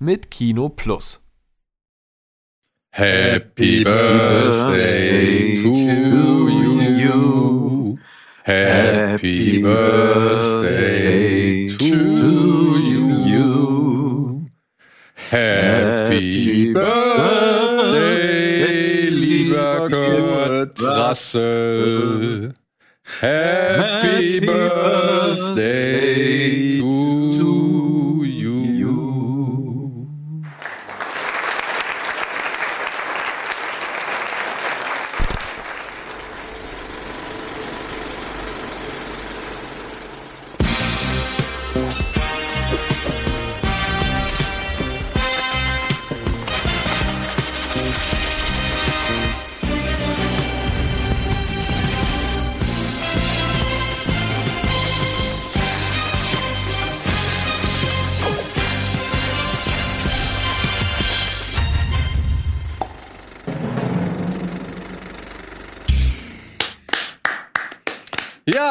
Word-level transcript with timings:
mit 0.00 0.30
Kino 0.30 0.68
Plus. 0.70 1.20
Happy 2.92 3.84
Birthday 3.84 5.62
to 5.62 5.68
you. 6.88 7.98
Happy 8.44 9.62
Birthday 9.62 10.88
to 11.68 11.84
you. 13.28 14.46
Happy 15.30 16.72
Birthday, 16.72 18.00
lieber 19.10 19.88
Kurt 19.90 20.80
Russell. 20.80 22.54
Happy 23.20 24.40
Birthday 24.40 25.50
to 26.80 26.86
you. 26.86 27.19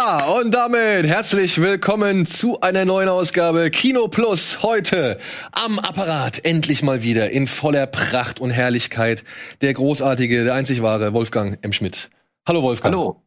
Ja, 0.09 0.25
und 0.25 0.55
damit 0.55 1.05
herzlich 1.05 1.61
willkommen 1.61 2.25
zu 2.25 2.61
einer 2.61 2.83
neuen 2.83 3.09
Ausgabe 3.09 3.69
Kino 3.69 4.07
Plus. 4.07 4.63
Heute 4.63 5.19
am 5.51 5.77
Apparat 5.77 6.43
endlich 6.45 6.81
mal 6.81 7.03
wieder 7.03 7.29
in 7.29 7.47
voller 7.47 7.85
Pracht 7.85 8.39
und 8.39 8.49
Herrlichkeit 8.49 9.23
der 9.61 9.75
großartige, 9.75 10.45
der 10.45 10.55
einzig 10.55 10.81
wahre 10.81 11.13
Wolfgang 11.13 11.59
M. 11.61 11.73
Schmidt. 11.73 12.09
Hallo 12.47 12.63
Wolfgang. 12.63 12.95
Hallo. 12.95 13.21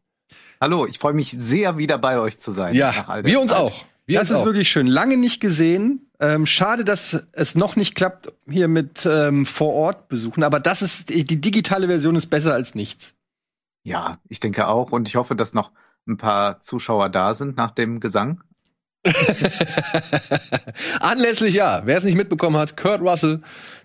Hallo, 0.61 0.85
ich 0.87 0.99
freue 0.99 1.13
mich 1.13 1.31
sehr, 1.31 1.79
wieder 1.79 1.99
bei 1.99 2.19
euch 2.19 2.41
zu 2.41 2.51
sein. 2.51 2.75
Ja, 2.75 2.93
wir 3.23 3.41
uns 3.41 3.53
Zeit. 3.53 3.61
auch. 3.61 3.85
Wir 4.07 4.19
das 4.19 4.31
uns 4.31 4.39
ist 4.39 4.43
auch. 4.43 4.47
wirklich 4.47 4.69
schön. 4.69 4.89
Lange 4.89 5.17
nicht 5.17 5.41
gesehen. 5.41 6.11
Ähm, 6.19 6.47
schade, 6.47 6.83
dass 6.83 7.27
es 7.31 7.55
noch 7.55 7.77
nicht 7.77 7.95
klappt 7.95 8.33
hier 8.51 8.67
mit 8.67 9.07
ähm, 9.07 9.47
vor 9.47 9.73
Ort 9.73 10.09
besuchen. 10.09 10.43
Aber 10.43 10.59
das 10.59 10.83
ist 10.83 11.11
die 11.11 11.41
digitale 11.41 11.87
Version 11.87 12.17
ist 12.17 12.27
besser 12.27 12.55
als 12.55 12.75
nichts. 12.75 13.13
Ja, 13.85 14.19
ich 14.29 14.41
denke 14.41 14.67
auch. 14.67 14.91
Und 14.91 15.07
ich 15.07 15.15
hoffe, 15.15 15.37
dass 15.37 15.55
noch 15.55 15.71
ein 16.07 16.17
paar 16.17 16.61
Zuschauer 16.61 17.09
da 17.09 17.35
sind 17.35 17.57
nach 17.57 17.71
dem 17.71 18.01
Gesang. 18.01 18.43
Anlässlich 21.01 21.55
ja, 21.55 21.83
wer 21.85 21.99
es 21.99 22.05
nicht 22.05 22.17
mitbekommen 22.17 22.57
hat, 22.57 22.77
Kurt 22.77 23.01
Russell, 23.01 23.41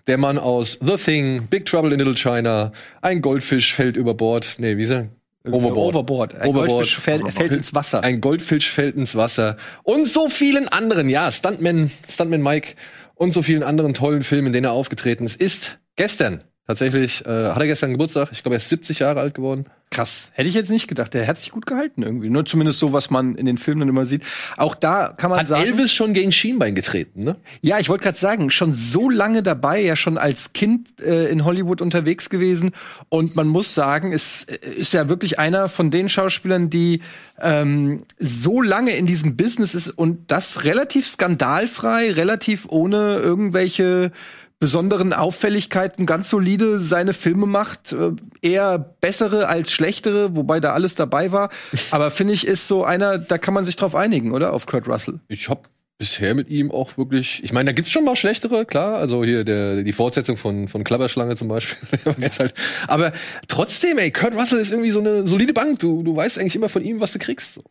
der 0.06 0.16
Mann 0.16 0.38
aus 0.38 0.78
The 0.80 0.96
Thing, 0.96 1.48
Big 1.48 1.66
Trouble 1.66 1.92
in 1.92 1.98
Little 1.98 2.14
China, 2.14 2.72
ein 3.02 3.20
Goldfisch 3.20 3.74
fällt 3.74 3.96
über 3.96 4.14
Bord. 4.14 4.56
Nee, 4.58 4.76
wie 4.76 4.84
sagt 4.84 5.10
Overboard. 5.44 5.94
Overboard. 5.94 6.34
Ein 6.34 6.48
Overboard. 6.48 6.68
Goldfisch 6.68 6.98
fällt, 6.98 7.22
Overboard. 7.22 7.34
fällt 7.34 7.52
ins 7.52 7.74
Wasser. 7.74 8.04
Ein 8.04 8.20
Goldfisch 8.20 8.70
fällt 8.70 8.96
ins 8.96 9.16
Wasser. 9.16 9.56
Und 9.82 10.06
so 10.06 10.28
vielen 10.28 10.68
anderen, 10.68 11.08
ja, 11.08 11.32
Stuntman, 11.32 11.90
Stuntman 12.08 12.42
Mike 12.42 12.74
und 13.14 13.32
so 13.32 13.42
vielen 13.42 13.62
anderen 13.62 13.94
tollen 13.94 14.22
Filmen, 14.22 14.48
in 14.48 14.52
denen 14.52 14.66
er 14.66 14.72
aufgetreten 14.72 15.24
ist, 15.24 15.40
ist 15.40 15.78
gestern. 15.96 16.44
Tatsächlich 16.68 17.24
äh, 17.24 17.48
hat 17.48 17.60
er 17.60 17.66
gestern 17.66 17.92
Geburtstag. 17.92 18.28
Ich 18.30 18.42
glaube, 18.42 18.56
er 18.56 18.58
ist 18.58 18.68
70 18.68 18.98
Jahre 18.98 19.20
alt 19.20 19.32
geworden. 19.32 19.64
Krass. 19.90 20.30
Hätte 20.34 20.50
ich 20.50 20.54
jetzt 20.54 20.70
nicht 20.70 20.86
gedacht. 20.86 21.14
Der 21.14 21.26
hat 21.26 21.38
sich 21.38 21.50
gut 21.50 21.64
gehalten 21.64 22.02
irgendwie. 22.02 22.28
Nur 22.28 22.44
zumindest 22.44 22.78
so, 22.78 22.92
was 22.92 23.08
man 23.08 23.36
in 23.36 23.46
den 23.46 23.56
Filmen 23.56 23.80
dann 23.80 23.88
immer 23.88 24.04
sieht. 24.04 24.22
Auch 24.58 24.74
da 24.74 25.14
kann 25.16 25.30
man 25.30 25.40
Hat 25.40 25.48
sagen. 25.48 25.62
Elvis 25.62 25.94
schon 25.94 26.12
gegen 26.12 26.30
Schienbein 26.30 26.74
getreten, 26.74 27.24
ne? 27.24 27.36
Ja, 27.62 27.78
ich 27.78 27.88
wollte 27.88 28.04
gerade 28.04 28.18
sagen, 28.18 28.50
schon 28.50 28.72
so 28.72 29.08
lange 29.08 29.42
dabei, 29.42 29.80
ja 29.80 29.96
schon 29.96 30.18
als 30.18 30.52
Kind 30.52 31.00
äh, 31.00 31.28
in 31.28 31.46
Hollywood 31.46 31.80
unterwegs 31.80 32.28
gewesen. 32.28 32.72
Und 33.08 33.34
man 33.34 33.48
muss 33.48 33.74
sagen, 33.74 34.12
es 34.12 34.44
äh, 34.44 34.58
ist 34.76 34.92
ja 34.92 35.08
wirklich 35.08 35.38
einer 35.38 35.68
von 35.68 35.90
den 35.90 36.10
Schauspielern, 36.10 36.68
die 36.68 37.00
ähm, 37.40 38.02
so 38.18 38.60
lange 38.60 38.90
in 38.90 39.06
diesem 39.06 39.38
Business 39.38 39.74
ist 39.74 39.88
und 39.88 40.30
das 40.30 40.64
relativ 40.64 41.06
skandalfrei, 41.06 42.12
relativ 42.12 42.66
ohne 42.68 43.16
irgendwelche 43.16 44.12
besonderen 44.60 45.12
Auffälligkeiten 45.12 46.04
ganz 46.04 46.30
solide 46.30 46.80
seine 46.80 47.12
Filme 47.12 47.46
macht, 47.46 47.92
äh, 47.92 48.10
eher 48.42 48.78
bessere 48.78 49.48
als 49.48 49.70
schlechtere, 49.70 50.34
wobei 50.36 50.60
da 50.60 50.72
alles 50.72 50.94
dabei 50.94 51.32
war. 51.32 51.50
Aber 51.90 52.10
finde 52.10 52.34
ich, 52.34 52.46
ist 52.46 52.66
so 52.66 52.84
einer, 52.84 53.18
da 53.18 53.38
kann 53.38 53.54
man 53.54 53.64
sich 53.64 53.76
drauf 53.76 53.94
einigen, 53.94 54.32
oder? 54.32 54.52
Auf 54.52 54.66
Kurt 54.66 54.88
Russell. 54.88 55.20
Ich 55.28 55.48
hab 55.48 55.68
bisher 55.98 56.34
mit 56.34 56.48
ihm 56.48 56.70
auch 56.70 56.96
wirklich, 56.96 57.42
ich 57.42 57.52
meine, 57.52 57.66
da 57.66 57.72
gibt's 57.72 57.90
schon 57.90 58.04
mal 58.04 58.14
schlechtere, 58.14 58.64
klar, 58.64 58.96
also 58.96 59.24
hier 59.24 59.42
der, 59.42 59.82
die 59.82 59.92
Fortsetzung 59.92 60.36
von, 60.36 60.68
von 60.68 60.84
Klapperschlange 60.84 61.36
zum 61.36 61.48
Beispiel. 61.48 61.88
Halt. 62.38 62.54
Aber 62.86 63.12
trotzdem, 63.48 63.98
ey, 63.98 64.12
Kurt 64.12 64.34
Russell 64.34 64.60
ist 64.60 64.70
irgendwie 64.70 64.92
so 64.92 65.00
eine 65.00 65.26
solide 65.26 65.52
Bank. 65.52 65.80
Du, 65.80 66.02
du 66.02 66.14
weißt 66.14 66.38
eigentlich 66.38 66.56
immer 66.56 66.68
von 66.68 66.84
ihm, 66.84 67.00
was 67.00 67.12
du 67.12 67.18
kriegst. 67.18 67.54
So. 67.54 67.64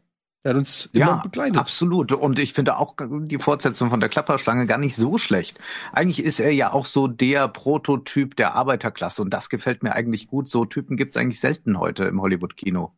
Der 0.44 0.52
hat 0.52 0.58
uns 0.58 0.86
immer 0.94 1.06
Ja, 1.06 1.16
begleitet. 1.24 1.58
absolut. 1.58 2.12
Und 2.12 2.40
ich 2.40 2.54
finde 2.54 2.78
auch 2.78 2.96
die 3.00 3.38
Fortsetzung 3.40 3.90
von 3.90 4.00
der 4.00 4.08
Klapperschlange 4.10 4.66
gar 4.66 4.78
nicht 4.78 4.96
so 4.96 5.18
schlecht. 5.18 5.60
Eigentlich 5.92 6.24
ist 6.24 6.40
er 6.40 6.52
ja 6.52 6.72
auch 6.72 6.86
so 6.86 7.08
der 7.08 7.48
Prototyp 7.48 8.36
der 8.36 8.54
Arbeiterklasse. 8.54 9.22
Und 9.22 9.34
das 9.34 9.50
gefällt 9.50 9.84
mir 9.84 9.94
eigentlich 9.94 10.28
gut. 10.28 10.50
So 10.50 10.64
Typen 10.66 10.96
gibt's 10.96 11.18
eigentlich 11.18 11.40
selten 11.40 11.80
heute 11.80 12.06
im 12.06 12.22
Hollywood-Kino. 12.22 12.94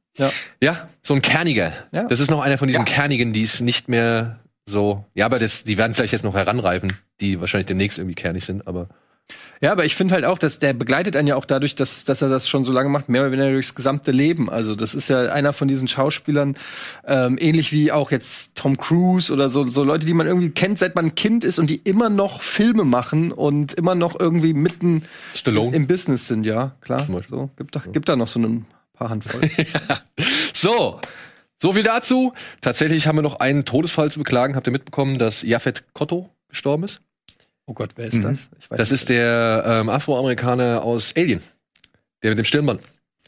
Ja, 0.61 0.89
so 1.01 1.13
ein 1.13 1.21
Kerniger. 1.21 1.71
Ja. 1.91 2.03
Das 2.03 2.19
ist 2.19 2.29
noch 2.29 2.41
einer 2.41 2.57
von 2.57 2.67
diesen 2.67 2.85
Ja. 2.85 2.93
Kernigen, 2.93 3.31
die 3.33 3.43
es 3.43 3.61
nicht 3.61 3.87
mehr 3.87 4.39
so, 4.65 5.05
ja, 5.15 5.25
aber 5.25 5.39
das, 5.39 5.63
die 5.63 5.77
werden 5.77 5.93
vielleicht 5.95 6.13
jetzt 6.13 6.23
noch 6.25 6.35
heranreifen, 6.35 6.93
die 7.21 7.39
wahrscheinlich 7.39 7.67
demnächst 7.67 7.97
irgendwie 7.97 8.15
kernig 8.15 8.45
sind, 8.45 8.67
aber 8.67 8.89
Ja, 9.61 9.71
aber 9.71 9.85
ich 9.85 9.95
finde 9.95 10.15
halt 10.15 10.25
auch, 10.25 10.37
dass 10.37 10.59
der 10.59 10.73
begleitet 10.73 11.15
einen 11.15 11.27
ja 11.27 11.35
auch 11.35 11.45
dadurch, 11.45 11.75
dass, 11.75 12.05
dass 12.05 12.21
er 12.21 12.29
das 12.29 12.47
schon 12.47 12.63
so 12.63 12.71
lange 12.71 12.89
macht, 12.89 13.09
mehr 13.09 13.21
oder 13.21 13.31
weniger 13.31 13.51
durchs 13.51 13.75
gesamte 13.75 14.11
Leben. 14.11 14.49
Also 14.49 14.73
das 14.73 14.95
ist 14.95 15.09
ja 15.09 15.31
einer 15.31 15.51
von 15.51 15.67
diesen 15.67 15.87
Schauspielern, 15.87 16.55
ähm, 17.05 17.37
ähnlich 17.39 17.73
wie 17.73 17.91
auch 17.91 18.11
jetzt 18.11 18.55
Tom 18.55 18.77
Cruise 18.77 19.31
oder 19.31 19.49
so, 19.49 19.67
so 19.67 19.83
Leute, 19.83 20.05
die 20.05 20.13
man 20.13 20.27
irgendwie 20.27 20.49
kennt, 20.49 20.79
seit 20.79 20.95
man 20.95 21.07
ein 21.07 21.15
Kind 21.15 21.43
ist 21.43 21.59
und 21.59 21.69
die 21.69 21.75
immer 21.75 22.09
noch 22.09 22.41
Filme 22.41 22.85
machen 22.85 23.31
und 23.31 23.73
immer 23.73 23.95
noch 23.95 24.17
irgendwie 24.19 24.53
mitten 24.53 25.03
Stallone. 25.35 25.75
im 25.75 25.87
Business 25.87 26.27
sind, 26.27 26.45
ja, 26.45 26.75
klar. 26.81 27.05
So, 27.27 27.49
gibt 27.57 27.75
da, 27.75 27.83
gibt 27.91 28.07
da 28.07 28.15
noch 28.15 28.27
so 28.27 28.39
ein 28.39 28.65
paar 28.93 29.09
Handvoll. 29.09 29.41
So, 30.61 30.99
so 31.61 31.71
viel 31.71 31.83
dazu. 31.83 32.33
Tatsächlich 32.59 33.07
haben 33.07 33.17
wir 33.17 33.21
noch 33.21 33.39
einen 33.39 33.63
Todesfall 33.63 34.11
zu 34.11 34.19
beklagen. 34.19 34.57
Habt 34.57 34.67
ihr 34.67 34.73
mitbekommen, 34.73 35.17
dass 35.17 35.41
Jafet 35.41 35.93
Kotto 35.93 36.29
gestorben 36.49 36.83
ist? 36.83 36.99
Oh 37.69 37.73
Gott, 37.73 37.91
wer 37.95 38.07
ist 38.07 38.15
Mhm. 38.15 38.23
das? 38.23 38.49
Das 38.69 38.91
ist 38.91 39.09
der 39.09 39.63
ähm, 39.65 39.89
Afroamerikaner 39.89 40.83
aus 40.83 41.13
Alien. 41.15 41.41
Der 42.23 42.31
mit 42.31 42.37
dem 42.39 42.45
Stirnband 42.45 42.81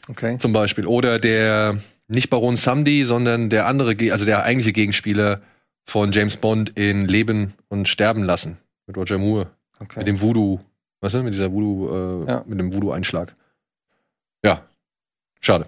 Okay. 0.08 0.36
zum 0.38 0.52
Beispiel. 0.52 0.86
Oder 0.86 1.18
der, 1.18 1.78
nicht 2.08 2.28
Baron 2.28 2.56
Samdi, 2.56 3.04
sondern 3.04 3.48
der 3.50 3.66
andere, 3.66 3.94
also 4.12 4.24
der 4.24 4.42
eigentliche 4.44 4.72
Gegenspieler 4.72 5.40
von 5.84 6.12
James 6.12 6.36
Bond 6.36 6.70
in 6.78 7.06
Leben 7.08 7.54
und 7.68 7.88
Sterben 7.88 8.22
lassen. 8.24 8.58
Mit 8.86 8.96
Roger 8.96 9.18
Moore. 9.18 9.50
okay. 9.80 10.00
Mit 10.00 10.08
dem 10.08 10.20
Voodoo, 10.20 10.60
weißt 11.00 11.14
du, 11.14 11.22
mit 11.22 11.34
dieser 11.34 11.50
Voodoo, 11.52 12.24
äh, 12.26 12.30
Ja. 12.30 12.44
mit 12.46 12.58
dem 12.58 12.72
Voodoo-Einschlag. 12.74 13.34
Ja. 14.44 14.66
Schade. 15.40 15.66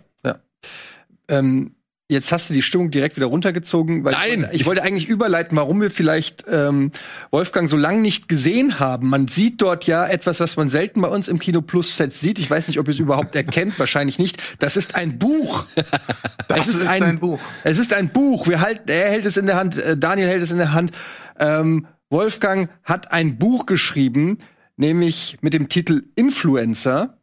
Ähm, 1.29 1.75
jetzt 2.11 2.33
hast 2.33 2.51
du 2.51 2.55
die 2.55 2.63
Stimmung 2.63 2.91
direkt 2.91 3.17
wieder 3.17 3.27
runtergezogen, 3.27 4.05
weil 4.05 4.13
Nein! 4.13 4.49
ich, 4.53 4.61
ich 4.61 4.67
wollte 4.67 4.83
eigentlich 4.83 5.09
überleiten, 5.09 5.57
warum 5.57 5.81
wir 5.81 5.91
vielleicht 5.91 6.45
ähm, 6.49 6.93
Wolfgang 7.31 7.69
so 7.69 7.77
lange 7.77 8.01
nicht 8.01 8.29
gesehen 8.29 8.79
haben. 8.79 9.09
Man 9.09 9.29
sieht 9.29 9.63
dort 9.63 9.87
ja 9.87 10.07
etwas, 10.07 10.41
was 10.41 10.57
man 10.57 10.69
selten 10.69 11.01
bei 11.01 11.09
uns 11.09 11.29
im 11.29 11.39
Kino 11.39 11.63
Plus 11.63 11.97
Set 11.97 12.13
sieht. 12.13 12.39
Ich 12.39 12.51
weiß 12.51 12.69
nicht, 12.69 12.79
ob 12.79 12.87
ihr 12.87 12.93
es 12.93 12.99
überhaupt 12.99 13.35
erkennt, 13.37 13.79
wahrscheinlich 13.79 14.19
nicht. 14.19 14.63
Das 14.63 14.77
ist 14.77 14.95
ein 14.95 15.19
Buch. 15.19 15.67
Das 16.47 16.69
es 16.69 16.77
ist, 16.77 16.87
ein, 16.87 17.19
Buch. 17.19 17.41
Es 17.65 17.79
ist 17.79 17.95
ein 17.95 18.11
Buch. 18.13 18.47
Wir 18.47 18.61
halten, 18.61 18.89
er 18.91 19.11
hält 19.11 19.25
es 19.25 19.39
in 19.39 19.47
der 19.47 19.57
Hand, 19.57 19.79
äh, 19.79 19.97
Daniel 19.97 20.29
hält 20.29 20.43
es 20.43 20.53
in 20.53 20.59
der 20.59 20.75
Hand. 20.75 20.93
Ähm, 21.39 21.87
Wolfgang 22.11 22.69
hat 22.85 23.13
ein 23.13 23.39
Buch 23.39 23.65
geschrieben. 23.65 24.39
nämlich 24.77 25.39
mit 25.41 25.55
dem 25.55 25.69
Titel 25.69 26.03
Influencer. 26.17 27.17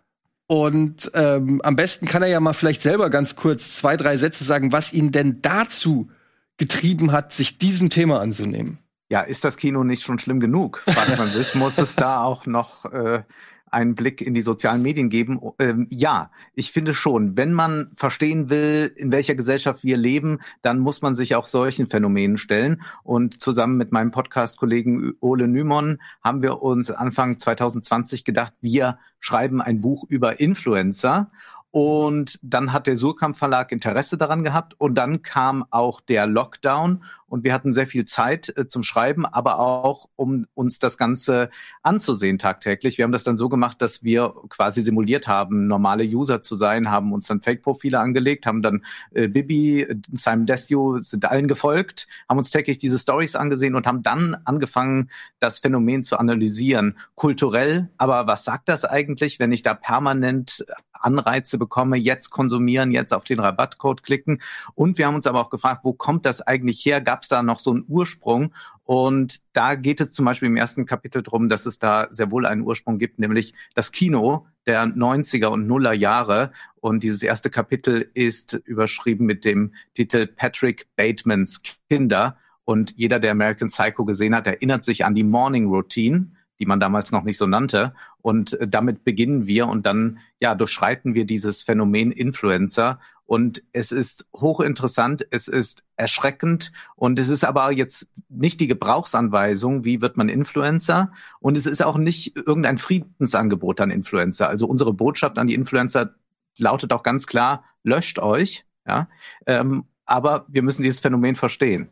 Und 0.51 1.09
ähm, 1.13 1.61
am 1.63 1.77
besten 1.77 2.07
kann 2.07 2.23
er 2.23 2.27
ja 2.27 2.41
mal 2.41 2.51
vielleicht 2.51 2.81
selber 2.81 3.09
ganz 3.09 3.37
kurz 3.37 3.77
zwei, 3.77 3.95
drei 3.95 4.17
Sätze 4.17 4.43
sagen, 4.43 4.73
was 4.73 4.91
ihn 4.91 5.13
denn 5.13 5.41
dazu 5.41 6.09
getrieben 6.57 7.13
hat, 7.13 7.31
sich 7.31 7.57
diesem 7.57 7.89
Thema 7.89 8.19
anzunehmen. 8.19 8.77
Ja, 9.07 9.21
ist 9.21 9.45
das 9.45 9.55
Kino 9.55 9.85
nicht 9.85 10.03
schon 10.03 10.19
schlimm 10.19 10.41
genug? 10.41 10.83
Fragt 10.85 11.17
man 11.17 11.29
sich, 11.29 11.55
muss 11.55 11.77
es 11.77 11.95
da 11.95 12.21
auch 12.25 12.47
noch 12.47 12.83
äh, 12.83 13.23
einen 13.71 13.95
Blick 13.95 14.21
in 14.21 14.33
die 14.33 14.41
sozialen 14.41 14.81
Medien 14.81 15.09
geben? 15.09 15.39
Ähm, 15.59 15.87
ja, 15.89 16.31
ich 16.53 16.71
finde 16.71 16.93
schon. 16.93 17.37
Wenn 17.37 17.53
man 17.53 17.91
verstehen 17.95 18.49
will, 18.49 18.91
in 18.95 19.11
welcher 19.11 19.35
Gesellschaft 19.35 19.83
wir 19.83 19.97
leben, 19.97 20.39
dann 20.61 20.79
muss 20.79 21.01
man 21.01 21.15
sich 21.15 21.35
auch 21.35 21.47
solchen 21.47 21.87
Phänomenen 21.87 22.37
stellen. 22.37 22.81
Und 23.03 23.41
zusammen 23.41 23.77
mit 23.77 23.91
meinem 23.91 24.11
Podcast-Kollegen 24.11 25.13
Ole 25.19 25.47
Nymon 25.47 25.99
haben 26.23 26.41
wir 26.41 26.61
uns 26.61 26.91
Anfang 26.91 27.37
2020 27.37 28.23
gedacht, 28.23 28.53
wir 28.61 28.99
schreiben 29.19 29.61
ein 29.61 29.81
Buch 29.81 30.05
über 30.09 30.39
Influencer. 30.39 31.31
Und 31.71 32.37
dann 32.43 32.73
hat 32.73 32.85
der 32.85 32.97
Surkamp 32.97 33.37
Verlag 33.37 33.71
Interesse 33.71 34.17
daran 34.17 34.43
gehabt 34.43 34.75
und 34.77 34.95
dann 34.95 35.21
kam 35.21 35.65
auch 35.69 36.01
der 36.01 36.27
Lockdown 36.27 37.03
und 37.31 37.45
wir 37.45 37.53
hatten 37.53 37.71
sehr 37.71 37.87
viel 37.87 38.03
Zeit 38.05 38.53
äh, 38.57 38.67
zum 38.67 38.83
Schreiben, 38.83 39.25
aber 39.25 39.59
auch 39.59 40.09
um 40.17 40.45
uns 40.53 40.79
das 40.79 40.97
Ganze 40.97 41.49
anzusehen 41.81 42.37
tagtäglich. 42.37 42.97
Wir 42.97 43.03
haben 43.03 43.13
das 43.13 43.23
dann 43.23 43.37
so 43.37 43.47
gemacht, 43.47 43.81
dass 43.81 44.03
wir 44.03 44.33
quasi 44.49 44.81
simuliert 44.81 45.29
haben, 45.29 45.67
normale 45.67 46.03
User 46.03 46.41
zu 46.41 46.55
sein, 46.55 46.91
haben 46.91 47.13
uns 47.13 47.27
dann 47.27 47.41
Fake-Profile 47.41 47.99
angelegt, 47.99 48.45
haben 48.45 48.61
dann 48.61 48.83
äh, 49.11 49.29
Bibi, 49.29 49.87
Simon 50.11 50.45
Desio 50.45 50.97
sind 50.97 51.23
allen 51.23 51.47
gefolgt, 51.47 52.07
haben 52.27 52.37
uns 52.37 52.51
täglich 52.51 52.79
diese 52.79 52.99
Stories 52.99 53.35
angesehen 53.35 53.75
und 53.75 53.87
haben 53.87 54.03
dann 54.03 54.35
angefangen, 54.43 55.09
das 55.39 55.59
Phänomen 55.59 56.03
zu 56.03 56.17
analysieren, 56.17 56.97
kulturell. 57.15 57.89
Aber 57.97 58.27
was 58.27 58.43
sagt 58.43 58.67
das 58.67 58.83
eigentlich, 58.83 59.39
wenn 59.39 59.53
ich 59.53 59.61
da 59.61 59.73
permanent 59.73 60.65
Anreize 60.91 61.57
bekomme, 61.57 61.97
jetzt 61.97 62.29
konsumieren, 62.29 62.91
jetzt 62.91 63.13
auf 63.13 63.23
den 63.23 63.39
Rabattcode 63.39 64.03
klicken? 64.03 64.41
Und 64.75 64.97
wir 64.97 65.07
haben 65.07 65.15
uns 65.15 65.27
aber 65.27 65.39
auch 65.39 65.49
gefragt, 65.49 65.81
wo 65.83 65.93
kommt 65.93 66.25
das 66.25 66.41
eigentlich 66.41 66.85
her? 66.85 66.99
Gab 66.99 67.20
gab 67.21 67.25
es 67.25 67.29
da 67.29 67.43
noch 67.43 67.59
so 67.59 67.69
einen 67.71 67.85
Ursprung. 67.87 68.51
Und 68.83 69.41
da 69.53 69.75
geht 69.75 70.01
es 70.01 70.09
zum 70.09 70.25
Beispiel 70.25 70.47
im 70.47 70.57
ersten 70.57 70.87
Kapitel 70.87 71.21
drum, 71.21 71.49
dass 71.49 71.67
es 71.67 71.77
da 71.77 72.07
sehr 72.09 72.31
wohl 72.31 72.47
einen 72.47 72.63
Ursprung 72.63 72.97
gibt, 72.97 73.19
nämlich 73.19 73.53
das 73.75 73.91
Kino 73.91 74.47
der 74.65 74.85
90er 74.85 75.47
und 75.47 75.67
Nuller 75.67 75.93
Jahre. 75.93 76.51
Und 76.79 77.03
dieses 77.03 77.21
erste 77.21 77.51
Kapitel 77.51 78.09
ist 78.15 78.53
überschrieben 78.65 79.27
mit 79.27 79.45
dem 79.45 79.75
Titel 79.93 80.25
Patrick 80.25 80.87
Batemans 80.95 81.61
Kinder. 81.91 82.37
Und 82.65 82.95
jeder, 82.97 83.19
der 83.19 83.31
American 83.31 83.67
Psycho 83.67 84.03
gesehen 84.03 84.33
hat, 84.33 84.47
erinnert 84.47 84.83
sich 84.83 85.05
an 85.05 85.13
die 85.13 85.23
Morning 85.23 85.67
Routine 85.67 86.31
die 86.61 86.67
man 86.67 86.79
damals 86.79 87.11
noch 87.11 87.23
nicht 87.23 87.37
so 87.37 87.47
nannte. 87.47 87.93
Und 88.21 88.53
äh, 88.53 88.67
damit 88.67 89.03
beginnen 89.03 89.47
wir 89.47 89.67
und 89.67 89.85
dann 89.85 90.19
ja 90.39 90.53
durchschreiten 90.55 91.15
wir 91.15 91.25
dieses 91.25 91.63
Phänomen 91.63 92.11
Influencer. 92.11 92.99
Und 93.25 93.63
es 93.73 93.91
ist 93.91 94.27
hochinteressant, 94.35 95.25
es 95.31 95.47
ist 95.47 95.83
erschreckend 95.95 96.71
und 96.95 97.17
es 97.17 97.29
ist 97.29 97.43
aber 97.43 97.71
jetzt 97.71 98.09
nicht 98.29 98.59
die 98.59 98.67
Gebrauchsanweisung, 98.67 99.85
wie 99.85 100.01
wird 100.01 100.17
man 100.17 100.29
Influencer. 100.29 101.11
Und 101.39 101.57
es 101.57 101.65
ist 101.65 101.83
auch 101.83 101.97
nicht 101.97 102.37
irgendein 102.37 102.77
Friedensangebot 102.77 103.81
an 103.81 103.89
Influencer. 103.89 104.49
Also 104.49 104.67
unsere 104.67 104.93
Botschaft 104.93 105.39
an 105.39 105.47
die 105.47 105.55
Influencer 105.55 106.13
lautet 106.57 106.93
auch 106.93 107.03
ganz 107.03 107.25
klar, 107.25 107.63
löscht 107.83 108.19
euch. 108.19 108.65
Ja, 108.87 109.07
ähm, 109.47 109.85
aber 110.05 110.45
wir 110.49 110.61
müssen 110.61 110.83
dieses 110.83 110.99
Phänomen 110.99 111.35
verstehen. 111.35 111.89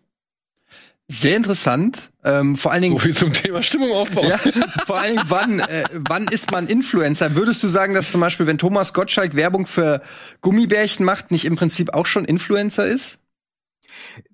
Sehr 1.12 1.36
interessant. 1.36 2.12
Ähm, 2.24 2.56
vor 2.56 2.72
allen 2.72 2.84
Dingen. 2.84 2.94
So 2.94 3.00
viel 3.00 3.16
zum 3.16 3.34
Thema 3.34 3.64
Stimmung 3.64 3.92
aufbauen. 3.92 4.28
Ja, 4.28 4.38
vor 4.86 5.00
allen 5.00 5.16
Dingen, 5.16 5.26
wann, 5.28 5.60
äh, 5.60 5.84
wann 5.92 6.28
ist 6.28 6.52
man 6.52 6.68
Influencer? 6.68 7.36
Würdest 7.36 7.64
du 7.64 7.68
sagen, 7.68 7.96
dass 7.96 8.12
zum 8.12 8.22
Beispiel, 8.22 8.46
wenn 8.46 8.60
Thomas 8.60 8.94
Gottschalk 8.94 9.36
Werbung 9.36 9.66
für 9.66 10.04
Gummibärchen 10.42 11.04
macht, 11.04 11.32
nicht 11.32 11.46
im 11.46 11.56
Prinzip 11.56 11.96
auch 11.96 12.06
schon 12.06 12.26
Influencer 12.26 12.86
ist? 12.86 13.20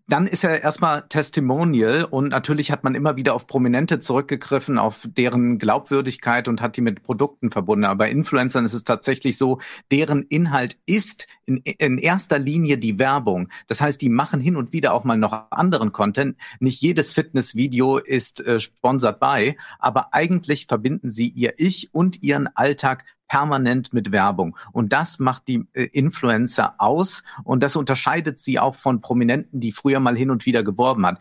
Dann 0.07 0.27
ist 0.27 0.43
er 0.43 0.61
erstmal 0.61 1.07
Testimonial 1.07 2.03
und 2.03 2.29
natürlich 2.29 2.71
hat 2.71 2.83
man 2.83 2.93
immer 2.93 3.15
wieder 3.15 3.33
auf 3.33 3.47
Prominente 3.47 3.99
zurückgegriffen, 3.99 4.77
auf 4.77 5.07
deren 5.17 5.57
Glaubwürdigkeit 5.57 6.47
und 6.47 6.61
hat 6.61 6.77
die 6.77 6.81
mit 6.81 7.01
Produkten 7.01 7.49
verbunden. 7.49 7.85
Aber 7.85 8.05
bei 8.05 8.11
Influencern 8.11 8.65
ist 8.65 8.73
es 8.73 8.83
tatsächlich 8.83 9.37
so, 9.37 9.59
deren 9.91 10.21
Inhalt 10.23 10.77
ist 10.85 11.27
in, 11.47 11.57
in 11.57 11.97
erster 11.97 12.37
Linie 12.37 12.77
die 12.77 12.99
Werbung. 12.99 13.49
Das 13.67 13.81
heißt, 13.81 13.99
die 13.99 14.09
machen 14.09 14.39
hin 14.39 14.57
und 14.57 14.73
wieder 14.73 14.93
auch 14.93 15.05
mal 15.05 15.17
noch 15.17 15.47
anderen 15.49 15.91
Content. 15.91 16.37
Nicht 16.59 16.81
jedes 16.81 17.11
Fitnessvideo 17.13 17.97
ist 17.97 18.45
äh, 18.45 18.59
sponsored 18.59 19.19
by, 19.19 19.57
aber 19.79 20.13
eigentlich 20.13 20.67
verbinden 20.67 21.09
sie 21.09 21.29
ihr 21.29 21.53
Ich 21.57 21.89
und 21.93 22.21
ihren 22.21 22.47
Alltag 22.55 23.05
permanent 23.27 23.93
mit 23.93 24.11
Werbung. 24.11 24.57
Und 24.71 24.93
das 24.93 25.19
macht 25.19 25.47
die 25.47 25.67
äh, 25.73 25.83
Influencer 25.85 26.75
aus 26.77 27.23
und 27.43 27.63
das 27.63 27.75
unterscheidet 27.75 28.39
sie 28.39 28.59
auch 28.59 28.75
von 28.75 29.01
Prominenten, 29.01 29.59
die 29.59 29.71
früher 29.71 29.99
mal 29.99 30.15
hin 30.15 30.29
und 30.29 30.45
wieder 30.45 30.63
geworben 30.63 31.05
hat. 31.05 31.19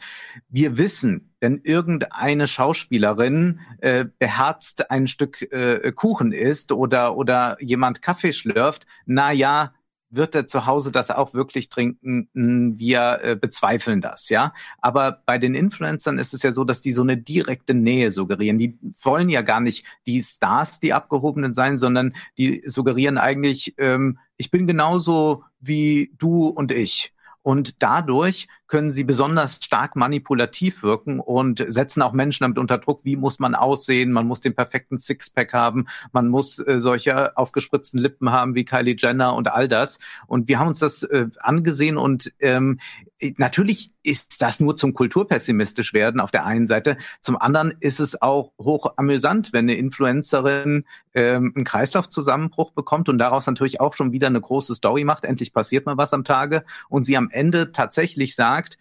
Wir 0.48 0.76
wissen, 0.76 1.32
wenn 1.40 1.60
irgendeine 1.62 2.46
Schauspielerin 2.46 3.60
äh, 3.78 4.06
beherzt 4.18 4.90
ein 4.90 5.06
Stück 5.06 5.42
äh, 5.52 5.92
Kuchen 5.92 6.32
isst 6.32 6.72
oder 6.72 7.16
oder 7.16 7.56
jemand 7.60 8.02
Kaffee 8.02 8.32
schlürft, 8.32 8.86
na 9.06 9.32
ja, 9.32 9.72
wird 10.14 10.34
er 10.34 10.46
zu 10.46 10.66
Hause 10.66 10.92
das 10.92 11.10
auch 11.10 11.34
wirklich 11.34 11.68
trinken? 11.68 12.28
Wir 12.32 13.18
äh, 13.22 13.36
bezweifeln 13.36 14.00
das, 14.00 14.28
ja. 14.28 14.52
Aber 14.78 15.22
bei 15.26 15.38
den 15.38 15.54
Influencern 15.54 16.18
ist 16.18 16.34
es 16.34 16.42
ja 16.42 16.52
so, 16.52 16.64
dass 16.64 16.80
die 16.80 16.92
so 16.92 17.02
eine 17.02 17.16
direkte 17.16 17.74
Nähe 17.74 18.10
suggerieren. 18.10 18.58
Die 18.58 18.78
wollen 19.00 19.28
ja 19.28 19.42
gar 19.42 19.60
nicht 19.60 19.84
die 20.06 20.22
Stars, 20.22 20.80
die 20.80 20.92
abgehobenen 20.92 21.54
sein, 21.54 21.78
sondern 21.78 22.14
die 22.38 22.62
suggerieren 22.66 23.18
eigentlich, 23.18 23.74
ähm, 23.78 24.18
ich 24.36 24.50
bin 24.50 24.66
genauso 24.66 25.44
wie 25.60 26.12
du 26.18 26.46
und 26.46 26.72
ich. 26.72 27.12
Und 27.42 27.82
dadurch 27.82 28.48
können 28.66 28.90
sie 28.90 29.04
besonders 29.04 29.58
stark 29.62 29.96
manipulativ 29.96 30.82
wirken 30.82 31.20
und 31.20 31.64
setzen 31.66 32.02
auch 32.02 32.12
Menschen 32.12 32.44
damit 32.44 32.58
unter 32.58 32.78
Druck. 32.78 33.04
Wie 33.04 33.16
muss 33.16 33.38
man 33.38 33.54
aussehen? 33.54 34.12
Man 34.12 34.26
muss 34.26 34.40
den 34.40 34.54
perfekten 34.54 34.98
Sixpack 34.98 35.52
haben. 35.52 35.86
Man 36.12 36.28
muss 36.28 36.58
äh, 36.58 36.80
solche 36.80 37.36
aufgespritzten 37.36 37.98
Lippen 38.00 38.30
haben 38.30 38.54
wie 38.54 38.64
Kylie 38.64 38.96
Jenner 38.98 39.34
und 39.34 39.48
all 39.48 39.68
das. 39.68 39.98
Und 40.26 40.48
wir 40.48 40.58
haben 40.58 40.68
uns 40.68 40.78
das 40.78 41.02
äh, 41.02 41.26
angesehen 41.38 41.96
und 41.96 42.32
ähm, 42.40 42.78
natürlich 43.36 43.92
ist 44.02 44.42
das 44.42 44.60
nur 44.60 44.76
zum 44.76 44.92
kulturpessimistisch 44.92 45.94
werden 45.94 46.20
auf 46.20 46.30
der 46.30 46.44
einen 46.44 46.68
Seite. 46.68 46.96
Zum 47.20 47.36
anderen 47.36 47.74
ist 47.80 48.00
es 48.00 48.20
auch 48.20 48.52
hoch 48.60 48.92
amüsant, 48.96 49.52
wenn 49.52 49.64
eine 49.64 49.74
Influencerin 49.74 50.84
ähm, 51.14 51.52
einen 51.54 51.64
Kreislaufzusammenbruch 51.64 52.72
bekommt 52.72 53.08
und 53.08 53.18
daraus 53.18 53.46
natürlich 53.46 53.80
auch 53.80 53.94
schon 53.94 54.12
wieder 54.12 54.26
eine 54.26 54.40
große 54.40 54.74
Story 54.74 55.04
macht. 55.04 55.24
Endlich 55.24 55.52
passiert 55.52 55.86
mal 55.86 55.96
was 55.96 56.12
am 56.12 56.24
Tage 56.24 56.64
und 56.88 57.04
sie 57.04 57.16
am 57.16 57.30
Ende 57.30 57.72
tatsächlich 57.72 58.34
sagt, 58.54 58.78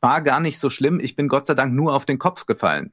war 0.00 0.22
gar 0.22 0.40
nicht 0.40 0.58
so 0.58 0.70
schlimm, 0.70 1.00
ich 1.00 1.16
bin 1.16 1.28
Gott 1.28 1.46
sei 1.46 1.54
Dank 1.54 1.74
nur 1.74 1.94
auf 1.94 2.06
den 2.06 2.18
Kopf 2.18 2.46
gefallen. 2.46 2.92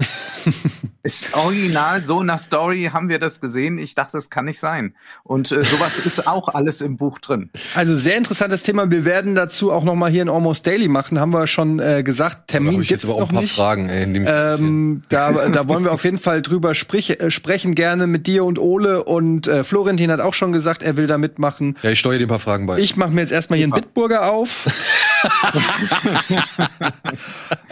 Ist 1.02 1.34
original, 1.34 2.04
so 2.04 2.22
nach 2.22 2.38
Story 2.38 2.90
haben 2.92 3.08
wir 3.08 3.18
das 3.18 3.40
gesehen. 3.40 3.78
Ich 3.78 3.94
dachte, 3.94 4.12
das 4.12 4.30
kann 4.30 4.44
nicht 4.44 4.58
sein. 4.58 4.94
Und 5.22 5.50
äh, 5.52 5.62
sowas 5.62 5.98
ist 6.06 6.26
auch 6.26 6.48
alles 6.48 6.80
im 6.80 6.96
Buch 6.96 7.18
drin. 7.18 7.50
Also 7.74 7.94
sehr 7.96 8.16
interessantes 8.16 8.62
Thema. 8.62 8.90
Wir 8.90 9.04
werden 9.04 9.34
dazu 9.34 9.72
auch 9.72 9.84
noch 9.84 9.94
mal 9.94 10.10
hier 10.10 10.22
in 10.22 10.28
Almost 10.28 10.66
Daily 10.66 10.88
machen, 10.88 11.18
haben 11.18 11.32
wir 11.32 11.46
schon 11.46 11.78
äh, 11.78 12.02
gesagt. 12.02 12.48
Termin 12.48 12.82
gibt's 12.82 13.04
aber 13.04 13.14
auch 13.14 13.20
noch 13.20 13.28
ein 13.28 13.34
paar 13.34 13.42
nicht. 13.42 13.54
Fragen. 13.54 13.88
Ey, 13.88 14.04
ähm, 14.04 15.02
da, 15.08 15.48
da 15.48 15.68
wollen 15.68 15.84
wir 15.84 15.92
auf 15.92 16.04
jeden 16.04 16.18
Fall 16.18 16.42
drüber 16.42 16.74
sprich, 16.74 17.20
äh, 17.20 17.30
sprechen, 17.30 17.74
gerne 17.74 18.06
mit 18.06 18.26
dir 18.26 18.44
und 18.44 18.58
Ole. 18.58 19.04
Und 19.04 19.46
äh, 19.46 19.64
Florentin 19.64 20.10
hat 20.10 20.20
auch 20.20 20.34
schon 20.34 20.52
gesagt, 20.52 20.82
er 20.82 20.96
will 20.96 21.06
da 21.06 21.16
mitmachen. 21.16 21.78
Ja, 21.82 21.90
ich 21.90 22.00
steuere 22.00 22.18
dir 22.18 22.26
ein 22.26 22.28
paar 22.28 22.38
Fragen 22.38 22.66
bei. 22.66 22.78
Ich 22.78 22.96
mache 22.96 23.10
mir 23.10 23.20
jetzt 23.20 23.32
erstmal 23.32 23.56
hier 23.56 23.66
einen 23.66 23.72
Bitburger 23.72 24.30
auf. 24.30 24.66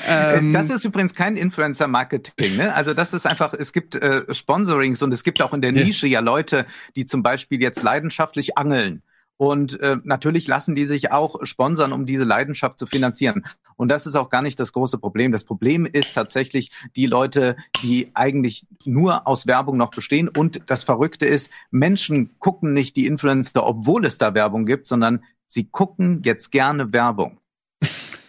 ähm, 0.07 0.53
das 0.53 0.71
ist 0.71 0.85
übrigens 0.85 1.15
kein 1.15 1.37
Influencer-Marketing. 1.37 2.57
Ne? 2.57 2.75
Also 2.75 2.95
das 2.95 3.13
ist 3.13 3.27
einfach, 3.27 3.55
es 3.55 3.73
gibt 3.73 3.95
äh, 3.97 4.23
Sponsorings 4.33 5.03
und 5.03 5.13
es 5.13 5.25
gibt 5.25 5.43
auch 5.43 5.53
in 5.53 5.61
der 5.61 5.73
Nische 5.73 6.07
ja 6.07 6.21
Leute, 6.21 6.67
die 6.95 7.07
zum 7.07 7.23
Beispiel 7.23 7.61
jetzt 7.63 7.83
leidenschaftlich 7.83 8.57
angeln. 8.59 9.03
Und 9.39 9.79
äh, 9.81 9.99
natürlich 10.03 10.47
lassen 10.47 10.75
die 10.75 10.87
sich 10.87 11.13
auch 11.13 11.45
sponsern, 11.45 11.93
um 11.93 12.07
diese 12.07 12.25
Leidenschaft 12.25 12.79
zu 12.79 12.87
finanzieren. 12.87 13.45
Und 13.77 13.89
das 13.91 14.07
ist 14.07 14.15
auch 14.15 14.31
gar 14.31 14.41
nicht 14.41 14.59
das 14.59 14.73
große 14.73 14.97
Problem. 14.99 15.33
Das 15.33 15.45
Problem 15.45 15.85
ist 15.85 16.15
tatsächlich 16.15 16.71
die 16.97 17.05
Leute, 17.07 17.57
die 17.83 18.11
eigentlich 18.15 18.67
nur 18.87 19.27
aus 19.27 19.47
Werbung 19.47 19.77
noch 19.77 19.91
bestehen. 19.91 20.29
Und 20.29 20.63
das 20.67 20.85
Verrückte 20.85 21.27
ist, 21.27 21.51
Menschen 21.71 22.31
gucken 22.39 22.73
nicht 22.73 22.97
die 22.97 23.07
Influencer, 23.07 23.67
obwohl 23.67 24.07
es 24.07 24.17
da 24.17 24.33
Werbung 24.33 24.65
gibt, 24.65 24.87
sondern 24.87 25.23
sie 25.47 25.65
gucken 25.65 26.23
jetzt 26.25 26.53
gerne 26.53 26.93
Werbung. 26.93 27.39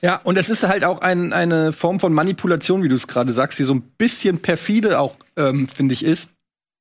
Ja, 0.02 0.22
und 0.24 0.38
es 0.38 0.50
ist 0.50 0.64
halt 0.64 0.84
auch 0.84 1.02
ein, 1.02 1.34
eine 1.34 1.74
Form 1.74 2.00
von 2.00 2.14
Manipulation, 2.14 2.84
wie 2.84 2.88
du 2.88 2.96
es 2.96 3.08
gerade 3.08 3.34
sagst, 3.34 3.58
die 3.58 3.64
so 3.64 3.74
ein 3.74 3.82
bisschen 3.82 4.40
perfide 4.40 5.00
auch, 5.00 5.16
ähm, 5.38 5.68
finde 5.68 5.94
ich, 5.94 6.04
ist. 6.04 6.34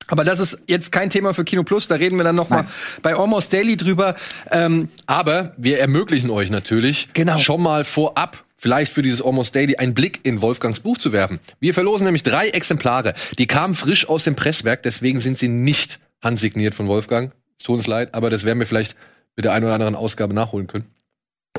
Aber 0.07 0.23
das 0.23 0.39
ist 0.39 0.63
jetzt 0.67 0.91
kein 0.91 1.09
Thema 1.09 1.33
für 1.33 1.43
Kino 1.43 1.63
Plus, 1.63 1.87
da 1.87 1.95
reden 1.95 2.17
wir 2.17 2.23
dann 2.23 2.35
noch 2.35 2.49
Nein. 2.49 2.65
mal 2.65 2.71
bei 3.01 3.15
Almost 3.15 3.51
Daily 3.51 3.75
drüber. 3.75 4.15
Ähm, 4.51 4.89
Aber 5.05 5.53
wir 5.57 5.79
ermöglichen 5.79 6.29
euch 6.29 6.49
natürlich 6.49 7.09
genau. 7.13 7.37
schon 7.39 7.61
mal 7.61 7.83
vorab 7.83 8.45
vielleicht 8.55 8.91
für 8.91 9.01
dieses 9.01 9.21
Almost 9.21 9.55
Daily 9.55 9.75
einen 9.75 9.93
Blick 9.93 10.21
in 10.23 10.41
Wolfgangs 10.41 10.79
Buch 10.79 10.97
zu 10.97 11.11
werfen. 11.11 11.39
Wir 11.59 11.73
verlosen 11.73 12.05
nämlich 12.05 12.23
drei 12.23 12.49
Exemplare. 12.49 13.13
Die 13.37 13.47
kamen 13.47 13.75
frisch 13.75 14.07
aus 14.07 14.23
dem 14.23 14.35
Presswerk, 14.35 14.83
deswegen 14.83 15.19
sind 15.19 15.37
sie 15.37 15.49
nicht 15.49 15.99
handsigniert 16.23 16.73
von 16.73 16.87
Wolfgang. 16.87 17.33
Es 17.59 17.65
tut 17.65 17.77
uns 17.77 17.87
leid, 17.87 18.15
aber 18.15 18.29
das 18.29 18.43
werden 18.43 18.59
wir 18.59 18.65
vielleicht 18.65 18.95
mit 19.37 19.45
der 19.45 19.53
einen 19.53 19.63
oder 19.63 19.75
anderen 19.75 19.95
Ausgabe 19.95 20.33
nachholen 20.33 20.67
können. 20.67 20.85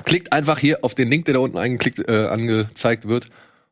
Klickt 0.05 0.33
einfach 0.33 0.59
hier 0.59 0.85
auf 0.85 0.95
den 0.95 1.09
Link, 1.09 1.25
der 1.25 1.35
da 1.35 1.41
unten 1.41 1.57
angeklickt, 1.57 2.07
äh, 2.09 2.27
angezeigt 2.27 3.09
wird. 3.09 3.29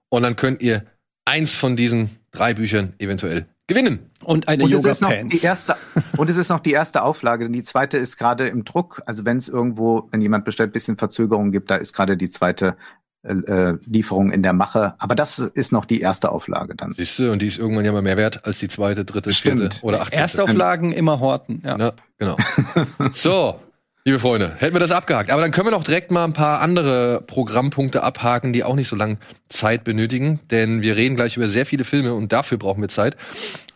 Und 0.09 0.23
dann 0.23 0.37
könnt 0.37 0.63
ihr 0.63 0.87
eins 1.25 1.55
von 1.55 1.77
diesen 1.77 2.11
drei 2.31 2.55
Büchern 2.55 2.95
eventuell 2.99 3.47
gewinnen. 3.67 4.11
Und 4.23 4.49
eine 4.49 4.65
Und 4.65 4.71
es, 4.71 4.77
Yoga 4.77 4.91
ist 4.91 5.01
noch 5.03 5.11
die 5.11 5.17
Pants. 5.17 5.45
erste, 5.45 5.77
und 6.17 6.31
es 6.31 6.37
ist 6.37 6.49
noch 6.49 6.61
die 6.61 6.73
erste 6.73 7.03
Auflage, 7.03 7.45
denn 7.45 7.53
die 7.53 7.65
zweite 7.65 7.99
ist 7.99 8.17
gerade 8.17 8.49
im 8.49 8.65
Druck. 8.65 9.03
Also 9.07 9.25
wenn 9.25 9.37
es 9.37 9.49
irgendwo, 9.49 10.09
wenn 10.13 10.21
jemand 10.21 10.45
bestellt, 10.45 10.73
bisschen 10.73 10.97
Verzögerung 10.97 11.53
gibt, 11.53 11.71
da 11.71 11.77
ist 11.77 11.93
gerade 11.93 12.17
die 12.17 12.31
zweite 12.31 12.77
äh, 13.23 13.33
äh, 13.33 13.79
Lieferung 13.87 14.31
in 14.31 14.43
der 14.43 14.53
Mache. 14.53 14.95
Aber 14.99 15.17
das 15.17 15.39
ist 15.39 15.73
noch 15.73 15.85
die 15.85 16.01
erste 16.01 16.31
Auflage 16.31 16.77
dann. 16.77 16.93
Siehst 16.93 17.19
du, 17.19 17.33
und 17.33 17.43
die 17.43 17.47
ist 17.47 17.59
irgendwann 17.59 17.85
ja 17.85 17.93
mal 17.93 18.03
mehr 18.03 18.17
wert 18.17 18.45
als 18.47 18.59
die 18.59 18.69
zweite, 18.69 19.05
dritte, 19.05 19.33
Stimmt. 19.33 19.61
vierte 19.61 19.85
oder 19.85 20.01
achte. 20.01 20.17
Erstauflagen 20.17 20.93
immer 20.93 21.19
horten. 21.19 21.61
Ja. 21.65 21.77
Ja, 21.77 21.93
genau. 22.19 22.37
so, 23.13 23.61
liebe 24.07 24.21
Freunde, 24.21 24.55
hätten 24.59 24.75
wir 24.75 24.81
das 24.81 24.93
abgehakt. 24.93 25.31
Aber 25.31 25.43
dann 25.43 25.51
können 25.51 25.67
wir 25.67 25.73
doch 25.73 25.83
direkt 25.83 26.13
mal 26.13 26.25
ein 26.25 26.33
paar 26.33 26.61
andere 26.61 27.21
Programmpunkte 27.27 28.05
abhaken, 28.05 28.53
die 28.53 28.63
auch 28.63 28.77
nicht 28.77 28.87
so 28.87 28.95
lange 28.95 29.19
Zeit 29.49 29.83
benötigen. 29.83 30.39
Denn 30.51 30.81
wir 30.81 30.97
reden 30.97 31.17
gleich 31.17 31.37
über 31.37 31.49
sehr 31.49 31.67
viele 31.67 31.85
Filme 31.85 32.15
und 32.15 32.33
dafür 32.33 32.57
brauchen 32.57 32.81
wir 32.81 32.89
Zeit. 32.89 33.17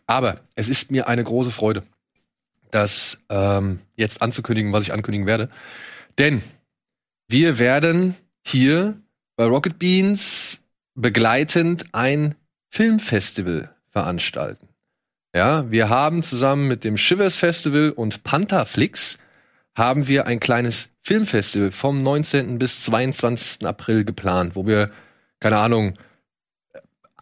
Aber 0.06 0.40
es 0.54 0.68
ist 0.68 0.92
mir 0.92 1.08
eine 1.08 1.24
große 1.24 1.50
Freude, 1.50 1.82
das 2.70 3.18
ähm, 3.28 3.80
jetzt 3.96 4.22
anzukündigen, 4.22 4.72
was 4.72 4.84
ich 4.84 4.92
ankündigen 4.92 5.26
werde. 5.26 5.50
Denn 6.16 6.42
wir 7.26 7.58
werden 7.58 8.14
hier 8.46 9.00
bei 9.34 9.46
Rocket 9.46 9.80
Beans 9.80 10.62
begleitend 10.94 11.86
ein 11.90 12.36
Filmfestival 12.68 13.74
veranstalten. 13.88 14.68
Ja, 15.34 15.68
wir 15.72 15.88
haben 15.88 16.22
zusammen 16.22 16.68
mit 16.68 16.84
dem 16.84 16.96
Shivers 16.96 17.34
Festival 17.34 17.90
und 17.90 18.22
Pantherflix 18.22 19.18
haben 19.74 20.08
wir 20.08 20.26
ein 20.26 20.40
kleines 20.40 20.90
Filmfestival 21.02 21.70
vom 21.70 22.02
19. 22.02 22.58
bis 22.58 22.84
22. 22.84 23.66
April 23.66 24.04
geplant, 24.04 24.56
wo 24.56 24.66
wir, 24.66 24.90
keine 25.40 25.58
Ahnung, 25.58 25.94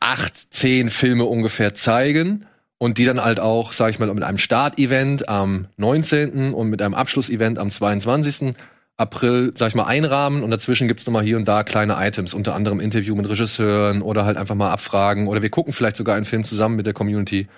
acht, 0.00 0.52
zehn 0.52 0.90
Filme 0.90 1.24
ungefähr 1.24 1.74
zeigen 1.74 2.46
und 2.78 2.98
die 2.98 3.04
dann 3.04 3.22
halt 3.22 3.40
auch, 3.40 3.72
sag 3.72 3.90
ich 3.90 3.98
mal, 3.98 4.12
mit 4.12 4.24
einem 4.24 4.38
Startevent 4.38 5.28
am 5.28 5.66
19. 5.76 6.54
und 6.54 6.70
mit 6.70 6.80
einem 6.80 6.94
Abschlussevent 6.94 7.58
am 7.58 7.70
22. 7.70 8.54
April, 8.96 9.52
sag 9.56 9.68
ich 9.68 9.74
mal, 9.74 9.86
einrahmen 9.86 10.42
und 10.42 10.50
dazwischen 10.50 10.88
gibt's 10.88 11.06
noch 11.06 11.12
mal 11.12 11.22
hier 11.22 11.36
und 11.36 11.46
da 11.46 11.62
kleine 11.62 11.96
Items, 11.98 12.34
unter 12.34 12.54
anderem 12.54 12.80
Interview 12.80 13.14
mit 13.14 13.28
Regisseuren 13.28 14.02
oder 14.02 14.24
halt 14.24 14.36
einfach 14.36 14.56
mal 14.56 14.70
Abfragen 14.70 15.28
oder 15.28 15.40
wir 15.42 15.50
gucken 15.50 15.72
vielleicht 15.72 15.96
sogar 15.96 16.16
einen 16.16 16.24
Film 16.24 16.44
zusammen 16.44 16.76
mit 16.76 16.86
der 16.86 16.94
Community 16.94 17.48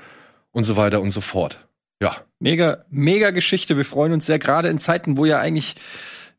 und 0.53 0.65
so 0.65 0.77
weiter 0.77 1.01
und 1.01 1.11
so 1.13 1.23
fort. 1.23 1.67
Ja, 2.01 2.17
Mega, 2.43 2.87
mega 2.89 3.31
Geschichte. 3.31 3.77
Wir 3.77 3.85
freuen 3.85 4.13
uns 4.13 4.25
sehr, 4.25 4.39
gerade 4.39 4.69
in 4.69 4.79
Zeiten, 4.79 5.19
wo 5.19 5.27
ja 5.27 5.39
eigentlich 5.39 5.75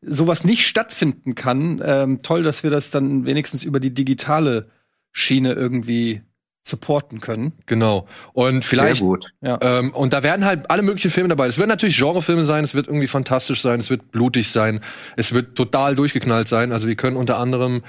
sowas 0.02 0.42
nicht 0.42 0.66
stattfinden 0.66 1.36
kann. 1.36 1.80
Ähm, 1.84 2.22
toll, 2.22 2.42
dass 2.42 2.64
wir 2.64 2.70
das 2.70 2.90
dann 2.90 3.24
wenigstens 3.24 3.62
über 3.62 3.78
die 3.78 3.94
digitale 3.94 4.68
Schiene 5.12 5.52
irgendwie 5.52 6.22
supporten 6.64 7.20
können. 7.20 7.52
genau. 7.66 8.06
Und 8.32 8.64
vielleicht 8.64 8.98
Sehr 8.98 9.06
gut. 9.06 9.32
Ähm, 9.42 9.92
und 9.92 10.12
da 10.12 10.22
werden 10.24 10.44
halt 10.44 10.70
alle 10.70 10.82
möglichen 10.82 11.10
Filme 11.10 11.28
dabei. 11.28 11.46
Es 11.46 11.58
werden 11.58 11.70
natürlich 11.70 11.98
Genrefilme 11.98 12.42
sein, 12.42 12.64
es 12.64 12.74
wird 12.74 12.86
irgendwie 12.86 13.08
fantastisch 13.08 13.60
sein, 13.62 13.80
es 13.80 13.90
wird 13.90 14.12
blutig 14.12 14.50
sein, 14.50 14.80
es 15.16 15.32
wird 15.34 15.56
total 15.56 15.96
durchgeknallt 15.96 16.48
sein. 16.48 16.72
Also 16.72 16.86
wir 16.86 16.94
können 16.94 17.16
unter 17.16 17.38
anderem 17.38 17.82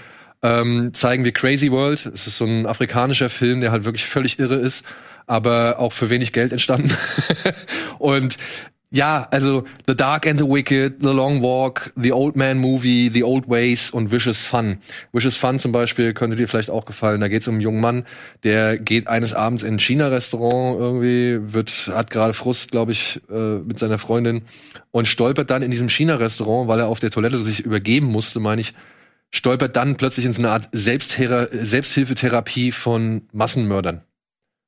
ähm, 0.44 0.92
zeigen 0.94 1.24
wir 1.24 1.32
Crazy 1.32 1.72
World. 1.72 2.08
Es 2.14 2.28
ist 2.28 2.38
so 2.38 2.46
ein 2.46 2.66
afrikanischer 2.66 3.30
Film, 3.30 3.62
der 3.62 3.72
halt 3.72 3.86
wirklich 3.86 4.06
völlig 4.06 4.40
irre 4.40 4.56
ist, 4.56 4.84
aber 5.28 5.80
auch 5.80 5.94
für 5.94 6.10
wenig 6.10 6.34
Geld 6.34 6.52
entstanden. 6.52 6.92
und 8.00 8.38
ja, 8.96 9.28
also 9.32 9.64
The 9.88 9.96
Dark 9.96 10.28
and 10.28 10.38
the 10.38 10.46
Wicked, 10.46 10.98
The 11.02 11.10
Long 11.10 11.42
Walk, 11.42 11.92
The 11.96 12.14
Old 12.14 12.36
Man 12.36 12.60
Movie, 12.60 13.10
The 13.12 13.24
Old 13.24 13.50
Ways 13.50 13.90
und 13.90 14.12
Vicious 14.12 14.46
Fun. 14.46 14.78
Vicious 15.12 15.36
Fun 15.36 15.58
zum 15.58 15.72
Beispiel 15.72 16.14
könnte 16.14 16.36
dir 16.36 16.48
vielleicht 16.48 16.70
auch 16.70 16.86
gefallen. 16.86 17.20
Da 17.20 17.28
geht 17.28 17.42
es 17.42 17.48
um 17.48 17.56
einen 17.56 17.62
jungen 17.62 17.82
Mann, 17.82 18.06
der 18.44 18.78
geht 18.78 19.08
eines 19.08 19.34
Abends 19.34 19.64
in 19.64 19.76
ein 19.76 19.80
China-Restaurant 19.80 20.80
irgendwie, 20.80 21.54
wird, 21.54 21.90
hat 21.92 22.12
gerade 22.12 22.34
Frust, 22.34 22.70
glaube 22.70 22.92
ich, 22.92 23.20
äh, 23.32 23.58
mit 23.58 23.80
seiner 23.80 23.98
Freundin 23.98 24.44
und 24.92 25.08
stolpert 25.08 25.50
dann 25.50 25.64
in 25.64 25.72
diesem 25.72 25.90
China-Restaurant, 25.90 26.68
weil 26.68 26.82
er 26.82 26.88
auf 26.88 27.00
der 27.00 27.10
Toilette 27.10 27.40
sich 27.40 27.62
übergeben 27.62 28.06
musste, 28.06 28.40
meine 28.40 28.62
ich, 28.62 28.76
stolpert 29.32 29.76
dann 29.76 29.96
plötzlich 29.96 30.28
in 30.28 30.34
so 30.34 30.42
eine 30.44 30.52
Art 30.52 30.70
Selbsthera 30.72 31.48
Selbsthilfetherapie 31.52 32.72
von 32.72 33.24
Massenmördern. 33.32 34.04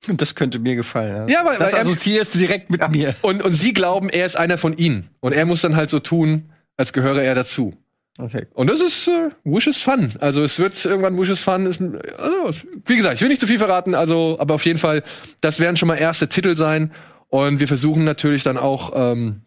Das 0.08 0.36
könnte 0.36 0.60
mir 0.60 0.76
gefallen. 0.76 1.28
Ja, 1.30 1.44
weil- 1.46 1.58
das 1.58 1.74
weil 1.74 1.80
er- 1.80 1.86
assoziierst 1.88 2.36
du 2.36 2.40
direkt 2.40 2.70
mit 2.70 2.90
mir. 2.92 3.16
Und, 3.22 3.42
und 3.44 3.54
sie 3.54 3.74
glauben, 3.74 4.10
er 4.10 4.26
ist 4.26 4.36
einer 4.38 4.58
von 4.58 4.76
ihnen. 4.78 5.10
Und 5.20 5.34
er 5.34 5.46
muss 5.46 5.62
dann 5.62 5.76
halt 5.76 5.90
so 5.90 6.00
tun, 6.00 6.52
als 6.78 6.94
gehöre 6.94 7.22
er 7.24 7.36
dazu. 7.36 7.74
Okay. 8.18 8.48
Und 8.54 8.68
das 8.70 8.80
ist 8.80 9.08
äh, 9.10 9.30
Wishes 9.44 9.82
Fun. 9.82 10.14
Also 10.22 10.42
es 10.44 10.58
wird 10.60 10.86
irgendwann 10.86 11.18
Wishes 11.20 11.42
Fun. 11.42 11.66
Ist, 11.66 11.82
also, 11.82 12.62
wie 12.86 12.96
gesagt, 12.96 13.16
ich 13.16 13.22
will 13.22 13.28
nicht 13.30 13.42
zu 13.42 13.48
viel 13.48 13.58
verraten, 13.58 13.94
also, 13.94 14.38
aber 14.40 14.54
auf 14.54 14.66
jeden 14.66 14.80
Fall, 14.80 15.04
das 15.42 15.60
werden 15.60 15.76
schon 15.76 15.88
mal 15.88 15.96
erste 15.96 16.30
Titel 16.30 16.56
sein. 16.56 16.92
Und 17.28 17.60
wir 17.60 17.68
versuchen 17.68 18.06
natürlich 18.06 18.44
dann 18.44 18.58
auch, 18.58 18.94
ähm, 18.96 19.42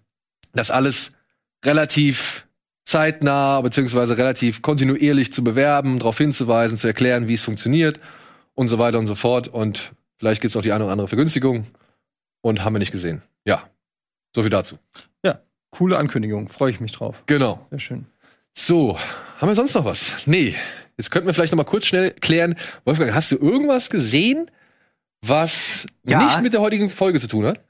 das 0.52 0.70
alles 0.70 1.12
relativ 1.64 2.46
zeitnah 2.84 3.60
beziehungsweise 3.60 4.16
relativ 4.18 4.62
kontinuierlich 4.62 5.32
zu 5.32 5.44
bewerben, 5.44 5.98
darauf 5.98 6.18
hinzuweisen, 6.18 6.78
zu 6.78 6.86
erklären, 6.86 7.28
wie 7.28 7.34
es 7.34 7.42
funktioniert 7.42 8.00
und 8.54 8.68
so 8.68 8.78
weiter 8.78 8.98
und 8.98 9.06
so 9.06 9.14
fort. 9.14 9.48
Und 9.48 9.92
vielleicht 10.18 10.40
gibt's 10.42 10.56
auch 10.56 10.62
die 10.62 10.72
eine 10.72 10.84
oder 10.84 10.92
andere 10.92 11.08
Vergünstigung. 11.08 11.66
Und 12.40 12.64
haben 12.64 12.74
wir 12.74 12.78
nicht 12.78 12.92
gesehen. 12.92 13.22
Ja, 13.46 13.68
so 14.34 14.42
viel 14.42 14.50
dazu. 14.50 14.78
Coole 15.70 15.98
Ankündigung. 15.98 16.48
Freue 16.48 16.70
ich 16.70 16.80
mich 16.80 16.92
drauf. 16.92 17.22
Genau. 17.26 17.66
Sehr 17.68 17.78
schön. 17.78 18.06
So, 18.56 18.98
haben 19.36 19.48
wir 19.48 19.54
sonst 19.54 19.74
noch 19.74 19.84
was? 19.84 20.26
Nee. 20.26 20.54
Jetzt 20.96 21.10
könnten 21.10 21.26
wir 21.26 21.34
vielleicht 21.34 21.52
noch 21.52 21.58
mal 21.58 21.64
kurz 21.64 21.84
schnell 21.84 22.12
klären. 22.12 22.54
Wolfgang, 22.86 23.12
hast 23.12 23.30
du 23.32 23.36
irgendwas 23.36 23.90
gesehen, 23.90 24.50
was 25.20 25.84
Ja. 26.06 26.22
nicht 26.24 26.40
mit 26.40 26.54
der 26.54 26.62
heutigen 26.62 26.88
Folge 26.88 27.20
zu 27.20 27.28
tun 27.28 27.44
hat? 27.44 27.60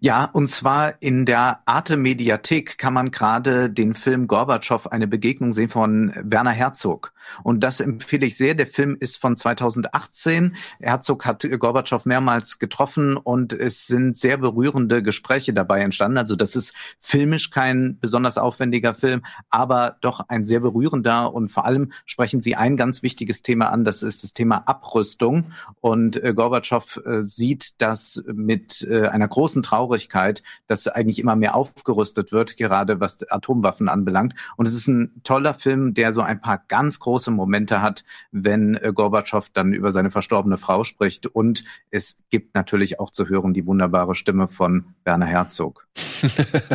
Ja, 0.00 0.24
und 0.24 0.48
zwar 0.48 0.94
in 1.00 1.26
der 1.26 1.60
Arte 1.66 1.96
Mediathek 1.96 2.78
kann 2.78 2.94
man 2.94 3.10
gerade 3.10 3.70
den 3.70 3.94
Film 3.94 4.26
Gorbatschow 4.26 4.86
eine 4.88 5.06
Begegnung 5.06 5.52
sehen 5.52 5.68
von 5.68 6.12
Werner 6.22 6.50
Herzog. 6.50 7.12
Und 7.42 7.60
das 7.60 7.80
empfehle 7.80 8.26
ich 8.26 8.36
sehr. 8.36 8.54
Der 8.54 8.66
Film 8.66 8.96
ist 8.98 9.20
von 9.20 9.36
2018. 9.36 10.56
Herzog 10.80 11.26
hat 11.26 11.46
Gorbatschow 11.58 12.04
mehrmals 12.06 12.58
getroffen 12.58 13.16
und 13.16 13.52
es 13.52 13.86
sind 13.86 14.18
sehr 14.18 14.36
berührende 14.36 15.02
Gespräche 15.02 15.52
dabei 15.52 15.80
entstanden. 15.80 16.18
Also 16.18 16.36
das 16.36 16.56
ist 16.56 16.74
filmisch 16.98 17.50
kein 17.50 17.98
besonders 18.00 18.38
aufwendiger 18.38 18.94
Film, 18.94 19.22
aber 19.50 19.96
doch 20.00 20.20
ein 20.28 20.44
sehr 20.44 20.60
berührender 20.60 21.32
und 21.32 21.48
vor 21.48 21.64
allem 21.64 21.92
sprechen 22.04 22.42
Sie 22.42 22.56
ein 22.56 22.76
ganz 22.76 23.02
wichtiges 23.02 23.42
Thema 23.42 23.70
an. 23.70 23.84
Das 23.84 24.02
ist 24.02 24.24
das 24.24 24.34
Thema 24.34 24.64
Abrüstung. 24.66 25.52
Und 25.80 26.22
äh, 26.22 26.34
Gorbatschow 26.34 27.00
äh, 27.04 27.22
sieht 27.22 27.80
das 27.80 28.22
mit 28.26 28.86
äh, 28.88 29.08
einer 29.08 29.28
großen 29.28 29.62
Traurigkeit, 29.74 30.42
dass 30.68 30.86
eigentlich 30.86 31.18
immer 31.18 31.34
mehr 31.34 31.54
aufgerüstet 31.56 32.30
wird, 32.30 32.56
gerade 32.56 33.00
was 33.00 33.28
Atomwaffen 33.28 33.88
anbelangt. 33.88 34.34
Und 34.56 34.68
es 34.68 34.74
ist 34.74 34.86
ein 34.86 35.20
toller 35.24 35.52
Film, 35.54 35.94
der 35.94 36.12
so 36.12 36.20
ein 36.20 36.40
paar 36.40 36.62
ganz 36.68 37.00
große 37.00 37.32
Momente 37.32 37.82
hat, 37.82 38.04
wenn 38.30 38.76
äh, 38.76 38.92
Gorbatschow 38.94 39.48
dann 39.52 39.72
über 39.72 39.90
seine 39.90 40.10
verstorbene 40.10 40.58
Frau 40.58 40.84
spricht. 40.84 41.26
Und 41.26 41.64
es 41.90 42.16
gibt 42.30 42.54
natürlich 42.54 43.00
auch 43.00 43.10
zu 43.10 43.28
hören 43.28 43.52
die 43.52 43.66
wunderbare 43.66 44.14
Stimme 44.14 44.46
von 44.48 44.94
Werner 45.04 45.26
Herzog. 45.26 45.86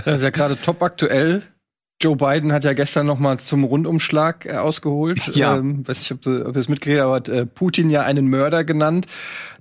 Das 0.05 0.17
ist 0.17 0.23
ja 0.23 0.29
gerade 0.29 0.59
top 0.61 0.81
aktuell. 0.83 1.43
Joe 2.01 2.15
Biden 2.15 2.53
hat 2.53 2.63
ja 2.63 2.73
gestern 2.73 3.05
noch 3.05 3.19
mal 3.19 3.39
zum 3.39 3.65
Rundumschlag 3.65 4.45
äh, 4.45 4.55
ausgeholt. 4.57 5.35
Ja. 5.35 5.57
Ähm, 5.57 5.85
weiß 5.87 5.99
nicht, 5.99 6.11
ob 6.13 6.21
du, 6.21 6.45
ob 6.45 6.55
ihr 6.55 6.59
es 6.59 6.69
mitgekriegt 6.69 7.01
aber 7.01 7.15
hat 7.15 7.29
äh, 7.29 7.45
Putin 7.45 7.89
ja 7.89 8.03
einen 8.03 8.29
Mörder 8.29 8.63
genannt. 8.63 9.07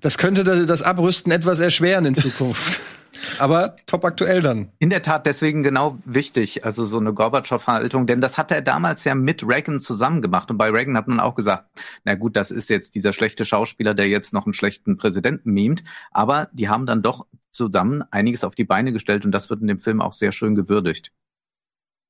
Das 0.00 0.18
könnte 0.18 0.44
das, 0.44 0.66
das 0.66 0.82
Abrüsten 0.82 1.32
etwas 1.32 1.58
erschweren 1.58 2.04
in 2.04 2.14
Zukunft. 2.14 2.80
aber 3.38 3.76
top 3.86 4.04
aktuell 4.04 4.40
dann. 4.40 4.70
In 4.78 4.90
der 4.90 5.02
Tat 5.02 5.26
deswegen 5.26 5.62
genau 5.62 5.98
wichtig, 6.04 6.64
also 6.64 6.84
so 6.84 6.98
eine 6.98 7.12
Gorbatschow-Haltung, 7.12 8.06
denn 8.06 8.20
das 8.20 8.38
hatte 8.38 8.54
er 8.54 8.62
damals 8.62 9.04
ja 9.04 9.14
mit 9.14 9.42
Reagan 9.46 9.80
zusammen 9.80 10.22
gemacht. 10.22 10.50
Und 10.50 10.58
bei 10.58 10.70
Reagan 10.70 10.96
hat 10.96 11.08
man 11.08 11.20
auch 11.20 11.34
gesagt, 11.34 11.68
na 12.04 12.14
gut, 12.14 12.36
das 12.36 12.50
ist 12.50 12.70
jetzt 12.70 12.94
dieser 12.94 13.12
schlechte 13.12 13.44
Schauspieler, 13.44 13.94
der 13.94 14.08
jetzt 14.08 14.32
noch 14.32 14.46
einen 14.46 14.54
schlechten 14.54 14.96
Präsidenten 14.96 15.52
mimt. 15.52 15.84
Aber 16.10 16.48
die 16.52 16.68
haben 16.68 16.86
dann 16.86 17.02
doch 17.02 17.26
zusammen 17.50 18.04
einiges 18.10 18.44
auf 18.44 18.54
die 18.54 18.64
Beine 18.64 18.92
gestellt 18.92 19.24
und 19.24 19.32
das 19.32 19.50
wird 19.50 19.60
in 19.60 19.66
dem 19.66 19.78
Film 19.78 20.00
auch 20.00 20.12
sehr 20.12 20.32
schön 20.32 20.54
gewürdigt. 20.54 21.12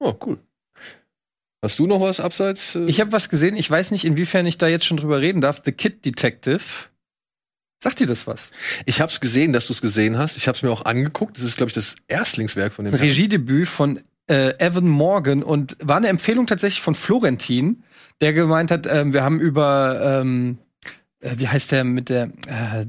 Oh, 0.01 0.15
cool. 0.25 0.39
Hast 1.63 1.79
du 1.79 1.87
noch 1.87 2.01
was 2.01 2.21
abseits? 2.21 2.77
äh? 2.77 2.85
Ich 2.85 3.01
habe 3.01 3.11
was 3.11 3.29
gesehen, 3.29 3.57
ich 3.57 3.69
weiß 3.69 3.91
nicht, 3.91 4.05
inwiefern 4.05 4.47
ich 4.47 4.59
da 4.59 4.69
jetzt 4.69 4.87
schon 4.87 4.97
drüber 4.97 5.21
reden 5.21 5.41
darf. 5.41 5.63
The 5.65 5.73
Kid 5.73 6.05
Detective. 6.05 6.89
Sagt 7.81 8.01
dir 8.01 8.07
das 8.07 8.27
was? 8.27 8.51
ich 8.87 9.01
habe 9.01 9.11
es 9.11 9.21
gesehen, 9.21 9.53
dass 9.53 9.69
du 9.69 9.73
es 9.73 9.81
gesehen 9.81 10.19
hast. 10.19 10.37
Ich 10.37 10.49
habe 10.49 10.57
es 10.57 10.63
mir 10.63 10.71
auch 10.71 10.85
angeguckt. 10.85 11.39
Das 11.39 11.45
ist, 11.45 11.57
glaube 11.57 11.71
ich, 11.71 11.75
das 11.75 11.95
Erstlingswerk 12.09 12.73
von 12.73 12.85
dem. 12.85 12.93
Das. 12.93 13.01
Regiedebüt 13.01 13.69
von 13.69 14.01
äh, 14.29 14.55
Evan 14.59 14.89
Morgan 14.89 15.43
und 15.43 15.77
war 15.83 15.97
eine 15.97 16.09
Empfehlung 16.09 16.47
tatsächlich 16.47 16.83
von 16.83 16.95
Florentin, 16.95 17.85
der 18.21 18.33
gemeint 18.33 18.71
hat, 18.71 18.87
ähm, 18.87 19.13
wir 19.13 19.23
haben 19.23 19.41
über 19.41 20.21
ähm, 20.21 20.59
äh, 21.21 21.35
wie 21.37 21.49
heißt 21.49 21.73
der 21.73 21.85
mit 21.85 22.09
der 22.09 22.25
äh, 22.47 22.87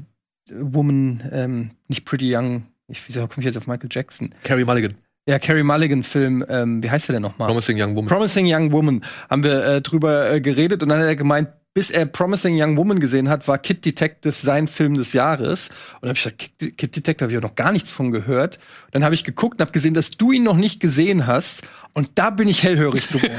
Woman, 0.52 1.22
ähm, 1.32 1.70
nicht 1.88 2.04
Pretty 2.04 2.34
Young, 2.34 2.66
ich, 2.88 3.06
wieso 3.06 3.20
komme 3.20 3.38
ich 3.38 3.44
jetzt 3.44 3.56
auf 3.56 3.66
Michael 3.66 3.88
Jackson? 3.90 4.34
Carrie 4.42 4.64
Mulligan. 4.64 4.94
Ja, 5.26 5.38
Carrie 5.38 5.62
Mulligan-Film, 5.62 6.44
ähm, 6.48 6.82
wie 6.82 6.90
heißt 6.90 7.08
der 7.08 7.14
denn 7.14 7.22
nochmal? 7.22 7.48
Promising 7.48 7.80
Young 7.80 7.94
Woman. 7.94 8.08
Promising 8.08 8.46
Young 8.48 8.72
Woman 8.72 9.02
haben 9.28 9.44
wir 9.44 9.64
äh, 9.64 9.80
drüber 9.80 10.32
äh, 10.32 10.40
geredet 10.40 10.82
und 10.82 10.88
dann 10.88 10.98
hat 10.98 11.06
er 11.06 11.14
gemeint, 11.14 11.50
bis 11.72 11.90
er 11.90 12.04
Promising 12.06 12.60
Young 12.60 12.76
Woman 12.76 12.98
gesehen 12.98 13.28
hat, 13.28 13.46
war 13.46 13.56
Kid 13.58 13.84
Detective 13.84 14.32
sein 14.32 14.66
Film 14.66 14.94
des 14.94 15.12
Jahres. 15.12 15.68
Und 15.68 16.02
dann 16.02 16.08
habe 16.10 16.16
ich 16.18 16.24
gesagt, 16.24 16.38
Kid, 16.58 16.76
Kid 16.78 16.96
Detective 16.96 17.24
habe 17.24 17.32
ich 17.32 17.38
auch 17.38 17.48
noch 17.48 17.54
gar 17.54 17.70
nichts 17.72 17.90
von 17.92 18.10
gehört. 18.10 18.58
Dann 18.90 19.04
habe 19.04 19.14
ich 19.14 19.22
geguckt 19.24 19.54
und 19.54 19.60
habe 19.60 19.72
gesehen, 19.72 19.94
dass 19.94 20.10
du 20.10 20.32
ihn 20.32 20.42
noch 20.42 20.56
nicht 20.56 20.80
gesehen 20.80 21.26
hast. 21.28 21.62
Und 21.92 22.10
da 22.16 22.30
bin 22.30 22.48
ich 22.48 22.62
hellhörig 22.64 23.08
geworden. 23.08 23.32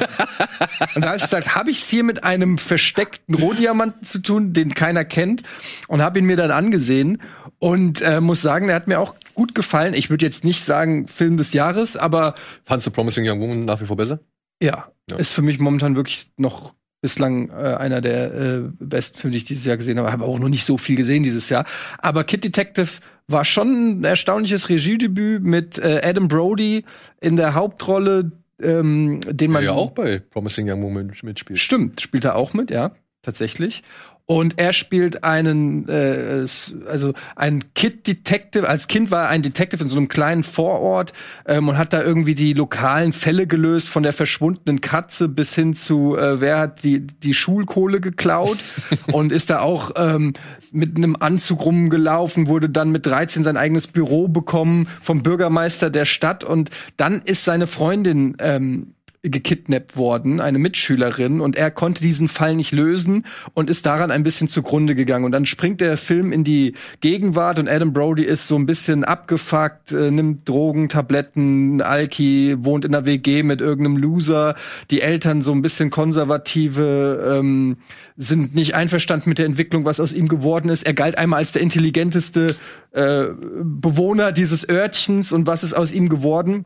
und 0.96 1.04
da 1.04 1.10
habe 1.10 1.18
ich 1.18 1.24
gesagt, 1.24 1.56
habe 1.56 1.72
ich 1.72 1.82
es 1.82 1.90
hier 1.90 2.04
mit 2.04 2.24
einem 2.24 2.58
versteckten 2.58 3.36
Rohdiamanten 3.36 4.06
zu 4.06 4.20
tun, 4.20 4.54
den 4.54 4.74
keiner 4.74 5.04
kennt? 5.06 5.44
Und 5.88 6.02
habe 6.02 6.20
ihn 6.20 6.26
mir 6.26 6.38
dann 6.38 6.52
angesehen 6.52 7.22
und 7.60 8.02
äh, 8.02 8.22
muss 8.22 8.42
sagen, 8.42 8.68
der 8.68 8.76
hat 8.78 8.88
mir 8.88 9.00
auch 9.00 9.16
gut 9.36 9.56
gefallen. 9.56 9.94
Ich 9.94 10.10
würde 10.10 10.26
jetzt 10.26 10.44
nicht 10.46 10.66
sagen 10.66 11.08
Film 11.08 11.36
des 11.38 11.54
Jahres, 11.54 11.96
aber 11.98 12.36
Fandst 12.66 12.88
du 12.88 12.92
Promising 12.92 13.28
Young 13.30 13.40
Woman 13.42 13.66
nach 13.66 13.80
wie 13.82 13.86
vor 13.86 13.98
besser? 13.98 14.20
ja, 14.62 14.88
Ja. 15.10 15.18
ist 15.18 15.34
für 15.34 15.42
mich 15.42 15.60
momentan 15.60 15.96
wirklich 15.96 16.32
noch 16.38 16.74
bislang 17.01 17.50
äh, 17.50 17.53
einer 17.53 18.00
der 18.00 18.34
äh, 18.34 18.62
besten 18.79 19.17
Filme, 19.17 19.31
die 19.31 19.38
ich 19.38 19.43
dieses 19.43 19.65
Jahr 19.65 19.77
gesehen 19.77 19.98
habe. 19.98 20.12
Habe 20.12 20.25
auch 20.25 20.39
noch 20.39 20.50
nicht 20.50 20.63
so 20.63 20.77
viel 20.77 20.96
gesehen 20.96 21.24
dieses 21.24 21.50
Jahr. 21.50 21.65
Aber 21.98 22.24
Kid 22.24 22.43
Detective 22.43 23.01
war 23.27 23.43
schon 23.43 24.01
ein 24.01 24.03
erstaunliches 24.03 24.70
Regiedebüt 24.70 25.43
mit 25.43 25.77
äh, 25.77 26.01
Adam 26.03 26.27
Brody 26.27 26.86
in 27.20 27.36
der 27.36 27.55
Hauptrolle, 27.55 28.31
ähm, 28.62 29.20
den 29.27 29.51
man 29.51 29.63
ja 29.63 29.72
auch 29.72 29.91
bei 29.91 30.20
Promising 30.20 30.70
Young 30.70 30.84
Woman 30.84 31.12
mitspielt. 31.24 31.60
Stimmt, 31.60 32.01
spielt 32.01 32.25
er 32.25 32.36
auch 32.36 32.53
mit, 32.53 32.70
ja, 32.70 32.91
tatsächlich. 33.22 33.84
Und 34.32 34.58
er 34.58 34.72
spielt 34.72 35.26
einen, 35.26 35.90
äh, 35.90 36.46
also 36.88 37.12
ein 37.36 37.66
Kid 37.76 38.08
Detective. 38.08 38.66
Als 38.66 38.88
Kind 38.88 39.12
war 39.12 39.24
er 39.24 39.28
ein 39.28 39.42
Detective 39.42 39.82
in 39.82 39.90
so 39.90 39.98
einem 39.98 40.08
kleinen 40.08 40.44
Vorort 40.44 41.12
ähm, 41.46 41.68
und 41.68 41.78
hat 41.78 41.92
da 41.92 42.02
irgendwie 42.02 42.34
die 42.34 42.54
lokalen 42.54 43.12
Fälle 43.12 43.46
gelöst, 43.46 43.90
von 43.90 44.04
der 44.04 44.14
verschwundenen 44.14 44.80
Katze 44.80 45.28
bis 45.28 45.54
hin 45.54 45.74
zu, 45.74 46.16
äh, 46.16 46.40
wer 46.40 46.60
hat 46.60 46.86
die 46.86 47.06
die 47.06 47.34
Schulkohle 47.34 48.00
geklaut 48.00 48.58
und 49.12 49.34
ist 49.34 49.50
da 49.50 49.60
auch 49.60 49.92
ähm, 49.98 50.32
mit 50.72 50.96
einem 50.96 51.18
Anzug 51.20 51.66
rumgelaufen, 51.66 52.48
wurde 52.48 52.70
dann 52.70 52.90
mit 52.90 53.06
13 53.06 53.44
sein 53.44 53.58
eigenes 53.58 53.88
Büro 53.88 54.30
bekommen 54.30 54.88
vom 55.02 55.24
Bürgermeister 55.24 55.90
der 55.90 56.06
Stadt 56.06 56.46
und 56.46 56.70
dann 56.96 57.22
ist 57.22 57.44
seine 57.44 57.68
Freundin 57.68 58.38
ähm, 58.40 58.94
gekidnappt 59.24 59.98
worden, 59.98 60.40
eine 60.40 60.58
Mitschülerin, 60.58 61.42
und 61.42 61.56
er 61.56 61.70
konnte 61.70 62.01
diesen 62.01 62.28
Fall 62.28 62.56
nicht 62.56 62.72
lösen 62.72 63.25
und 63.54 63.70
ist 63.70 63.86
daran 63.86 64.10
ein 64.10 64.24
bisschen 64.24 64.48
zugrunde 64.48 64.96
gegangen. 64.96 65.25
Und 65.25 65.32
dann 65.32 65.46
springt 65.46 65.80
der 65.80 65.96
Film 65.98 66.32
in 66.32 66.44
die 66.44 66.74
Gegenwart 67.01 67.60
und 67.60 67.70
Adam 67.70 67.94
Brody 67.94 68.24
ist 68.24 68.48
so 68.48 68.56
ein 68.56 68.66
bisschen 68.66 69.04
abgefuckt, 69.04 69.92
äh, 69.92 70.10
nimmt 70.10 70.50
Drogen, 70.50 70.90
Tabletten, 70.90 71.82
Alki, 71.82 72.56
wohnt 72.60 72.84
in 72.84 72.96
einer 72.96 73.06
WG 73.06 73.44
mit 73.44 73.62
irgendeinem 73.62 73.98
Loser. 73.98 74.56
Die 74.90 75.01
Eltern 75.01 75.44
so 75.44 75.51
ein 75.51 75.62
bisschen 75.62 75.92
konservative, 75.92 77.38
ähm, 77.40 77.78
sind 78.18 78.56
nicht 78.56 78.74
einverstanden 78.74 79.30
mit 79.30 79.38
der 79.38 79.46
Entwicklung, 79.46 79.86
was 79.86 80.00
aus 80.00 80.13
ihm 80.13 80.28
geworden 80.28 80.70
ist. 80.70 80.84
Er 80.84 80.96
galt 80.96 81.20
einmal 81.20 81.40
als 81.40 81.51
der 81.51 81.62
intelligenteste 81.62 82.56
äh, 82.92 83.25
Bewohner 83.63 84.32
dieses 84.32 84.68
Örtchens 84.68 85.32
und 85.32 85.46
was 85.46 85.63
ist 85.63 85.74
aus 85.74 85.92
ihm 85.92 86.10
geworden? 86.10 86.66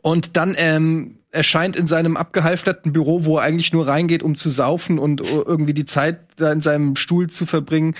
Und 0.00 0.36
dann 0.36 0.54
ähm, 0.58 1.18
erscheint 1.32 1.76
in 1.76 1.86
seinem 1.86 2.16
abgehalfterten 2.16 2.92
Büro, 2.92 3.24
wo 3.24 3.38
er 3.38 3.44
eigentlich 3.44 3.72
nur 3.72 3.88
reingeht, 3.88 4.22
um 4.22 4.36
zu 4.36 4.50
saufen 4.50 4.98
und 4.98 5.22
äh, 5.22 5.42
irgendwie 5.44 5.74
die 5.74 5.86
Zeit 5.86 6.20
da 6.36 6.52
in 6.52 6.60
seinem 6.60 6.94
Stuhl 6.94 7.28
zu 7.28 7.46
verbringen, 7.46 7.94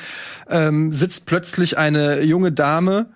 ähm, 0.48 0.92
sitzt 0.92 1.26
plötzlich 1.26 1.78
eine 1.78 2.22
junge 2.22 2.52
Dame 2.52 3.06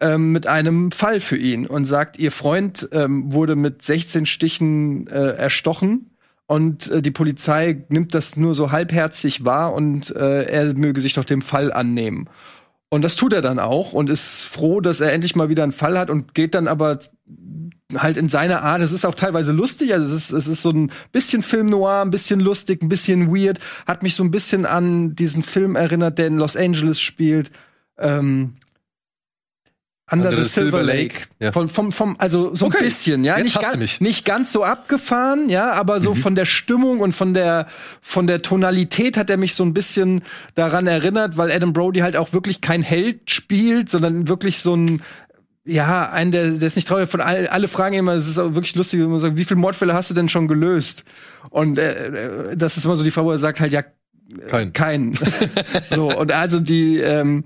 ähm, 0.00 0.32
mit 0.32 0.46
einem 0.46 0.92
Fall 0.92 1.20
für 1.20 1.36
ihn 1.36 1.66
und 1.66 1.86
sagt, 1.86 2.18
ihr 2.18 2.32
Freund 2.32 2.88
ähm, 2.92 3.32
wurde 3.32 3.54
mit 3.54 3.82
16 3.82 4.26
Stichen 4.26 5.06
äh, 5.08 5.32
erstochen. 5.36 6.10
Und 6.46 6.90
äh, 6.90 7.02
die 7.02 7.10
Polizei 7.10 7.84
nimmt 7.88 8.14
das 8.14 8.36
nur 8.36 8.54
so 8.54 8.70
halbherzig 8.70 9.44
wahr 9.44 9.74
und 9.74 10.14
äh, 10.14 10.44
er 10.44 10.74
möge 10.74 11.00
sich 11.00 11.14
doch 11.14 11.24
dem 11.24 11.42
Fall 11.42 11.72
annehmen. 11.72 12.28
Und 12.88 13.02
das 13.02 13.16
tut 13.16 13.32
er 13.32 13.42
dann 13.42 13.58
auch 13.58 13.92
und 13.92 14.08
ist 14.08 14.44
froh, 14.44 14.80
dass 14.80 15.00
er 15.00 15.12
endlich 15.12 15.34
mal 15.34 15.48
wieder 15.48 15.64
einen 15.64 15.72
Fall 15.72 15.98
hat 15.98 16.08
und 16.08 16.34
geht 16.34 16.54
dann 16.54 16.68
aber 16.68 17.00
halt 17.94 18.16
in 18.16 18.28
seiner 18.28 18.62
Art. 18.62 18.82
Es 18.82 18.92
ist 18.92 19.06
auch 19.06 19.14
teilweise 19.14 19.52
lustig, 19.52 19.92
also 19.94 20.06
es 20.14 20.24
ist, 20.24 20.32
es 20.32 20.46
ist 20.48 20.62
so 20.62 20.70
ein 20.70 20.90
bisschen 21.12 21.42
Film 21.42 21.66
noir, 21.66 22.02
ein 22.02 22.10
bisschen 22.10 22.40
lustig, 22.40 22.82
ein 22.82 22.88
bisschen 22.88 23.34
weird. 23.34 23.60
Hat 23.86 24.02
mich 24.02 24.14
so 24.14 24.24
ein 24.24 24.30
bisschen 24.30 24.66
an 24.66 25.14
diesen 25.14 25.42
Film 25.42 25.76
erinnert, 25.76 26.18
der 26.18 26.26
in 26.26 26.38
Los 26.38 26.56
Angeles 26.56 27.00
spielt. 27.00 27.50
Ähm, 27.98 28.54
Under, 30.08 30.30
the 30.30 30.44
Silver 30.44 30.84
Lake. 30.84 31.22
Ja. 31.40 31.50
Vom, 31.50 31.68
vom, 31.68 31.90
vom, 31.90 32.14
also 32.20 32.54
so 32.54 32.66
Okay. 32.66 32.76
ein 32.78 32.84
bisschen, 32.84 33.24
ja. 33.24 33.38
Jetzt 33.38 33.56
Nicht, 33.56 33.60
ga- 33.60 33.76
mich. 33.76 34.00
nicht 34.00 34.24
ganz 34.24 34.52
so 34.52 34.62
abgefahren, 34.62 35.48
ja, 35.48 35.72
aber 35.72 35.98
so 35.98 36.14
von 36.14 36.36
der 36.36 36.44
Stimmung 36.44 37.00
und 37.00 37.12
von 37.12 37.34
der, 37.34 37.66
von 38.00 38.28
der 38.28 38.40
Tonalität 38.40 39.16
hat 39.16 39.30
er 39.30 39.36
mich 39.36 39.56
so 39.56 39.64
ein 39.64 39.74
bisschen 39.74 40.22
daran 40.54 40.86
erinnert, 40.86 41.36
weil 41.36 41.50
Adam 41.50 41.72
Brody 41.72 42.00
halt 42.00 42.14
auch 42.16 42.32
wirklich 42.32 42.60
kein 42.60 42.82
Held 42.82 43.32
spielt, 43.32 43.90
sondern 43.90 44.28
wirklich 44.28 44.60
so 44.60 44.76
ein, 44.76 45.02
ja, 45.66 46.10
ein, 46.10 46.30
der, 46.30 46.50
der 46.52 46.66
ist 46.68 46.76
nicht 46.76 46.86
traurig. 46.86 47.10
Von 47.10 47.20
all, 47.20 47.48
alle 47.48 47.68
fragen 47.68 47.96
immer, 47.96 48.12
es 48.12 48.28
ist 48.28 48.38
auch 48.38 48.54
wirklich 48.54 48.76
lustig, 48.76 49.00
wenn 49.00 49.10
man 49.10 49.18
sagt, 49.18 49.36
wie 49.36 49.44
viele 49.44 49.60
Mordfälle 49.60 49.94
hast 49.94 50.10
du 50.10 50.14
denn 50.14 50.28
schon 50.28 50.46
gelöst? 50.46 51.04
Und 51.50 51.78
äh, 51.78 52.52
äh, 52.52 52.56
das 52.56 52.76
ist 52.76 52.84
immer 52.84 52.96
so 52.96 53.04
die 53.04 53.14
wo 53.14 53.30
er 53.30 53.38
sagt 53.38 53.60
halt, 53.60 53.72
ja, 53.72 53.82
Kein. 54.48 54.72
kein. 54.72 55.14
so, 55.90 56.16
und 56.16 56.32
also 56.32 56.60
die, 56.60 56.98
ähm, 56.98 57.44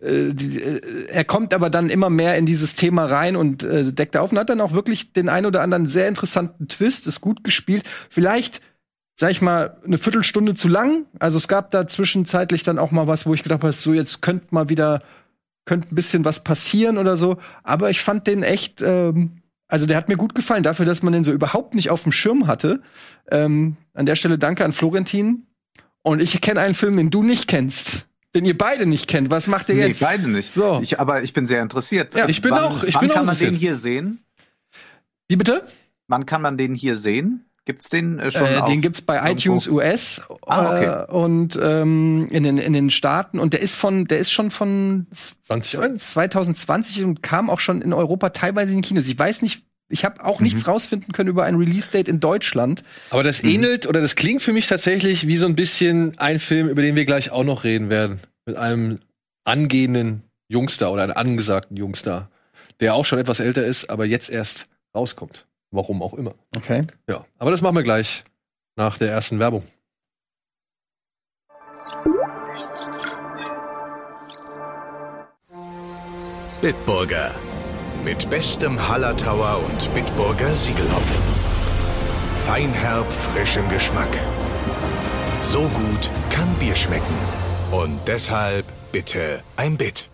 äh, 0.00 0.32
die, 0.32 0.60
äh, 0.60 1.06
er 1.08 1.24
kommt 1.24 1.54
aber 1.54 1.70
dann 1.70 1.88
immer 1.88 2.10
mehr 2.10 2.36
in 2.36 2.46
dieses 2.46 2.74
Thema 2.74 3.06
rein 3.06 3.36
und 3.36 3.62
äh, 3.62 3.92
deckt 3.92 4.16
auf 4.16 4.32
und 4.32 4.38
hat 4.38 4.50
dann 4.50 4.60
auch 4.60 4.72
wirklich 4.72 5.12
den 5.12 5.28
ein 5.28 5.46
oder 5.46 5.62
anderen 5.62 5.86
sehr 5.86 6.08
interessanten 6.08 6.66
Twist, 6.68 7.06
ist 7.06 7.20
gut 7.20 7.44
gespielt. 7.44 7.84
Vielleicht, 8.10 8.60
sag 9.16 9.30
ich 9.30 9.40
mal, 9.40 9.78
eine 9.84 9.98
Viertelstunde 9.98 10.54
zu 10.54 10.66
lang. 10.66 11.06
Also 11.20 11.38
es 11.38 11.46
gab 11.46 11.70
da 11.70 11.86
zwischenzeitlich 11.86 12.64
dann 12.64 12.80
auch 12.80 12.90
mal 12.90 13.06
was, 13.06 13.24
wo 13.24 13.34
ich 13.34 13.44
gedacht 13.44 13.62
habe, 13.62 13.72
so 13.72 13.92
jetzt 13.92 14.20
könnte 14.20 14.46
mal 14.50 14.68
wieder, 14.68 15.02
könnte 15.64 15.92
ein 15.92 15.94
bisschen 15.94 16.24
was 16.24 16.42
passieren 16.44 16.98
oder 16.98 17.16
so. 17.16 17.36
Aber 17.62 17.90
ich 17.90 18.00
fand 18.00 18.26
den 18.26 18.42
echt, 18.42 18.82
ähm, 18.82 19.42
also 19.68 19.86
der 19.86 19.96
hat 19.96 20.08
mir 20.08 20.16
gut 20.16 20.34
gefallen, 20.34 20.62
dafür, 20.62 20.86
dass 20.86 21.02
man 21.02 21.12
den 21.12 21.24
so 21.24 21.32
überhaupt 21.32 21.74
nicht 21.74 21.90
auf 21.90 22.02
dem 22.02 22.12
Schirm 22.12 22.46
hatte. 22.46 22.82
Ähm, 23.30 23.76
an 23.94 24.06
der 24.06 24.16
Stelle 24.16 24.38
danke 24.38 24.64
an 24.64 24.72
Florentin. 24.72 25.46
Und 26.02 26.20
ich 26.20 26.40
kenne 26.40 26.60
einen 26.60 26.74
Film, 26.74 26.96
den 26.96 27.10
du 27.10 27.22
nicht 27.22 27.46
kennst. 27.46 28.06
Den 28.34 28.44
ihr 28.44 28.56
beide 28.58 28.86
nicht 28.86 29.06
kennt. 29.08 29.30
Was 29.30 29.46
macht 29.46 29.68
ihr 29.68 29.76
Nee, 29.76 29.88
jetzt? 29.88 30.00
beide 30.00 30.26
nicht. 30.28 30.52
So. 30.54 30.80
Ich, 30.82 30.98
aber 30.98 31.22
ich 31.22 31.32
bin 31.32 31.46
sehr 31.46 31.62
interessiert. 31.62 32.14
Ja, 32.14 32.28
ich 32.28 32.42
bin 32.42 32.50
wann, 32.50 32.64
auch- 32.64 32.82
ich 32.82 32.94
wann 32.94 33.02
bin 33.02 33.10
auch 33.10 33.14
kann 33.16 33.26
man 33.26 33.38
den 33.38 33.54
hier 33.54 33.76
sehen? 33.76 34.24
Wie 35.28 35.36
bitte? 35.36 35.66
Wann 36.08 36.26
kann 36.26 36.42
man 36.42 36.56
den 36.56 36.74
hier 36.74 36.96
sehen? 36.96 37.44
Gibt's 37.64 37.88
den 37.88 38.18
äh, 38.18 38.30
schon? 38.30 38.46
Äh, 38.46 38.56
auf 38.56 38.68
den 38.68 38.80
gibt's 38.80 39.02
bei 39.02 39.16
irgendwo? 39.16 39.32
iTunes 39.32 39.68
US 39.68 40.22
Ah, 40.46 40.76
okay. 40.76 40.84
äh, 40.84 41.12
und 41.12 41.58
ähm, 41.62 42.26
in, 42.30 42.42
den, 42.42 42.58
in 42.58 42.72
den 42.72 42.90
Staaten 42.90 43.38
und 43.38 43.52
der 43.52 43.60
ist 43.60 43.76
von 43.76 44.06
der 44.06 44.18
ist 44.18 44.32
schon 44.32 44.50
von 44.50 45.06
2021. 45.12 46.12
2020 46.12 47.04
und 47.04 47.22
kam 47.22 47.50
auch 47.50 47.60
schon 47.60 47.80
in 47.80 47.92
Europa 47.92 48.30
teilweise 48.30 48.72
in 48.72 48.78
den 48.78 48.82
Kinos. 48.82 49.06
Ich 49.06 49.18
weiß 49.18 49.42
nicht, 49.42 49.64
ich 49.88 50.04
habe 50.04 50.24
auch 50.24 50.40
nichts 50.40 50.66
rausfinden 50.66 51.12
können 51.12 51.28
über 51.28 51.44
ein 51.44 51.54
Release-Date 51.54 52.08
in 52.08 52.18
Deutschland. 52.18 52.82
Aber 53.10 53.22
das 53.22 53.44
ähnelt 53.44 53.86
oder 53.86 54.00
das 54.00 54.16
klingt 54.16 54.42
für 54.42 54.52
mich 54.52 54.66
tatsächlich 54.66 55.28
wie 55.28 55.36
so 55.36 55.46
ein 55.46 55.54
bisschen 55.54 56.18
ein 56.18 56.40
Film, 56.40 56.68
über 56.68 56.82
den 56.82 56.96
wir 56.96 57.04
gleich 57.04 57.30
auch 57.30 57.44
noch 57.44 57.62
reden 57.62 57.90
werden. 57.90 58.18
Mit 58.46 58.56
einem 58.56 58.98
angehenden 59.44 60.22
Jungstar 60.48 60.92
oder 60.92 61.02
einem 61.04 61.12
angesagten 61.12 61.76
Jungstar, 61.76 62.30
der 62.80 62.94
auch 62.94 63.04
schon 63.04 63.18
etwas 63.18 63.38
älter 63.38 63.64
ist, 63.64 63.90
aber 63.90 64.06
jetzt 64.06 64.30
erst 64.30 64.66
rauskommt. 64.96 65.46
Warum 65.72 66.02
auch 66.02 66.14
immer. 66.14 66.34
Okay. 66.54 66.86
Ja, 67.08 67.24
aber 67.38 67.50
das 67.50 67.62
machen 67.62 67.76
wir 67.76 67.82
gleich 67.82 68.24
nach 68.76 68.98
der 68.98 69.10
ersten 69.10 69.38
Werbung. 69.38 69.64
Bitburger. 76.60 77.34
Mit 78.04 78.28
bestem 78.30 78.88
Hallertauer 78.88 79.64
und 79.64 79.94
Bitburger 79.94 80.50
Siegelhopfen. 80.54 81.22
Feinherb, 82.46 83.10
frischem 83.12 83.68
Geschmack. 83.70 84.08
So 85.40 85.62
gut 85.62 86.10
kann 86.30 86.52
Bier 86.60 86.76
schmecken. 86.76 87.16
Und 87.70 87.98
deshalb 88.06 88.66
bitte 88.92 89.42
ein 89.56 89.76
Bit. 89.78 90.11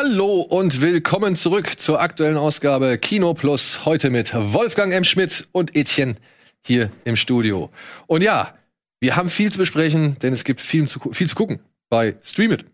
Hallo 0.00 0.42
und 0.42 0.80
willkommen 0.80 1.34
zurück 1.34 1.80
zur 1.80 2.00
aktuellen 2.00 2.36
Ausgabe 2.36 2.98
Kino 2.98 3.34
Plus. 3.34 3.84
Heute 3.84 4.10
mit 4.10 4.32
Wolfgang 4.32 4.92
M. 4.92 5.02
Schmidt 5.02 5.48
und 5.50 5.74
Etienne 5.74 6.14
hier 6.64 6.92
im 7.02 7.16
Studio. 7.16 7.68
Und 8.06 8.22
ja, 8.22 8.54
Wir 9.00 9.16
haben 9.16 9.28
viel 9.28 9.50
zu 9.50 9.58
besprechen, 9.58 10.16
denn 10.22 10.32
es 10.32 10.44
gibt 10.44 10.60
viel 10.60 10.86
zu, 10.86 11.00
viel 11.10 11.28
zu 11.28 11.34
gucken 11.34 11.58
bei 11.88 12.14
Stream 12.22 12.52
It. 12.52 12.64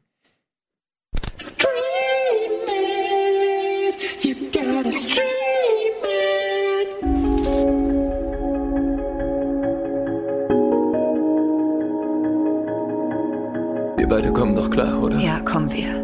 Wir 13.96 14.08
beide 14.08 14.30
kommen 14.30 14.54
doch 14.54 14.68
klar, 14.68 15.02
oder? 15.02 15.18
Ja, 15.18 15.40
kommen 15.40 15.72
wir. 15.72 16.03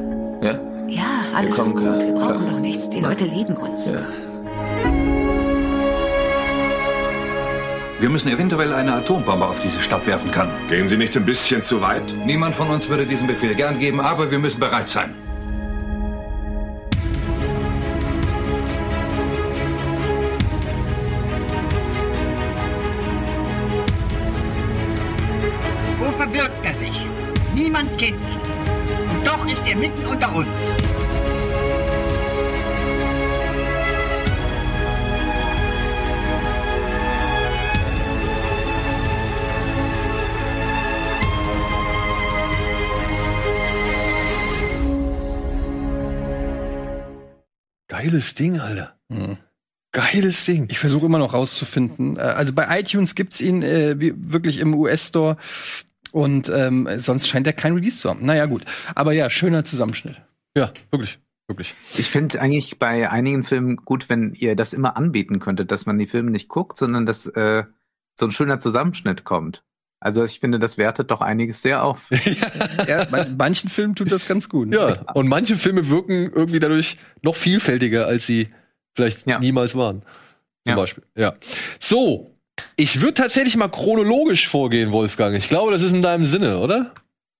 Alles 1.40 1.58
ist 1.58 1.72
gut. 1.72 1.82
klar, 1.82 1.98
Wir 1.98 2.12
brauchen 2.12 2.38
klar. 2.44 2.50
doch 2.52 2.58
nichts. 2.60 2.90
Die 2.90 3.00
Leute 3.00 3.24
lieben 3.24 3.56
uns. 3.56 3.92
Ja. 3.92 4.00
Wir 7.98 8.10
müssen 8.10 8.28
eventuell 8.28 8.74
eine 8.74 8.92
Atombombe 8.94 9.46
auf 9.46 9.58
diese 9.62 9.82
Stadt 9.82 10.06
werfen 10.06 10.30
können. 10.30 10.52
Gehen 10.68 10.86
Sie 10.88 10.98
nicht 10.98 11.16
ein 11.16 11.24
bisschen 11.24 11.62
zu 11.62 11.80
weit? 11.80 12.02
Niemand 12.26 12.56
von 12.56 12.68
uns 12.68 12.90
würde 12.90 13.06
diesen 13.06 13.26
Befehl 13.26 13.54
gern 13.54 13.78
geben, 13.78 14.00
aber 14.00 14.30
wir 14.30 14.38
müssen 14.38 14.60
bereit 14.60 14.90
sein. 14.90 15.14
Wo 25.98 26.10
verbirgt 26.16 26.64
er 26.64 26.74
sich? 26.78 27.00
Niemand 27.54 27.90
kennt 27.98 28.20
ihn. 28.20 28.40
Und 29.16 29.26
doch 29.26 29.46
ist 29.46 29.60
er 29.66 29.76
mitten 29.76 30.04
unter 30.06 30.34
uns. 30.34 30.56
Geiles 48.02 48.34
Ding, 48.34 48.58
Alter. 48.60 48.96
Geiles 49.92 50.44
Ding. 50.44 50.68
Ich 50.70 50.78
versuche 50.78 51.06
immer 51.06 51.18
noch 51.18 51.34
rauszufinden. 51.34 52.16
Äh, 52.16 52.20
Also 52.20 52.52
bei 52.54 52.80
iTunes 52.80 53.14
gibt's 53.14 53.40
ihn 53.40 53.62
äh, 53.62 53.96
wirklich 53.98 54.60
im 54.60 54.74
US-Store 54.74 55.36
und 56.12 56.48
ähm, 56.48 56.88
sonst 56.96 57.28
scheint 57.28 57.46
er 57.46 57.52
kein 57.52 57.74
Release 57.74 57.98
zu 57.98 58.08
haben. 58.08 58.24
Naja, 58.24 58.46
gut. 58.46 58.64
Aber 58.94 59.12
ja, 59.12 59.28
schöner 59.28 59.64
Zusammenschnitt. 59.64 60.20
Ja, 60.56 60.72
wirklich, 60.90 61.18
wirklich. 61.46 61.74
Ich 61.96 62.08
finde 62.08 62.40
eigentlich 62.40 62.78
bei 62.78 63.10
einigen 63.10 63.42
Filmen 63.42 63.76
gut, 63.76 64.08
wenn 64.08 64.32
ihr 64.34 64.56
das 64.56 64.72
immer 64.72 64.96
anbieten 64.96 65.38
könntet, 65.38 65.70
dass 65.70 65.86
man 65.86 65.98
die 65.98 66.06
Filme 66.06 66.30
nicht 66.30 66.48
guckt, 66.48 66.78
sondern 66.78 67.04
dass 67.06 67.26
äh, 67.26 67.64
so 68.14 68.26
ein 68.26 68.32
schöner 68.32 68.60
Zusammenschnitt 68.60 69.24
kommt. 69.24 69.64
Also 70.00 70.24
ich 70.24 70.40
finde, 70.40 70.58
das 70.58 70.78
wertet 70.78 71.10
doch 71.10 71.20
einiges 71.20 71.60
sehr 71.62 71.84
auf. 71.84 72.08
Ja, 72.88 73.06
manchen 73.36 73.68
Filmen 73.68 73.94
tut 73.94 74.10
das 74.10 74.26
ganz 74.26 74.48
gut. 74.48 74.72
Ja, 74.72 75.02
und 75.14 75.28
manche 75.28 75.56
Filme 75.56 75.88
wirken 75.90 76.32
irgendwie 76.34 76.58
dadurch 76.58 76.96
noch 77.22 77.36
vielfältiger, 77.36 78.06
als 78.06 78.26
sie 78.26 78.48
vielleicht 78.94 79.26
Ja. 79.26 79.38
niemals 79.38 79.74
waren. 79.76 80.00
Zum 80.02 80.70
Ja. 80.70 80.76
Beispiel. 80.76 81.04
Ja. 81.16 81.34
So, 81.78 82.34
ich 82.76 83.00
würde 83.02 83.14
tatsächlich 83.14 83.56
mal 83.56 83.68
chronologisch 83.68 84.48
vorgehen, 84.48 84.90
Wolfgang. 84.92 85.36
Ich 85.36 85.48
glaube, 85.48 85.70
das 85.72 85.82
ist 85.82 85.92
in 85.92 86.00
deinem 86.02 86.24
Sinne, 86.24 86.58
oder? 86.58 86.92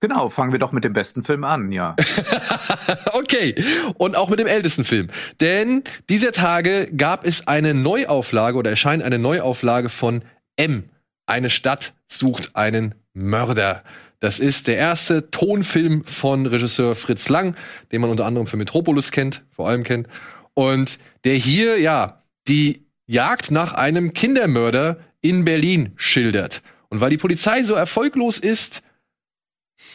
Genau, 0.02 0.28
fangen 0.30 0.52
wir 0.52 0.58
doch 0.58 0.72
mit 0.72 0.84
dem 0.84 0.92
besten 0.92 1.24
Film 1.24 1.44
an, 1.44 1.72
ja. 1.72 1.96
Okay, 3.12 3.54
und 3.98 4.16
auch 4.16 4.28
mit 4.28 4.38
dem 4.38 4.46
ältesten 4.46 4.84
Film. 4.84 5.08
Denn 5.40 5.82
dieser 6.08 6.32
Tage 6.32 6.90
gab 6.96 7.26
es 7.26 7.46
eine 7.48 7.74
Neuauflage 7.74 8.56
oder 8.56 8.70
erscheint 8.70 9.02
eine 9.02 9.18
Neuauflage 9.18 9.88
von 9.88 10.22
M. 10.56 10.84
Eine 11.26 11.50
Stadt 11.50 11.92
sucht 12.10 12.56
einen 12.56 12.94
Mörder. 13.14 13.82
Das 14.18 14.38
ist 14.38 14.66
der 14.66 14.76
erste 14.76 15.30
Tonfilm 15.30 16.04
von 16.04 16.46
Regisseur 16.46 16.94
Fritz 16.94 17.28
Lang, 17.28 17.56
den 17.90 18.02
man 18.02 18.10
unter 18.10 18.26
anderem 18.26 18.46
für 18.46 18.58
Metropolis 18.58 19.10
kennt, 19.10 19.44
vor 19.50 19.68
allem 19.68 19.82
kennt. 19.82 20.08
Und 20.54 20.98
der 21.24 21.34
hier, 21.34 21.78
ja, 21.78 22.22
die 22.46 22.84
Jagd 23.06 23.50
nach 23.50 23.72
einem 23.72 24.12
Kindermörder 24.12 24.98
in 25.22 25.44
Berlin 25.44 25.92
schildert. 25.96 26.62
Und 26.90 27.00
weil 27.00 27.10
die 27.10 27.16
Polizei 27.16 27.62
so 27.64 27.74
erfolglos 27.74 28.38
ist, 28.38 28.82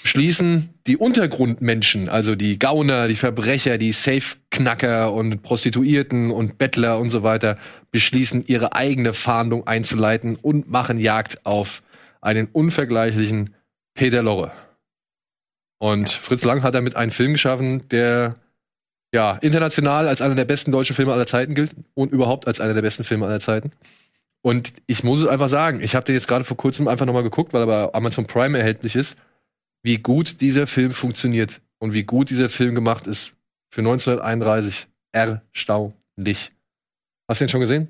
schließen 0.04 0.70
die 0.88 0.98
Untergrundmenschen, 0.98 2.10
also 2.10 2.36
die 2.36 2.60
Gauner, 2.60 3.08
die 3.08 3.16
Verbrecher, 3.16 3.78
die 3.78 3.92
Safe-Knacker 3.92 5.14
und 5.14 5.42
Prostituierten 5.42 6.32
und 6.32 6.58
Bettler 6.58 7.00
und 7.00 7.10
so 7.10 7.24
weiter, 7.24 7.58
beschließen, 7.92 8.46
ihre 8.48 8.76
eigene 8.76 9.14
Fahndung 9.14 9.68
einzuleiten 9.68 10.36
und 10.36 10.70
machen 10.70 11.00
Jagd 11.00 11.46
auf 11.46 11.84
einen 12.26 12.48
unvergleichlichen 12.52 13.54
Peter 13.94 14.24
Lorre. 14.24 14.52
Und 15.78 16.10
Fritz 16.10 16.44
Lang 16.44 16.64
hat 16.64 16.76
damit 16.76 16.96
einen 16.96 17.12
Film 17.12 17.34
geschaffen, 17.34 17.88
der 17.90 18.36
ja 19.14 19.38
international 19.38 20.08
als 20.08 20.22
einer 20.22 20.36
der 20.36 20.46
besten 20.46 20.72
deutschen 20.72 20.96
Filme 20.96 21.14
aller 21.14 21.28
Zeiten 21.28 21.54
gilt 21.54 21.72
und 21.94 22.12
überhaupt 22.12 22.48
als 22.48 22.60
einer 22.60 22.74
der 22.74 22.82
besten 22.82 23.04
Filme 23.04 23.26
aller 23.26 23.40
Zeiten. 23.40 23.72
Und 24.42 24.74
ich 24.88 25.04
muss 25.04 25.22
es 25.22 25.28
einfach 25.28 25.50
sagen, 25.50 25.82
ich 25.82 25.96
habe 25.96 26.06
den 26.06 26.16
jetzt 26.16 26.28
gerade 26.28 26.44
vor 26.44 26.58
kurzem 26.58 26.88
einfach 26.88 27.06
nochmal 27.06 27.24
geguckt, 27.24 27.54
weil 27.54 27.62
er 27.62 27.68
bei 27.68 27.94
Amazon 27.94 28.26
Prime 28.26 28.58
erhältlich 28.58 28.96
ist 28.96 29.18
wie 29.86 30.00
gut 30.00 30.42
dieser 30.42 30.66
Film 30.66 30.92
funktioniert 30.92 31.62
und 31.78 31.94
wie 31.94 32.04
gut 32.04 32.32
dieser 32.32 32.50
Film 32.50 32.74
gemacht 32.74 33.06
ist 33.06 33.36
für 33.70 33.82
1931. 33.82 34.88
Erstaunlich. 35.12 36.52
Hast 37.28 37.40
du 37.40 37.46
den 37.46 37.50
schon 37.50 37.62
gesehen? 37.62 37.90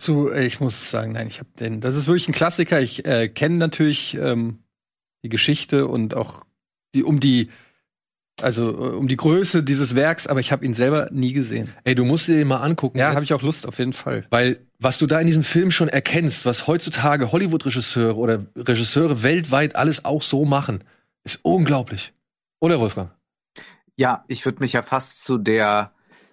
Zu, 0.00 0.30
äh, 0.30 0.46
ich 0.46 0.60
muss 0.60 0.90
sagen, 0.90 1.12
nein, 1.12 1.28
ich 1.28 1.38
habe 1.38 1.50
den. 1.58 1.80
Das 1.80 1.96
ist 1.96 2.06
wirklich 2.06 2.28
ein 2.28 2.32
Klassiker. 2.32 2.80
Ich 2.80 3.04
äh, 3.06 3.28
kenne 3.28 3.56
natürlich 3.56 4.16
ähm, 4.16 4.60
die 5.22 5.28
Geschichte 5.28 5.86
und 5.86 6.14
auch 6.14 6.44
die 6.94 7.04
um 7.04 7.20
die, 7.20 7.50
also 8.40 8.70
äh, 8.70 8.96
um 8.96 9.08
die 9.08 9.16
Größe 9.16 9.62
dieses 9.62 9.94
Werks, 9.94 10.26
aber 10.26 10.40
ich 10.40 10.52
habe 10.52 10.64
ihn 10.64 10.74
selber 10.74 11.08
nie 11.12 11.32
gesehen. 11.32 11.74
Ey, 11.84 11.94
du 11.94 12.04
musst 12.04 12.28
dir 12.28 12.36
den 12.36 12.48
mal 12.48 12.62
angucken. 12.62 12.98
Ja, 12.98 13.12
habe 13.14 13.24
ich 13.24 13.34
auch 13.34 13.42
Lust 13.42 13.66
auf 13.66 13.78
jeden 13.78 13.92
Fall. 13.92 14.26
Weil 14.30 14.60
was 14.78 14.98
du 14.98 15.06
da 15.06 15.20
in 15.20 15.26
diesem 15.26 15.42
Film 15.42 15.70
schon 15.70 15.88
erkennst, 15.88 16.46
was 16.46 16.66
heutzutage 16.66 17.32
Hollywood-Regisseure 17.32 18.16
oder 18.16 18.46
Regisseure 18.56 19.22
weltweit 19.22 19.76
alles 19.76 20.06
auch 20.06 20.22
so 20.22 20.46
machen, 20.46 20.82
ist 21.24 21.40
unglaublich. 21.42 22.14
Oder 22.60 22.80
Wolfgang? 22.80 23.10
Ja, 23.96 24.24
ich 24.28 24.46
würde 24.46 24.60
mich 24.60 24.72
ja 24.72 24.82
fast 24.82 25.22
zu 25.22 25.36
der 25.36 25.92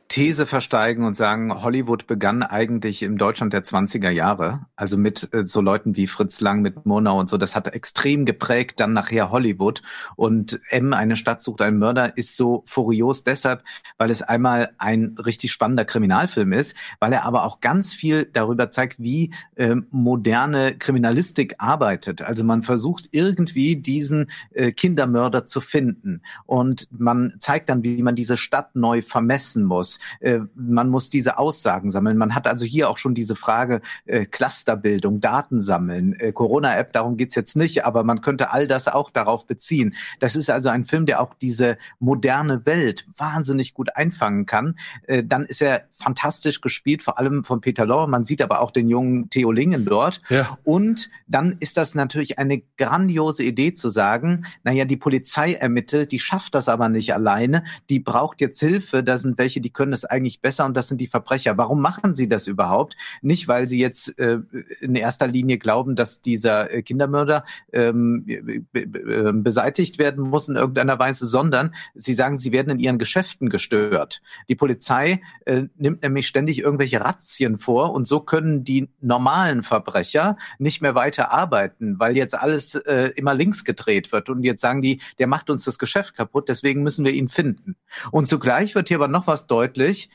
These 0.10 0.46
versteigen 0.46 1.04
und 1.04 1.18
sagen, 1.18 1.64
Hollywood 1.64 2.08
begann 2.08 2.42
eigentlich 2.42 3.04
im 3.04 3.18
Deutschland 3.18 3.52
der 3.52 3.64
20er 3.64 4.10
Jahre, 4.10 4.66
also 4.78 4.98
mit 4.98 5.34
äh, 5.34 5.46
so 5.46 5.60
Leuten 5.60 5.98
wie 5.98 6.08
Fritz 6.08 6.40
Lang, 6.40 6.62
mit 6.62 6.86
Murnau 6.86 7.20
und 7.20 7.30
so. 7.30 7.38
Das 7.38 7.56
hat 7.56 7.68
extrem 7.74 8.26
geprägt 8.26 8.80
dann 8.80 8.94
nachher 8.94 9.32
Hollywood. 9.32 9.82
Und 10.16 10.62
M, 10.70 10.94
eine 10.94 11.18
Stadt 11.18 11.42
sucht 11.42 11.62
einen 11.62 11.78
Mörder, 11.78 12.16
ist 12.16 12.38
so 12.38 12.64
furios 12.66 13.26
deshalb, 13.26 13.64
weil 13.98 14.10
es 14.10 14.22
einmal 14.22 14.70
ein 14.78 15.16
richtig 15.24 15.52
spannender 15.52 15.84
Kriminalfilm 15.84 16.54
ist, 16.54 16.76
weil 17.00 17.12
er 17.12 17.26
aber 17.26 17.44
auch 17.44 17.60
ganz 17.60 17.94
viel 17.94 18.30
darüber 18.32 18.72
zeigt, 18.72 19.00
wie 19.00 19.34
ähm, 19.58 19.88
moderne 19.92 20.78
Kriminalistik 20.78 21.56
arbeitet. 21.58 22.22
Also 22.22 22.46
man 22.46 22.64
versucht 22.64 23.10
irgendwie 23.12 23.76
diesen 23.76 24.32
äh, 24.54 24.72
Kindermörder 24.72 25.46
zu 25.46 25.60
finden. 25.60 26.22
Und 26.46 26.88
man 26.92 27.34
zeigt 27.40 27.70
dann, 27.70 27.84
wie 27.84 28.02
man 28.02 28.16
diese 28.16 28.38
Stadt 28.38 28.76
neu 28.76 29.02
vermessen 29.02 29.66
muss. 29.66 29.97
Äh, 30.20 30.40
man 30.56 30.90
muss 30.90 31.10
diese 31.10 31.38
Aussagen 31.38 31.92
sammeln. 31.92 32.18
Man 32.18 32.36
hat 32.36 32.48
also 32.48 32.66
hier 32.66 32.90
auch 32.90 32.98
schon 32.98 33.16
diese 33.16 33.36
Frage 33.36 33.82
äh, 34.06 34.26
Clusterbildung, 34.26 35.20
Daten 35.20 35.62
sammeln. 35.62 36.14
Äh, 36.20 36.32
Corona-App, 36.32 36.94
darum 36.94 37.18
geht's 37.18 37.36
jetzt 37.36 37.56
nicht, 37.56 37.86
aber 37.86 38.04
man 38.04 38.22
könnte 38.22 38.52
all 38.52 38.68
das 38.68 38.88
auch 38.88 39.12
darauf 39.12 39.48
beziehen. 39.48 39.96
Das 40.20 40.36
ist 40.36 40.50
also 40.50 40.70
ein 40.70 40.86
Film, 40.86 41.06
der 41.06 41.22
auch 41.22 41.34
diese 41.36 41.78
moderne 42.00 42.66
Welt 42.66 43.08
wahnsinnig 43.18 43.74
gut 43.74 43.96
einfangen 43.96 44.46
kann. 44.46 44.78
Äh, 45.08 45.24
dann 45.24 45.46
ist 45.46 45.62
er 45.62 45.86
fantastisch 45.98 46.62
gespielt, 46.62 47.04
vor 47.04 47.18
allem 47.18 47.44
von 47.44 47.62
Peter 47.62 47.86
Lorre. 47.86 48.08
Man 48.08 48.26
sieht 48.26 48.42
aber 48.42 48.62
auch 48.62 48.72
den 48.72 48.88
jungen 48.88 49.30
Theo 49.30 49.52
Lingen 49.52 49.86
dort. 49.86 50.22
Ja. 50.30 50.58
Und 50.64 51.10
dann 51.28 51.58
ist 51.60 51.78
das 51.78 51.96
natürlich 51.96 52.38
eine 52.38 52.62
grandiose 52.78 53.44
Idee 53.44 53.74
zu 53.74 53.90
sagen, 53.90 54.46
naja, 54.64 54.86
die 54.86 54.98
Polizei 54.98 55.54
ermittelt, 55.54 56.12
die 56.12 56.20
schafft 56.20 56.56
das 56.56 56.70
aber 56.70 56.90
nicht 56.90 57.14
alleine, 57.14 57.64
die 57.90 58.00
braucht 58.00 58.42
jetzt 58.42 58.60
Hilfe, 58.60 59.04
da 59.04 59.18
sind 59.18 59.38
welche, 59.38 59.60
die 59.62 59.72
können 59.72 59.94
es 59.94 60.06
eigentlich 60.06 60.42
besser 60.42 60.66
und 60.66 60.78
das 60.78 60.88
sind 60.88 61.02
die 61.02 61.08
Verbrecher. 61.08 61.58
Warum 61.58 61.82
machen 61.82 62.16
sie 62.16 62.30
das 62.30 62.48
überhaupt? 62.48 62.96
Nicht, 63.22 63.48
weil 63.48 63.68
sie 63.68 63.80
jetzt 63.80 64.20
äh, 64.20 64.40
in 64.82 64.96
erster 64.96 65.28
Linie 65.28 65.58
glauben, 65.58 65.96
dass 65.96 66.22
dieser 66.22 66.72
äh, 66.72 66.84
Kindermörder 66.84 67.44
ähm, 67.74 68.26
be 68.72 68.88
beseitigt 69.34 69.98
werden 69.98 70.24
muss 70.24 70.48
in 70.48 70.56
irgendeiner 70.56 71.00
Weise, 71.00 71.26
sondern 71.26 71.74
sie 71.96 72.14
sagen, 72.14 72.38
sie 72.38 72.52
werden 72.52 72.70
in 72.70 72.80
ihren 72.80 72.98
Geschäften 73.00 73.50
gestört. 73.50 74.22
Die 74.50 74.56
Polizei 74.56 75.22
äh, 75.46 75.64
nimmt 75.88 76.04
nämlich 76.04 76.28
ständig 76.28 76.60
irgendwelche 76.60 77.00
Razzien 77.00 77.58
vor 77.58 77.94
und 77.94 78.10
so 78.10 78.20
können 78.20 78.66
die 78.66 78.90
normalen 79.00 79.64
Verbrecher 79.64 80.36
nicht 80.60 80.82
mehr 80.82 80.96
weiter 80.96 81.32
arbeiten, 81.32 81.98
weil 81.98 82.18
jetzt 82.18 82.38
alles 82.38 82.76
äh, 82.76 83.12
immer 83.16 83.34
links 83.34 83.64
gedreht 83.64 84.12
wird 84.12 84.28
und 84.28 84.44
jetzt 84.44 84.60
sagen 84.60 84.82
die, 84.82 85.00
der 85.18 85.28
macht 85.28 85.50
uns 85.50 85.64
das 85.64 85.80
Geschäft 85.80 86.14
kaputt, 86.14 86.50
deswegen 86.50 86.84
müssen 86.84 87.06
wir 87.06 87.14
ihn 87.14 87.30
finden. 87.30 87.78
Und 88.12 88.28
zugleich 88.28 88.76
wird 88.76 88.90
hier 88.90 88.98
aber 88.98 89.08
noch 89.08 89.28
was 89.28 89.48
deutlich, 89.48 90.10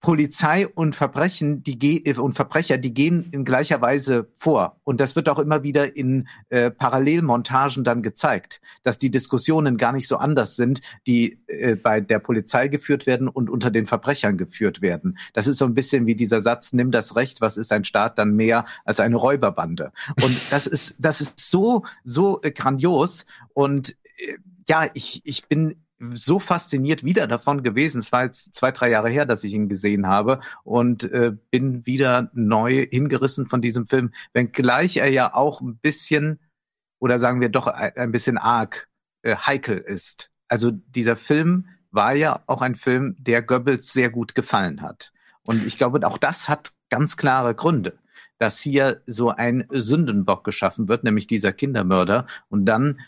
Polizei 0.00 0.68
und 0.68 0.94
Verbrechen, 0.94 1.62
die 1.62 2.06
äh, 2.06 2.16
und 2.18 2.34
Verbrecher, 2.34 2.78
die 2.78 2.94
gehen 2.94 3.28
in 3.32 3.44
gleicher 3.44 3.80
Weise 3.80 4.28
vor. 4.36 4.80
Und 4.84 5.00
das 5.00 5.16
wird 5.16 5.28
auch 5.28 5.38
immer 5.38 5.62
wieder 5.62 5.96
in 5.96 6.28
äh, 6.48 6.70
Parallelmontagen 6.70 7.82
dann 7.82 8.02
gezeigt, 8.02 8.60
dass 8.82 8.98
die 8.98 9.10
Diskussionen 9.10 9.76
gar 9.76 9.92
nicht 9.92 10.06
so 10.06 10.16
anders 10.16 10.56
sind, 10.56 10.80
die 11.06 11.40
äh, 11.48 11.76
bei 11.76 12.00
der 12.00 12.18
Polizei 12.18 12.68
geführt 12.68 13.06
werden 13.06 13.28
und 13.28 13.50
unter 13.50 13.70
den 13.70 13.86
Verbrechern 13.86 14.36
geführt 14.36 14.82
werden. 14.82 15.18
Das 15.32 15.46
ist 15.46 15.58
so 15.58 15.64
ein 15.64 15.74
bisschen 15.74 16.06
wie 16.06 16.14
dieser 16.14 16.42
Satz, 16.42 16.72
nimm 16.72 16.90
das 16.90 17.16
Recht, 17.16 17.40
was 17.40 17.56
ist 17.56 17.72
ein 17.72 17.84
Staat 17.84 18.18
dann 18.18 18.36
mehr 18.36 18.64
als 18.84 19.00
eine 19.00 19.16
Räuberbande? 19.16 19.92
Und 20.22 20.52
das 20.52 20.66
ist, 20.66 20.96
das 20.98 21.20
ist 21.20 21.40
so, 21.40 21.84
so 22.04 22.40
äh, 22.42 22.50
grandios. 22.50 23.26
Und 23.54 23.96
äh, 24.18 24.36
ja, 24.68 24.86
ich, 24.94 25.22
ich 25.24 25.46
bin 25.46 25.76
so 25.98 26.38
fasziniert 26.38 27.04
wieder 27.04 27.26
davon 27.26 27.62
gewesen. 27.62 28.00
Es 28.00 28.12
war 28.12 28.24
jetzt 28.24 28.54
zwei, 28.54 28.70
drei 28.70 28.90
Jahre 28.90 29.08
her, 29.08 29.26
dass 29.26 29.44
ich 29.44 29.54
ihn 29.54 29.68
gesehen 29.68 30.06
habe 30.06 30.40
und 30.64 31.04
äh, 31.04 31.32
bin 31.50 31.86
wieder 31.86 32.30
neu 32.34 32.86
hingerissen 32.90 33.48
von 33.48 33.62
diesem 33.62 33.86
Film, 33.86 34.12
wenngleich 34.34 34.98
er 34.98 35.10
ja 35.10 35.34
auch 35.34 35.60
ein 35.60 35.76
bisschen 35.76 36.38
oder 36.98 37.18
sagen 37.18 37.40
wir 37.40 37.48
doch 37.48 37.66
ein 37.66 38.12
bisschen 38.12 38.38
arg 38.38 38.88
äh, 39.22 39.36
heikel 39.36 39.78
ist. 39.78 40.30
Also 40.48 40.70
dieser 40.70 41.16
Film 41.16 41.66
war 41.90 42.14
ja 42.14 42.42
auch 42.46 42.62
ein 42.62 42.74
Film, 42.74 43.16
der 43.18 43.42
Goebbels 43.42 43.92
sehr 43.92 44.10
gut 44.10 44.34
gefallen 44.34 44.82
hat. 44.82 45.12
Und 45.42 45.64
ich 45.64 45.78
glaube, 45.78 46.06
auch 46.06 46.18
das 46.18 46.48
hat 46.48 46.72
ganz 46.90 47.16
klare 47.16 47.54
Gründe, 47.54 47.98
dass 48.38 48.60
hier 48.60 49.02
so 49.06 49.30
ein 49.30 49.66
Sündenbock 49.70 50.44
geschaffen 50.44 50.88
wird, 50.88 51.04
nämlich 51.04 51.26
dieser 51.26 51.52
Kindermörder. 51.52 52.26
Und 52.48 52.66
dann 52.66 53.00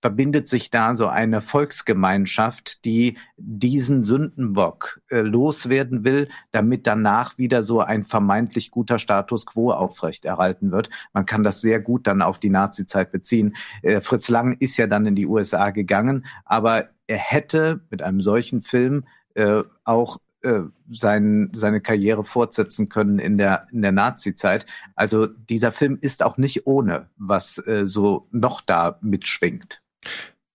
verbindet 0.00 0.48
sich 0.48 0.70
da 0.70 0.96
so 0.96 1.08
eine 1.08 1.40
Volksgemeinschaft, 1.40 2.84
die 2.84 3.18
diesen 3.36 4.02
Sündenbock 4.02 5.00
äh, 5.10 5.20
loswerden 5.20 6.04
will, 6.04 6.28
damit 6.52 6.86
danach 6.86 7.38
wieder 7.38 7.62
so 7.62 7.80
ein 7.80 8.04
vermeintlich 8.04 8.70
guter 8.70 8.98
Status 8.98 9.46
quo 9.46 9.72
aufrechterhalten 9.72 10.72
wird. 10.72 10.90
Man 11.12 11.26
kann 11.26 11.42
das 11.42 11.60
sehr 11.60 11.80
gut 11.80 12.06
dann 12.06 12.22
auf 12.22 12.38
die 12.38 12.50
Nazizeit 12.50 13.12
beziehen. 13.12 13.56
Äh, 13.82 14.00
Fritz 14.00 14.28
Lang 14.28 14.56
ist 14.58 14.76
ja 14.76 14.86
dann 14.86 15.06
in 15.06 15.14
die 15.14 15.26
USA 15.26 15.70
gegangen, 15.70 16.26
aber 16.44 16.88
er 17.06 17.18
hätte 17.18 17.80
mit 17.90 18.02
einem 18.02 18.22
solchen 18.22 18.62
Film 18.62 19.04
äh, 19.34 19.62
auch 19.84 20.18
äh, 20.42 20.62
sein, 20.90 21.50
seine 21.54 21.80
Karriere 21.80 22.24
fortsetzen 22.24 22.88
können 22.88 23.18
in 23.18 23.36
der, 23.36 23.66
in 23.72 23.82
der 23.82 23.92
Nazi-Zeit. 23.92 24.64
Also 24.94 25.26
dieser 25.26 25.70
Film 25.70 25.98
ist 26.00 26.22
auch 26.22 26.38
nicht 26.38 26.66
ohne, 26.66 27.10
was 27.16 27.58
äh, 27.66 27.86
so 27.86 28.26
noch 28.30 28.60
da 28.60 28.98
mitschwingt. 29.02 29.82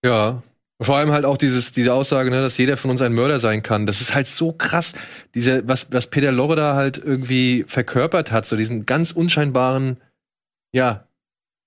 Ja. 0.04 0.42
Vor 0.78 0.96
allem 0.96 1.10
halt 1.10 1.24
auch 1.24 1.38
dieses, 1.38 1.72
diese 1.72 1.94
Aussage, 1.94 2.30
ne, 2.30 2.42
dass 2.42 2.58
jeder 2.58 2.76
von 2.76 2.90
uns 2.90 3.00
ein 3.00 3.14
Mörder 3.14 3.40
sein 3.40 3.62
kann. 3.62 3.86
Das 3.86 4.02
ist 4.02 4.14
halt 4.14 4.26
so 4.26 4.52
krass. 4.52 4.92
Diese, 5.34 5.66
was, 5.66 5.90
was 5.90 6.08
Peter 6.08 6.32
Lorre 6.32 6.54
da 6.54 6.74
halt 6.74 6.98
irgendwie 6.98 7.64
verkörpert 7.66 8.30
hat, 8.30 8.44
so 8.44 8.56
diesen 8.56 8.84
ganz 8.84 9.10
unscheinbaren, 9.10 10.02
ja, 10.72 11.08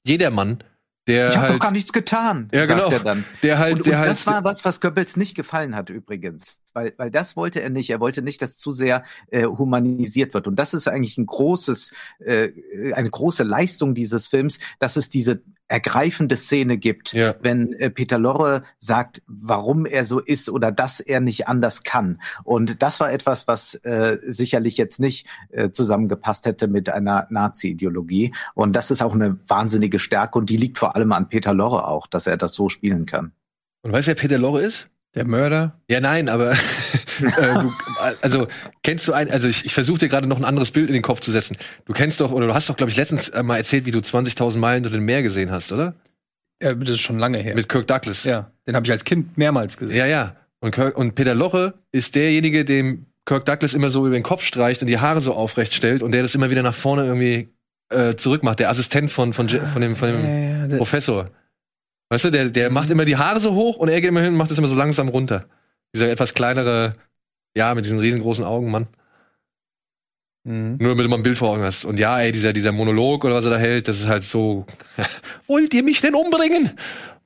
Jedermann, 0.06 0.64
der 1.10 1.30
ich 1.30 1.38
habe 1.38 1.48
halt, 1.48 1.56
doch 1.56 1.60
gar 1.66 1.72
nichts 1.72 1.92
getan. 1.92 2.50
Ja, 2.54 2.68
genau. 2.68 2.92
Er. 2.92 3.18
Der 3.42 3.58
halt, 3.58 3.78
und, 3.78 3.88
der 3.88 3.94
und 3.94 4.00
halt. 4.00 4.12
das 4.12 4.28
war 4.28 4.44
was, 4.44 4.64
was 4.64 4.80
Goebbels 4.80 5.18
nicht 5.18 5.36
gefallen 5.36 5.76
hat 5.76 5.90
übrigens, 5.90 6.60
weil, 6.74 6.94
weil 6.98 7.10
das 7.10 7.36
wollte 7.36 7.62
er 7.62 7.72
nicht. 7.72 7.90
Er 7.90 8.00
wollte 8.00 8.22
nicht, 8.22 8.44
dass 8.44 8.58
zu 8.58 8.72
sehr 8.72 9.04
äh, 9.32 9.46
humanisiert 9.46 10.36
wird. 10.36 10.46
Und 10.46 10.56
das 10.56 10.76
ist 10.76 10.88
eigentlich 10.88 11.18
ein 11.18 11.26
großes, 11.26 11.94
äh, 12.20 12.50
eine 12.94 13.10
große 13.10 13.42
Leistung 13.42 13.96
dieses 13.96 14.28
Films, 14.28 14.60
dass 14.78 14.98
es 14.98 15.10
diese 15.10 15.42
ergreifende 15.70 16.36
Szene 16.36 16.78
gibt, 16.78 17.14
Ja. 17.14 17.36
wenn 17.42 17.72
äh, 17.74 17.90
Peter 17.90 18.18
Lorre 18.18 18.64
sagt, 18.80 19.22
warum 19.28 19.86
er 19.86 20.04
so 20.04 20.20
ist 20.20 20.50
oder 20.50 20.72
dass 20.72 21.00
er 21.00 21.20
nicht 21.22 21.48
anders 21.48 21.84
kann. 21.84 22.20
Und 22.44 22.82
das 22.82 23.00
war 23.00 23.12
etwas, 23.12 23.48
was 23.48 23.76
äh, 23.86 24.18
sicherlich 24.22 24.78
jetzt 24.78 25.00
nicht 25.00 25.28
äh, 25.52 25.70
zusammengepasst 25.72 26.46
hätte 26.46 26.68
mit 26.68 26.90
einer 26.90 27.28
Nazi-Ideologie. 27.30 28.34
Und 28.56 28.76
das 28.76 28.92
ist 28.92 29.02
auch 29.02 29.14
eine 29.14 29.38
wahnsinnige 29.48 30.00
Stärke 30.00 30.38
und 30.40 30.50
die 30.50 30.58
liegt 30.58 30.78
vor 30.78 30.96
allem 30.96 31.12
an 31.12 31.30
Peter 31.30 31.54
Lorre 31.54 31.88
auch, 31.88 32.08
dass 32.08 32.28
er 32.28 32.36
das 32.38 32.54
so 32.54 32.70
spielen 32.70 33.06
kann. 33.06 33.32
Und 33.84 33.94
weißt 33.94 34.08
du, 34.08 34.10
wer 34.10 34.16
Peter 34.16 34.38
Lorre 34.38 34.62
ist? 34.62 34.90
Der 35.16 35.26
Mörder. 35.26 35.80
Ja, 35.90 36.00
nein, 36.02 36.30
aber 36.30 36.52
äh, 37.22 37.54
du, 37.62 37.74
also 38.22 38.48
kennst 38.84 39.08
du 39.08 39.14
ein, 39.14 39.30
also 39.32 39.48
ich, 39.48 39.66
ich 39.66 39.74
versuche 39.74 39.98
dir 40.00 40.08
gerade 40.08 40.28
noch 40.28 40.38
ein 40.38 40.46
anderes 40.46 40.70
Bild 40.72 40.88
in 40.88 40.94
den 40.94 41.02
Kopf 41.02 41.20
zu 41.20 41.32
setzen. 41.32 41.58
Du 41.86 41.94
kennst 41.94 42.22
doch, 42.22 42.32
oder 42.32 42.46
du 42.48 42.54
hast 42.54 42.70
doch, 42.70 42.78
glaube 42.78 42.92
ich, 42.92 42.98
letztens 42.98 43.30
äh, 43.30 43.42
mal 43.42 43.58
erzählt, 43.58 43.86
wie 43.86 43.92
du 43.92 44.00
20.000 44.00 44.58
Meilen 44.60 44.84
durch 44.84 44.94
den 44.94 45.04
Meer 45.04 45.24
gesehen 45.24 45.50
hast, 45.52 45.72
oder? 45.72 45.96
Ja, 46.62 46.74
das 46.76 46.90
ist 46.90 47.00
schon 47.02 47.18
lange 47.18 47.40
her. 47.40 47.56
Mit 47.56 47.70
Kirk 47.70 47.88
Douglas. 47.88 48.24
ja, 48.24 48.52
den 48.68 48.76
habe 48.76 48.86
ich 48.86 48.92
als 48.92 49.04
Kind 49.04 49.38
mehrmals 49.38 49.78
gesehen. 49.78 49.98
Ja, 49.98 50.06
ja. 50.06 50.36
Und, 50.60 50.72
Kirk, 50.72 50.96
und 50.98 51.16
Peter 51.16 51.34
Lorre 51.34 51.74
ist 51.92 52.14
derjenige, 52.16 52.64
dem 52.66 53.06
Kirk 53.26 53.46
Douglas 53.46 53.74
immer 53.74 53.90
so 53.90 54.06
über 54.06 54.14
den 54.16 54.24
Kopf 54.24 54.44
streicht 54.44 54.82
und 54.82 54.88
die 54.88 55.00
Haare 55.00 55.22
so 55.22 55.34
aufrecht 55.34 55.74
stellt 55.74 56.04
und 56.04 56.12
der 56.12 56.22
das 56.22 56.36
immer 56.36 56.52
wieder 56.52 56.62
nach 56.64 56.74
vorne 56.76 57.06
irgendwie 57.06 57.50
äh, 57.92 58.16
zurückmacht. 58.16 58.60
Der 58.60 58.70
Assistent 58.70 59.10
von, 59.10 59.34
von, 59.34 59.50
von 59.50 59.82
dem, 59.82 59.96
von 59.96 60.10
dem 60.12 60.24
Ja, 60.24 60.30
ja, 60.62 60.68
der- 60.68 60.78
Professor. 60.78 61.32
Weißt 62.10 62.26
du, 62.26 62.30
der, 62.32 62.50
der 62.50 62.72
macht 62.72 62.90
immer 62.90 63.06
die 63.06 63.18
Haare 63.18 63.40
so 63.40 63.54
hoch 63.54 63.78
und 63.78 63.90
er 63.90 64.02
geht 64.02 64.10
immer 64.10 64.22
hin 64.22 64.32
und 64.32 64.38
macht 64.38 64.52
das 64.52 64.58
immer 64.58 64.68
so 64.68 64.76
langsam 64.76 65.10
runter. 65.10 65.46
Dieser 65.94 66.10
etwas 66.10 66.34
kleinere, 66.34 66.96
ja, 67.56 67.74
mit 67.76 67.86
diesen 67.86 68.00
riesengroßen 68.00 68.44
Augen, 68.44 68.72
Mann. 68.72 68.88
Mhm. 70.44 70.78
Nur 70.80 70.90
damit 70.90 71.06
du 71.06 71.10
mal 71.10 71.18
ein 71.18 71.24
Bild 71.24 71.38
vor 71.38 71.50
Augen 71.50 71.62
hast. 71.62 71.86
Und 71.86 72.00
ja, 72.00 72.20
ey, 72.20 72.32
dieser, 72.32 72.54
dieser 72.54 72.72
Monolog 72.72 73.24
oder 73.26 73.36
was 73.36 73.46
er 73.46 73.52
da 73.52 73.58
hält, 73.58 73.88
das 73.88 74.00
ist 74.00 74.08
halt 74.08 74.24
so. 74.24 74.66
Wollt 75.48 75.74
ihr 75.74 75.84
mich 75.84 76.02
denn 76.02 76.16
umbringen? 76.16 76.72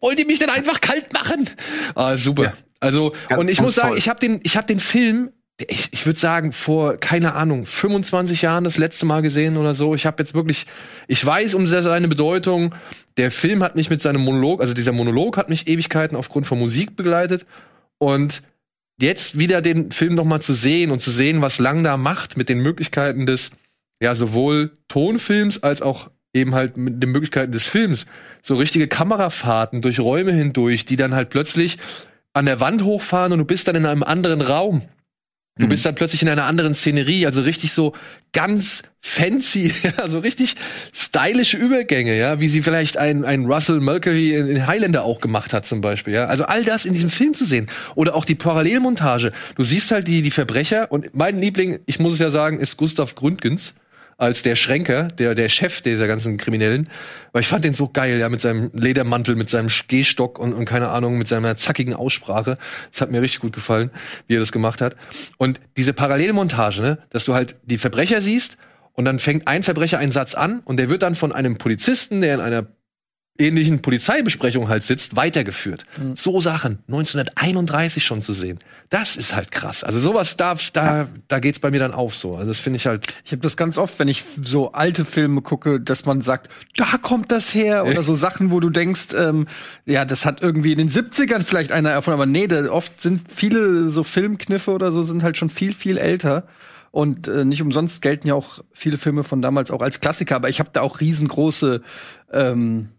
Wollt 0.01 0.19
ihr 0.19 0.25
mich 0.25 0.39
denn 0.39 0.49
einfach 0.49 0.81
kalt 0.81 1.13
machen? 1.13 1.49
Ah, 1.95 2.17
super. 2.17 2.43
Ja. 2.43 2.53
Also, 2.81 3.13
Ganz- 3.29 3.39
und 3.39 3.49
ich 3.49 3.61
muss 3.61 3.75
sagen, 3.75 3.89
toll. 3.89 3.97
ich 3.97 4.09
habe 4.09 4.19
den, 4.19 4.41
ich 4.43 4.57
habe 4.57 4.67
den 4.67 4.81
Film, 4.81 5.31
ich, 5.67 5.89
ich 5.91 6.05
würde 6.05 6.19
sagen, 6.19 6.51
vor, 6.51 6.97
keine 6.97 7.35
Ahnung, 7.35 7.65
25 7.65 8.41
Jahren 8.41 8.63
das 8.63 8.77
letzte 8.77 9.05
Mal 9.05 9.21
gesehen 9.21 9.57
oder 9.57 9.73
so. 9.73 9.95
Ich 9.95 10.05
habe 10.05 10.21
jetzt 10.21 10.33
wirklich, 10.33 10.65
ich 11.07 11.25
weiß 11.25 11.53
um 11.53 11.67
seine 11.67 12.07
Bedeutung. 12.07 12.73
Der 13.17 13.31
Film 13.31 13.63
hat 13.63 13.75
mich 13.75 13.89
mit 13.89 14.01
seinem 14.01 14.23
Monolog, 14.23 14.61
also 14.61 14.73
dieser 14.73 14.91
Monolog 14.91 15.37
hat 15.37 15.49
mich 15.49 15.67
Ewigkeiten 15.67 16.15
aufgrund 16.17 16.47
von 16.47 16.59
Musik 16.59 16.95
begleitet. 16.95 17.45
Und 17.97 18.41
jetzt 18.99 19.37
wieder 19.37 19.61
den 19.61 19.91
Film 19.91 20.15
noch 20.15 20.25
mal 20.25 20.41
zu 20.41 20.53
sehen 20.53 20.91
und 20.91 21.01
zu 21.01 21.11
sehen, 21.11 21.41
was 21.41 21.59
Lang 21.59 21.83
da 21.83 21.97
macht 21.97 22.37
mit 22.37 22.49
den 22.49 22.59
Möglichkeiten 22.59 23.25
des, 23.25 23.51
ja, 24.01 24.15
sowohl 24.15 24.71
Tonfilms 24.87 25.63
als 25.63 25.81
auch 25.81 26.09
eben 26.33 26.55
halt 26.55 26.77
mit 26.77 27.01
den 27.01 27.11
Möglichkeiten 27.11 27.51
des 27.51 27.65
Films. 27.65 28.05
So 28.41 28.55
richtige 28.55 28.87
Kamerafahrten 28.87 29.81
durch 29.81 29.99
Räume 29.99 30.31
hindurch, 30.31 30.85
die 30.85 30.95
dann 30.95 31.15
halt 31.15 31.29
plötzlich 31.29 31.77
an 32.33 32.45
der 32.45 32.59
Wand 32.59 32.83
hochfahren 32.83 33.31
und 33.31 33.39
du 33.39 33.45
bist 33.45 33.67
dann 33.67 33.75
in 33.75 33.85
einem 33.85 34.03
anderen 34.03 34.41
Raum. 34.41 34.81
Du 35.55 35.67
bist 35.67 35.85
dann 35.85 35.93
plötzlich 35.93 36.23
in 36.23 36.29
einer 36.29 36.45
anderen 36.45 36.73
Szenerie, 36.73 37.27
also 37.27 37.41
richtig 37.41 37.73
so 37.73 37.93
ganz 38.31 38.81
fancy, 39.01 39.71
also 39.97 40.17
richtig 40.17 40.55
stylische 40.91 41.57
Übergänge, 41.57 42.17
ja, 42.17 42.39
wie 42.39 42.47
sie 42.47 42.63
vielleicht 42.63 42.97
ein, 42.97 43.23
ein 43.23 43.45
Russell 43.45 43.79
Mulcahy 43.79 44.33
in, 44.33 44.47
in 44.47 44.65
Highlander 44.65 45.03
auch 45.03 45.21
gemacht 45.21 45.53
hat 45.53 45.67
zum 45.67 45.79
Beispiel, 45.79 46.15
ja. 46.15 46.25
Also 46.25 46.45
all 46.45 46.63
das 46.65 46.85
in 46.85 46.93
diesem 46.93 47.11
Film 47.11 47.35
zu 47.35 47.45
sehen. 47.45 47.67
Oder 47.93 48.15
auch 48.15 48.25
die 48.25 48.33
Parallelmontage. 48.33 49.31
Du 49.55 49.63
siehst 49.63 49.91
halt 49.91 50.07
die, 50.07 50.23
die 50.23 50.31
Verbrecher 50.31 50.91
und 50.91 51.13
mein 51.13 51.39
Liebling, 51.39 51.79
ich 51.85 51.99
muss 51.99 52.13
es 52.13 52.19
ja 52.19 52.31
sagen, 52.31 52.59
ist 52.59 52.77
Gustav 52.77 53.13
Gründgens 53.13 53.75
als 54.17 54.41
der 54.41 54.55
Schränker, 54.55 55.07
der, 55.07 55.35
der 55.35 55.49
Chef 55.49 55.81
dieser 55.81 56.07
ganzen 56.07 56.37
Kriminellen. 56.37 56.89
Weil 57.31 57.41
ich 57.41 57.47
fand 57.47 57.65
den 57.65 57.73
so 57.73 57.89
geil, 57.89 58.19
ja, 58.19 58.29
mit 58.29 58.41
seinem 58.41 58.71
Ledermantel, 58.73 59.35
mit 59.35 59.49
seinem 59.49 59.69
Gehstock 59.87 60.39
und, 60.39 60.53
und 60.53 60.65
keine 60.65 60.89
Ahnung, 60.89 61.17
mit 61.17 61.27
seiner 61.27 61.57
zackigen 61.57 61.93
Aussprache. 61.93 62.57
Das 62.91 63.01
hat 63.01 63.11
mir 63.11 63.21
richtig 63.21 63.41
gut 63.41 63.53
gefallen, 63.53 63.91
wie 64.27 64.35
er 64.35 64.39
das 64.39 64.51
gemacht 64.51 64.81
hat. 64.81 64.95
Und 65.37 65.59
diese 65.77 65.93
Parallelmontage, 65.93 66.81
ne, 66.81 66.97
dass 67.09 67.25
du 67.25 67.33
halt 67.33 67.55
die 67.63 67.77
Verbrecher 67.77 68.21
siehst 68.21 68.57
und 68.93 69.05
dann 69.05 69.19
fängt 69.19 69.47
ein 69.47 69.63
Verbrecher 69.63 69.97
einen 69.97 70.11
Satz 70.11 70.35
an 70.35 70.61
und 70.65 70.77
der 70.77 70.89
wird 70.89 71.01
dann 71.01 71.15
von 71.15 71.31
einem 71.31 71.57
Polizisten, 71.57 72.21
der 72.21 72.35
in 72.35 72.41
einer 72.41 72.65
ähnlichen 73.39 73.81
Polizeibesprechung 73.81 74.69
halt 74.69 74.83
sitzt, 74.83 75.15
weitergeführt. 75.15 75.85
So 76.15 76.39
Sachen 76.39 76.79
1931 76.87 78.05
schon 78.05 78.21
zu 78.21 78.31
sehen. 78.31 78.59
Das 78.89 79.15
ist 79.15 79.35
halt 79.35 79.51
krass. 79.51 79.83
Also 79.83 79.99
sowas 79.99 80.37
darf, 80.37 80.69
da, 80.69 81.07
da 81.27 81.39
geht's 81.39 81.59
bei 81.59 81.71
mir 81.71 81.79
dann 81.79 81.93
auf 81.93 82.15
so. 82.15 82.35
Also 82.35 82.49
das 82.49 82.59
finde 82.59 82.77
ich 82.77 82.85
halt. 82.85 83.07
Ich 83.25 83.31
habe 83.31 83.41
das 83.41 83.57
ganz 83.57 83.79
oft, 83.79 83.97
wenn 83.97 84.07
ich 84.07 84.23
so 84.39 84.73
alte 84.73 85.03
Filme 85.03 85.41
gucke, 85.41 85.79
dass 85.79 86.05
man 86.05 86.21
sagt, 86.21 86.51
da 86.75 86.97
kommt 87.01 87.31
das 87.31 87.55
her. 87.55 87.87
Oder 87.87 88.03
so 88.03 88.13
Sachen, 88.13 88.51
wo 88.51 88.59
du 88.59 88.69
denkst, 88.69 89.07
ähm, 89.17 89.47
ja, 89.85 90.05
das 90.05 90.27
hat 90.27 90.43
irgendwie 90.43 90.73
in 90.73 90.77
den 90.77 90.91
70ern 90.91 91.41
vielleicht 91.41 91.71
einer 91.71 91.89
erfunden. 91.89 92.19
Aber 92.19 92.27
nee, 92.27 92.45
da, 92.45 92.71
oft 92.71 93.01
sind 93.01 93.31
viele 93.33 93.89
so 93.89 94.03
Filmkniffe 94.03 94.69
oder 94.69 94.91
so 94.91 95.01
sind 95.01 95.23
halt 95.23 95.37
schon 95.37 95.49
viel, 95.49 95.73
viel 95.73 95.97
älter. 95.97 96.45
Und 96.91 97.27
äh, 97.27 97.45
nicht 97.45 97.63
umsonst 97.63 98.03
gelten 98.03 98.27
ja 98.27 98.35
auch 98.35 98.59
viele 98.71 98.99
Filme 98.99 99.23
von 99.23 99.41
damals 99.41 99.71
auch 99.71 99.81
als 99.81 100.01
Klassiker. 100.01 100.35
Aber 100.35 100.49
ich 100.49 100.59
habe 100.59 100.69
da 100.71 100.81
auch 100.81 101.01
riesengroße 101.01 101.81
ähm, 102.31 102.89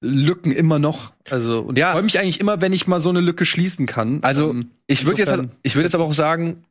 Lücken 0.00 0.52
immer 0.52 0.78
noch. 0.78 1.12
Also 1.28 1.60
und 1.60 1.78
Ja. 1.78 1.92
freue 1.92 2.02
mich 2.02 2.18
eigentlich 2.18 2.40
immer, 2.40 2.60
wenn 2.60 2.72
ich 2.72 2.86
mal 2.86 3.00
so 3.00 3.10
eine 3.10 3.20
Lücke 3.20 3.44
schließen 3.44 3.86
kann. 3.86 4.20
Also 4.22 4.50
Ähm, 4.50 4.70
ich 4.86 5.04
würde 5.06 5.20
jetzt, 5.22 5.38
ich 5.62 5.74
würde 5.74 5.84
jetzt 5.84 5.94
aber 5.94 6.04
auch 6.04 6.14
sagen, 6.14 6.64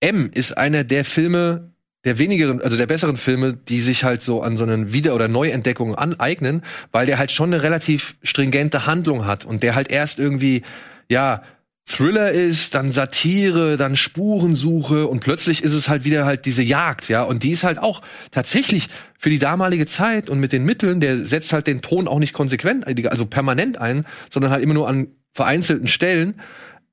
M 0.00 0.30
ist 0.32 0.56
einer 0.56 0.82
der 0.84 1.04
Filme, 1.04 1.70
der 2.04 2.18
wenigeren, 2.18 2.62
also 2.62 2.78
der 2.78 2.86
besseren 2.86 3.18
Filme, 3.18 3.52
die 3.52 3.82
sich 3.82 4.04
halt 4.04 4.22
so 4.22 4.42
an 4.42 4.56
so 4.56 4.64
einen 4.64 4.92
Wieder- 4.94 5.14
oder 5.14 5.28
Neuentdeckungen 5.28 5.94
aneignen, 5.94 6.62
weil 6.92 7.04
der 7.04 7.18
halt 7.18 7.30
schon 7.30 7.52
eine 7.52 7.62
relativ 7.62 8.16
stringente 8.22 8.86
Handlung 8.86 9.26
hat 9.26 9.44
und 9.44 9.62
der 9.62 9.74
halt 9.74 9.90
erst 9.90 10.18
irgendwie, 10.18 10.62
ja, 11.10 11.42
Thriller 11.90 12.30
ist, 12.30 12.74
dann 12.74 12.90
Satire, 12.90 13.76
dann 13.76 13.96
Spurensuche 13.96 15.08
und 15.08 15.20
plötzlich 15.20 15.62
ist 15.62 15.72
es 15.72 15.88
halt 15.88 16.04
wieder 16.04 16.24
halt 16.24 16.46
diese 16.46 16.62
Jagd, 16.62 17.08
ja. 17.08 17.24
Und 17.24 17.42
die 17.42 17.50
ist 17.50 17.64
halt 17.64 17.78
auch 17.78 18.00
tatsächlich 18.30 18.88
für 19.18 19.28
die 19.28 19.40
damalige 19.40 19.86
Zeit 19.86 20.30
und 20.30 20.38
mit 20.38 20.52
den 20.52 20.64
Mitteln, 20.64 21.00
der 21.00 21.18
setzt 21.18 21.52
halt 21.52 21.66
den 21.66 21.82
Ton 21.82 22.06
auch 22.06 22.20
nicht 22.20 22.32
konsequent, 22.32 22.86
also 23.08 23.26
permanent 23.26 23.78
ein, 23.78 24.06
sondern 24.30 24.52
halt 24.52 24.62
immer 24.62 24.74
nur 24.74 24.88
an 24.88 25.08
vereinzelten 25.32 25.88
Stellen, 25.88 26.40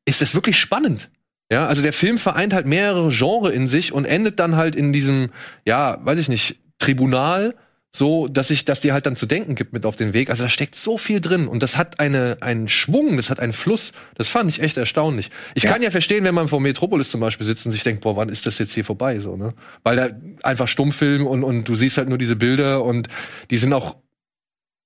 ist 0.06 0.22
das 0.22 0.34
wirklich 0.34 0.60
spannend. 0.60 1.10
Ja, 1.52 1.68
also 1.68 1.82
der 1.82 1.94
Film 1.94 2.18
vereint 2.18 2.54
halt 2.54 2.66
mehrere 2.66 3.10
Genre 3.10 3.52
in 3.52 3.68
sich 3.68 3.94
und 3.94 4.06
endet 4.06 4.40
dann 4.40 4.56
halt 4.56 4.76
in 4.76 4.94
diesem, 4.94 5.30
ja, 5.66 6.00
weiß 6.04 6.20
ich 6.20 6.28
nicht, 6.28 6.60
Tribunal, 6.80 7.56
so, 7.96 8.28
dass 8.28 8.52
ich, 8.52 8.66
dass 8.66 8.82
dir 8.82 8.94
halt 8.94 9.06
dann 9.06 9.16
zu 9.16 9.26
denken 9.26 9.56
gibt 9.56 9.74
mit 9.74 9.86
auf 9.86 9.96
den 9.96 10.14
Weg. 10.14 10.30
Also 10.30 10.44
da 10.44 10.50
steckt 10.50 10.76
so 10.76 10.98
viel 10.98 11.22
drin 11.22 11.48
und 11.48 11.64
das 11.64 11.78
hat 11.78 12.00
eine, 12.00 12.38
einen 12.42 12.68
Schwung, 12.68 13.18
das 13.18 13.30
hat 13.30 13.40
einen 13.40 13.54
Fluss. 13.54 13.94
Das 14.16 14.28
fand 14.28 14.50
ich 14.50 14.62
echt 14.62 14.78
erstaunlich. 14.78 15.32
Ich 15.56 15.64
ja. 15.64 15.72
kann 15.72 15.82
ja 15.82 15.90
verstehen, 15.90 16.24
wenn 16.24 16.36
man 16.36 16.48
vor 16.48 16.60
Metropolis 16.62 17.10
zum 17.10 17.22
Beispiel 17.22 17.46
sitzt 17.46 17.66
und 17.66 17.72
sich 17.72 17.84
denkt, 17.84 18.02
boah, 18.02 18.16
wann 18.16 18.30
ist 18.30 18.46
das 18.46 18.60
jetzt 18.60 18.74
hier 18.74 18.86
vorbei, 18.86 19.20
so, 19.20 19.36
ne? 19.36 19.54
Weil 19.84 19.96
da 19.96 20.10
einfach 20.44 20.68
Stummfilm 20.68 21.26
und, 21.26 21.44
und 21.44 21.68
du 21.68 21.76
siehst 21.76 21.98
halt 21.98 22.10
nur 22.10 22.18
diese 22.18 22.36
Bilder 22.36 22.84
und 22.84 23.08
die 23.50 23.58
sind 23.58 23.74
auch 23.74 23.96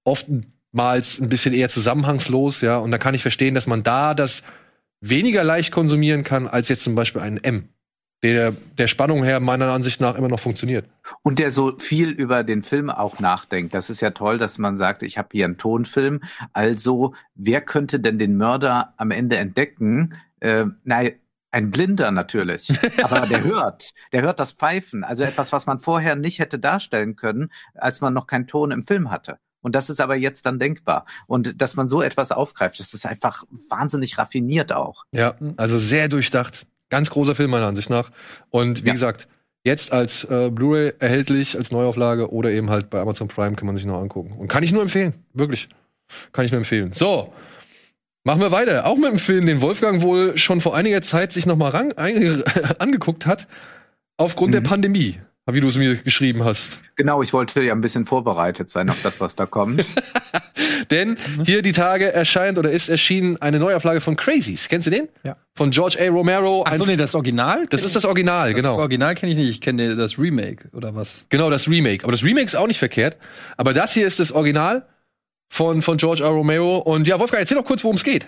oftmals 0.06 1.20
ein 1.20 1.30
bisschen 1.30 1.54
eher 1.54 1.70
zusammenhangslos, 1.70 2.62
ja. 2.62 2.78
Und 2.78 2.92
da 2.92 2.98
kann 2.98 3.16
ich 3.16 3.24
verstehen, 3.24 3.56
dass 3.56 3.68
man 3.68 3.84
da 3.84 4.14
das 4.14 4.44
weniger 5.02 5.44
leicht 5.44 5.72
konsumieren 5.72 6.24
kann 6.24 6.48
als 6.48 6.70
jetzt 6.70 6.84
zum 6.84 6.96
Beispiel 6.96 7.22
einen 7.22 7.44
M 7.44 7.68
der 8.24 8.54
der 8.78 8.88
Spannung 8.88 9.24
her 9.24 9.40
meiner 9.40 9.72
Ansicht 9.72 10.02
nach 10.02 10.16
immer 10.16 10.28
noch 10.28 10.40
funktioniert. 10.40 10.88
Und 11.24 11.40
der 11.40 11.52
so 11.52 11.78
viel 11.78 12.10
über 12.10 12.44
den 12.44 12.64
Film 12.64 12.90
auch 12.90 13.20
nachdenkt. 13.20 13.74
Das 13.74 13.90
ist 13.90 14.02
ja 14.02 14.12
toll, 14.12 14.38
dass 14.38 14.58
man 14.58 14.78
sagt, 14.78 15.04
ich 15.04 15.18
habe 15.18 15.30
hier 15.32 15.46
einen 15.46 15.58
Tonfilm. 15.58 16.22
Also, 16.54 17.14
wer 17.36 17.62
könnte 17.62 18.00
denn 18.00 18.20
den 18.20 18.38
Mörder 18.38 18.94
am 18.98 19.12
Ende 19.12 19.38
entdecken? 19.38 20.16
Äh, 20.40 20.66
nein, 20.84 21.14
ein 21.52 21.70
Blinder 21.70 22.12
natürlich, 22.12 22.70
aber 23.04 23.28
der 23.28 23.44
hört, 23.44 23.92
der 24.14 24.22
hört 24.22 24.40
das 24.40 24.54
Pfeifen, 24.54 25.04
also 25.04 25.24
etwas, 25.24 25.52
was 25.52 25.66
man 25.66 25.80
vorher 25.80 26.16
nicht 26.16 26.40
hätte 26.40 26.60
darstellen 26.60 27.16
können, 27.16 27.52
als 27.76 28.02
man 28.02 28.14
noch 28.14 28.28
keinen 28.28 28.48
Ton 28.48 28.72
im 28.72 28.88
Film 28.88 29.12
hatte. 29.12 29.38
Und 29.62 29.76
das 29.76 29.90
ist 29.90 30.02
aber 30.02 30.16
jetzt 30.16 30.46
dann 30.46 30.58
denkbar. 30.58 31.06
Und 31.28 31.62
dass 31.62 31.76
man 31.76 31.88
so 31.88 32.02
etwas 32.02 32.32
aufgreift, 32.32 32.80
das 32.80 32.94
ist 32.94 33.06
einfach 33.06 33.44
wahnsinnig 33.70 34.18
raffiniert 34.18 34.72
auch. 34.72 35.06
Ja, 35.12 35.36
also 35.58 35.78
sehr 35.78 36.10
durchdacht. 36.10 36.66
Ganz 36.92 37.10
großer 37.10 37.34
Film 37.34 37.50
meiner 37.50 37.66
Ansicht 37.66 37.90
nach. 37.90 38.12
Und 38.50 38.84
wie 38.84 38.88
ja. 38.88 38.94
gesagt, 38.94 39.28
jetzt 39.64 39.94
als 39.94 40.26
äh, 40.26 40.50
Blu-ray 40.52 40.94
erhältlich, 41.00 41.58
als 41.58 41.72
Neuauflage 41.72 42.32
oder 42.32 42.52
eben 42.52 42.70
halt 42.70 42.90
bei 42.90 43.00
Amazon 43.00 43.30
Prime 43.30 43.56
kann 43.56 43.66
man 43.66 43.78
sich 43.78 43.86
noch 43.86 44.00
angucken. 44.00 44.36
Und 44.38 44.50
kann 44.50 44.62
ich 44.62 44.72
nur 44.72 44.82
empfehlen. 44.84 45.14
Wirklich. 45.34 45.70
Kann 46.34 46.46
ich 46.46 46.52
nur 46.52 46.60
empfehlen. 46.60 46.92
So. 46.94 47.34
Machen 48.24 48.42
wir 48.42 48.52
weiter. 48.52 48.86
Auch 48.86 48.98
mit 48.98 49.08
einem 49.08 49.18
Film, 49.18 49.48
den 49.48 49.62
Wolfgang 49.62 50.02
wohl 50.02 50.38
schon 50.38 50.62
vor 50.62 50.76
einiger 50.76 51.02
Zeit 51.02 51.32
sich 51.32 51.48
noch 51.48 51.56
mal 51.56 51.70
ran, 51.70 51.92
angeguckt 52.78 53.26
hat. 53.26 53.48
Aufgrund 54.18 54.50
mhm. 54.50 54.54
der 54.54 54.62
Pandemie 54.62 55.18
wie 55.54 55.62
du 55.62 55.68
es 55.68 55.78
mir 55.78 55.96
geschrieben 55.96 56.44
hast. 56.44 56.80
Genau, 56.96 57.22
ich 57.22 57.34
wollte 57.34 57.62
ja 57.62 57.74
ein 57.74 57.82
bisschen 57.82 58.06
vorbereitet 58.06 58.70
sein 58.70 58.90
auf 58.90 59.02
das, 59.02 59.20
was 59.20 59.36
da 59.36 59.46
kommt. 59.46 59.86
Denn 60.92 61.18
hier 61.46 61.62
die 61.62 61.72
Tage 61.72 62.12
erscheint 62.12 62.58
oder 62.58 62.72
ist 62.72 62.90
erschienen 62.90 63.42
eine 63.42 63.60
Neuauflage 63.60 64.02
von 64.02 64.16
Crazies. 64.16 64.68
Kennst 64.68 64.88
du 64.88 64.92
den? 64.92 65.08
Ja. 65.24 65.38
Von 65.56 65.72
George 65.72 65.98
A. 66.00 66.10
Romero. 66.10 66.66
Ach 66.68 66.76
so, 66.76 66.86
nee, 66.86 66.98
das 66.98 67.16
Original? 67.16 67.66
Das 67.70 67.86
ist 67.86 67.96
das 67.96 68.06
Original, 68.06 68.50
das 68.50 68.56
genau. 68.58 68.74
Das 68.74 68.80
Original 68.80 69.16
kenne 69.16 69.32
ich 69.32 69.38
nicht. 69.38 69.50
Ich 69.50 69.62
kenne 69.62 69.96
das 69.96 70.20
Remake 70.20 70.70
oder 70.74 70.94
was? 70.96 71.26
Genau, 71.30 71.50
das 71.50 71.68
Remake. 71.68 72.04
Aber 72.04 72.12
das 72.12 72.24
Remake 72.24 72.46
ist 72.46 72.56
auch 72.56 72.68
nicht 72.68 72.80
verkehrt. 72.80 73.18
Aber 73.58 73.74
das 73.74 73.94
hier 73.94 74.06
ist 74.06 74.20
das 74.20 74.32
Original 74.32 74.86
von, 75.50 75.82
von 75.82 75.98
George 75.98 76.26
A. 76.26 76.30
Romero. 76.30 76.78
Und 76.78 77.08
ja, 77.08 77.20
Wolfgang, 77.20 77.42
erzähl 77.42 77.58
doch 77.58 77.66
kurz, 77.66 77.84
worum 77.84 77.96
es 77.96 78.04
geht. 78.04 78.28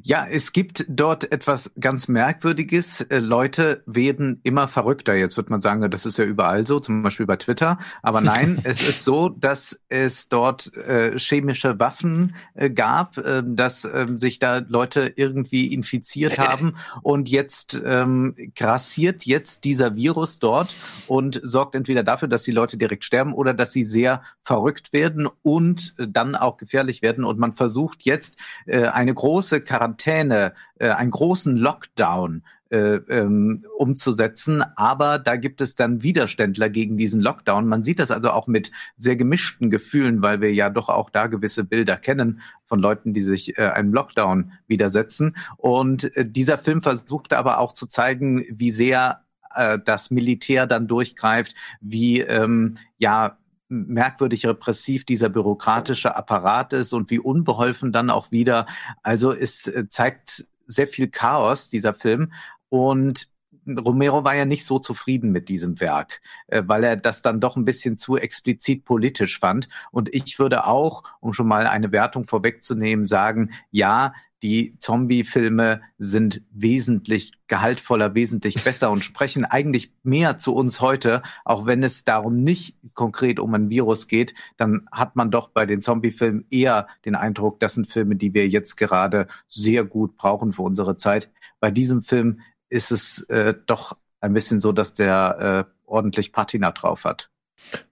Ja, 0.00 0.26
es 0.28 0.52
gibt 0.52 0.86
dort 0.88 1.30
etwas 1.32 1.72
ganz 1.78 2.08
Merkwürdiges. 2.08 3.02
Äh, 3.02 3.18
Leute 3.18 3.82
werden 3.86 4.40
immer 4.42 4.68
verrückter. 4.68 5.14
Jetzt 5.14 5.36
wird 5.36 5.50
man 5.50 5.60
sagen, 5.60 5.88
das 5.90 6.06
ist 6.06 6.18
ja 6.18 6.24
überall 6.24 6.66
so, 6.66 6.80
zum 6.80 7.02
Beispiel 7.02 7.26
bei 7.26 7.36
Twitter. 7.36 7.78
Aber 8.02 8.20
nein, 8.20 8.60
es 8.64 8.88
ist 8.88 9.04
so, 9.04 9.28
dass 9.28 9.80
es 9.88 10.28
dort 10.28 10.74
äh, 10.76 11.18
chemische 11.18 11.78
Waffen 11.78 12.34
äh, 12.54 12.70
gab, 12.70 13.18
äh, 13.18 13.42
dass 13.44 13.84
ähm, 13.84 14.18
sich 14.18 14.38
da 14.38 14.58
Leute 14.66 15.12
irgendwie 15.16 15.74
infiziert 15.74 16.38
haben. 16.38 16.74
Und 17.02 17.28
jetzt 17.28 17.80
ähm, 17.84 18.34
grassiert 18.54 19.24
jetzt 19.24 19.64
dieser 19.64 19.94
Virus 19.96 20.38
dort 20.38 20.74
und 21.06 21.40
sorgt 21.42 21.74
entweder 21.74 22.02
dafür, 22.02 22.28
dass 22.28 22.44
die 22.44 22.52
Leute 22.52 22.78
direkt 22.78 23.04
sterben 23.04 23.34
oder 23.34 23.52
dass 23.52 23.72
sie 23.72 23.84
sehr 23.84 24.22
verrückt 24.42 24.92
werden 24.92 25.28
und 25.42 25.94
dann 25.98 26.34
auch 26.34 26.56
gefährlich 26.56 27.02
werden. 27.02 27.24
Und 27.24 27.38
man 27.38 27.54
versucht 27.54 28.04
jetzt 28.04 28.38
äh, 28.66 28.86
eine 28.86 29.12
große 29.12 29.60
Quarantäne, 29.82 30.52
äh, 30.78 30.90
einen 30.90 31.10
großen 31.10 31.56
Lockdown 31.56 32.44
äh, 32.70 32.94
ähm, 33.08 33.66
umzusetzen. 33.76 34.62
Aber 34.76 35.18
da 35.18 35.36
gibt 35.36 35.60
es 35.60 35.74
dann 35.74 36.02
Widerständler 36.02 36.70
gegen 36.70 36.96
diesen 36.96 37.20
Lockdown. 37.20 37.66
Man 37.66 37.82
sieht 37.82 37.98
das 37.98 38.10
also 38.12 38.30
auch 38.30 38.46
mit 38.46 38.70
sehr 38.96 39.16
gemischten 39.16 39.70
Gefühlen, 39.70 40.22
weil 40.22 40.40
wir 40.40 40.54
ja 40.54 40.70
doch 40.70 40.88
auch 40.88 41.10
da 41.10 41.26
gewisse 41.26 41.64
Bilder 41.64 41.96
kennen 41.96 42.40
von 42.64 42.78
Leuten, 42.78 43.12
die 43.12 43.22
sich 43.22 43.58
äh, 43.58 43.62
einem 43.62 43.92
Lockdown 43.92 44.52
widersetzen. 44.68 45.36
Und 45.56 46.16
äh, 46.16 46.24
dieser 46.24 46.58
Film 46.58 46.80
versucht 46.80 47.32
aber 47.32 47.58
auch 47.58 47.72
zu 47.72 47.86
zeigen, 47.86 48.44
wie 48.50 48.70
sehr 48.70 49.24
äh, 49.54 49.78
das 49.84 50.12
Militär 50.12 50.66
dann 50.68 50.86
durchgreift, 50.86 51.56
wie 51.80 52.20
ähm, 52.20 52.76
ja 52.98 53.36
merkwürdig 53.72 54.46
repressiv 54.46 55.04
dieser 55.04 55.30
bürokratische 55.30 56.14
Apparat 56.14 56.72
ist 56.72 56.92
und 56.92 57.10
wie 57.10 57.18
unbeholfen 57.18 57.90
dann 57.90 58.10
auch 58.10 58.30
wieder. 58.30 58.66
Also 59.02 59.32
es 59.32 59.66
äh, 59.66 59.88
zeigt 59.88 60.46
sehr 60.66 60.86
viel 60.86 61.08
Chaos, 61.08 61.70
dieser 61.70 61.94
Film. 61.94 62.32
Und 62.68 63.28
Romero 63.66 64.24
war 64.24 64.34
ja 64.34 64.44
nicht 64.44 64.64
so 64.64 64.78
zufrieden 64.78 65.30
mit 65.30 65.48
diesem 65.48 65.80
Werk, 65.80 66.20
äh, 66.48 66.62
weil 66.66 66.84
er 66.84 66.96
das 66.96 67.22
dann 67.22 67.40
doch 67.40 67.56
ein 67.56 67.64
bisschen 67.64 67.96
zu 67.96 68.16
explizit 68.16 68.84
politisch 68.84 69.38
fand. 69.38 69.68
Und 69.90 70.14
ich 70.14 70.38
würde 70.38 70.66
auch, 70.66 71.02
um 71.20 71.32
schon 71.32 71.48
mal 71.48 71.66
eine 71.66 71.92
Wertung 71.92 72.24
vorwegzunehmen, 72.24 73.06
sagen, 73.06 73.52
ja, 73.70 74.12
die 74.42 74.76
Zombie-Filme 74.78 75.80
sind 75.98 76.42
wesentlich 76.50 77.32
gehaltvoller, 77.46 78.14
wesentlich 78.14 78.62
besser 78.62 78.90
und 78.90 79.04
sprechen 79.04 79.44
eigentlich 79.44 79.94
mehr 80.02 80.38
zu 80.38 80.54
uns 80.54 80.80
heute, 80.80 81.22
auch 81.44 81.66
wenn 81.66 81.82
es 81.82 82.04
darum 82.04 82.42
nicht 82.42 82.76
konkret 82.94 83.38
um 83.38 83.54
ein 83.54 83.70
Virus 83.70 84.08
geht, 84.08 84.34
dann 84.56 84.86
hat 84.90 85.16
man 85.16 85.30
doch 85.30 85.48
bei 85.48 85.64
den 85.64 85.80
Zombie-Filmen 85.80 86.46
eher 86.50 86.88
den 87.04 87.14
Eindruck, 87.14 87.60
das 87.60 87.74
sind 87.74 87.90
Filme, 87.90 88.16
die 88.16 88.34
wir 88.34 88.48
jetzt 88.48 88.76
gerade 88.76 89.28
sehr 89.48 89.84
gut 89.84 90.16
brauchen 90.16 90.52
für 90.52 90.62
unsere 90.62 90.96
Zeit. 90.96 91.30
Bei 91.60 91.70
diesem 91.70 92.02
Film 92.02 92.40
ist 92.68 92.90
es 92.90 93.22
äh, 93.28 93.54
doch 93.66 93.96
ein 94.20 94.32
bisschen 94.32 94.60
so, 94.60 94.72
dass 94.72 94.94
der 94.94 95.66
äh, 95.68 95.72
ordentlich 95.86 96.32
Patina 96.32 96.70
drauf 96.70 97.04
hat. 97.04 97.30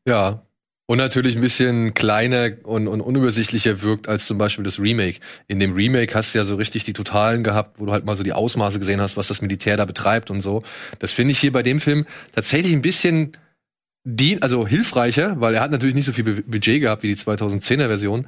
Ja, 0.06 0.42
und 0.90 0.98
natürlich 0.98 1.36
ein 1.36 1.40
bisschen 1.40 1.94
kleiner 1.94 2.50
und, 2.64 2.88
und 2.88 3.00
unübersichtlicher 3.00 3.80
wirkt 3.80 4.08
als 4.08 4.26
zum 4.26 4.38
Beispiel 4.38 4.64
das 4.64 4.80
Remake. 4.80 5.20
In 5.46 5.60
dem 5.60 5.74
Remake 5.74 6.12
hast 6.16 6.34
du 6.34 6.38
ja 6.38 6.44
so 6.44 6.56
richtig 6.56 6.82
die 6.82 6.94
Totalen 6.94 7.44
gehabt, 7.44 7.78
wo 7.78 7.86
du 7.86 7.92
halt 7.92 8.04
mal 8.04 8.16
so 8.16 8.24
die 8.24 8.32
Ausmaße 8.32 8.80
gesehen 8.80 9.00
hast, 9.00 9.16
was 9.16 9.28
das 9.28 9.40
Militär 9.40 9.76
da 9.76 9.84
betreibt 9.84 10.32
und 10.32 10.40
so. 10.40 10.64
Das 10.98 11.12
finde 11.12 11.30
ich 11.30 11.38
hier 11.38 11.52
bei 11.52 11.62
dem 11.62 11.78
Film 11.78 12.06
tatsächlich 12.34 12.72
ein 12.72 12.82
bisschen 12.82 13.36
die, 14.02 14.42
also 14.42 14.66
hilfreicher, 14.66 15.40
weil 15.40 15.54
er 15.54 15.60
hat 15.60 15.70
natürlich 15.70 15.94
nicht 15.94 16.06
so 16.06 16.12
viel 16.12 16.24
Budget 16.24 16.80
gehabt 16.80 17.04
wie 17.04 17.14
die 17.14 17.20
2010er 17.22 17.86
Version. 17.86 18.26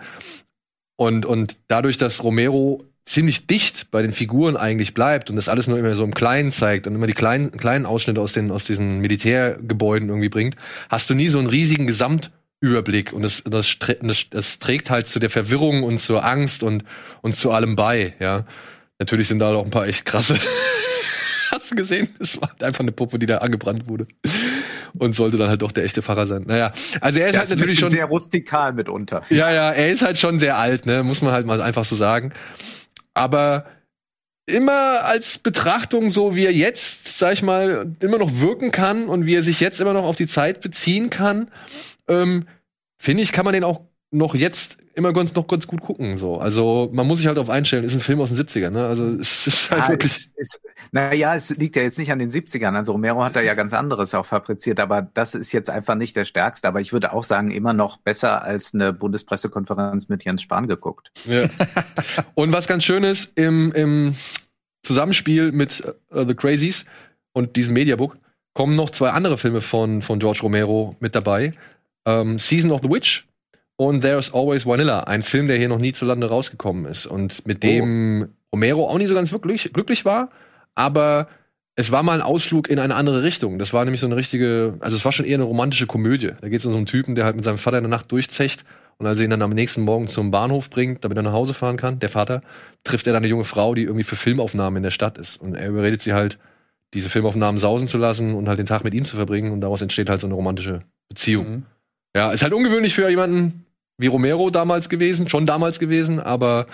Und, 0.95 1.27
und 1.27 1.57
dadurch, 1.67 1.97
dass 1.97 2.23
Romero 2.23 2.85
ziemlich 3.05 3.49
dicht 3.49 3.91
bei 3.91 4.03
den 4.03 4.13
Figuren 4.13 4.57
eigentlich 4.57 4.95
bleibt 4.95 5.31
und 5.31 5.35
das 5.35 5.49
alles 5.49 5.67
nur 5.67 5.81
immer 5.81 5.97
so 5.97 6.05
im 6.05 6.15
Kleinen 6.15 6.53
zeigt 6.53 6.87
und 6.87 6.95
immer 6.95 7.09
die 7.09 7.13
kleinen, 7.13 7.51
kleinen 7.51 7.87
Ausschnitte 7.87 8.21
aus 8.21 8.33
den, 8.33 8.53
aus 8.53 8.63
diesen 8.63 9.01
Militärgebäuden 9.01 10.11
irgendwie 10.11 10.29
bringt, 10.29 10.55
hast 10.89 11.11
du 11.11 11.15
nie 11.15 11.27
so 11.27 11.41
einen 11.41 11.49
riesigen 11.49 11.89
Gesamt 11.89 12.31
Überblick 12.63 13.13
und 13.13 13.23
das, 13.23 13.43
das, 13.45 13.77
das, 14.31 14.59
trägt 14.61 14.89
halt 14.89 15.09
zu 15.09 15.19
der 15.19 15.31
Verwirrung 15.31 15.83
und 15.83 16.01
zur 16.01 16.25
Angst 16.25 16.63
und, 16.63 16.85
und 17.21 17.35
zu 17.35 17.51
allem 17.51 17.77
bei, 17.77 18.15
ja. 18.21 18.47
Natürlich 19.01 19.27
sind 19.27 19.41
da 19.41 19.53
auch 19.53 19.65
ein 19.65 19.71
paar 19.71 19.89
echt 19.89 20.05
krasse. 20.05 20.39
Hast 21.51 21.73
du 21.73 21.75
gesehen? 21.75 22.09
Das 22.21 22.41
war 22.41 22.55
einfach 22.63 22.81
eine 22.81 22.93
Puppe, 22.93 23.19
die 23.19 23.27
da 23.27 23.39
angebrannt 23.39 23.89
wurde. 23.89 24.07
Und 24.97 25.17
sollte 25.17 25.39
dann 25.39 25.49
halt 25.49 25.61
doch 25.61 25.73
der 25.73 25.85
echte 25.85 26.03
Pfarrer 26.03 26.29
sein. 26.29 26.45
Naja, 26.47 26.73
also 27.01 27.19
er 27.19 27.27
ist 27.27 27.33
Der 27.33 27.41
halt 27.41 27.51
ist 27.51 27.57
natürlich 27.59 27.79
schon. 27.81 27.91
sehr 27.91 28.05
rustikal 28.05 28.73
mitunter. 28.73 29.23
Ja, 29.29 29.51
ja, 29.51 29.73
er 29.73 29.91
ist 29.91 30.03
halt 30.03 30.19
schon 30.19 30.39
sehr 30.39 30.57
alt, 30.57 30.87
ne? 30.87 31.03
Muss 31.03 31.21
man 31.21 31.33
halt 31.33 31.47
mal 31.47 31.61
einfach 31.61 31.85
so 31.85 31.97
sagen. 31.97 32.33
Aber 33.13 33.67
immer 34.47 35.05
als 35.05 35.39
Betrachtung, 35.39 36.11
so 36.11 36.37
wie 36.37 36.45
er 36.45 36.53
jetzt, 36.53 37.19
sag 37.19 37.33
ich 37.33 37.43
mal, 37.43 37.93
immer 38.01 38.19
noch 38.19 38.41
wirken 38.41 38.71
kann 38.71 39.09
und 39.09 39.27
wie 39.27 39.35
er 39.35 39.43
sich 39.43 39.59
jetzt 39.61 39.81
immer 39.81 39.95
noch 39.95 40.05
auf 40.05 40.17
die 40.17 40.27
Zeit 40.29 40.61
beziehen 40.61 41.11
kann, 41.11 41.51
ähm, 42.09 42.47
finde 42.99 43.23
ich, 43.23 43.33
kann 43.33 43.45
man 43.45 43.55
den 43.55 43.65
auch 43.65 43.81
noch 44.11 44.35
jetzt 44.35 44.79
immer 44.95 45.13
ganz 45.13 45.35
noch 45.35 45.47
ganz 45.47 45.67
gut 45.67 45.81
gucken. 45.81 46.19
So. 46.19 46.39
Also 46.39 46.91
man 46.93 47.07
muss 47.07 47.19
sich 47.19 47.27
halt 47.27 47.39
auf 47.39 47.49
einstellen, 47.49 47.85
ist 47.85 47.95
ein 47.95 48.01
Film 48.01 48.21
aus 48.21 48.31
den 48.31 48.47
70ern, 48.47 48.71
ne? 48.71 48.87
Also 48.87 49.09
es 49.09 49.47
ist 49.47 49.71
halt 49.71 49.83
ja, 49.83 49.89
wirklich. 49.89 50.13
Es, 50.13 50.33
es, 50.37 50.61
naja, 50.91 51.35
es 51.35 51.51
liegt 51.51 51.77
ja 51.77 51.83
jetzt 51.83 51.99
nicht 51.99 52.13
an 52.13 52.19
den 52.19 52.31
70ern. 52.31 52.75
Also 52.77 52.93
Romero 52.93 53.25
hat 53.25 53.37
da 53.37 53.41
ja 53.41 53.55
ganz 53.55 53.73
anderes 53.73 54.15
auch 54.15 54.27
fabriziert, 54.27 54.81
aber 54.81 55.03
das 55.03 55.35
ist 55.35 55.53
jetzt 55.53 55.71
einfach 55.71 55.95
nicht 55.95 56.15
der 56.15 56.25
stärkste. 56.25 56.69
Aber 56.69 56.81
ich 56.81 56.93
würde 56.93 57.15
auch 57.15 57.25
sagen, 57.25 57.51
immer 57.51 57.73
noch 57.73 57.97
besser 57.97 58.43
als 58.43 58.75
eine 58.75 58.93
Bundespressekonferenz 58.93 60.09
mit 60.09 60.25
Jens 60.25 60.43
Spahn 60.43 60.69
geguckt. 60.69 61.11
Ja. 61.25 61.49
Und 62.35 62.53
was 62.53 62.69
ganz 62.69 62.85
schön 62.85 63.05
ist, 63.05 63.39
im, 63.39 63.73
im 63.73 64.15
Zusammenspiel 64.83 65.53
mit 65.53 65.83
äh, 66.11 66.27
The 66.27 66.35
Crazies 66.35 66.85
und 67.33 67.57
diesem 67.57 67.75
Mediabook 67.75 68.19
kommen 68.55 68.77
noch 68.77 68.91
zwei 68.91 69.11
andere 69.11 69.39
Filme 69.39 69.63
von, 69.63 70.03
von 70.03 70.19
George 70.19 70.41
Romero 70.43 70.97
mit 71.01 71.15
dabei. 71.15 71.55
Ähm, 72.07 72.39
Season 72.39 72.71
of 72.73 72.81
the 72.83 72.91
Witch 72.91 73.27
und 73.77 74.03
There's 74.03 74.33
Always 74.35 74.67
Vanilla, 74.67 75.01
ein 75.01 75.23
Film, 75.23 75.49
der 75.49 75.57
hier 75.57 75.69
noch 75.69 75.79
nie 75.79 75.93
zu 75.93 76.05
Lande 76.05 76.29
rausgekommen 76.29 76.87
ist 76.87 77.07
und 77.07 77.47
mit 77.47 77.63
dem 77.63 78.29
Romero 78.53 78.89
auch 78.89 78.99
nicht 78.99 79.09
so 79.09 79.15
ganz 79.15 79.33
wirklich 79.33 79.73
glücklich 79.73 80.05
war, 80.05 80.31
aber 80.75 81.29
es 81.75 81.91
war 81.91 82.03
mal 82.03 82.15
ein 82.15 82.23
Ausflug 82.23 82.69
in 82.69 82.79
eine 82.79 82.95
andere 82.95 83.23
Richtung. 83.23 83.59
Das 83.59 83.73
war 83.73 83.85
nämlich 83.85 84.01
so 84.01 84.07
eine 84.07 84.17
richtige, 84.17 84.75
also 84.81 84.97
es 84.97 85.05
war 85.05 85.13
schon 85.13 85.25
eher 85.25 85.37
eine 85.37 85.45
romantische 85.45 85.87
Komödie. 85.87 86.33
Da 86.41 86.49
geht 86.49 86.61
es 86.61 86.67
um 86.67 86.73
so 86.73 86.77
einen 86.77 86.87
Typen, 86.87 87.15
der 87.15 87.25
halt 87.25 87.37
mit 87.37 87.45
seinem 87.45 87.57
Vater 87.59 87.79
in 87.79 87.85
der 87.85 87.91
Nacht 87.91 88.13
durchzecht 88.13 88.65
und 88.99 89.09
als 89.09 89.19
er 89.19 89.25
ihn 89.25 89.31
dann 89.31 89.43
am 89.43 89.51
nächsten 89.51 89.83
Morgen 89.83 90.07
zum 90.07 90.31
Bahnhof 90.31 90.71
bringt, 90.71 91.05
damit 91.05 91.17
er 91.17 91.23
nach 91.23 91.33
Hause 91.33 91.55
fahren 91.55 91.77
kann, 91.77 91.99
der 91.99 92.09
Vater, 92.09 92.41
trifft 92.85 93.07
er 93.09 93.13
dann 93.13 93.23
eine 93.23 93.31
junge 93.31 93.43
Frau, 93.43 93.75
die 93.75 93.83
irgendwie 93.83 94.05
für 94.05 94.15
Filmaufnahmen 94.15 94.77
in 94.77 94.83
der 94.85 94.93
Stadt 94.93 95.19
ist. 95.19 95.41
Und 95.41 95.57
er 95.57 95.69
überredet 95.69 96.03
sie 96.03 96.13
halt, 96.13 96.39
diese 96.95 97.09
Filmaufnahmen 97.09 97.59
sausen 97.59 97.89
zu 97.89 97.99
lassen 97.99 98.35
und 98.35 98.49
halt 98.49 98.61
den 98.61 98.67
Tag 98.67 98.85
mit 98.85 98.95
ihm 98.95 99.05
zu 99.05 99.17
verbringen. 99.17 99.51
Und 99.51 99.63
daraus 99.63 99.83
entsteht 99.83 100.09
halt 100.09 100.21
so 100.21 100.29
eine 100.29 100.35
romantische 100.35 100.83
Beziehung. 101.09 101.51
Mhm. 101.51 101.63
Ja, 102.15 102.33
ist 102.33 102.43
halt 102.43 102.53
ungewöhnlich 102.53 102.95
für 102.95 103.09
jemanden 103.09 103.65
wie 103.99 104.07
Romero 104.07 104.51
damals 104.51 104.89
gewesen, 104.89 105.29
schon 105.29 105.47
damals 105.47 105.79
gewesen, 105.79 106.21
aber 106.21 106.67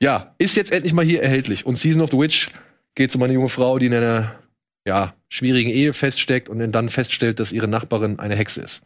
ja, 0.00 0.34
ist 0.38 0.56
jetzt 0.56 0.70
endlich 0.70 0.92
mal 0.92 1.04
hier 1.04 1.22
erhältlich. 1.22 1.66
Und 1.66 1.76
Season 1.76 2.02
of 2.02 2.10
the 2.10 2.18
Witch 2.18 2.48
geht 2.94 3.14
um 3.14 3.22
eine 3.22 3.32
junge 3.32 3.48
Frau, 3.48 3.78
die 3.78 3.86
in 3.86 3.94
einer 3.94 4.34
ja, 4.86 5.14
schwierigen 5.28 5.70
Ehe 5.70 5.92
feststeckt 5.92 6.48
und 6.48 6.72
dann 6.72 6.88
feststellt, 6.88 7.40
dass 7.40 7.52
ihre 7.52 7.68
Nachbarin 7.68 8.18
eine 8.18 8.36
Hexe 8.36 8.62
ist. 8.62 8.82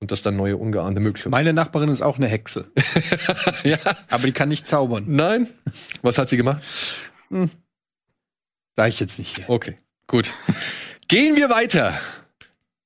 Und 0.00 0.12
das 0.12 0.22
dann 0.22 0.36
neue, 0.36 0.56
ungeahnte 0.56 1.00
Möglichkeiten. 1.00 1.32
Meine 1.32 1.52
Nachbarin 1.52 1.88
ist 1.88 2.02
auch 2.02 2.18
eine 2.18 2.28
Hexe. 2.28 2.70
ja. 3.64 3.78
Aber 4.08 4.26
die 4.26 4.32
kann 4.32 4.48
nicht 4.48 4.66
zaubern. 4.66 5.04
Nein? 5.08 5.48
Was 6.02 6.18
hat 6.18 6.28
sie 6.28 6.36
gemacht? 6.36 6.62
Sag 8.76 8.88
ich 8.88 9.00
jetzt 9.00 9.18
nicht 9.18 9.36
hier. 9.36 9.50
Okay, 9.50 9.76
gut. 10.06 10.32
Gehen 11.08 11.36
wir 11.36 11.50
weiter 11.50 11.98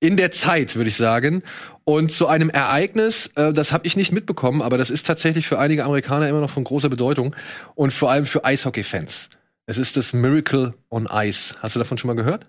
in 0.01 0.17
der 0.17 0.33
Zeit, 0.33 0.75
würde 0.75 0.89
ich 0.89 0.97
sagen. 0.97 1.43
Und 1.85 2.13
zu 2.13 2.29
einem 2.29 2.51
Ereignis, 2.51 3.33
äh, 3.37 3.53
das 3.53 3.73
habe 3.73 3.87
ich 3.87 3.97
nicht 3.97 4.13
mitbekommen, 4.13 4.63
aber 4.63 4.79
das 4.79 4.91
ist 4.91 5.07
tatsächlich 5.07 5.49
für 5.49 5.59
einige 5.59 5.85
Amerikaner 5.85 6.29
immer 6.29 6.41
noch 6.41 6.51
von 6.51 6.65
großer 6.65 6.89
Bedeutung 6.89 7.35
und 7.75 7.93
vor 7.93 8.11
allem 8.11 8.27
für 8.27 8.45
Eishockey-Fans. 8.45 9.31
Es 9.67 9.79
ist 9.79 9.97
das 9.97 10.13
Miracle 10.13 10.75
on 10.91 11.09
Ice. 11.11 11.55
Hast 11.61 11.75
du 11.75 11.79
davon 11.79 11.99
schon 11.99 12.09
mal 12.09 12.15
gehört? 12.15 12.47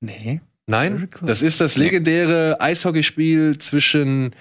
Nee. 0.00 0.40
Nein, 0.66 0.94
Miracle? 0.94 1.26
das 1.26 1.42
ist 1.42 1.60
das 1.60 1.76
legendäre 1.76 2.60
Eishockeyspiel 2.60 3.58
zwischen 3.58 4.34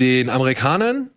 den 0.00 0.30
Amerikanern 0.30 1.10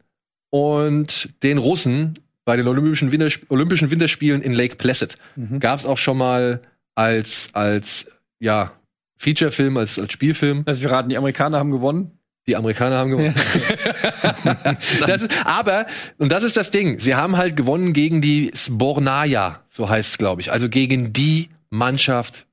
und 0.50 1.30
den 1.44 1.58
Russen 1.58 2.20
bei 2.46 2.56
den 2.56 2.68
Olympischen, 2.68 3.12
Wintersp 3.12 3.44
Olympischen 3.50 3.92
Winterspielen 3.92 4.42
in 4.42 4.54
Lake 4.54 4.76
Placid. 4.76 5.16
Mhm. 5.36 5.60
Gab 5.60 5.80
es 5.80 5.86
auch 5.86 5.98
schon 5.98 6.18
mal 6.18 6.62
als, 6.94 7.50
als 7.54 8.12
ja, 8.40 8.72
Featurefilm, 9.18 9.78
als, 9.78 9.98
als 9.98 10.14
Spielfilm. 10.14 10.64
Also 10.66 10.82
wir 10.82 10.92
raten, 10.92 11.10
die 11.10 11.18
Amerikaner 11.18 11.60
haben 11.60 11.72
gewonnen. 11.72 12.12
Die 12.48 12.56
Amerikaner 12.56 12.98
haben 12.98 13.10
gewonnen. 13.10 13.34
das 15.08 15.24
ist, 15.24 15.32
aber, 15.46 15.88
und 16.18 16.32
das 16.32 16.44
ist 16.44 16.56
das 16.58 16.70
Ding, 16.70 17.00
sie 17.00 17.16
haben 17.16 17.38
halt 17.38 17.56
gewonnen 17.56 17.94
gegen 17.94 18.22
die 18.22 18.52
Sbornaja, 18.56 19.64
so 19.72 19.90
heißt 19.90 20.12
es, 20.12 20.18
glaube 20.20 20.42
ich. 20.42 20.52
Also 20.52 20.70
gegen 20.70 21.12
die 21.12 21.50
Mannschaft 21.72 22.46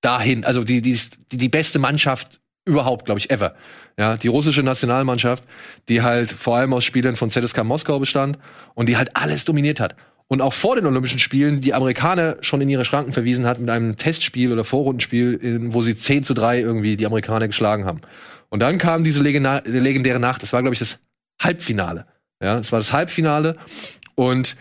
dahin, 0.00 0.44
also 0.44 0.64
die, 0.64 0.80
die, 0.80 0.98
die, 1.32 1.36
die 1.36 1.48
beste 1.50 1.78
Mannschaft 1.78 2.40
überhaupt, 2.64 3.04
glaube 3.04 3.18
ich, 3.18 3.30
ever. 3.30 3.54
Ja, 3.98 4.16
die 4.16 4.28
russische 4.28 4.62
Nationalmannschaft, 4.62 5.44
die 5.88 6.02
halt 6.02 6.30
vor 6.30 6.56
allem 6.56 6.72
aus 6.72 6.84
Spielern 6.84 7.16
von 7.16 7.30
ZSK 7.30 7.64
Moskau 7.64 7.98
bestand 7.98 8.38
und 8.74 8.88
die 8.88 8.96
halt 8.96 9.16
alles 9.16 9.44
dominiert 9.44 9.80
hat. 9.80 9.96
Und 10.28 10.40
auch 10.42 10.52
vor 10.52 10.74
den 10.74 10.86
Olympischen 10.86 11.18
Spielen 11.20 11.60
die 11.60 11.72
Amerikaner 11.72 12.36
schon 12.40 12.60
in 12.60 12.68
ihre 12.68 12.84
Schranken 12.84 13.12
verwiesen 13.12 13.46
hat 13.46 13.60
mit 13.60 13.70
einem 13.70 13.96
Testspiel 13.96 14.52
oder 14.52 14.64
Vorrundenspiel, 14.64 15.72
wo 15.72 15.82
sie 15.82 15.96
10 15.96 16.24
zu 16.24 16.34
3 16.34 16.60
irgendwie 16.60 16.96
die 16.96 17.06
Amerikaner 17.06 17.46
geschlagen 17.46 17.84
haben. 17.84 18.00
Und 18.48 18.60
dann 18.60 18.78
kam 18.78 19.04
diese 19.04 19.22
legendäre 19.22 20.18
Nacht, 20.20 20.42
das 20.42 20.52
war, 20.52 20.62
glaube 20.62 20.74
ich, 20.74 20.80
das 20.80 21.00
Halbfinale. 21.40 22.06
Ja, 22.42 22.58
es 22.58 22.72
war 22.72 22.80
das 22.80 22.92
Halbfinale. 22.92 23.56
Und 24.14 24.56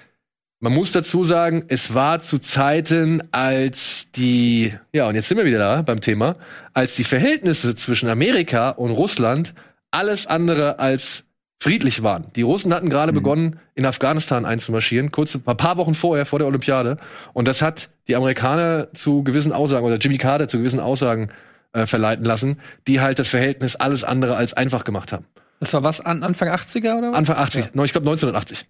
man 0.60 0.74
muss 0.74 0.92
dazu 0.92 1.24
sagen, 1.24 1.66
es 1.68 1.94
war 1.94 2.22
zu 2.22 2.40
Zeiten, 2.40 3.24
als 3.32 4.12
die, 4.12 4.74
ja, 4.94 5.08
und 5.08 5.16
jetzt 5.16 5.28
sind 5.28 5.38
wir 5.38 5.46
wieder 5.46 5.60
da 5.60 5.82
beim 5.82 6.00
Thema, 6.00 6.38
als 6.74 6.96
die 6.96 7.04
Verhältnisse 7.04 7.76
zwischen 7.76 8.08
Amerika 8.10 8.70
und 8.70 8.92
Russland 8.92 9.54
alles 9.92 10.28
andere 10.28 10.80
als 10.80 11.26
friedlich 11.66 12.04
waren. 12.04 12.28
Die 12.36 12.44
Russen 12.44 12.72
hatten 12.76 12.92
gerade 12.92 13.12
begonnen, 13.12 13.60
in 13.74 13.88
Afghanistan 13.88 14.46
einzumarschieren, 14.46 15.10
kurz 15.10 15.34
ein 15.34 15.42
paar 15.42 15.78
Wochen 15.78 15.96
vorher, 15.96 16.28
vor 16.28 16.38
der 16.38 16.48
Olympiade. 16.48 17.00
Und 17.34 17.48
das 17.48 17.64
hat 17.64 17.90
die 18.08 18.16
Amerikaner 18.16 18.94
zu 18.94 19.24
gewissen 19.24 19.52
Aussagen 19.52 19.84
oder 19.84 19.96
Jimmy 19.96 20.20
Carter 20.20 20.48
zu 20.48 20.60
gewissen 20.60 20.80
Aussagen 20.80 21.30
äh, 21.74 21.88
verleiten 21.88 22.24
lassen, 22.24 22.60
die 22.88 23.02
halt 23.02 23.18
das 23.18 23.30
Verhältnis 23.30 23.76
alles 23.76 24.04
andere 24.04 24.36
als 24.36 24.54
einfach 24.54 24.84
gemacht 24.84 25.12
haben. 25.12 25.26
Das 25.60 25.74
war 25.74 25.82
was 25.82 26.02
an 26.02 26.22
Anfang 26.22 26.50
80er 26.50 27.00
oder 27.00 27.10
was? 27.10 27.18
Anfang 27.18 27.38
80, 27.38 27.74
no, 27.74 27.84
ich 27.84 27.94
glaube 27.94 28.06
1980. 28.06 28.68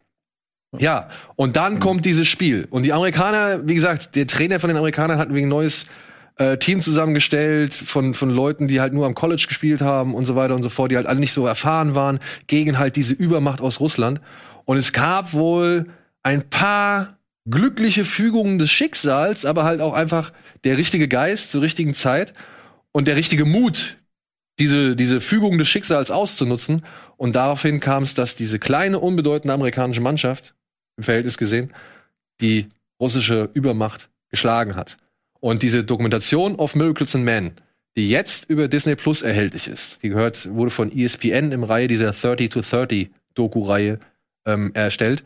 Ja, 0.80 1.10
und 1.36 1.58
dann 1.58 1.82
kommt 1.82 2.06
dieses 2.06 2.30
Spiel. 2.30 2.66
Und 2.70 2.84
die 2.84 2.94
Amerikaner, 2.94 3.68
wie 3.68 3.76
gesagt, 3.76 4.16
der 4.16 4.26
Trainer 4.26 4.62
von 4.62 4.70
den 4.70 4.78
Amerikanern 4.78 5.20
hat 5.20 5.34
wegen 5.34 5.50
neues 5.50 5.88
äh, 6.38 6.58
Team 6.58 6.82
zusammengestellt 6.82 7.74
von, 7.74 8.14
von 8.14 8.30
Leuten, 8.30 8.68
die 8.68 8.82
halt 8.82 8.94
nur 8.94 9.06
am 9.06 9.16
College 9.16 9.46
gespielt 9.48 9.82
haben 9.82 10.14
und 10.14 10.26
so 10.26 10.36
weiter 10.36 10.56
und 10.56 10.64
so 10.64 10.70
fort, 10.70 10.92
die 10.92 10.98
halt 10.98 11.08
alle 11.08 11.20
nicht 11.20 11.34
so 11.34 11.46
erfahren 11.48 11.96
waren, 11.96 12.20
gegen 12.48 12.78
halt 12.78 12.96
diese 12.96 13.14
Übermacht 13.14 13.62
aus 13.62 13.80
Russland. 13.80 14.22
Und 14.66 14.78
es 14.78 14.92
gab 14.94 15.34
wohl 15.34 15.88
ein 16.24 16.50
paar 16.50 17.18
glückliche 17.50 18.04
Fügungen 18.04 18.60
des 18.60 18.72
Schicksals, 18.72 19.46
aber 19.46 19.64
halt 19.64 19.80
auch 19.80 19.94
einfach 19.94 20.34
der 20.64 20.78
richtige 20.78 21.08
Geist 21.08 21.52
zur 21.52 21.62
richtigen 21.62 21.94
Zeit 21.94 22.34
und 22.92 23.08
der 23.08 23.16
richtige 23.16 23.46
Mut, 23.46 23.98
diese, 24.60 24.96
diese 24.96 25.22
Fügung 25.22 25.58
des 25.58 25.68
Schicksals 25.68 26.12
auszunutzen. 26.12 26.84
Und 27.18 27.36
daraufhin 27.36 27.80
kam 27.80 28.04
es, 28.04 28.14
dass 28.14 28.36
diese 28.36 28.60
kleine, 28.60 29.00
unbedeutende 29.00 29.54
amerikanische 29.54 30.02
Mannschaft, 30.02 30.56
im 30.98 31.04
Verhältnis 31.04 31.38
gesehen, 31.38 31.74
die 32.42 32.70
russische 33.00 33.50
Übermacht 33.54 34.10
geschlagen 34.30 34.76
hat. 34.76 34.98
Und 35.46 35.62
diese 35.62 35.84
Dokumentation 35.84 36.56
of 36.56 36.74
Miracles 36.74 37.14
and 37.14 37.24
Men, 37.24 37.52
die 37.96 38.10
jetzt 38.10 38.50
über 38.50 38.68
Disney 38.68 38.96
Plus 38.96 39.22
erhältlich 39.22 39.68
ist, 39.68 40.00
die 40.02 40.10
gehört, 40.10 40.52
wurde 40.52 40.72
von 40.72 40.92
ESPN 40.92 41.52
im 41.52 41.64
Reihe 41.64 41.88
dieser 41.88 42.14
30 42.14 42.50
to 42.50 42.62
30 42.62 43.12
Doku-Reihe 43.36 44.00
ähm, 44.48 44.72
erstellt, 44.74 45.24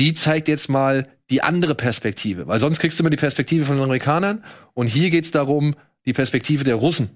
die 0.00 0.12
zeigt 0.14 0.48
jetzt 0.48 0.70
mal 0.70 1.06
die 1.30 1.42
andere 1.42 1.76
Perspektive. 1.76 2.48
Weil 2.48 2.58
sonst 2.58 2.80
kriegst 2.80 2.98
du 2.98 3.04
immer 3.04 3.10
die 3.10 3.16
Perspektive 3.16 3.64
von 3.64 3.76
den 3.76 3.84
Amerikanern 3.84 4.42
und 4.74 4.88
hier 4.88 5.08
geht's 5.08 5.30
darum, 5.30 5.76
die 6.04 6.14
Perspektive 6.14 6.64
der 6.64 6.74
Russen 6.74 7.10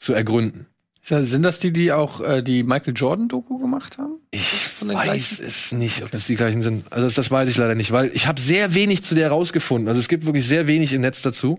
zu 0.00 0.12
ergründen. 0.12 0.66
Sind 1.02 1.42
das 1.42 1.60
die, 1.60 1.72
die 1.72 1.92
auch 1.92 2.20
äh, 2.20 2.42
die 2.42 2.62
Michael 2.62 2.92
Jordan-Doku 2.94 3.58
gemacht 3.58 3.96
haben? 3.96 4.20
Ich 4.30 4.52
weiß 4.82 4.88
gleichen? 4.90 5.44
es 5.46 5.72
nicht, 5.72 6.02
ob 6.02 6.10
das 6.10 6.26
die 6.26 6.34
gleichen 6.34 6.62
sind. 6.62 6.92
Also 6.92 7.04
das, 7.04 7.14
das 7.14 7.30
weiß 7.30 7.48
ich 7.48 7.56
leider 7.56 7.74
nicht, 7.74 7.90
weil 7.90 8.10
ich 8.12 8.26
habe 8.26 8.40
sehr 8.40 8.74
wenig 8.74 9.02
zu 9.02 9.14
der 9.14 9.30
rausgefunden. 9.30 9.88
Also 9.88 9.98
es 9.98 10.08
gibt 10.08 10.26
wirklich 10.26 10.46
sehr 10.46 10.66
wenig 10.66 10.92
im 10.92 11.00
Netz 11.00 11.22
dazu. 11.22 11.58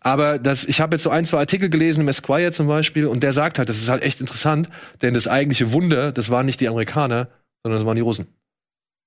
Aber 0.00 0.38
das, 0.38 0.64
ich 0.64 0.80
habe 0.80 0.96
jetzt 0.96 1.02
so 1.02 1.10
ein, 1.10 1.26
zwei 1.26 1.38
Artikel 1.38 1.68
gelesen, 1.68 2.00
im 2.00 2.08
Esquire 2.08 2.52
zum 2.52 2.66
Beispiel, 2.66 3.06
und 3.06 3.22
der 3.22 3.34
sagt 3.34 3.58
halt, 3.58 3.68
das 3.68 3.76
ist 3.76 3.90
halt 3.90 4.02
echt 4.02 4.20
interessant, 4.20 4.68
denn 5.02 5.12
das 5.12 5.28
eigentliche 5.28 5.72
Wunder, 5.72 6.10
das 6.10 6.30
waren 6.30 6.46
nicht 6.46 6.60
die 6.60 6.68
Amerikaner, 6.68 7.28
sondern 7.62 7.78
das 7.78 7.86
waren 7.86 7.96
die 7.96 8.02
Russen. 8.02 8.28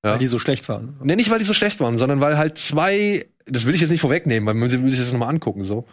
Ja. 0.06 0.12
Weil 0.12 0.20
die 0.20 0.28
so 0.28 0.38
schlecht 0.38 0.70
waren. 0.70 0.98
Nee, 1.02 1.16
nicht 1.16 1.32
weil 1.32 1.40
die 1.40 1.46
so 1.46 1.54
schlecht 1.54 1.80
waren, 1.80 1.98
sondern 1.98 2.22
weil 2.22 2.38
halt 2.38 2.60
zwei, 2.60 3.26
das 3.46 3.66
will 3.66 3.74
ich 3.74 3.82
jetzt 3.82 3.90
nicht 3.90 4.02
vorwegnehmen, 4.02 4.46
weil 4.46 4.54
man 4.54 4.72
will 4.72 4.92
sich 4.92 5.00
das 5.00 5.12
nochmal 5.12 5.30
angucken, 5.30 5.64
so. 5.64 5.88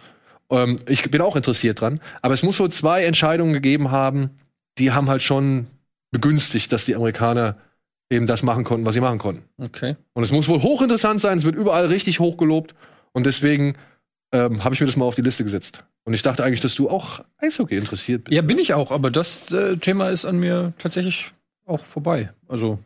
Ähm, 0.51 0.77
ich 0.87 1.09
bin 1.11 1.21
auch 1.21 1.37
interessiert 1.37 1.81
dran. 1.81 2.01
Aber 2.23 2.35
es 2.35 2.43
muss 2.43 2.61
wohl 2.61 2.71
zwei 2.71 3.05
Entscheidungen 3.05 3.53
gegeben 3.53 3.91
haben, 3.91 4.31
die 4.79 4.93
haben 4.93 5.09
halt 5.09 5.23
schon 5.23 5.67
begünstigt, 6.11 6.73
dass 6.73 6.85
die 6.85 6.95
Amerikaner 6.95 7.57
eben 8.11 8.27
das 8.27 8.43
machen 8.43 8.65
konnten, 8.65 8.85
was 8.85 8.95
sie 8.95 9.01
machen 9.01 9.19
konnten. 9.19 9.45
Okay. 9.59 9.97
Und 10.13 10.23
es 10.23 10.33
muss 10.33 10.49
wohl 10.49 10.63
hochinteressant 10.63 11.21
sein, 11.21 11.39
es 11.39 11.45
wird 11.45 11.55
überall 11.55 11.87
richtig 11.87 12.19
hochgelobt. 12.21 12.75
Und 13.13 13.27
deswegen 13.27 13.77
ähm, 14.33 14.65
habe 14.65 14.75
ich 14.75 14.81
mir 14.81 14.87
das 14.87 14.97
mal 14.97 15.05
auf 15.05 15.15
die 15.15 15.23
Liste 15.23 15.45
gesetzt. 15.45 15.85
Und 16.05 16.15
ich 16.15 16.23
dachte 16.23 16.43
eigentlich, 16.45 16.61
dass 16.61 16.75
du 16.75 16.89
auch 16.91 17.21
Eishockey 17.39 17.77
interessiert 17.77 18.25
bist. 18.25 18.35
Ja, 18.35 18.43
bin 18.43 18.59
ich 18.59 18.75
auch, 18.75 18.91
aber 18.91 19.11
das 19.11 19.53
äh, 19.53 19.77
Thema 19.77 20.09
ist 20.09 20.25
an 20.25 20.39
mir 20.39 20.73
tatsächlich 20.79 21.33
auch 21.67 21.85
vorbei. 21.85 22.33
Also, 22.49 22.79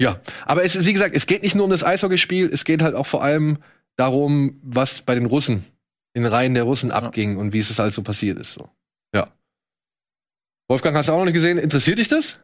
Ja, 0.00 0.18
aber 0.46 0.64
es 0.64 0.74
ist, 0.74 0.86
wie 0.86 0.92
gesagt, 0.92 1.14
es 1.14 1.26
geht 1.26 1.42
nicht 1.42 1.54
nur 1.54 1.64
um 1.64 1.70
das 1.70 1.84
Eishockeyspiel, 1.84 2.50
es 2.52 2.64
geht 2.64 2.82
halt 2.82 2.94
auch 2.94 3.06
vor 3.06 3.22
allem 3.22 3.58
darum, 3.96 4.58
was 4.62 5.02
bei 5.02 5.14
den 5.14 5.26
Russen, 5.26 5.64
den 6.14 6.26
Reihen 6.26 6.54
der 6.54 6.64
Russen 6.64 6.90
abging 6.90 7.36
und 7.36 7.52
wie 7.52 7.58
es 7.58 7.78
halt 7.78 7.94
so 7.94 8.02
passiert 8.02 8.38
ist. 8.38 8.54
So. 8.54 8.68
Ja. 9.14 9.28
Wolfgang, 10.68 10.96
hast 10.96 11.08
du 11.08 11.12
auch 11.12 11.18
noch 11.18 11.24
nicht 11.24 11.34
gesehen? 11.34 11.58
Interessiert 11.58 11.98
dich 11.98 12.08
das? 12.08 12.40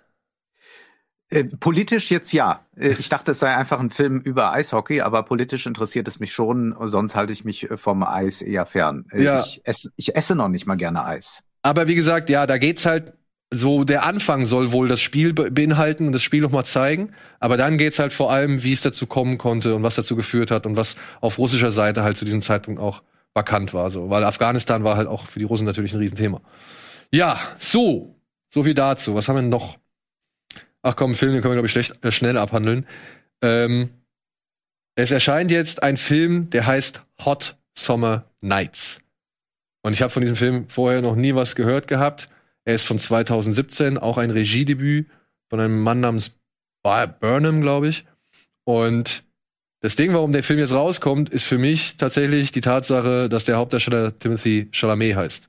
Äh, 1.30 1.44
politisch 1.44 2.10
jetzt 2.10 2.32
ja. 2.32 2.66
Äh, 2.76 2.88
ich 2.98 3.08
dachte, 3.08 3.30
es 3.32 3.38
sei 3.38 3.54
einfach 3.54 3.78
ein 3.78 3.90
Film 3.90 4.20
über 4.20 4.52
Eishockey, 4.52 5.00
aber 5.00 5.22
politisch 5.22 5.66
interessiert 5.66 6.08
es 6.08 6.18
mich 6.18 6.32
schon. 6.32 6.74
Sonst 6.88 7.14
halte 7.14 7.32
ich 7.32 7.44
mich 7.44 7.70
äh, 7.70 7.76
vom 7.76 8.02
Eis 8.02 8.42
eher 8.42 8.66
fern. 8.66 9.06
Ja. 9.16 9.40
Ich, 9.40 9.60
esse, 9.64 9.90
ich 9.96 10.16
esse 10.16 10.34
noch 10.34 10.48
nicht 10.48 10.66
mal 10.66 10.74
gerne 10.76 11.04
Eis. 11.04 11.44
Aber 11.62 11.86
wie 11.86 11.94
gesagt, 11.94 12.30
ja, 12.30 12.46
da 12.46 12.58
geht's 12.58 12.84
halt 12.84 13.12
so 13.52 13.82
der 13.82 14.04
Anfang 14.04 14.46
soll 14.46 14.70
wohl 14.70 14.86
das 14.86 15.00
Spiel 15.00 15.32
be 15.32 15.50
beinhalten 15.50 16.06
und 16.06 16.12
das 16.12 16.22
Spiel 16.22 16.40
noch 16.40 16.52
mal 16.52 16.64
zeigen. 16.64 17.12
Aber 17.40 17.56
dann 17.56 17.78
geht's 17.78 17.98
halt 17.98 18.12
vor 18.12 18.32
allem, 18.32 18.62
wie 18.62 18.72
es 18.72 18.80
dazu 18.80 19.06
kommen 19.06 19.38
konnte 19.38 19.74
und 19.74 19.82
was 19.82 19.96
dazu 19.96 20.16
geführt 20.16 20.50
hat 20.50 20.66
und 20.66 20.76
was 20.76 20.96
auf 21.20 21.38
russischer 21.38 21.72
Seite 21.72 22.02
halt 22.02 22.16
zu 22.16 22.24
diesem 22.24 22.42
Zeitpunkt 22.42 22.80
auch 22.80 23.02
vakant 23.34 23.72
war. 23.74 23.90
So. 23.90 24.10
Weil 24.10 24.24
Afghanistan 24.24 24.84
war 24.84 24.96
halt 24.96 25.08
auch 25.08 25.26
für 25.26 25.38
die 25.38 25.44
Russen 25.44 25.66
natürlich 25.66 25.92
ein 25.92 26.00
Riesenthema. 26.00 26.40
Ja, 27.12 27.38
so. 27.58 28.16
So 28.52 28.64
viel 28.64 28.74
dazu. 28.74 29.14
Was 29.14 29.28
haben 29.28 29.36
wir 29.36 29.42
noch? 29.42 29.78
Ach 30.82 30.96
komm, 30.96 31.14
Film, 31.14 31.32
den 31.32 31.42
können 31.42 31.52
wir, 31.52 31.56
glaube 31.56 31.66
ich, 31.66 31.72
schlecht, 31.72 32.04
äh, 32.04 32.10
schnell 32.10 32.36
abhandeln. 32.36 32.86
Ähm, 33.42 33.90
es 34.96 35.10
erscheint 35.10 35.50
jetzt 35.50 35.82
ein 35.82 35.96
Film, 35.96 36.50
der 36.50 36.66
heißt 36.66 37.04
Hot 37.24 37.56
Summer 37.76 38.24
Nights. 38.40 39.00
Und 39.82 39.92
ich 39.92 40.02
habe 40.02 40.10
von 40.10 40.22
diesem 40.22 40.36
Film 40.36 40.68
vorher 40.68 41.00
noch 41.00 41.16
nie 41.16 41.34
was 41.34 41.54
gehört 41.54 41.86
gehabt. 41.86 42.26
Er 42.64 42.74
ist 42.74 42.86
von 42.86 42.98
2017, 42.98 43.98
auch 43.98 44.18
ein 44.18 44.30
Regiedebüt 44.30 45.08
von 45.48 45.60
einem 45.60 45.82
Mann 45.82 46.00
namens 46.00 46.38
Burnham, 46.82 47.60
glaube 47.62 47.88
ich. 47.88 48.04
Und 48.64 49.24
das 49.80 49.96
Ding, 49.96 50.12
warum 50.12 50.32
der 50.32 50.42
Film 50.42 50.58
jetzt 50.58 50.74
rauskommt, 50.74 51.30
ist 51.30 51.44
für 51.44 51.58
mich 51.58 51.96
tatsächlich 51.96 52.52
die 52.52 52.60
Tatsache, 52.60 53.28
dass 53.28 53.46
der 53.46 53.56
Hauptdarsteller 53.56 54.18
Timothy 54.18 54.68
Chalamet 54.72 55.16
heißt. 55.16 55.48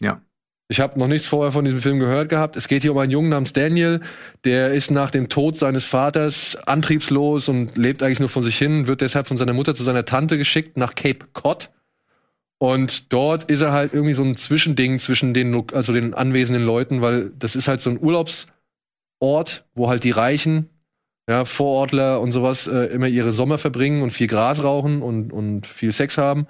Ja. 0.00 0.20
Ich 0.68 0.80
habe 0.80 0.98
noch 0.98 1.06
nichts 1.06 1.26
vorher 1.26 1.52
von 1.52 1.64
diesem 1.64 1.80
Film 1.80 1.98
gehört 1.98 2.28
gehabt. 2.28 2.56
Es 2.56 2.66
geht 2.66 2.82
hier 2.82 2.92
um 2.92 2.98
einen 2.98 3.12
Jungen 3.12 3.28
namens 3.28 3.52
Daniel, 3.52 4.00
der 4.44 4.72
ist 4.72 4.90
nach 4.90 5.10
dem 5.10 5.28
Tod 5.28 5.56
seines 5.56 5.84
Vaters 5.84 6.56
antriebslos 6.66 7.48
und 7.48 7.76
lebt 7.76 8.02
eigentlich 8.02 8.20
nur 8.20 8.30
von 8.30 8.42
sich 8.42 8.56
hin, 8.56 8.86
wird 8.86 9.02
deshalb 9.02 9.26
von 9.26 9.36
seiner 9.36 9.52
Mutter 9.52 9.74
zu 9.74 9.82
seiner 9.82 10.04
Tante 10.06 10.38
geschickt 10.38 10.76
nach 10.76 10.94
Cape 10.94 11.26
Cod. 11.34 11.70
Und 12.58 13.12
dort 13.12 13.44
ist 13.44 13.60
er 13.60 13.72
halt 13.72 13.92
irgendwie 13.92 14.14
so 14.14 14.22
ein 14.22 14.36
Zwischending 14.36 14.98
zwischen 14.98 15.34
den, 15.34 15.70
also 15.72 15.92
den 15.92 16.14
anwesenden 16.14 16.64
Leuten, 16.64 17.02
weil 17.02 17.30
das 17.38 17.54
ist 17.54 17.68
halt 17.68 17.80
so 17.80 17.90
ein 17.90 18.00
Urlaubsort, 18.00 19.66
wo 19.74 19.88
halt 19.88 20.04
die 20.04 20.10
Reichen, 20.10 20.70
ja, 21.28 21.44
Vorortler 21.44 22.20
und 22.20 22.32
sowas 22.32 22.66
äh, 22.66 22.86
immer 22.86 23.08
ihre 23.08 23.32
Sommer 23.32 23.58
verbringen 23.58 24.02
und 24.02 24.12
viel 24.12 24.26
Gras 24.26 24.62
rauchen 24.62 25.02
und, 25.02 25.32
und 25.32 25.66
viel 25.66 25.92
Sex 25.92 26.18
haben. 26.18 26.46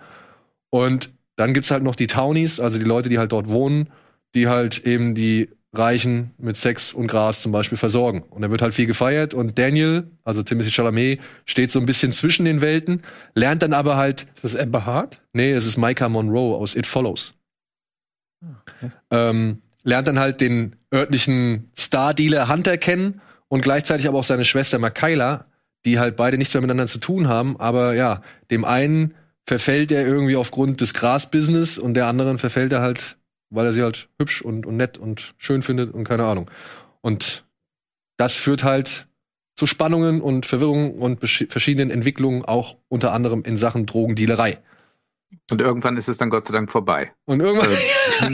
Und 0.70 1.12
dann 1.37 1.55
gibt's 1.55 1.70
halt 1.70 1.83
noch 1.83 1.97
die 1.97 2.07
Townies, 2.07 2.61
also 2.61 2.79
die 2.79 2.85
Leute, 2.85 3.09
die 3.09 3.18
halt 3.18 3.33
dort 3.33 3.49
wohnen 3.49 3.89
die 4.35 4.49
halt 4.49 4.85
eben 4.85 5.14
die 5.14 5.51
Reichen 5.75 6.33
mit 6.37 6.57
Sex 6.59 6.93
und 6.93 7.07
Gras 7.07 7.41
zum 7.41 7.51
Beispiel 7.51 7.79
versorgen. 7.79 8.23
Und 8.23 8.43
da 8.43 8.51
wird 8.51 8.61
halt 8.61 8.75
viel 8.75 8.87
gefeiert 8.87 9.33
und 9.33 9.59
Daniel, 9.59 10.11
also 10.23 10.43
Timothy 10.43 10.70
Chalamet, 10.70 11.20
steht 11.47 11.70
so 11.70 11.81
ein 11.81 11.87
bisschen 11.87 12.12
zwischen 12.12 12.45
den 12.45 12.61
Welten, 12.61 13.03
lernt 13.35 13.62
dann 13.62 13.73
aber 13.73 13.97
halt. 13.97 14.27
Ist 14.35 14.45
das 14.45 14.57
Amber 14.57 14.85
Hart? 14.85 15.23
Nee, 15.33 15.55
das 15.55 15.66
ist 15.66 15.79
Micah 15.79 16.11
Monroe 16.11 16.57
aus 16.57 16.77
It 16.77 16.87
Follows. 16.87 17.35
Okay. 18.43 18.93
Ähm, 19.11 19.62
lernt 19.83 20.09
dann 20.09 20.18
halt 20.18 20.41
den 20.43 20.77
örtlichen 20.93 21.70
Star-Dealer 21.79 22.49
Hunter 22.49 22.77
kennen 22.77 23.23
und 23.53 23.61
gleichzeitig 23.61 24.09
aber 24.09 24.18
auch 24.18 24.24
seine 24.24 24.46
Schwester 24.46 24.78
Makayla, 24.78 25.44
die 25.84 25.98
halt 25.98 26.16
beide 26.16 26.38
nichts 26.38 26.55
mehr 26.55 26.62
miteinander 26.62 26.90
zu 26.90 26.98
tun 26.98 27.28
haben, 27.28 27.59
aber 27.59 27.94
ja, 27.94 28.22
dem 28.50 28.64
einen 28.64 29.14
verfällt 29.44 29.90
er 29.90 30.07
irgendwie 30.07 30.36
aufgrund 30.36 30.80
des 30.80 30.94
Gras-Business 30.94 31.76
und 31.76 31.94
der 31.94 32.07
anderen 32.07 32.38
verfällt 32.38 32.72
er 32.72 32.80
halt 32.80 33.16
weil 33.53 33.66
er 33.66 33.72
sie 33.72 33.82
halt 33.82 34.09
hübsch 34.18 34.42
und, 34.42 34.66
und 34.66 34.76
nett 34.76 34.98
und 34.98 35.34
schön 35.36 35.62
findet 35.62 35.92
und 35.92 36.05
keine 36.05 36.24
Ahnung. 36.24 36.50
Und 37.00 37.44
das 38.16 38.34
führt 38.34 38.64
halt 38.64 39.09
zu 39.55 39.66
Spannungen 39.66 40.20
und 40.20 40.46
Verwirrungen 40.46 40.92
und 40.98 41.20
verschiedenen 41.20 41.90
Entwicklungen, 41.90 42.44
auch 42.44 42.78
unter 42.88 43.12
anderem 43.12 43.42
in 43.44 43.57
Sachen 43.57 43.84
Drogendealerei. 43.84 44.59
Und 45.51 45.61
irgendwann 45.61 45.97
ist 45.97 46.09
es 46.09 46.16
dann 46.16 46.30
Gott 46.30 46.47
sei 46.47 46.53
Dank 46.53 46.70
vorbei. 46.70 47.12
Und 47.24 47.41
irgendwann. 47.41 47.70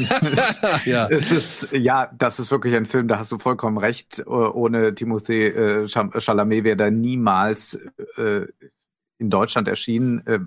Äh, 0.03 0.79
ja. 0.91 1.09
Es 1.09 1.33
ist, 1.33 1.73
ja, 1.73 2.11
das 2.17 2.39
ist 2.39 2.51
wirklich 2.51 2.75
ein 2.75 2.85
Film, 2.85 3.09
da 3.09 3.19
hast 3.19 3.33
du 3.33 3.39
vollkommen 3.39 3.79
recht. 3.79 4.27
Ohne 4.27 4.95
Timothy 4.95 5.47
äh, 5.47 5.89
Chalamet 5.89 6.65
wäre 6.65 6.77
da 6.77 6.91
niemals 6.91 7.79
äh, 8.17 8.47
in 9.19 9.31
Deutschland 9.31 9.69
erschienen. 9.69 10.27
Äh, 10.27 10.41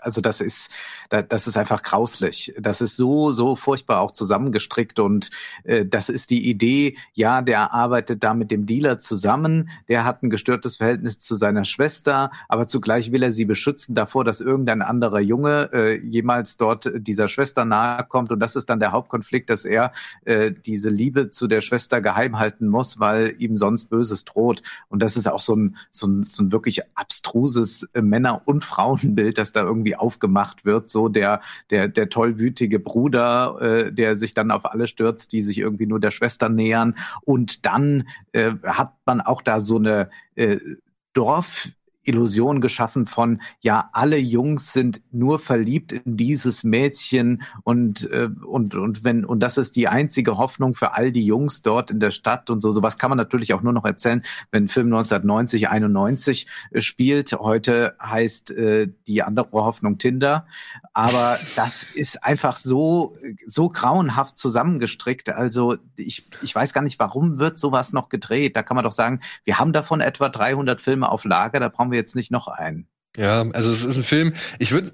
also 0.00 0.20
das 0.20 0.40
ist, 0.40 0.70
das 1.08 1.46
ist 1.46 1.56
einfach 1.56 1.82
grauslich. 1.82 2.54
Das 2.58 2.80
ist 2.80 2.96
so, 2.96 3.32
so 3.32 3.56
furchtbar 3.56 4.00
auch 4.00 4.12
zusammengestrickt 4.12 4.98
und 4.98 5.30
äh, 5.64 5.84
das 5.86 6.08
ist 6.08 6.30
die 6.30 6.48
Idee, 6.48 6.96
ja, 7.14 7.42
der 7.42 7.72
arbeitet 7.72 8.22
da 8.22 8.34
mit 8.34 8.50
dem 8.50 8.66
Dealer 8.66 8.98
zusammen, 8.98 9.70
der 9.88 10.04
hat 10.04 10.22
ein 10.22 10.30
gestörtes 10.30 10.76
Verhältnis 10.76 11.18
zu 11.18 11.34
seiner 11.34 11.64
Schwester, 11.64 12.30
aber 12.48 12.68
zugleich 12.68 13.12
will 13.12 13.22
er 13.22 13.32
sie 13.32 13.44
beschützen 13.44 13.94
davor, 13.94 14.24
dass 14.24 14.40
irgendein 14.40 14.82
anderer 14.82 15.20
Junge 15.20 15.70
äh, 15.72 15.98
jemals 15.98 16.56
dort 16.56 16.90
dieser 16.94 17.28
Schwester 17.28 17.64
nahe 17.64 18.04
kommt 18.04 18.30
und 18.30 18.40
das 18.40 18.56
ist 18.56 18.68
dann 18.68 18.80
der 18.80 18.92
Hauptkonflikt, 18.92 19.50
dass 19.50 19.64
er 19.64 19.92
diese 20.66 20.88
Liebe 20.88 21.30
zu 21.30 21.46
der 21.46 21.60
Schwester 21.60 22.00
geheim 22.00 22.38
halten 22.38 22.68
muss, 22.68 23.00
weil 23.00 23.34
ihm 23.38 23.56
sonst 23.56 23.86
Böses 23.86 24.24
droht 24.24 24.62
und 24.88 25.02
das 25.02 25.16
ist 25.16 25.28
auch 25.28 25.40
so 25.40 25.56
ein, 25.56 25.76
so 25.90 26.06
ein, 26.06 26.22
so 26.22 26.42
ein 26.42 26.52
wirklich 26.52 26.80
abstruses 26.94 27.88
Männer- 28.02 28.42
und 28.44 28.64
Frauenbild, 28.64 29.38
das 29.38 29.52
da 29.52 29.62
irgendwie 29.62 29.96
aufgemacht 29.96 30.64
wird. 30.64 30.90
So 30.90 31.08
der, 31.08 31.40
der, 31.70 31.88
der 31.88 32.08
tollwütige 32.08 32.78
Bruder, 32.78 33.58
äh, 33.60 33.92
der 33.92 34.16
sich 34.16 34.34
dann 34.34 34.50
auf 34.50 34.64
alle 34.70 34.86
stürzt, 34.86 35.32
die 35.32 35.42
sich 35.42 35.58
irgendwie 35.58 35.86
nur 35.86 36.00
der 36.00 36.10
Schwester 36.10 36.48
nähern. 36.48 36.96
Und 37.22 37.66
dann 37.66 38.08
äh, 38.32 38.52
hat 38.64 38.94
man 39.06 39.20
auch 39.20 39.42
da 39.42 39.60
so 39.60 39.76
eine 39.76 40.10
äh, 40.34 40.58
Dorf 41.12 41.68
Illusion 42.04 42.60
geschaffen 42.60 43.06
von, 43.06 43.40
ja, 43.60 43.90
alle 43.92 44.16
Jungs 44.16 44.72
sind 44.72 45.00
nur 45.12 45.38
verliebt 45.38 45.92
in 45.92 46.16
dieses 46.16 46.64
Mädchen 46.64 47.42
und, 47.64 48.10
äh, 48.10 48.28
und, 48.46 48.74
und 48.74 49.04
wenn, 49.04 49.24
und 49.24 49.40
das 49.40 49.58
ist 49.58 49.76
die 49.76 49.88
einzige 49.88 50.38
Hoffnung 50.38 50.74
für 50.74 50.94
all 50.94 51.12
die 51.12 51.24
Jungs 51.24 51.62
dort 51.62 51.90
in 51.90 52.00
der 52.00 52.10
Stadt 52.10 52.50
und 52.50 52.60
so. 52.60 52.72
Sowas 52.72 52.98
kann 52.98 53.10
man 53.10 53.18
natürlich 53.18 53.54
auch 53.54 53.62
nur 53.62 53.72
noch 53.72 53.84
erzählen, 53.84 54.22
wenn 54.50 54.68
Film 54.68 54.86
1990, 54.88 55.68
91 55.68 56.46
äh, 56.70 56.80
spielt. 56.80 57.32
Heute 57.32 57.96
heißt 58.02 58.50
äh, 58.50 58.88
die 59.06 59.22
andere 59.22 59.48
Hoffnung 59.52 59.98
Tinder. 59.98 60.46
Aber 60.92 61.38
das 61.56 61.84
ist 61.84 62.24
einfach 62.24 62.56
so, 62.56 63.14
so 63.46 63.68
grauenhaft 63.68 64.38
zusammengestrickt. 64.38 65.30
Also 65.30 65.76
ich, 65.96 66.26
ich 66.42 66.54
weiß 66.54 66.72
gar 66.72 66.82
nicht, 66.82 66.98
warum 66.98 67.38
wird 67.38 67.58
sowas 67.58 67.92
noch 67.92 68.08
gedreht? 68.08 68.56
Da 68.56 68.62
kann 68.62 68.74
man 68.74 68.84
doch 68.84 68.92
sagen, 68.92 69.20
wir 69.44 69.58
haben 69.58 69.72
davon 69.72 70.00
etwa 70.00 70.28
300 70.28 70.80
Filme 70.80 71.08
auf 71.08 71.24
Lager, 71.24 71.60
da 71.60 71.68
brauchen 71.68 71.91
wir 71.92 71.98
jetzt 71.98 72.16
nicht 72.16 72.30
noch 72.30 72.48
einen. 72.48 72.88
Ja, 73.16 73.42
also 73.52 73.70
es 73.70 73.84
ist 73.84 73.96
ein 73.96 74.04
Film, 74.04 74.32
ich 74.58 74.72
würde, 74.72 74.92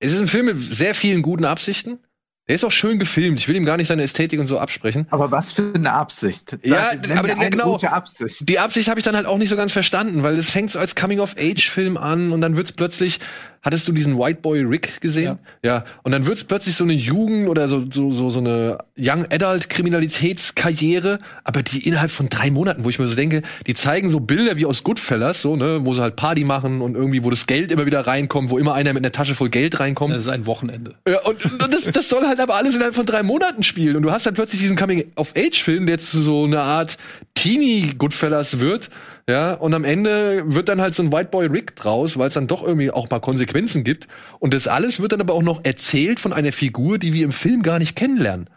es 0.00 0.12
ist 0.12 0.20
ein 0.20 0.28
Film 0.28 0.46
mit 0.46 0.58
sehr 0.58 0.94
vielen 0.94 1.22
guten 1.22 1.44
Absichten. 1.44 2.00
Der 2.48 2.56
ist 2.56 2.64
auch 2.64 2.72
schön 2.72 2.98
gefilmt. 2.98 3.38
Ich 3.38 3.46
will 3.46 3.54
ihm 3.54 3.64
gar 3.64 3.76
nicht 3.76 3.86
seine 3.86 4.02
Ästhetik 4.02 4.40
und 4.40 4.48
so 4.48 4.58
absprechen. 4.58 5.06
Aber 5.10 5.30
was 5.30 5.52
für 5.52 5.72
eine 5.74 5.92
Absicht? 5.92 6.58
Ja, 6.64 6.90
aber 7.16 7.32
eine 7.32 7.50
genau. 7.50 7.72
Gute 7.72 7.92
Absicht. 7.92 8.48
Die 8.48 8.58
Absicht 8.58 8.88
habe 8.88 8.98
ich 8.98 9.04
dann 9.04 9.14
halt 9.14 9.26
auch 9.26 9.38
nicht 9.38 9.48
so 9.48 9.56
ganz 9.56 9.72
verstanden, 9.72 10.24
weil 10.24 10.36
es 10.36 10.50
fängt 10.50 10.72
so 10.72 10.80
als 10.80 10.96
Coming-of-Age-Film 10.96 11.96
an 11.96 12.32
und 12.32 12.40
dann 12.40 12.56
wird's 12.56 12.72
plötzlich 12.72 13.20
Hattest 13.62 13.86
du 13.86 13.92
diesen 13.92 14.18
White 14.18 14.40
Boy 14.42 14.62
Rick 14.62 15.00
gesehen? 15.00 15.38
Ja. 15.62 15.74
ja. 15.76 15.84
Und 16.02 16.10
dann 16.10 16.26
wird's 16.26 16.42
plötzlich 16.42 16.74
so 16.74 16.82
eine 16.82 16.94
Jugend 16.94 17.48
oder 17.48 17.68
so, 17.68 17.84
so, 17.90 18.10
so, 18.10 18.28
so 18.28 18.40
eine 18.40 18.78
Young 18.98 19.26
Adult 19.30 19.70
Kriminalitätskarriere, 19.70 21.20
aber 21.44 21.62
die 21.62 21.86
innerhalb 21.86 22.10
von 22.10 22.28
drei 22.28 22.50
Monaten, 22.50 22.84
wo 22.84 22.90
ich 22.90 22.98
mir 22.98 23.06
so 23.06 23.14
denke, 23.14 23.42
die 23.68 23.74
zeigen 23.74 24.10
so 24.10 24.18
Bilder 24.18 24.56
wie 24.56 24.66
aus 24.66 24.82
Goodfellas, 24.82 25.42
so, 25.42 25.54
ne, 25.54 25.80
wo 25.84 25.94
sie 25.94 26.02
halt 26.02 26.16
Party 26.16 26.42
machen 26.42 26.80
und 26.80 26.96
irgendwie, 26.96 27.22
wo 27.22 27.30
das 27.30 27.46
Geld 27.46 27.70
immer 27.70 27.86
wieder 27.86 28.00
reinkommt, 28.00 28.50
wo 28.50 28.58
immer 28.58 28.74
einer 28.74 28.92
mit 28.92 29.04
einer 29.04 29.12
Tasche 29.12 29.36
voll 29.36 29.48
Geld 29.48 29.78
reinkommt. 29.78 30.12
Das 30.12 30.24
ist 30.24 30.28
ein 30.28 30.46
Wochenende. 30.46 30.94
Ja, 31.08 31.20
und, 31.20 31.44
und 31.44 31.72
das, 31.72 31.84
das 31.84 32.08
soll 32.08 32.26
halt 32.26 32.40
aber 32.40 32.56
alles 32.56 32.74
innerhalb 32.74 32.96
von 32.96 33.06
drei 33.06 33.22
Monaten 33.22 33.62
spielen. 33.62 33.94
Und 33.94 34.02
du 34.02 34.10
hast 34.10 34.26
halt 34.26 34.34
plötzlich 34.34 34.60
diesen 34.60 34.76
Coming-of-Age-Film, 34.76 35.86
der 35.86 35.94
jetzt 35.94 36.10
so 36.10 36.44
eine 36.44 36.62
Art 36.62 36.98
Teenie 37.34 37.94
Goodfellas 37.96 38.58
wird 38.58 38.90
ja, 39.28 39.54
und 39.54 39.72
am 39.74 39.84
Ende 39.84 40.42
wird 40.46 40.68
dann 40.68 40.80
halt 40.80 40.94
so 40.94 41.02
ein 41.02 41.12
White 41.12 41.30
Boy 41.30 41.46
Rick 41.46 41.76
draus, 41.76 42.18
weil 42.18 42.28
es 42.28 42.34
dann 42.34 42.48
doch 42.48 42.62
irgendwie 42.62 42.90
auch 42.90 43.08
mal 43.08 43.20
Konsequenzen 43.20 43.84
gibt. 43.84 44.08
Und 44.40 44.52
das 44.52 44.66
alles 44.66 45.00
wird 45.00 45.12
dann 45.12 45.20
aber 45.20 45.34
auch 45.34 45.42
noch 45.42 45.64
erzählt 45.64 46.18
von 46.18 46.32
einer 46.32 46.52
Figur, 46.52 46.98
die 46.98 47.12
wir 47.12 47.24
im 47.24 47.32
Film 47.32 47.62
gar 47.62 47.78
nicht 47.78 47.96
kennenlernen. 47.96 48.50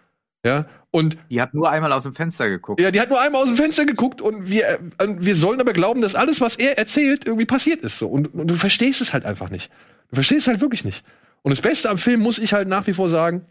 Ja, 0.43 0.65
und 0.95 1.17
die 1.29 1.41
hat 1.41 1.53
nur 1.53 1.69
einmal 1.69 1.91
aus 1.91 2.03
dem 2.03 2.15
Fenster 2.15 2.47
geguckt. 2.47 2.79
Ja, 2.79 2.89
die 2.89 3.01
hat 3.01 3.09
nur 3.09 3.19
einmal 3.19 3.41
aus 3.41 3.49
dem 3.49 3.57
Fenster 3.57 3.85
geguckt 3.85 4.21
und 4.21 4.49
wir, 4.49 4.65
äh, 4.69 5.07
wir 5.17 5.35
sollen 5.35 5.59
aber 5.59 5.73
glauben, 5.73 5.99
dass 5.99 6.15
alles, 6.15 6.39
was 6.39 6.55
er 6.55 6.77
erzählt, 6.77 7.25
irgendwie 7.25 7.45
passiert 7.45 7.81
ist 7.81 7.97
so. 7.97 8.07
Und, 8.07 8.33
und 8.33 8.47
du 8.47 8.55
verstehst 8.55 9.01
es 9.01 9.11
halt 9.11 9.25
einfach 9.25 9.49
nicht. 9.49 9.69
Du 10.09 10.15
verstehst 10.15 10.43
es 10.43 10.47
halt 10.47 10.61
wirklich 10.61 10.85
nicht. 10.85 11.03
Und 11.41 11.49
das 11.49 11.59
Beste 11.59 11.89
am 11.89 11.97
Film 11.97 12.21
muss 12.21 12.37
ich 12.37 12.53
halt 12.53 12.69
nach 12.69 12.87
wie 12.87 12.93
vor 12.93 13.09
sagen, 13.09 13.45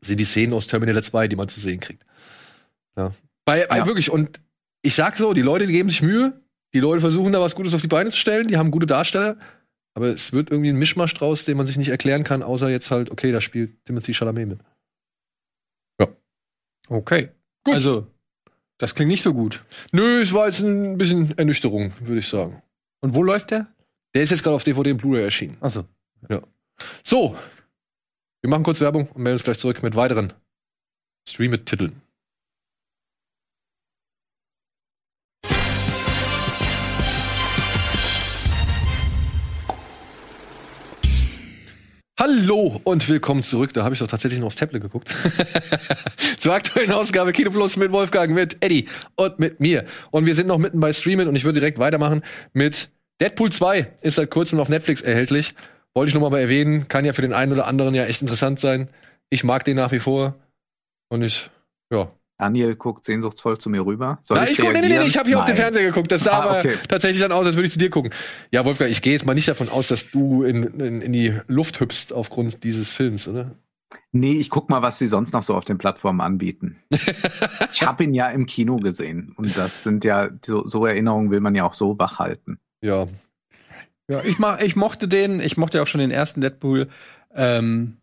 sind 0.00 0.18
die 0.18 0.24
Szenen 0.24 0.54
aus 0.54 0.66
Terminator 0.66 1.02
2, 1.02 1.28
die 1.28 1.36
man 1.36 1.50
zu 1.50 1.60
sehen 1.60 1.78
kriegt. 1.78 2.06
Ja. 2.96 3.10
Bei, 3.44 3.66
bei 3.66 3.76
ja. 3.76 3.86
wirklich, 3.86 4.10
und 4.10 4.40
ich 4.82 4.94
sag 4.94 5.16
so, 5.16 5.32
die 5.32 5.42
Leute 5.42 5.66
die 5.66 5.72
geben 5.72 5.88
sich 5.88 6.02
Mühe, 6.02 6.40
die 6.74 6.80
Leute 6.80 7.00
versuchen 7.00 7.32
da 7.32 7.40
was 7.40 7.54
Gutes 7.54 7.74
auf 7.74 7.80
die 7.80 7.88
Beine 7.88 8.10
zu 8.10 8.18
stellen, 8.18 8.48
die 8.48 8.56
haben 8.56 8.70
gute 8.70 8.86
Darsteller, 8.86 9.38
aber 9.94 10.08
es 10.08 10.32
wird 10.32 10.50
irgendwie 10.50 10.70
ein 10.70 10.78
Mischmasch 10.78 11.14
draus, 11.14 11.44
den 11.44 11.56
man 11.56 11.66
sich 11.66 11.76
nicht 11.76 11.88
erklären 11.88 12.22
kann, 12.22 12.42
außer 12.42 12.68
jetzt 12.68 12.90
halt, 12.90 13.10
okay, 13.10 13.32
da 13.32 13.40
spielt 13.40 13.84
Timothy 13.84 14.12
Chalamet 14.14 14.48
mit. 14.48 14.60
Ja. 16.00 16.08
Okay. 16.88 17.30
Gut. 17.64 17.74
Also, 17.74 18.06
das 18.78 18.94
klingt 18.94 19.10
nicht 19.10 19.22
so 19.22 19.32
gut. 19.32 19.64
Nö, 19.92 20.20
es 20.20 20.32
war 20.34 20.46
jetzt 20.46 20.60
ein 20.60 20.98
bisschen 20.98 21.36
Ernüchterung, 21.38 21.92
würde 22.00 22.18
ich 22.18 22.28
sagen. 22.28 22.62
Und 23.00 23.14
wo 23.14 23.22
läuft 23.22 23.50
der? 23.50 23.66
Der 24.14 24.22
ist 24.22 24.30
jetzt 24.30 24.42
gerade 24.42 24.56
auf 24.56 24.64
DVD 24.64 24.92
und 24.92 24.98
Blu-ray 24.98 25.24
erschienen. 25.24 25.56
Achso. 25.60 25.84
Ja. 26.28 26.42
So. 27.02 27.36
Wir 28.42 28.50
machen 28.50 28.62
kurz 28.62 28.80
Werbung 28.80 29.08
und 29.08 29.22
melden 29.22 29.36
uns 29.36 29.44
gleich 29.44 29.58
zurück 29.58 29.82
mit 29.82 29.96
weiteren 29.96 30.32
Stream-Titeln. 31.28 32.02
Hallo 42.28 42.80
und 42.82 43.08
willkommen 43.08 43.44
zurück. 43.44 43.72
Da 43.72 43.84
habe 43.84 43.94
ich 43.94 44.00
doch 44.00 44.08
tatsächlich 44.08 44.40
noch 44.40 44.48
aufs 44.48 44.56
Tablet 44.56 44.82
geguckt. 44.82 45.08
Zur 46.40 46.54
aktuellen 46.54 46.90
Ausgabe 46.90 47.30
Kino 47.30 47.52
Plus 47.52 47.76
mit 47.76 47.92
Wolfgang, 47.92 48.32
mit 48.32 48.56
Eddie 48.64 48.88
und 49.14 49.38
mit 49.38 49.60
mir. 49.60 49.84
Und 50.10 50.26
wir 50.26 50.34
sind 50.34 50.48
noch 50.48 50.58
mitten 50.58 50.80
bei 50.80 50.92
Streamen 50.92 51.28
und 51.28 51.36
ich 51.36 51.44
würde 51.44 51.60
direkt 51.60 51.78
weitermachen 51.78 52.24
mit 52.52 52.88
Deadpool 53.20 53.52
2. 53.52 53.92
Ist 54.02 54.16
seit 54.16 54.32
kurzem 54.32 54.58
auf 54.58 54.68
Netflix 54.68 55.02
erhältlich. 55.02 55.54
Wollte 55.94 56.08
ich 56.08 56.14
noch 56.16 56.28
mal 56.28 56.36
erwähnen. 56.36 56.88
Kann 56.88 57.04
ja 57.04 57.12
für 57.12 57.22
den 57.22 57.32
einen 57.32 57.52
oder 57.52 57.68
anderen 57.68 57.94
ja 57.94 58.06
echt 58.06 58.22
interessant 58.22 58.58
sein. 58.58 58.88
Ich 59.30 59.44
mag 59.44 59.62
den 59.62 59.76
nach 59.76 59.92
wie 59.92 60.00
vor. 60.00 60.34
Und 61.08 61.22
ich, 61.22 61.48
ja, 61.92 62.10
Daniel 62.38 62.76
guckt 62.76 63.04
sehnsuchtsvoll 63.04 63.58
zu 63.58 63.70
mir 63.70 63.84
rüber. 63.86 64.18
Soll 64.22 64.38
Na, 64.38 64.48
ich 64.48 64.58
guck, 64.58 64.72
nee, 64.72 64.80
nee, 64.80 64.88
nee, 64.88 65.06
ich 65.06 65.16
habe 65.16 65.28
hier 65.28 65.38
auf 65.38 65.46
den 65.46 65.54
Nein. 65.54 65.62
Fernseher 65.62 65.84
geguckt. 65.84 66.12
Das 66.12 66.24
sah 66.24 66.32
Ah, 66.32 66.42
aber 66.42 66.58
okay. 66.58 66.74
tatsächlich 66.88 67.20
dann 67.20 67.32
aus, 67.32 67.46
als 67.46 67.56
würde 67.56 67.66
ich 67.66 67.72
zu 67.72 67.78
dir 67.78 67.88
gucken. 67.90 68.12
Ja, 68.50 68.64
Wolfgang, 68.64 68.90
ich 68.90 69.00
gehe 69.00 69.14
jetzt 69.14 69.24
mal 69.24 69.34
nicht 69.34 69.48
davon 69.48 69.68
aus, 69.70 69.88
dass 69.88 70.10
du 70.10 70.42
in, 70.42 70.64
in, 70.64 71.00
in 71.00 71.12
die 71.12 71.38
Luft 71.46 71.80
hüpfst 71.80 72.12
aufgrund 72.12 72.62
dieses 72.62 72.92
Films, 72.92 73.26
oder? 73.26 73.52
Nee, 74.12 74.34
ich 74.34 74.50
guck 74.50 74.68
mal, 74.68 74.82
was 74.82 74.98
sie 74.98 75.06
sonst 75.06 75.32
noch 75.32 75.42
so 75.42 75.54
auf 75.54 75.64
den 75.64 75.78
Plattformen 75.78 76.20
anbieten. 76.20 76.76
ich 77.72 77.82
habe 77.82 78.04
ihn 78.04 78.12
ja 78.14 78.28
im 78.28 78.44
Kino 78.46 78.76
gesehen. 78.76 79.32
Und 79.36 79.56
das 79.56 79.82
sind 79.82 80.04
ja, 80.04 80.28
so, 80.44 80.66
so 80.66 80.84
Erinnerungen 80.84 81.30
will 81.30 81.40
man 81.40 81.54
ja 81.54 81.64
auch 81.64 81.74
so 81.74 81.98
wach 81.98 82.18
halten. 82.18 82.58
Ja. 82.82 83.06
Ja, 84.10 84.22
ich, 84.22 84.38
mach, 84.38 84.60
ich 84.60 84.76
mochte 84.76 85.08
den, 85.08 85.40
ich 85.40 85.56
mochte 85.56 85.82
auch 85.82 85.86
schon 85.86 86.00
den 86.00 86.10
ersten 86.10 86.40
Deadpool. 86.40 86.88
Ähm, 87.34 87.96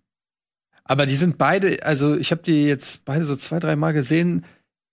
aber 0.85 1.05
die 1.05 1.15
sind 1.15 1.37
beide, 1.37 1.83
also 1.83 2.15
ich 2.15 2.31
habe 2.31 2.43
die 2.43 2.65
jetzt 2.65 3.05
beide 3.05 3.25
so 3.25 3.35
zwei, 3.35 3.59
drei 3.59 3.75
Mal 3.75 3.93
gesehen. 3.93 4.45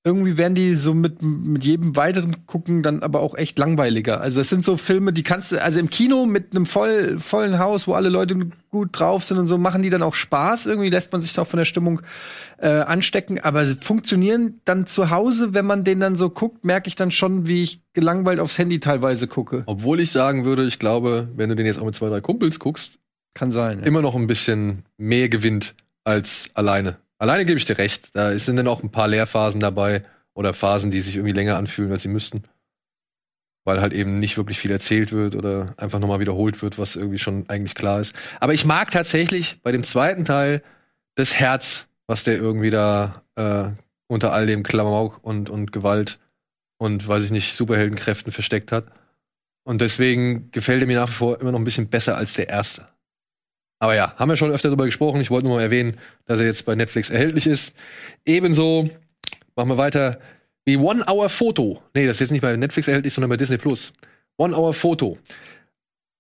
Irgendwie 0.03 0.39
werden 0.39 0.55
die 0.55 0.77
so 0.77 0.95
mit, 0.95 1.21
mit 1.21 1.63
jedem 1.63 1.95
weiteren 1.95 2.47
Gucken 2.47 2.83
dann 2.83 3.03
aber 3.03 3.21
auch 3.21 3.35
echt 3.35 3.59
langweiliger. 3.59 4.23
Also 4.23 4.39
das 4.39 4.49
sind 4.49 4.65
so 4.65 4.79
Filme, 4.79 5.13
die 5.13 5.23
kannst 5.23 5.53
du, 5.53 5.63
also 5.63 5.79
im 5.79 5.91
Kino 5.91 6.25
mit 6.25 6.57
einem 6.57 6.65
voll, 6.65 7.19
vollen 7.19 7.59
Haus, 7.59 7.87
wo 7.87 7.93
alle 7.93 8.09
Leute 8.09 8.35
gut 8.71 8.89
drauf 8.93 9.25
sind 9.25 9.37
und 9.37 9.47
so, 9.47 9.59
machen 9.59 9.83
die 9.83 9.91
dann 9.91 10.03
auch 10.03 10.15
Spaß. 10.15 10.69
Irgendwie 10.69 10.89
lässt 10.89 11.13
man 11.13 11.21
sich 11.21 11.39
auch 11.39 11.47
von 11.47 11.59
der 11.59 11.67
Stimmung 11.67 12.01
äh, 12.57 12.69
anstecken. 12.69 13.41
Aber 13.41 13.67
sie 13.67 13.75
funktionieren 13.75 14.63
dann 14.65 14.87
zu 14.87 15.11
Hause, 15.11 15.53
wenn 15.53 15.67
man 15.67 15.85
den 15.85 16.01
dann 16.01 16.17
so 16.17 16.31
guckt, 16.31 16.65
merke 16.65 16.89
ich 16.89 16.97
dann 16.97 17.11
schon, 17.11 17.47
wie 17.47 17.63
ich 17.63 17.83
gelangweilt 17.93 18.41
aufs 18.41 18.57
Handy 18.57 18.81
teilweise 18.81 19.27
gucke. 19.27 19.65
Obwohl 19.67 20.01
ich 20.01 20.13
sagen 20.13 20.47
würde, 20.47 20.65
ich 20.65 20.79
glaube, 20.79 21.29
wenn 21.37 21.51
du 21.51 21.57
den 21.57 21.67
jetzt 21.67 21.79
auch 21.79 21.85
mit 21.85 21.95
zwei, 21.95 22.09
drei 22.09 22.23
Kumpels 22.23 22.59
guckst, 22.59 23.00
Kann 23.35 23.53
sein. 23.53 23.81
Ja. 23.81 23.87
immer 23.87 24.03
noch 24.03 24.15
ein 24.15 24.27
bisschen 24.27 24.85
mehr 24.97 25.29
gewinnt 25.29 25.75
als 26.05 26.51
alleine. 26.55 26.99
Alleine 27.19 27.45
gebe 27.45 27.59
ich 27.59 27.65
dir 27.65 27.79
recht. 27.79 28.11
Da 28.15 28.37
sind 28.39 28.57
dann 28.57 28.69
auch 28.69 28.83
ein 28.83 28.91
paar 28.91 29.09
Leerphasen 29.09 29.61
dabei 29.61 30.05
oder 30.35 30.55
Phasen, 30.55 30.91
die 30.91 31.01
sich 31.01 31.17
irgendwie 31.17 31.35
länger 31.35 31.57
anfühlen, 31.57 31.93
als 31.93 32.03
sie 32.03 32.09
müssten. 32.09 32.45
Weil 33.65 33.81
halt 33.81 33.93
eben 33.93 34.19
nicht 34.19 34.37
wirklich 34.37 34.59
viel 34.59 34.71
erzählt 34.71 35.13
wird 35.13 35.37
oder 35.37 35.75
einfach 35.77 35.99
nochmal 35.99 36.21
wiederholt 36.21 36.63
wird, 36.63 36.79
was 36.79 36.97
irgendwie 36.97 37.19
schon 37.19 37.45
eigentlich 37.49 37.75
klar 37.75 38.01
ist. 38.01 38.15
Aber 38.41 38.55
ich 38.55 38.65
mag 38.65 38.91
tatsächlich 38.91 39.61
bei 39.63 39.71
dem 39.71 39.85
zweiten 39.85 40.25
Teil 40.25 40.63
das 41.15 41.39
Herz, 41.39 41.87
was 42.07 42.25
der 42.25 42.37
irgendwie 42.37 42.71
da 42.71 43.23
äh, 43.37 43.71
unter 44.09 44.33
all 44.33 44.47
dem 44.47 44.63
Klamauk 44.63 45.23
und, 45.23 45.51
und 45.51 45.73
Gewalt 45.73 46.19
und 46.79 47.07
weiß 47.07 47.25
ich 47.25 47.31
nicht, 47.31 47.55
Superheldenkräften 47.55 48.33
versteckt 48.33 48.73
hat. 48.73 48.87
Und 49.63 49.83
deswegen 49.83 50.51
gefällt 50.51 50.81
er 50.81 50.87
mir 50.87 50.99
nach 50.99 51.09
wie 51.09 51.13
vor 51.13 51.41
immer 51.41 51.53
noch 51.53 51.61
ein 51.61 51.65
bisschen 51.65 51.89
besser 51.89 52.17
als 52.17 52.33
der 52.33 52.49
erste. 52.49 52.89
Aber 53.81 53.95
ja, 53.95 54.15
haben 54.17 54.29
wir 54.29 54.37
schon 54.37 54.53
öfter 54.53 54.69
darüber 54.69 54.85
gesprochen. 54.85 55.21
Ich 55.23 55.31
wollte 55.31 55.49
nur 55.49 55.57
mal 55.57 55.63
erwähnen, 55.63 55.97
dass 56.27 56.39
er 56.39 56.47
jetzt 56.47 56.67
bei 56.67 56.75
Netflix 56.75 57.11
erhältlich 57.11 57.47
ist. 57.47 57.75
Ebenso 58.27 58.89
machen 59.57 59.71
wir 59.71 59.79
weiter 59.79 60.21
wie 60.67 60.77
One 60.77 61.03
Hour 61.11 61.31
Photo. 61.31 61.83
Nee, 61.95 62.07
das 62.07 62.17
ist 62.17 62.21
jetzt 62.21 62.31
nicht 62.31 62.43
bei 62.43 62.55
Netflix 62.57 62.89
erhältlich, 62.89 63.15
sondern 63.15 63.31
bei 63.31 63.39
Disney 63.39 63.57
Plus. 63.57 63.95
One 64.37 64.55
Hour 64.55 64.75
Photo. 64.75 65.19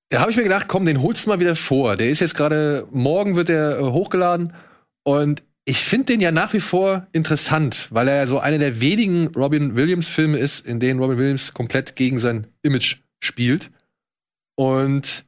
Da 0.09 0.21
habe 0.21 0.31
ich 0.31 0.39
mir 0.39 0.43
gedacht, 0.43 0.69
komm, 0.69 0.87
den 0.87 1.03
holst 1.03 1.27
du 1.27 1.31
mal 1.31 1.39
wieder 1.39 1.55
vor. 1.55 1.97
Der 1.97 2.09
ist 2.09 2.21
jetzt 2.21 2.35
gerade, 2.35 2.87
morgen 2.91 3.37
wird 3.37 3.51
der 3.51 3.79
äh, 3.79 3.83
hochgeladen. 3.83 4.55
Und 5.03 5.43
ich 5.67 5.79
finde 5.79 6.07
den 6.07 6.21
ja 6.21 6.33
nach 6.33 6.55
wie 6.55 6.61
vor 6.61 7.07
interessant, 7.13 7.89
weil 7.91 8.09
er 8.09 8.27
so 8.27 8.39
einer 8.39 8.59
der 8.59 8.81
wenigen 8.81 9.29
Robin 9.29 9.77
Williams-Filme 9.77 10.39
ist, 10.39 10.65
in 10.65 10.81
denen 10.81 10.99
Robin 10.99 11.19
Williams 11.19 11.53
komplett 11.53 11.95
gegen 11.95 12.19
sein 12.19 12.47
Image 12.63 12.97
spielt. 13.21 13.71
Und 14.57 15.27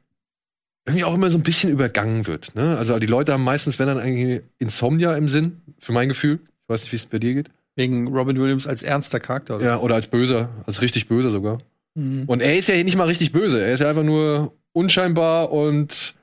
irgendwie 0.85 1.05
auch 1.05 1.13
immer 1.13 1.29
so 1.29 1.37
ein 1.37 1.43
bisschen 1.43 1.69
übergangen 1.71 2.27
wird. 2.27 2.55
Ne? 2.55 2.77
Also 2.77 2.99
die 2.99 3.07
Leute 3.07 3.33
haben 3.33 3.43
meistens, 3.43 3.79
wenn 3.79 3.87
dann 3.87 3.99
eigentlich 3.99 4.41
Insomnia 4.59 5.15
im 5.15 5.29
Sinn, 5.29 5.61
für 5.79 5.93
mein 5.93 6.09
Gefühl. 6.09 6.39
Ich 6.43 6.69
weiß 6.69 6.81
nicht, 6.81 6.91
wie 6.91 6.97
es 6.97 7.05
bei 7.05 7.19
dir 7.19 7.33
geht. 7.33 7.49
Wegen 7.75 8.07
Robin 8.07 8.39
Williams 8.39 8.67
als 8.67 8.83
ernster 8.83 9.19
Charakter. 9.19 9.55
Oder? 9.55 9.65
Ja, 9.65 9.79
oder 9.79 9.95
als 9.95 10.07
böser, 10.07 10.49
als 10.65 10.81
richtig 10.81 11.07
böser 11.07 11.31
sogar. 11.31 11.59
Mhm. 11.95 12.23
Und 12.27 12.41
er 12.41 12.57
ist 12.57 12.67
ja 12.69 12.81
nicht 12.83 12.97
mal 12.97 13.07
richtig 13.07 13.31
böse. 13.31 13.61
Er 13.61 13.73
ist 13.73 13.79
ja 13.79 13.89
einfach 13.89 14.03
nur 14.03 14.53
unscheinbar 14.73 15.51
und 15.51 16.15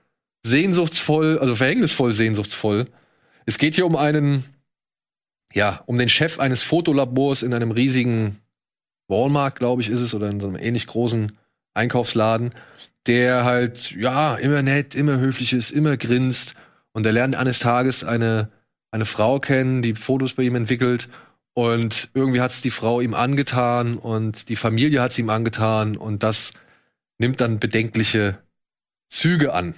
sehnsuchtsvoll, 0.42 1.38
also 1.38 1.54
verhängnisvoll 1.54 2.12
sehnsuchtsvoll. 2.12 2.86
Es 3.46 3.58
geht 3.58 3.74
hier 3.74 3.86
um 3.86 3.96
einen, 3.96 4.44
ja, 5.52 5.82
um 5.86 5.98
den 5.98 6.08
Chef 6.08 6.38
eines 6.38 6.62
Fotolabors 6.62 7.42
in 7.42 7.54
einem 7.54 7.70
riesigen 7.70 8.38
Walmart, 9.08 9.56
glaube 9.56 9.82
ich, 9.82 9.90
ist 9.90 10.00
es, 10.00 10.14
oder 10.14 10.30
in 10.30 10.40
so 10.40 10.46
einem 10.46 10.56
ähnlich 10.56 10.86
großen 10.86 11.32
Einkaufsladen, 11.74 12.50
der 13.07 13.44
halt, 13.44 13.92
ja, 13.92 14.36
immer 14.36 14.62
nett, 14.62 14.94
immer 14.94 15.18
höflich 15.18 15.53
ist, 15.53 15.70
immer 15.70 15.96
grinst. 15.96 16.55
Und 16.92 17.07
er 17.07 17.12
lernt 17.12 17.36
eines 17.36 17.59
Tages 17.59 18.05
eine, 18.05 18.51
eine 18.90 19.05
Frau 19.05 19.38
kennen, 19.40 19.82
die 19.82 19.94
Fotos 19.94 20.34
bei 20.34 20.42
ihm 20.42 20.55
entwickelt. 20.55 21.09
Und 21.55 22.11
irgendwie 22.14 22.40
hat 22.40 22.51
es 22.53 22.61
die 22.61 22.70
Frau 22.70 23.01
ihm 23.01 23.14
angetan 23.14 23.96
und 23.96 24.48
die 24.48 24.57
Familie 24.57 25.01
hat 25.01 25.12
es 25.12 25.18
ihm 25.18 25.30
angetan. 25.30 25.96
Und 25.96 26.22
das 26.22 26.53
nimmt 27.18 27.40
dann 27.40 27.59
bedenkliche 27.59 28.38
Züge 29.09 29.53
an. 29.53 29.74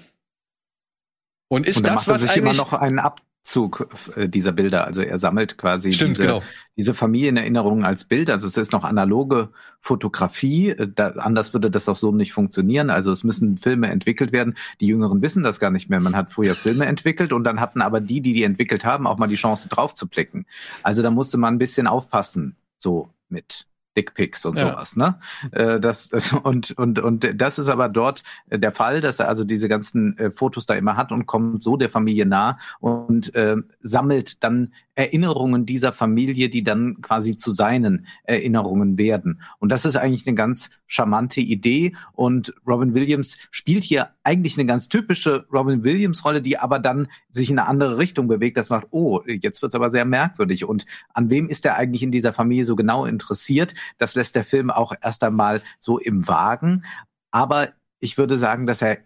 Und 1.48 1.66
ist 1.66 1.78
Und 1.78 1.86
das, 1.86 2.08
was 2.08 2.22
sich 2.22 2.36
immer 2.36 2.50
eigentlich 2.50 2.58
noch 2.58 2.72
einen 2.72 2.98
Abzug 2.98 3.26
äh, 4.14 4.28
dieser 4.28 4.52
Bilder. 4.52 4.86
Also 4.86 5.02
er 5.02 5.18
sammelt 5.18 5.58
quasi 5.58 5.92
Stimmt, 5.92 6.12
diese, 6.12 6.22
genau. 6.22 6.42
diese 6.76 6.94
Familienerinnerungen 6.94 7.84
als 7.84 8.04
Bild. 8.04 8.30
Also 8.30 8.46
es 8.46 8.56
ist 8.56 8.72
noch 8.72 8.84
analoge 8.84 9.50
Fotografie. 9.80 10.76
Da, 10.94 11.08
anders 11.10 11.52
würde 11.52 11.70
das 11.70 11.88
auch 11.88 11.96
so 11.96 12.12
nicht 12.12 12.32
funktionieren. 12.32 12.90
Also 12.90 13.10
es 13.10 13.24
müssen 13.24 13.58
Filme 13.58 13.88
entwickelt 13.88 14.32
werden. 14.32 14.54
Die 14.80 14.86
Jüngeren 14.86 15.22
wissen 15.22 15.42
das 15.42 15.58
gar 15.58 15.70
nicht 15.70 15.90
mehr. 15.90 16.00
Man 16.00 16.14
hat 16.14 16.30
früher 16.30 16.54
Filme 16.54 16.86
entwickelt 16.86 17.32
und 17.32 17.44
dann 17.44 17.60
hatten 17.60 17.82
aber 17.82 18.00
die, 18.00 18.20
die 18.20 18.32
die 18.32 18.44
entwickelt 18.44 18.84
haben, 18.84 19.06
auch 19.06 19.18
mal 19.18 19.26
die 19.26 19.34
Chance 19.34 19.68
drauf 19.68 19.94
zu 19.94 20.06
blicken. 20.06 20.46
Also 20.82 21.02
da 21.02 21.10
musste 21.10 21.36
man 21.36 21.54
ein 21.54 21.58
bisschen 21.58 21.86
aufpassen, 21.86 22.56
so 22.78 23.10
mit 23.28 23.66
Dickpics 23.96 24.44
und 24.46 24.58
Ja. 24.58 24.70
sowas, 24.70 24.96
ne? 24.96 25.18
Äh, 25.52 25.80
Das 25.80 26.10
und 26.42 26.72
und 26.78 26.98
und 26.98 27.40
das 27.40 27.58
ist 27.58 27.68
aber 27.68 27.88
dort 27.88 28.22
äh, 28.50 28.58
der 28.58 28.72
Fall, 28.72 29.00
dass 29.00 29.18
er 29.18 29.28
also 29.28 29.44
diese 29.44 29.68
ganzen 29.68 30.16
äh, 30.18 30.30
Fotos 30.30 30.66
da 30.66 30.74
immer 30.74 30.96
hat 30.96 31.12
und 31.12 31.26
kommt 31.26 31.62
so 31.62 31.76
der 31.76 31.88
Familie 31.88 32.26
nah 32.26 32.58
und 32.80 33.34
äh, 33.34 33.56
sammelt 33.80 34.42
dann 34.44 34.72
Erinnerungen 34.94 35.64
dieser 35.64 35.92
Familie, 35.92 36.50
die 36.50 36.62
dann 36.62 37.00
quasi 37.00 37.36
zu 37.36 37.50
seinen 37.50 38.06
Erinnerungen 38.24 38.98
werden. 38.98 39.40
Und 39.58 39.70
das 39.70 39.86
ist 39.86 39.96
eigentlich 39.96 40.26
eine 40.26 40.34
ganz 40.34 40.70
charmante 40.86 41.40
Idee. 41.40 41.94
Und 42.12 42.52
Robin 42.66 42.92
Williams 42.92 43.38
spielt 43.50 43.84
hier 43.84 44.10
eigentlich 44.22 44.58
eine 44.58 44.66
ganz 44.66 44.88
typische 44.88 45.46
Robin 45.50 45.82
Williams-Rolle, 45.82 46.42
die 46.42 46.58
aber 46.58 46.78
dann 46.78 47.08
sich 47.30 47.48
in 47.48 47.58
eine 47.58 47.68
andere 47.68 47.96
Richtung 47.96 48.28
bewegt. 48.28 48.58
Das 48.58 48.68
macht, 48.68 48.88
oh, 48.90 49.22
jetzt 49.26 49.62
wird's 49.62 49.74
aber 49.74 49.90
sehr 49.90 50.04
merkwürdig. 50.04 50.66
Und 50.66 50.84
an 51.14 51.30
wem 51.30 51.48
ist 51.48 51.64
er 51.64 51.76
eigentlich 51.76 52.02
in 52.02 52.10
dieser 52.10 52.34
Familie 52.34 52.66
so 52.66 52.76
genau 52.76 53.06
interessiert? 53.06 53.74
Das 53.96 54.14
lässt 54.14 54.36
der 54.36 54.44
Film 54.44 54.70
auch 54.70 54.92
erst 55.02 55.24
einmal 55.24 55.62
so 55.78 55.98
im 55.98 56.28
Wagen. 56.28 56.84
Aber 57.30 57.70
ich 57.98 58.18
würde 58.18 58.36
sagen, 58.36 58.66
dass 58.66 58.82
er 58.82 58.98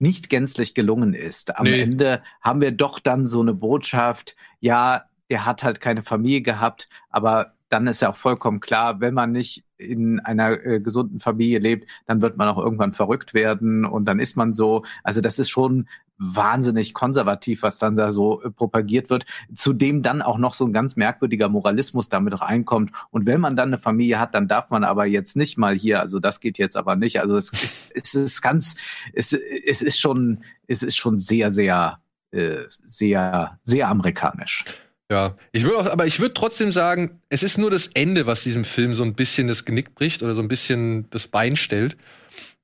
nicht 0.00 0.30
gänzlich 0.30 0.74
gelungen 0.74 1.14
ist. 1.14 1.56
Am 1.56 1.64
Nee. 1.64 1.80
Ende 1.80 2.22
haben 2.40 2.60
wir 2.60 2.72
doch 2.72 2.98
dann 2.98 3.26
so 3.26 3.40
eine 3.40 3.54
Botschaft, 3.54 4.36
ja, 4.60 5.07
der 5.30 5.46
hat 5.46 5.62
halt 5.62 5.80
keine 5.80 6.02
Familie 6.02 6.42
gehabt, 6.42 6.88
aber 7.10 7.54
dann 7.68 7.86
ist 7.86 8.00
ja 8.00 8.10
auch 8.10 8.16
vollkommen 8.16 8.60
klar, 8.60 9.00
wenn 9.00 9.14
man 9.14 9.32
nicht 9.32 9.64
in 9.76 10.20
einer 10.20 10.64
äh, 10.64 10.80
gesunden 10.80 11.20
Familie 11.20 11.58
lebt, 11.58 11.90
dann 12.06 12.22
wird 12.22 12.36
man 12.36 12.48
auch 12.48 12.58
irgendwann 12.58 12.92
verrückt 12.92 13.34
werden 13.34 13.84
und 13.84 14.06
dann 14.06 14.18
ist 14.18 14.36
man 14.36 14.54
so. 14.54 14.82
Also 15.04 15.20
das 15.20 15.38
ist 15.38 15.50
schon 15.50 15.88
wahnsinnig 16.16 16.94
konservativ, 16.94 17.62
was 17.62 17.78
dann 17.78 17.96
da 17.96 18.10
so 18.10 18.42
äh, 18.42 18.50
propagiert 18.50 19.10
wird, 19.10 19.26
zudem 19.54 20.02
dann 20.02 20.22
auch 20.22 20.38
noch 20.38 20.54
so 20.54 20.64
ein 20.64 20.72
ganz 20.72 20.96
merkwürdiger 20.96 21.48
Moralismus 21.48 22.08
damit 22.08 22.40
reinkommt. 22.40 22.90
Und 23.10 23.26
wenn 23.26 23.40
man 23.40 23.54
dann 23.54 23.68
eine 23.68 23.78
Familie 23.78 24.18
hat, 24.18 24.34
dann 24.34 24.48
darf 24.48 24.70
man 24.70 24.82
aber 24.82 25.06
jetzt 25.06 25.36
nicht 25.36 25.58
mal 25.58 25.76
hier, 25.76 26.00
also 26.00 26.18
das 26.18 26.40
geht 26.40 26.58
jetzt 26.58 26.76
aber 26.76 26.96
nicht. 26.96 27.20
Also 27.20 27.36
es 27.36 27.52
ist, 27.52 27.92
es 27.94 28.14
ist 28.14 28.42
ganz, 28.42 28.76
es, 29.12 29.32
es 29.32 29.82
ist 29.82 30.00
schon, 30.00 30.40
es 30.66 30.82
ist 30.82 30.96
schon 30.96 31.18
sehr, 31.18 31.50
sehr, 31.50 32.00
äh, 32.32 32.64
sehr, 32.68 33.58
sehr 33.62 33.88
amerikanisch. 33.88 34.64
Ja, 35.10 35.36
ich 35.52 35.64
würde 35.64 35.78
auch, 35.78 35.86
aber 35.86 36.06
ich 36.06 36.20
würde 36.20 36.34
trotzdem 36.34 36.70
sagen, 36.70 37.22
es 37.30 37.42
ist 37.42 37.56
nur 37.56 37.70
das 37.70 37.86
Ende, 37.94 38.26
was 38.26 38.42
diesem 38.42 38.64
Film 38.64 38.92
so 38.92 39.02
ein 39.04 39.14
bisschen 39.14 39.48
das 39.48 39.64
Genick 39.64 39.94
bricht 39.94 40.22
oder 40.22 40.34
so 40.34 40.42
ein 40.42 40.48
bisschen 40.48 41.08
das 41.10 41.28
Bein 41.28 41.56
stellt. 41.56 41.96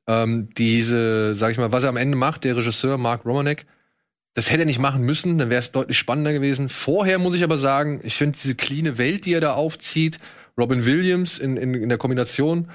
Ähm, 0.06 0.50
diese, 0.58 1.34
sag 1.36 1.52
ich 1.52 1.58
mal, 1.58 1.72
was 1.72 1.84
er 1.84 1.88
am 1.90 1.96
Ende 1.96 2.16
macht, 2.18 2.44
der 2.44 2.56
Regisseur 2.56 2.98
Mark 2.98 3.24
Romanek, 3.24 3.66
das 4.34 4.50
hätte 4.50 4.62
er 4.62 4.66
nicht 4.66 4.80
machen 4.80 5.02
müssen, 5.02 5.38
dann 5.38 5.50
wäre 5.50 5.60
es 5.60 5.72
deutlich 5.72 5.98
spannender 5.98 6.32
gewesen. 6.34 6.68
Vorher 6.68 7.18
muss 7.18 7.34
ich 7.34 7.44
aber 7.44 7.58
sagen, 7.58 8.00
ich 8.04 8.16
finde 8.16 8.38
diese 8.42 8.54
cleane 8.54 8.98
Welt, 8.98 9.24
die 9.26 9.32
er 9.34 9.40
da 9.40 9.54
aufzieht, 9.54 10.18
Robin 10.58 10.86
Williams 10.86 11.38
in, 11.38 11.56
in, 11.56 11.74
in 11.74 11.88
der 11.88 11.98
Kombination, 11.98 12.70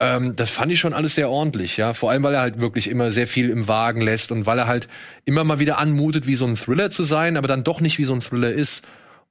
Ähm, 0.00 0.34
das 0.36 0.50
fand 0.50 0.72
ich 0.72 0.80
schon 0.80 0.94
alles 0.94 1.14
sehr 1.14 1.30
ordentlich, 1.30 1.76
ja. 1.76 1.94
Vor 1.94 2.10
allem, 2.10 2.22
weil 2.24 2.34
er 2.34 2.40
halt 2.40 2.60
wirklich 2.60 2.88
immer 2.90 3.12
sehr 3.12 3.26
viel 3.28 3.50
im 3.50 3.68
Wagen 3.68 4.00
lässt 4.02 4.32
und 4.32 4.46
weil 4.46 4.58
er 4.58 4.66
halt 4.66 4.88
immer 5.24 5.44
mal 5.44 5.60
wieder 5.60 5.78
anmutet, 5.78 6.26
wie 6.26 6.34
so 6.36 6.46
ein 6.46 6.56
Thriller 6.56 6.90
zu 6.90 7.04
sein, 7.04 7.36
aber 7.36 7.48
dann 7.48 7.64
doch 7.64 7.80
nicht 7.80 7.98
wie 7.98 8.04
so 8.04 8.14
ein 8.14 8.20
Thriller 8.20 8.52
ist. 8.52 8.82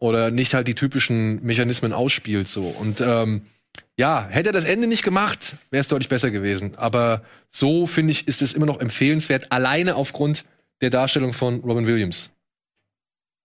Oder 0.01 0.31
nicht 0.31 0.55
halt 0.55 0.67
die 0.67 0.73
typischen 0.73 1.43
Mechanismen 1.43 1.93
ausspielt, 1.93 2.47
so. 2.47 2.63
Und 2.63 3.01
ähm, 3.01 3.43
ja, 3.99 4.27
hätte 4.27 4.49
er 4.49 4.53
das 4.53 4.65
Ende 4.65 4.87
nicht 4.87 5.03
gemacht, 5.03 5.57
wäre 5.69 5.81
es 5.81 5.87
deutlich 5.87 6.09
besser 6.09 6.31
gewesen. 6.31 6.75
Aber 6.75 7.21
so, 7.51 7.85
finde 7.85 8.11
ich, 8.11 8.27
ist 8.27 8.41
es 8.41 8.53
immer 8.53 8.65
noch 8.65 8.79
empfehlenswert, 8.79 9.51
alleine 9.51 9.95
aufgrund 9.95 10.45
der 10.81 10.89
Darstellung 10.89 11.33
von 11.33 11.59
Robin 11.59 11.85
Williams. 11.85 12.31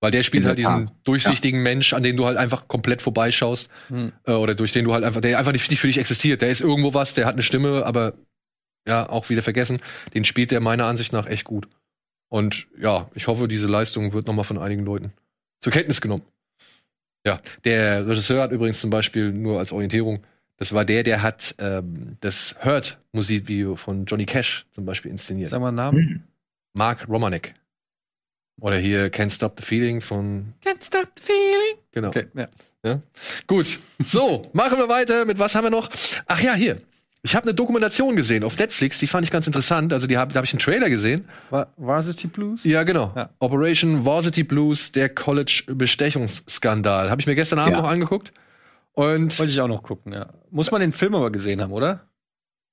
Weil 0.00 0.12
der 0.12 0.22
spielt 0.22 0.46
halt 0.46 0.58
diesen 0.58 0.90
durchsichtigen 1.04 1.62
Mensch, 1.62 1.92
an 1.92 2.02
den 2.02 2.16
du 2.16 2.24
halt 2.24 2.38
einfach 2.38 2.68
komplett 2.68 3.02
vorbeischaust. 3.02 3.68
Äh, 4.24 4.32
oder 4.32 4.54
durch 4.54 4.72
den 4.72 4.86
du 4.86 4.94
halt 4.94 5.04
einfach, 5.04 5.20
der 5.20 5.38
einfach 5.38 5.52
nicht, 5.52 5.68
nicht 5.68 5.80
für 5.80 5.88
dich 5.88 5.98
existiert. 5.98 6.40
Der 6.40 6.48
ist 6.48 6.62
irgendwo 6.62 6.94
was, 6.94 7.12
der 7.12 7.26
hat 7.26 7.34
eine 7.34 7.42
Stimme, 7.42 7.84
aber 7.84 8.14
ja, 8.88 9.06
auch 9.10 9.28
wieder 9.28 9.42
vergessen. 9.42 9.80
Den 10.14 10.24
spielt 10.24 10.52
der 10.52 10.60
meiner 10.60 10.86
Ansicht 10.86 11.12
nach 11.12 11.26
echt 11.26 11.44
gut. 11.44 11.68
Und 12.28 12.66
ja, 12.80 13.10
ich 13.14 13.26
hoffe, 13.26 13.46
diese 13.46 13.68
Leistung 13.68 14.14
wird 14.14 14.26
noch 14.26 14.34
mal 14.34 14.44
von 14.44 14.56
einigen 14.56 14.86
Leuten 14.86 15.12
zur 15.60 15.72
Kenntnis 15.72 16.00
genommen. 16.00 16.22
Ja, 17.26 17.40
der 17.64 18.06
Regisseur 18.06 18.40
hat 18.40 18.52
übrigens 18.52 18.80
zum 18.80 18.90
Beispiel 18.90 19.32
nur 19.32 19.58
als 19.58 19.72
Orientierung, 19.72 20.24
das 20.58 20.72
war 20.72 20.84
der, 20.84 21.02
der 21.02 21.22
hat 21.22 21.56
ähm, 21.58 22.16
das 22.20 22.54
Hurt-Musikvideo 22.64 23.74
von 23.74 24.04
Johnny 24.06 24.24
Cash 24.24 24.64
zum 24.70 24.84
Beispiel 24.84 25.10
inszeniert. 25.10 25.50
Sag 25.50 25.60
mal 25.60 25.68
einen 25.68 25.76
Namen. 25.76 26.24
Mark 26.72 27.08
Romanek. 27.08 27.54
Oder 28.60 28.78
hier 28.78 29.10
Can't 29.10 29.30
Stop 29.30 29.58
the 29.58 29.66
Feeling 29.66 30.00
von 30.00 30.54
Can't 30.64 30.82
stop 30.82 31.08
the 31.18 31.22
feeling. 31.22 31.82
Genau. 31.92 32.08
Okay, 32.08 32.26
ja. 32.34 32.46
Ja? 32.84 33.02
Gut. 33.46 33.80
So, 34.06 34.48
machen 34.52 34.78
wir 34.78 34.88
weiter. 34.88 35.24
Mit 35.24 35.38
was 35.38 35.54
haben 35.56 35.64
wir 35.64 35.70
noch? 35.70 35.90
Ach 36.26 36.40
ja, 36.40 36.54
hier. 36.54 36.80
Ich 37.26 37.34
habe 37.34 37.42
eine 37.48 37.54
Dokumentation 37.54 38.14
gesehen 38.14 38.44
auf 38.44 38.56
Netflix, 38.56 39.00
die 39.00 39.08
fand 39.08 39.24
ich 39.24 39.32
ganz 39.32 39.48
interessant. 39.48 39.92
Also 39.92 40.06
die 40.06 40.16
hab, 40.16 40.28
da 40.32 40.36
habe 40.36 40.44
ich 40.46 40.52
einen 40.52 40.60
Trailer 40.60 40.88
gesehen. 40.88 41.28
Va- 41.50 41.72
Varsity 41.76 42.28
Blues? 42.28 42.62
Ja, 42.62 42.84
genau. 42.84 43.12
Ja. 43.16 43.30
Operation 43.40 44.04
Varsity 44.04 44.44
Blues, 44.44 44.92
der 44.92 45.08
College-Bestechungsskandal. 45.12 47.10
Habe 47.10 47.20
ich 47.20 47.26
mir 47.26 47.34
gestern 47.34 47.58
Abend 47.58 47.72
Ja. 47.74 47.82
noch 47.82 47.88
angeguckt. 47.88 48.32
Und 48.92 49.36
Wollte 49.40 49.50
ich 49.50 49.60
auch 49.60 49.66
noch 49.66 49.82
gucken, 49.82 50.12
ja. 50.12 50.32
Muss 50.50 50.70
man 50.70 50.80
den 50.80 50.92
Film 50.92 51.16
aber 51.16 51.32
gesehen 51.32 51.60
haben, 51.60 51.72
oder? 51.72 52.08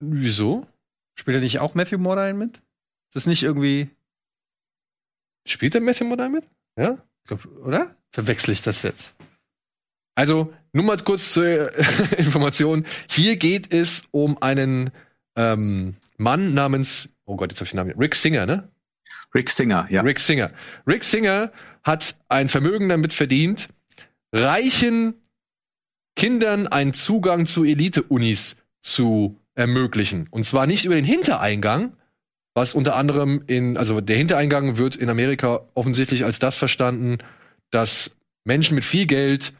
wieso? 0.06 0.68
Spielt 1.16 1.36
er 1.38 1.41
nicht 1.41 1.60
auch 1.60 1.74
Matthew 1.76 1.97
Modine 1.97 2.34
mit? 2.36 2.58
Ist 2.58 3.16
das 3.16 3.26
nicht 3.26 3.41
irgendwie, 3.41 3.89
Spielt 5.47 5.74
der 5.74 5.82
Matthew 5.82 6.06
Modine 6.06 6.30
mit? 6.30 6.43
Ja? 6.78 6.97
ich 7.24 7.28
glaub, 7.28 7.45
oder? 7.66 7.95
Verwechsel 8.12 8.51
ich 8.51 8.62
das 8.62 8.84
jetzt? 8.84 9.16
Also, 10.16 10.54
nur 10.74 10.84
mal 10.84 10.97
kurz 10.97 11.32
zur 11.34 11.71
Information. 12.17 12.86
Hier 13.09 13.38
geht 13.38 13.74
es 13.74 14.03
um 14.11 14.41
einen 14.41 14.89
ähm, 15.36 15.95
Mann 16.17 16.53
namens, 16.53 17.09
oh 17.26 17.36
Gott, 17.36 17.51
jetzt 17.51 17.59
habe 17.59 17.65
ich 17.65 17.71
den 17.71 17.78
Namen, 17.78 17.99
Rick 17.99 18.15
Singer, 18.15 18.45
ne? 18.45 18.69
Rick 19.34 19.49
Singer, 19.49 19.88
ja. 19.89 20.01
Rick 20.01 20.19
Singer. 20.19 20.51
Rick 20.86 21.03
Singer 21.03 21.51
hat 21.84 22.15
ein 22.28 22.49
Vermögen 22.49 22.89
damit 22.89 23.13
verdient, 23.13 23.69
reichen 24.32 25.15
Kindern 26.15 26.67
einen 26.67 26.93
Zugang 26.93 27.45
zu 27.45 27.63
Elite-Unis 27.63 28.57
zu 28.82 29.39
ermöglichen. 29.55 30.28
Und 30.30 30.45
zwar 30.45 30.67
nicht 30.67 30.86
über 30.86 30.95
den 30.95 31.05
Hintereingang, 31.05 31.95
was 32.53 32.76
unter 32.76 32.95
anderem 32.95 33.43
in, 33.47 33.78
also 33.78 34.01
der 34.01 34.17
Hintereingang 34.17 34.78
wird 34.78 34.95
in 34.95 35.09
Amerika 35.09 35.61
offensichtlich 35.74 36.26
als 36.26 36.39
das 36.39 36.57
verstanden, 36.57 37.17
dass 37.71 38.15
Menschen 38.43 38.76
mit 38.76 38.86
viel 38.86 39.07
Geld 39.07 39.53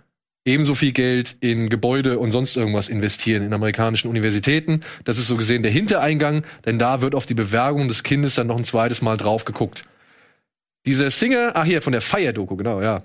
ebenso 0.46 0.76
viel 0.76 0.92
Geld 0.92 1.38
in 1.40 1.70
Gebäude 1.70 2.20
und 2.20 2.32
sonst 2.32 2.58
irgendwas 2.58 2.90
investieren 2.90 3.44
in 3.44 3.54
amerikanischen 3.54 4.10
Universitäten. 4.10 4.82
Das 5.06 5.18
ist 5.18 5.28
so 5.28 5.38
gesehen 5.38 5.64
der 5.64 5.72
Hintereingang, 5.72 6.44
denn 6.66 6.80
da 6.80 7.02
wird 7.02 7.16
auf 7.16 7.26
die 7.26 7.34
Bewerbung 7.34 7.88
des 7.88 8.04
Kindes 8.04 8.36
dann 8.36 8.48
noch 8.48 8.58
ein 8.58 8.66
zweites 8.66 9.02
Mal 9.02 9.18
drauf 9.18 9.46
geguckt. 9.46 9.84
Dieser 10.86 11.12
Singer, 11.12 11.52
ach 11.56 11.66
hier, 11.66 11.82
von 11.82 11.94
der 11.94 12.02
Fire-Doku, 12.02 12.58
genau, 12.58 12.82
ja. 12.82 13.04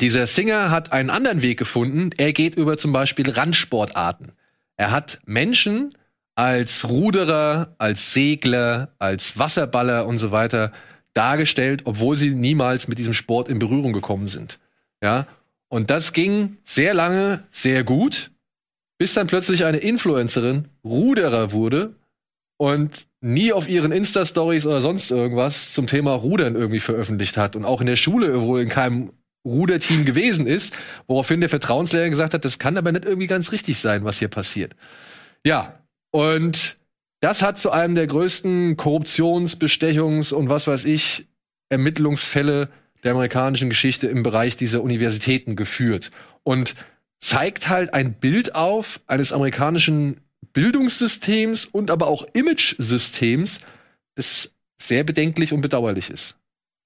Dieser 0.00 0.26
Singer 0.26 0.70
hat 0.70 0.92
einen 0.92 1.10
anderen 1.10 1.42
Weg 1.42 1.58
gefunden. 1.58 2.10
Er 2.16 2.32
geht 2.32 2.54
über 2.54 2.78
zum 2.78 2.92
Beispiel 2.92 3.28
Randsportarten. 3.28 4.32
Er 4.76 4.90
hat 4.90 5.18
Menschen 5.26 5.94
als 6.34 6.88
Ruderer, 6.88 7.74
als 7.78 8.14
Segler, 8.14 8.94
als 8.98 9.38
Wasserballer 9.38 10.06
und 10.06 10.18
so 10.18 10.30
weiter 10.30 10.72
dargestellt, 11.12 11.82
obwohl 11.84 12.16
sie 12.16 12.30
niemals 12.30 12.88
mit 12.88 12.98
diesem 12.98 13.12
Sport 13.12 13.48
in 13.48 13.58
Berührung 13.58 13.92
gekommen 13.92 14.28
sind. 14.28 14.58
Ja, 15.02 15.26
und 15.72 15.88
das 15.88 16.12
ging 16.12 16.58
sehr 16.64 16.92
lange 16.92 17.44
sehr 17.50 17.82
gut, 17.82 18.30
bis 18.98 19.14
dann 19.14 19.26
plötzlich 19.26 19.64
eine 19.64 19.78
Influencerin 19.78 20.68
Ruderer 20.84 21.52
wurde 21.52 21.94
und 22.58 23.06
nie 23.22 23.54
auf 23.54 23.70
ihren 23.70 23.90
Insta-Stories 23.90 24.66
oder 24.66 24.82
sonst 24.82 25.10
irgendwas 25.10 25.72
zum 25.72 25.86
Thema 25.86 26.12
Rudern 26.12 26.56
irgendwie 26.56 26.78
veröffentlicht 26.78 27.38
hat 27.38 27.56
und 27.56 27.64
auch 27.64 27.80
in 27.80 27.86
der 27.86 27.96
Schule 27.96 28.42
wohl 28.42 28.60
in 28.60 28.68
keinem 28.68 29.12
Ruderteam 29.46 30.04
gewesen 30.04 30.46
ist, 30.46 30.76
woraufhin 31.06 31.40
der 31.40 31.48
Vertrauenslehrer 31.48 32.10
gesagt 32.10 32.34
hat, 32.34 32.44
das 32.44 32.58
kann 32.58 32.76
aber 32.76 32.92
nicht 32.92 33.06
irgendwie 33.06 33.26
ganz 33.26 33.50
richtig 33.50 33.78
sein, 33.78 34.04
was 34.04 34.18
hier 34.18 34.28
passiert. 34.28 34.76
Ja, 35.42 35.80
und 36.10 36.76
das 37.20 37.40
hat 37.40 37.58
zu 37.58 37.70
einem 37.70 37.94
der 37.94 38.08
größten 38.08 38.76
Korruptions-, 38.76 39.56
Bestechungs- 39.56 40.34
und 40.34 40.50
was 40.50 40.66
weiß 40.66 40.84
ich, 40.84 41.28
Ermittlungsfälle 41.70 42.68
der 43.02 43.12
amerikanischen 43.12 43.68
Geschichte 43.68 44.06
im 44.06 44.22
Bereich 44.22 44.56
dieser 44.56 44.82
Universitäten 44.82 45.56
geführt. 45.56 46.10
Und 46.44 46.74
zeigt 47.20 47.68
halt 47.68 47.94
ein 47.94 48.14
Bild 48.14 48.54
auf 48.54 49.00
eines 49.06 49.32
amerikanischen 49.32 50.20
Bildungssystems 50.52 51.64
und 51.64 51.90
aber 51.90 52.08
auch 52.08 52.26
Image-Systems, 52.32 53.60
das 54.16 54.52
sehr 54.80 55.04
bedenklich 55.04 55.52
und 55.52 55.60
bedauerlich 55.60 56.10
ist. 56.10 56.34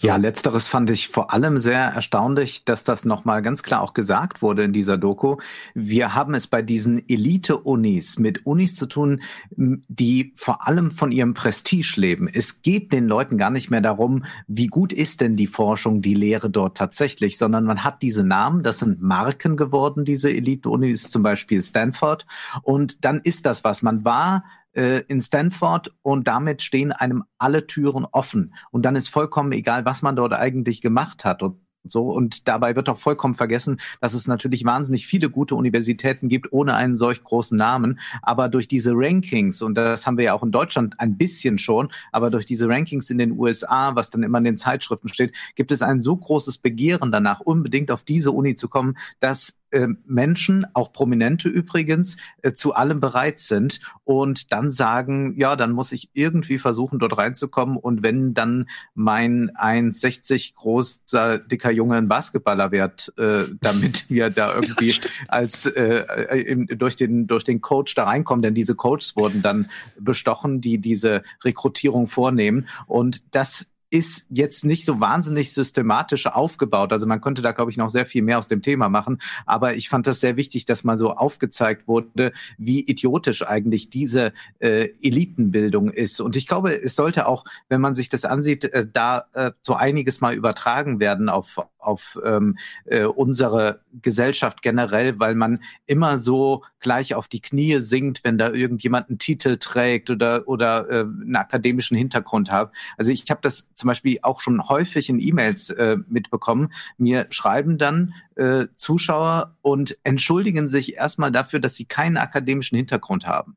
Ja, 0.03 0.17
letzteres 0.17 0.69
fand 0.69 0.91
ich 0.91 1.09
vor 1.09 1.33
allem 1.33 1.57
sehr 1.59 1.81
erstaunlich, 1.81 2.67
dass 2.67 2.85
das 2.85 3.07
nochmal 3.07 3.41
ganz 3.41 3.63
klar 3.63 3.81
auch 3.81 3.95
gesagt 3.95 4.43
wurde 4.43 4.63
in 4.63 4.75
dieser 4.75 4.99
Doku. 4.99 5.39
Wir 5.73 6.15
haben 6.15 6.35
es 6.35 6.47
bei 6.47 6.61
diesen 6.61 7.09
Elite-Unis 7.09 8.19
mit 8.19 8.45
Unis 8.45 8.75
zu 8.75 8.85
tun, 8.85 9.23
die 9.57 10.35
vor 10.37 10.69
allem 10.69 10.91
von 10.91 11.13
ihrem 11.13 11.33
Prestige 11.33 11.95
leben. 11.97 12.29
Es 12.29 12.61
geht 12.61 12.93
den 12.93 13.09
Leuten 13.09 13.39
gar 13.39 13.49
nicht 13.49 13.71
mehr 13.71 13.81
darum, 13.81 14.25
wie 14.47 14.67
gut 14.67 14.93
ist 14.93 15.23
denn 15.23 15.35
die 15.35 15.47
Forschung, 15.47 16.03
die 16.03 16.15
Lehre 16.15 16.51
dort 16.51 16.77
tatsächlich, 16.77 17.39
sondern 17.39 17.65
man 17.65 17.83
hat 17.83 18.03
diese 18.03 18.23
Namen, 18.23 18.63
das 18.63 18.81
sind 18.81 19.01
Marken 19.01 19.57
geworden, 19.57 20.05
diese 20.05 20.29
Elite-Unis, 20.29 21.09
zum 21.09 21.23
Beispiel 21.23 21.63
Stanford. 21.63 22.27
Und 22.61 23.03
dann 23.07 23.21
ist 23.21 23.47
das 23.47 23.65
was. 23.65 23.81
Man 23.81 24.05
war 24.05 24.45
äh, 24.77 25.03
in 25.09 25.21
Stanford 25.21 25.95
und 26.03 26.29
damit 26.29 26.63
stehen 26.63 26.93
einem 26.93 27.25
alle 27.39 27.67
Türen 27.67 28.07
offen. 28.13 28.55
Und 28.71 28.83
dann 28.85 28.97
ist 28.97 29.09
vollkommen 29.09 29.53
egal, 29.53 29.85
was 29.85 30.03
man 30.03 30.17
dort 30.17 30.35
eigentlich 30.35 30.81
gemacht 30.81 31.25
hat. 31.25 31.43
Und 31.43 31.61
so. 31.91 32.11
Und 32.11 32.49
dabei 32.49 32.77
wird 32.77 32.89
auch 32.89 32.99
vollkommen 32.99 33.35
vergessen, 33.35 33.79
dass 34.01 34.15
es 34.15 34.27
natürlich 34.27 34.65
wahnsinnig 34.65 35.07
viele 35.07 35.31
gute 35.31 35.55
Universitäten 35.55 36.29
gibt, 36.29 36.53
ohne 36.53 36.75
einen 36.75 36.97
solch 36.97 37.23
großen 37.23 37.57
Namen. 37.57 38.01
Aber 38.23 38.49
durch 38.49 38.69
diese 38.69 38.93
Rankings, 38.95 39.63
und 39.63 39.75
das 39.75 40.07
haben 40.07 40.19
wir 40.19 40.25
ja 40.27 40.35
auch 40.35 40.43
in 40.43 40.53
Deutschland 40.53 40.99
ein 40.99 41.17
bisschen 41.17 41.59
schon, 41.59 41.93
aber 42.13 42.31
durch 42.31 42.47
diese 42.47 42.69
Rankings 42.69 43.11
in 43.11 43.19
den 43.19 43.39
USA, 43.39 43.95
was 43.95 44.11
dann 44.11 44.23
immer 44.23 44.39
in 44.39 44.45
den 44.45 44.57
Zeitschriften 44.57 45.09
steht, 45.09 45.35
gibt 45.55 45.73
es 45.73 45.83
ein 45.83 46.03
so 46.03 46.17
großes 46.17 46.59
Begehren 46.59 47.13
danach, 47.13 47.41
unbedingt 47.41 47.91
auf 47.91 48.05
diese 48.05 48.33
Uni 48.33 48.55
zu 48.55 48.69
kommen, 48.69 48.97
dass 49.21 49.55
äh, 49.71 49.89
Menschen, 50.07 50.67
auch 50.75 50.93
Prominente 50.93 51.49
übrigens, 51.49 52.17
äh, 52.43 52.53
zu 52.53 52.75
allem 52.75 53.01
bereit 53.01 53.41
sind 53.41 53.81
und 54.05 54.53
dann 54.53 54.71
sagen, 54.71 55.35
ja, 55.39 55.57
dann 55.57 55.73
muss 55.73 55.93
ich 55.93 56.11
irgendwie 56.15 56.59
versuchen, 56.59 56.99
dort 56.99 57.19
reinzukommen. 57.19 57.77
Und 57.77 58.03
wenn 58.03 58.35
dann 58.35 58.69
mein 58.95 59.51
1,60 59.51 60.55
großer, 60.55 61.39
dicker 61.39 61.71
Junge 61.71 61.97
ein 61.97 62.09
Basketballer 62.09 62.73
wird, 62.73 63.13
äh, 63.19 63.45
damit 63.61 64.07
wir 64.11 64.31
da 64.31 64.55
irgendwie 64.55 64.95
als 65.29 65.67
äh, 65.67 66.05
im, 66.39 66.67
durch 66.67 66.97
den 66.97 67.27
durch 67.27 67.45
den 67.45 67.61
Coach 67.61 67.95
da 67.95 68.05
reinkommen, 68.05 68.43
denn 68.43 68.55
diese 68.55 68.75
Coaches 68.75 69.15
wurden 69.17 69.43
dann 69.43 69.69
bestochen, 69.99 70.61
die 70.61 70.79
diese 70.79 71.23
Rekrutierung 71.45 72.07
vornehmen. 72.07 72.69
Und 72.87 73.35
das 73.35 73.73
ist 73.91 74.27
jetzt 74.31 74.65
nicht 74.65 74.85
so 74.85 75.01
wahnsinnig 75.01 75.53
systematisch 75.53 76.27
aufgebaut. 76.27 76.93
Also 76.93 77.07
man 77.07 77.21
könnte 77.21 77.43
da, 77.43 77.53
glaube 77.53 77.71
ich, 77.71 77.77
noch 77.77 77.89
sehr 77.89 78.07
viel 78.07 78.23
mehr 78.23 78.39
aus 78.39 78.49
dem 78.49 78.63
Thema 78.63 78.89
machen. 78.89 79.19
Aber 79.45 79.75
ich 79.75 79.89
fand 79.89 80.07
das 80.07 80.21
sehr 80.21 80.37
wichtig, 80.37 80.65
dass 80.65 80.85
mal 80.85 80.99
so 80.99 81.13
aufgezeigt 81.13 81.87
wurde, 81.87 82.33
wie 82.59 82.81
idiotisch 82.81 83.47
eigentlich 83.47 83.91
diese 83.91 84.33
äh, 84.59 84.89
Elitenbildung 85.03 85.91
ist. 85.91 86.21
Und 86.21 86.37
ich 86.37 86.47
glaube, 86.47 86.73
es 86.73 86.97
sollte 86.97 87.29
auch, 87.29 87.45
wenn 87.69 87.81
man 87.81 87.95
sich 87.95 88.09
das 88.09 88.25
ansieht, 88.25 88.65
äh, 88.65 88.87
da 88.93 89.27
äh, 89.35 89.53
so 89.63 89.75
einiges 89.75 90.21
mal 90.21 90.35
übertragen 90.35 90.99
werden 90.99 91.29
auf, 91.29 91.61
auf 91.79 92.19
ähm, 92.25 92.59
äh, 92.87 93.05
unsere 93.05 93.81
Gesellschaft 94.03 94.63
generell, 94.63 95.19
weil 95.21 95.37
man 95.37 95.63
immer 95.87 96.19
so 96.19 96.65
gleich 96.81 97.15
auf 97.15 97.29
die 97.29 97.41
Knie 97.41 97.79
sinkt, 97.81 98.25
wenn 98.25 98.39
da 98.39 98.51
irgendjemand 98.51 99.09
einen 99.09 99.19
Titel 99.19 99.57
trägt 99.59 100.11
oder, 100.11 100.49
oder 100.49 100.91
äh, 100.91 101.01
einen 101.01 101.37
akademischen 101.37 101.97
Hintergrund 101.97 102.51
hat. 102.51 102.73
Also 102.97 103.13
ich 103.13 103.31
habe 103.31 103.41
das 103.43 103.69
zum 103.77 103.89
Beispiel 103.89 104.19
auch 104.23 104.41
schon 104.41 104.69
häufig 104.69 105.09
in 105.09 105.21
E-Mails 105.21 105.71
äh, 105.71 105.99
mitbekommen. 106.09 106.73
Mir 106.99 107.27
schreiben 107.31 107.79
dann 107.79 108.15
äh, 108.35 108.67
Zuschauer 108.77 109.57
und 109.63 109.99
entschuldigen 110.03 110.67
sich 110.67 110.97
erstmal 110.97 111.31
dafür, 111.31 111.61
dass 111.61 111.77
sie 111.77 111.85
keinen 111.85 112.17
akademischen 112.17 112.77
Hintergrund 112.77 113.27
haben. 113.27 113.57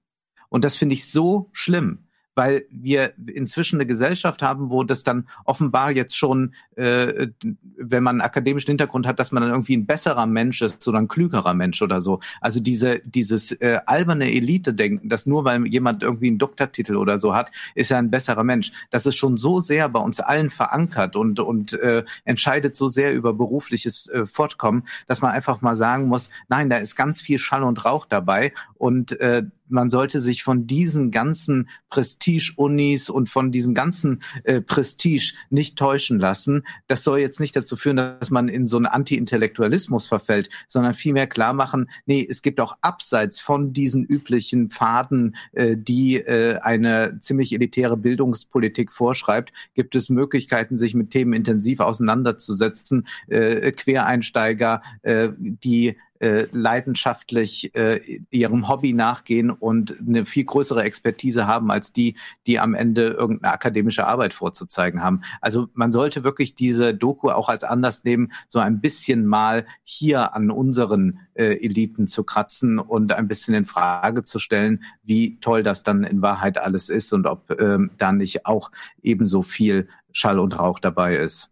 Und 0.49 0.63
das 0.63 0.75
finde 0.75 0.93
ich 0.93 1.11
so 1.11 1.49
schlimm 1.53 2.08
weil 2.39 2.65
wir 2.71 3.11
inzwischen 3.27 3.75
eine 3.75 3.85
Gesellschaft 3.85 4.41
haben, 4.41 4.69
wo 4.69 4.85
das 4.85 5.03
dann 5.03 5.27
offenbar 5.43 5.91
jetzt 5.91 6.15
schon, 6.15 6.53
äh, 6.77 7.27
wenn 7.75 8.01
man 8.01 8.15
einen 8.15 8.21
akademischen 8.21 8.69
Hintergrund 8.69 9.05
hat, 9.05 9.19
dass 9.19 9.33
man 9.33 9.43
dann 9.43 9.51
irgendwie 9.51 9.75
ein 9.75 9.85
besserer 9.85 10.25
Mensch 10.25 10.61
ist 10.61 10.87
oder 10.87 10.99
ein 10.99 11.09
klügerer 11.09 11.53
Mensch 11.53 11.81
oder 11.81 11.99
so. 11.99 12.21
Also 12.39 12.61
diese 12.61 13.01
dieses 13.03 13.51
äh, 13.51 13.81
alberne 13.85 14.31
Elite-Denken, 14.31 15.09
dass 15.09 15.25
nur 15.25 15.43
weil 15.43 15.67
jemand 15.67 16.01
irgendwie 16.01 16.27
einen 16.27 16.37
Doktortitel 16.37 16.95
oder 16.95 17.17
so 17.17 17.35
hat, 17.35 17.51
ist 17.75 17.91
er 17.91 17.97
ein 17.97 18.09
besserer 18.09 18.45
Mensch. 18.45 18.71
Das 18.89 19.05
ist 19.05 19.17
schon 19.17 19.35
so 19.35 19.59
sehr 19.59 19.89
bei 19.89 19.99
uns 19.99 20.21
allen 20.21 20.49
verankert 20.49 21.17
und 21.17 21.41
und 21.41 21.73
äh, 21.73 22.05
entscheidet 22.23 22.77
so 22.77 22.87
sehr 22.87 23.13
über 23.13 23.33
berufliches 23.33 24.07
äh, 24.07 24.25
Fortkommen, 24.25 24.87
dass 25.07 25.21
man 25.21 25.31
einfach 25.31 25.59
mal 25.59 25.75
sagen 25.75 26.07
muss, 26.07 26.29
nein, 26.47 26.69
da 26.69 26.77
ist 26.77 26.95
ganz 26.95 27.19
viel 27.19 27.37
Schall 27.37 27.63
und 27.63 27.83
Rauch 27.83 28.05
dabei 28.05 28.53
und 28.77 29.19
äh, 29.19 29.43
man 29.69 29.89
sollte 29.89 30.21
sich 30.21 30.43
von 30.43 30.67
diesen 30.67 31.11
ganzen 31.11 31.69
Prestige-Unis 31.89 33.09
und 33.09 33.29
von 33.29 33.51
diesem 33.51 33.73
ganzen 33.73 34.21
äh, 34.43 34.61
Prestige 34.61 35.33
nicht 35.49 35.77
täuschen 35.77 36.19
lassen. 36.19 36.63
Das 36.87 37.03
soll 37.03 37.19
jetzt 37.19 37.39
nicht 37.39 37.55
dazu 37.55 37.75
führen, 37.75 37.97
dass 37.97 38.31
man 38.31 38.47
in 38.47 38.67
so 38.67 38.77
einen 38.77 38.85
Anti-Intellektualismus 38.85 40.07
verfällt, 40.07 40.49
sondern 40.67 40.93
vielmehr 40.93 41.27
klar 41.27 41.53
machen, 41.53 41.89
nee, 42.05 42.25
es 42.29 42.41
gibt 42.41 42.59
auch 42.59 42.77
abseits 42.81 43.39
von 43.39 43.73
diesen 43.73 44.03
üblichen 44.03 44.69
Pfaden, 44.69 45.35
äh, 45.53 45.75
die 45.77 46.17
äh, 46.17 46.57
eine 46.59 47.19
ziemlich 47.21 47.53
elitäre 47.53 47.97
Bildungspolitik 47.97 48.91
vorschreibt, 48.91 49.53
gibt 49.73 49.95
es 49.95 50.09
Möglichkeiten, 50.09 50.77
sich 50.77 50.95
mit 50.95 51.11
Themen 51.11 51.33
intensiv 51.33 51.79
auseinanderzusetzen. 51.79 53.07
Äh, 53.27 53.71
Quereinsteiger, 53.71 54.81
äh, 55.03 55.29
die 55.37 55.95
äh, 56.19 56.47
leidenschaftlich 56.51 57.75
äh, 57.75 57.99
ihrem 58.29 58.67
Hobby 58.67 58.93
nachgehen 58.93 59.49
und 59.49 59.95
eine 59.99 60.25
viel 60.25 60.43
größere 60.43 60.83
Expertise 60.83 61.47
haben 61.47 61.71
als 61.71 61.93
die, 61.93 62.15
die 62.45 62.59
am 62.59 62.73
Ende 62.73 63.07
irgendeine 63.07 63.53
akademische 63.53 64.05
Arbeit 64.05 64.33
vorzuzeigen 64.33 65.01
haben. 65.01 65.21
Also 65.41 65.69
man 65.73 65.91
sollte 65.91 66.23
wirklich 66.23 66.55
diese 66.55 66.93
Doku 66.93 67.29
auch 67.29 67.49
als 67.49 67.63
Anlass 67.63 68.03
nehmen, 68.03 68.31
so 68.47 68.59
ein 68.59 68.81
bisschen 68.81 69.25
mal 69.25 69.65
hier 69.83 70.33
an 70.35 70.51
unseren 70.51 71.19
äh, 71.33 71.63
Eliten 71.63 72.07
zu 72.07 72.23
kratzen 72.23 72.79
und 72.79 73.13
ein 73.13 73.27
bisschen 73.27 73.55
in 73.55 73.65
Frage 73.65 74.23
zu 74.23 74.39
stellen, 74.39 74.83
wie 75.03 75.39
toll 75.39 75.63
das 75.63 75.83
dann 75.83 76.03
in 76.03 76.21
Wahrheit 76.21 76.57
alles 76.57 76.89
ist 76.89 77.13
und 77.13 77.27
ob 77.27 77.49
ähm, 77.59 77.91
da 77.97 78.11
nicht 78.11 78.45
auch 78.45 78.71
ebenso 79.01 79.41
viel 79.41 79.87
Schall 80.11 80.39
und 80.39 80.57
Rauch 80.59 80.79
dabei 80.79 81.17
ist. 81.17 81.51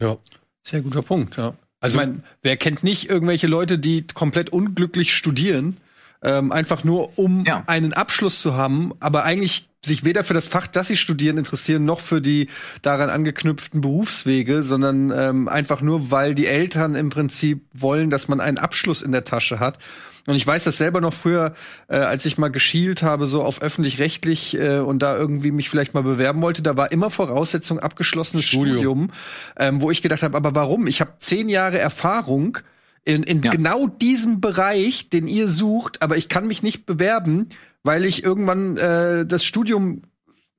Ja, 0.00 0.16
sehr 0.62 0.80
guter 0.80 1.02
Punkt, 1.02 1.36
ja. 1.36 1.54
Also, 1.82 1.98
ich 1.98 2.06
meine, 2.06 2.22
wer 2.42 2.56
kennt 2.56 2.84
nicht 2.84 3.10
irgendwelche 3.10 3.48
Leute, 3.48 3.76
die 3.76 4.06
komplett 4.14 4.50
unglücklich 4.50 5.12
studieren, 5.12 5.78
ähm, 6.22 6.52
einfach 6.52 6.84
nur 6.84 7.18
um 7.18 7.44
ja. 7.44 7.64
einen 7.66 7.92
Abschluss 7.92 8.40
zu 8.40 8.54
haben, 8.54 8.92
aber 9.00 9.24
eigentlich 9.24 9.68
sich 9.84 10.04
weder 10.04 10.22
für 10.22 10.34
das 10.34 10.46
Fach, 10.46 10.68
das 10.68 10.88
sie 10.88 10.96
studieren, 10.96 11.38
interessieren, 11.38 11.84
noch 11.84 11.98
für 11.98 12.20
die 12.20 12.48
daran 12.82 13.10
angeknüpften 13.10 13.80
Berufswege, 13.80 14.62
sondern 14.62 15.10
ähm, 15.10 15.48
einfach 15.48 15.80
nur, 15.80 16.12
weil 16.12 16.36
die 16.36 16.46
Eltern 16.46 16.94
im 16.94 17.10
Prinzip 17.10 17.66
wollen, 17.72 18.08
dass 18.08 18.28
man 18.28 18.40
einen 18.40 18.58
Abschluss 18.58 19.02
in 19.02 19.10
der 19.10 19.24
Tasche 19.24 19.58
hat. 19.58 19.78
Und 20.26 20.36
ich 20.36 20.46
weiß 20.46 20.62
das 20.62 20.78
selber 20.78 21.00
noch 21.00 21.12
früher, 21.12 21.52
äh, 21.88 21.96
als 21.96 22.24
ich 22.26 22.38
mal 22.38 22.48
geschielt 22.48 23.02
habe, 23.02 23.26
so 23.26 23.42
auf 23.42 23.60
öffentlich-rechtlich 23.60 24.56
äh, 24.56 24.78
und 24.78 25.00
da 25.02 25.16
irgendwie 25.16 25.50
mich 25.50 25.68
vielleicht 25.68 25.94
mal 25.94 26.04
bewerben 26.04 26.42
wollte, 26.42 26.62
da 26.62 26.76
war 26.76 26.92
immer 26.92 27.10
Voraussetzung 27.10 27.80
abgeschlossenes 27.80 28.44
Studium, 28.44 28.76
Studium 28.76 29.10
ähm, 29.56 29.82
wo 29.82 29.90
ich 29.90 30.00
gedacht 30.00 30.22
habe, 30.22 30.36
aber 30.36 30.54
warum? 30.54 30.86
Ich 30.86 31.00
habe 31.00 31.14
zehn 31.18 31.48
Jahre 31.48 31.80
Erfahrung 31.80 32.58
in, 33.04 33.22
in 33.22 33.42
ja. 33.42 33.50
genau 33.50 33.86
diesem 33.86 34.40
Bereich, 34.40 35.10
den 35.10 35.26
ihr 35.26 35.48
sucht, 35.48 36.02
aber 36.02 36.16
ich 36.16 36.28
kann 36.28 36.46
mich 36.46 36.62
nicht 36.62 36.86
bewerben, 36.86 37.48
weil 37.82 38.04
ich 38.04 38.22
irgendwann 38.22 38.76
äh, 38.76 39.26
das 39.26 39.44
Studium 39.44 40.02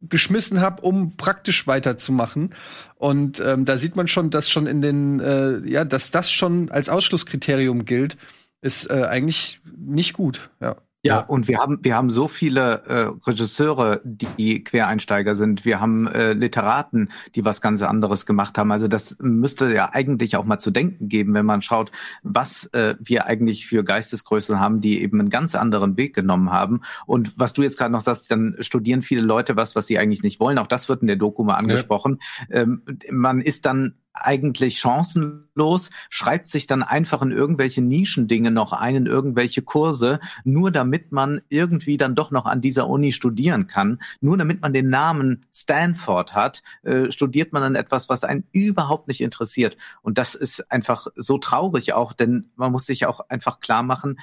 geschmissen 0.01 0.59
habe, 0.59 0.81
um 0.81 1.15
praktisch 1.15 1.65
weiterzumachen. 1.65 2.53
Und 2.95 3.39
ähm, 3.39 3.63
da 3.65 3.77
sieht 3.77 3.95
man 3.95 4.07
schon, 4.07 4.29
dass 4.29 4.49
schon 4.49 4.67
in 4.67 4.81
den, 4.81 5.19
äh, 5.19 5.59
ja, 5.69 5.85
dass 5.85 6.11
das 6.11 6.31
schon 6.31 6.69
als 6.71 6.89
Ausschlusskriterium 6.89 7.85
gilt, 7.85 8.17
ist 8.61 8.89
äh, 8.89 9.05
eigentlich 9.05 9.61
nicht 9.77 10.13
gut. 10.13 10.49
Ja. 10.59 10.77
Ja, 11.05 11.19
und 11.19 11.49
wir 11.49 11.57
haben 11.57 11.79
wir 11.81 11.95
haben 11.95 12.09
so 12.09 12.29
viele 12.29 12.83
äh, 12.85 13.29
Regisseure, 13.29 13.99
die 14.05 14.63
Quereinsteiger 14.63 15.35
sind. 15.35 15.65
Wir 15.65 15.81
haben 15.81 16.07
äh, 16.07 16.31
Literaten, 16.31 17.11
die 17.35 17.43
was 17.43 17.59
ganz 17.59 17.81
anderes 17.81 18.25
gemacht 18.25 18.57
haben. 18.57 18.71
Also 18.71 18.87
das 18.87 19.17
müsste 19.19 19.71
ja 19.73 19.89
eigentlich 19.91 20.37
auch 20.37 20.45
mal 20.45 20.59
zu 20.59 20.71
denken 20.71 21.09
geben, 21.09 21.33
wenn 21.33 21.45
man 21.45 21.61
schaut, 21.61 21.91
was 22.23 22.67
äh, 22.67 22.95
wir 23.01 23.25
eigentlich 23.25 23.67
für 23.67 23.83
Geistesgrößen 23.83 24.61
haben, 24.61 24.79
die 24.79 25.01
eben 25.01 25.19
einen 25.19 25.29
ganz 25.29 25.55
anderen 25.55 25.97
Weg 25.97 26.15
genommen 26.15 26.53
haben. 26.53 26.81
Und 27.05 27.33
was 27.37 27.51
du 27.51 27.63
jetzt 27.63 27.77
gerade 27.77 27.91
noch 27.91 28.01
sagst, 28.01 28.31
dann 28.31 28.55
studieren 28.61 29.01
viele 29.01 29.21
Leute 29.21 29.57
was, 29.57 29.75
was 29.75 29.87
sie 29.87 29.99
eigentlich 29.99 30.23
nicht 30.23 30.39
wollen. 30.39 30.57
Auch 30.57 30.67
das 30.67 30.87
wird 30.87 31.01
in 31.01 31.07
der 31.07 31.17
Doku 31.17 31.43
mal 31.43 31.55
angesprochen. 31.55 32.19
Ja. 32.49 32.61
Ähm, 32.61 32.81
man 33.11 33.39
ist 33.39 33.65
dann 33.65 33.95
eigentlich 34.13 34.79
chancenlos, 34.79 35.89
schreibt 36.09 36.47
sich 36.47 36.67
dann 36.67 36.83
einfach 36.83 37.21
in 37.21 37.31
irgendwelche 37.31 37.81
Nischendinge 37.81 38.51
noch 38.51 38.71
ein, 38.71 38.95
in 38.95 39.05
irgendwelche 39.07 39.61
Kurse, 39.61 40.19
nur 40.43 40.71
damit 40.71 41.11
man 41.11 41.41
irgendwie 41.49 41.97
dann 41.97 42.15
doch 42.15 42.31
noch 42.31 42.45
an 42.45 42.61
dieser 42.61 42.87
Uni 42.87 43.11
studieren 43.11 43.67
kann. 43.67 43.99
Nur 44.21 44.37
damit 44.37 44.61
man 44.61 44.73
den 44.73 44.89
Namen 44.89 45.45
Stanford 45.53 46.33
hat, 46.33 46.63
äh, 46.83 47.11
studiert 47.11 47.53
man 47.53 47.63
dann 47.63 47.75
etwas, 47.75 48.09
was 48.09 48.23
einen 48.23 48.45
überhaupt 48.51 49.07
nicht 49.07 49.21
interessiert. 49.21 49.77
Und 50.01 50.17
das 50.17 50.35
ist 50.35 50.71
einfach 50.71 51.07
so 51.15 51.37
traurig 51.37 51.93
auch, 51.93 52.13
denn 52.13 52.51
man 52.55 52.71
muss 52.71 52.85
sich 52.85 53.05
auch 53.05 53.21
einfach 53.29 53.59
klar 53.59 53.83
machen, 53.83 54.19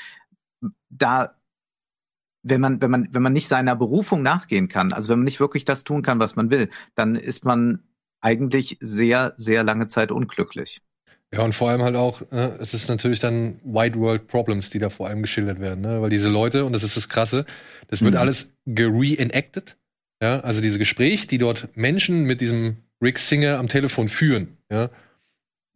da 0.88 1.34
wenn 2.42 2.60
man, 2.60 2.80
wenn 2.80 2.90
man, 2.90 3.08
wenn 3.12 3.22
man 3.22 3.34
nicht 3.34 3.48
seiner 3.48 3.76
Berufung 3.76 4.22
nachgehen 4.22 4.68
kann, 4.68 4.94
also 4.94 5.10
wenn 5.10 5.18
man 5.18 5.24
nicht 5.24 5.40
wirklich 5.40 5.66
das 5.66 5.84
tun 5.84 6.00
kann, 6.00 6.20
was 6.20 6.36
man 6.36 6.50
will, 6.50 6.70
dann 6.94 7.14
ist 7.16 7.44
man 7.44 7.82
eigentlich 8.20 8.76
sehr, 8.80 9.34
sehr 9.36 9.64
lange 9.64 9.88
Zeit 9.88 10.10
unglücklich. 10.10 10.80
Ja, 11.32 11.42
und 11.42 11.54
vor 11.54 11.70
allem 11.70 11.82
halt 11.82 11.94
auch, 11.94 12.22
ne, 12.32 12.56
es 12.60 12.74
ist 12.74 12.88
natürlich 12.88 13.20
dann 13.20 13.60
White 13.62 13.98
World 13.98 14.26
Problems, 14.26 14.70
die 14.70 14.80
da 14.80 14.90
vor 14.90 15.06
allem 15.06 15.22
geschildert 15.22 15.60
werden, 15.60 15.80
ne? 15.80 16.02
weil 16.02 16.10
diese 16.10 16.28
Leute, 16.28 16.64
und 16.64 16.72
das 16.72 16.82
ist 16.82 16.96
das 16.96 17.08
Krasse, 17.08 17.46
das 17.86 18.02
wird 18.02 18.14
mhm. 18.14 18.20
alles 18.20 18.52
gereenacted, 18.66 19.76
ja, 20.20 20.40
also 20.40 20.60
diese 20.60 20.78
Gespräche, 20.78 21.28
die 21.28 21.38
dort 21.38 21.68
Menschen 21.76 22.24
mit 22.24 22.40
diesem 22.40 22.78
Rick 23.00 23.18
Singer 23.18 23.58
am 23.58 23.68
Telefon 23.68 24.08
führen, 24.08 24.58
ja, 24.72 24.90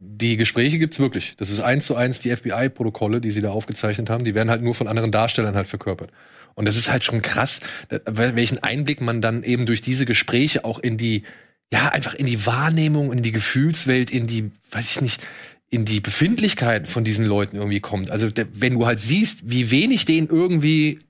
die 0.00 0.36
Gespräche 0.36 0.78
gibt's 0.78 0.98
wirklich. 0.98 1.36
Das 1.38 1.50
ist 1.50 1.60
eins 1.60 1.86
zu 1.86 1.94
eins 1.94 2.18
die 2.18 2.34
FBI-Protokolle, 2.34 3.20
die 3.20 3.30
sie 3.30 3.40
da 3.40 3.52
aufgezeichnet 3.52 4.10
haben, 4.10 4.24
die 4.24 4.34
werden 4.34 4.50
halt 4.50 4.60
nur 4.60 4.74
von 4.74 4.88
anderen 4.88 5.12
Darstellern 5.12 5.54
halt 5.54 5.68
verkörpert. 5.68 6.10
Und 6.56 6.66
das 6.68 6.76
ist 6.76 6.90
halt 6.90 7.02
schon 7.02 7.22
krass, 7.22 7.60
welchen 8.06 8.62
Einblick 8.62 9.00
man 9.00 9.20
dann 9.20 9.42
eben 9.44 9.66
durch 9.66 9.80
diese 9.80 10.04
Gespräche 10.04 10.64
auch 10.64 10.78
in 10.78 10.98
die 10.98 11.24
ja, 11.72 11.88
einfach 11.88 12.14
in 12.14 12.26
die 12.26 12.46
Wahrnehmung, 12.46 13.12
in 13.12 13.22
die 13.22 13.32
Gefühlswelt, 13.32 14.10
in 14.10 14.26
die, 14.26 14.50
weiß 14.70 14.96
ich 14.96 15.00
nicht, 15.00 15.20
in 15.70 15.84
die 15.84 16.00
Befindlichkeiten 16.00 16.86
von 16.86 17.04
diesen 17.04 17.24
Leuten 17.24 17.56
irgendwie 17.56 17.80
kommt. 17.80 18.10
Also 18.10 18.28
wenn 18.52 18.74
du 18.74 18.86
halt 18.86 19.00
siehst, 19.00 19.40
wie 19.42 19.70
wenig 19.70 20.04
denen 20.04 20.28
irgendwie 20.28 21.00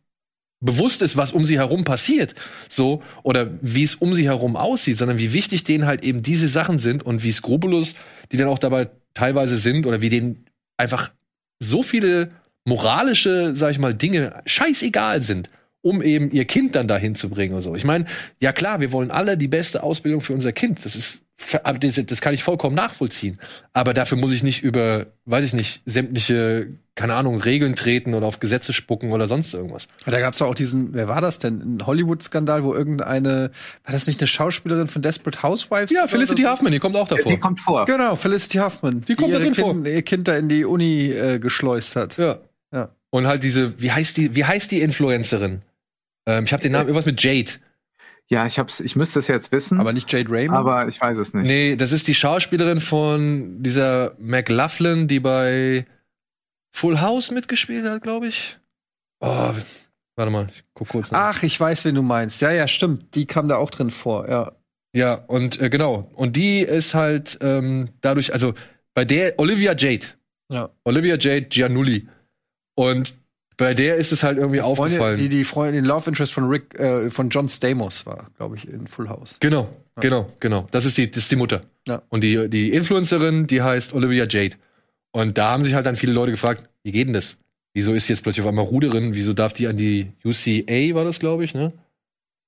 bewusst 0.60 1.02
ist, 1.02 1.16
was 1.16 1.32
um 1.32 1.44
sie 1.44 1.58
herum 1.58 1.84
passiert, 1.84 2.34
so 2.70 3.02
oder 3.22 3.50
wie 3.60 3.84
es 3.84 3.96
um 3.96 4.14
sie 4.14 4.24
herum 4.24 4.56
aussieht, 4.56 4.96
sondern 4.96 5.18
wie 5.18 5.34
wichtig 5.34 5.64
denen 5.64 5.84
halt 5.86 6.02
eben 6.02 6.22
diese 6.22 6.48
Sachen 6.48 6.78
sind 6.78 7.02
und 7.02 7.22
wie 7.22 7.32
skrupellos 7.32 7.94
die 8.32 8.38
dann 8.38 8.48
auch 8.48 8.58
dabei 8.58 8.88
teilweise 9.12 9.58
sind 9.58 9.86
oder 9.86 10.00
wie 10.00 10.08
denen 10.08 10.46
einfach 10.78 11.12
so 11.60 11.82
viele 11.82 12.30
moralische, 12.64 13.52
sag 13.54 13.72
ich 13.72 13.78
mal, 13.78 13.92
Dinge 13.92 14.42
scheißegal 14.46 15.22
sind 15.22 15.50
um 15.84 16.00
eben 16.02 16.30
ihr 16.30 16.46
Kind 16.46 16.74
dann 16.74 16.88
dahin 16.88 17.14
zu 17.14 17.28
bringen 17.28 17.52
oder 17.52 17.62
so. 17.62 17.74
Ich 17.74 17.84
meine, 17.84 18.06
ja 18.40 18.52
klar, 18.52 18.80
wir 18.80 18.90
wollen 18.90 19.10
alle 19.10 19.36
die 19.36 19.48
beste 19.48 19.82
Ausbildung 19.82 20.22
für 20.22 20.32
unser 20.32 20.52
Kind. 20.52 20.84
Das 20.84 20.96
ist 20.96 21.20
das 21.36 22.20
kann 22.20 22.32
ich 22.32 22.44
vollkommen 22.44 22.76
nachvollziehen. 22.76 23.38
Aber 23.72 23.92
dafür 23.92 24.16
muss 24.16 24.32
ich 24.32 24.42
nicht 24.42 24.62
über, 24.62 25.06
weiß 25.26 25.44
ich 25.44 25.52
nicht, 25.52 25.82
sämtliche, 25.84 26.68
keine 26.94 27.14
Ahnung, 27.14 27.40
Regeln 27.40 27.74
treten 27.74 28.14
oder 28.14 28.26
auf 28.26 28.38
Gesetze 28.38 28.72
spucken 28.72 29.12
oder 29.12 29.26
sonst 29.26 29.52
irgendwas. 29.52 29.88
Da 30.06 30.20
gab 30.20 30.34
es 30.34 30.42
auch 30.42 30.54
diesen, 30.54 30.94
wer 30.94 31.08
war 31.08 31.20
das 31.20 31.40
denn? 31.40 31.60
Ein 31.60 31.86
Hollywood-Skandal, 31.86 32.62
wo 32.62 32.72
irgendeine, 32.72 33.50
war 33.84 33.92
das 33.92 34.06
nicht 34.06 34.20
eine 34.20 34.28
Schauspielerin 34.28 34.86
von 34.86 35.02
Desperate 35.02 35.42
Housewives? 35.42 35.90
Ja, 35.90 36.06
Felicity 36.06 36.44
so? 36.44 36.50
Huffman, 36.50 36.72
die 36.72 36.78
kommt 36.78 36.96
auch 36.96 37.08
davor. 37.08 37.30
Die 37.30 37.38
kommt 37.38 37.60
vor. 37.60 37.84
Genau, 37.84 38.14
Felicity 38.14 38.58
Huffman. 38.58 39.02
Die 39.02 39.16
kommt 39.16 39.34
da 39.34 39.38
drin 39.38 39.52
kind, 39.52 39.56
vor. 39.56 39.86
Ihr 39.86 40.02
Kind 40.02 40.28
da 40.28 40.36
in 40.36 40.48
die 40.48 40.64
Uni 40.64 41.10
äh, 41.10 41.40
geschleust 41.40 41.96
hat. 41.96 42.16
Ja. 42.16 42.38
ja. 42.72 42.90
Und 43.10 43.26
halt 43.26 43.42
diese, 43.42 43.80
wie 43.80 43.90
heißt 43.90 44.16
die, 44.16 44.34
wie 44.34 44.44
heißt 44.44 44.70
die 44.70 44.80
Influencerin? 44.80 45.62
Ähm, 46.26 46.44
ich 46.44 46.52
habe 46.52 46.62
den 46.62 46.72
Namen 46.72 46.86
irgendwas 46.86 47.06
mit 47.06 47.22
Jade. 47.22 47.50
Ja, 48.28 48.46
ich 48.46 48.58
hab's, 48.58 48.80
ich 48.80 48.96
müsste 48.96 49.18
es 49.18 49.28
jetzt 49.28 49.52
wissen. 49.52 49.80
Aber 49.80 49.92
nicht 49.92 50.10
Jade 50.10 50.30
Raymond? 50.30 50.58
Aber 50.58 50.88
ich 50.88 51.00
weiß 51.00 51.18
es 51.18 51.34
nicht. 51.34 51.46
Nee, 51.46 51.76
das 51.76 51.92
ist 51.92 52.08
die 52.08 52.14
Schauspielerin 52.14 52.80
von 52.80 53.62
dieser 53.62 54.14
McLaughlin, 54.18 55.08
die 55.08 55.20
bei 55.20 55.84
Full 56.72 57.00
House 57.00 57.30
mitgespielt 57.30 57.86
hat, 57.86 58.02
glaube 58.02 58.28
ich. 58.28 58.58
Oh, 59.20 59.52
warte 60.16 60.30
mal, 60.30 60.48
ich 60.52 60.64
guck 60.72 60.88
kurz 60.88 61.10
nach. 61.10 61.36
Ach, 61.36 61.42
ich 61.42 61.58
weiß, 61.58 61.84
wen 61.84 61.94
du 61.94 62.02
meinst. 62.02 62.40
Ja, 62.40 62.50
ja, 62.50 62.66
stimmt. 62.66 63.14
Die 63.14 63.26
kam 63.26 63.48
da 63.48 63.56
auch 63.56 63.70
drin 63.70 63.90
vor, 63.90 64.28
ja. 64.28 64.52
Ja, 64.96 65.14
und 65.14 65.60
äh, 65.60 65.70
genau. 65.70 66.10
Und 66.14 66.36
die 66.36 66.60
ist 66.60 66.94
halt 66.94 67.38
ähm, 67.42 67.90
dadurch, 68.00 68.32
also 68.32 68.54
bei 68.94 69.04
der 69.04 69.38
Olivia 69.38 69.74
Jade. 69.76 70.06
Ja. 70.50 70.70
Olivia 70.84 71.16
Jade 71.18 71.46
Giannulli. 71.46 72.08
Und 72.74 73.14
bei 73.56 73.74
der 73.74 73.96
ist 73.96 74.12
es 74.12 74.22
halt 74.22 74.38
irgendwie 74.38 74.60
Freunde, 74.60 74.82
aufgefallen. 74.82 75.18
die, 75.18 75.28
die 75.28 75.44
Freundin, 75.44 75.84
die 75.84 75.88
Love 75.88 76.08
Interest 76.08 76.32
von 76.32 76.44
Rick, 76.44 76.78
äh, 76.78 77.10
von 77.10 77.28
John 77.30 77.48
Stamos 77.48 78.06
war, 78.06 78.28
glaube 78.36 78.56
ich, 78.56 78.68
in 78.68 78.86
Full 78.86 79.08
House. 79.08 79.36
Genau, 79.40 79.68
genau, 80.00 80.26
genau. 80.40 80.66
Das 80.70 80.84
ist 80.84 80.96
die, 80.98 81.10
das 81.10 81.24
ist 81.24 81.32
die 81.32 81.36
Mutter. 81.36 81.62
Ja. 81.86 82.02
Und 82.08 82.24
die, 82.24 82.48
die 82.48 82.72
Influencerin, 82.72 83.46
die 83.46 83.62
heißt 83.62 83.94
Olivia 83.94 84.26
Jade. 84.28 84.56
Und 85.12 85.38
da 85.38 85.50
haben 85.50 85.64
sich 85.64 85.74
halt 85.74 85.86
dann 85.86 85.96
viele 85.96 86.12
Leute 86.12 86.32
gefragt, 86.32 86.68
wie 86.82 86.92
geht 86.92 87.06
denn 87.06 87.14
das? 87.14 87.36
Wieso 87.72 87.92
ist 87.92 88.06
sie 88.06 88.12
jetzt 88.12 88.22
plötzlich 88.22 88.42
auf 88.42 88.48
einmal 88.48 88.64
Ruderin? 88.64 89.14
Wieso 89.14 89.32
darf 89.32 89.52
die 89.52 89.66
an 89.66 89.76
die 89.76 90.12
UCA, 90.24 90.94
war 90.94 91.04
das, 91.04 91.18
glaube 91.18 91.44
ich, 91.44 91.54
ne? 91.54 91.72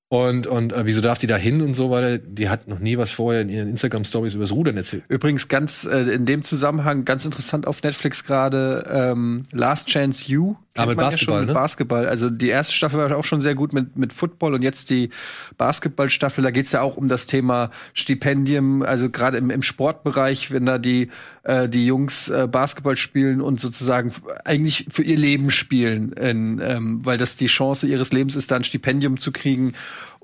Und, 0.09 0.47
und 0.47 0.73
äh, 0.73 0.87
wieso 0.87 1.01
darf 1.01 1.19
die 1.19 1.27
da 1.27 1.37
hin 1.37 1.61
und 1.63 1.75
so 1.75 1.91
weiter? 1.91 2.19
Die 2.19 2.49
hat 2.49 2.69
noch 2.69 2.79
nie 2.79 2.97
was 2.97 3.11
vorher 3.11 3.43
in 3.43 3.49
ihren 3.49 3.69
Instagram-Stories 3.71 4.35
über 4.35 4.45
das 4.45 4.53
Rudern 4.53 4.77
erzählt. 4.77 5.03
Übrigens 5.09 5.49
ganz 5.49 5.85
äh, 5.85 6.03
in 6.15 6.27
dem 6.27 6.45
Zusammenhang 6.45 7.05
ganz 7.05 7.25
interessant 7.25 7.67
auf 7.67 7.83
Netflix 7.83 8.23
gerade 8.23 8.85
ähm, 8.89 9.47
Last 9.51 9.89
Chance 9.89 10.31
You. 10.31 10.55
Kennt 10.77 10.89
mit 10.89 10.99
ja 10.99 11.05
Basketball, 11.05 11.39
schon, 11.39 11.47
mit 11.47 11.49
ne? 11.49 11.55
Basketball. 11.55 12.07
Also 12.07 12.31
die 12.31 12.49
erste 12.49 12.73
Staffel 12.73 12.99
war 12.99 13.17
auch 13.17 13.25
schon 13.25 13.41
sehr 13.41 13.55
gut 13.55 13.73
mit 13.73 13.97
mit 13.97 14.13
Football 14.13 14.55
und 14.55 14.63
jetzt 14.63 14.91
die 14.91 15.11
Basketballstaffel. 15.59 16.45
Da 16.45 16.51
geht's 16.51 16.73
ja 16.73 16.83
auch 16.83 16.97
um 16.97 17.09
das 17.09 17.27
Thema 17.27 17.71
Stipendien. 17.95 18.83
Also 18.83 19.11
gerade 19.11 19.39
im, 19.39 19.51
im 19.51 19.63
Sportbereich, 19.63 20.53
wenn 20.53 20.67
da 20.67 20.79
die 20.79 21.11
äh, 21.43 21.69
die 21.69 21.87
Jungs 21.87 22.29
äh, 22.29 22.49
Basketball 22.51 22.97
spielen 22.97 23.41
und 23.41 23.61
sozusagen 23.61 24.13
eigentlich 24.45 24.87
für 24.91 25.03
ihr 25.03 25.17
Leben 25.17 25.51
spielen, 25.51 26.13
in, 26.13 26.61
ähm, 26.63 27.01
weil 27.05 27.19
das 27.19 27.37
die 27.37 27.47
Chance 27.47 27.87
ihres 27.87 28.13
Lebens 28.13 28.37
ist, 28.37 28.51
da 28.51 28.57
ein 28.57 28.65
Stipendium 28.65 29.17
zu 29.17 29.33
kriegen 29.33 29.75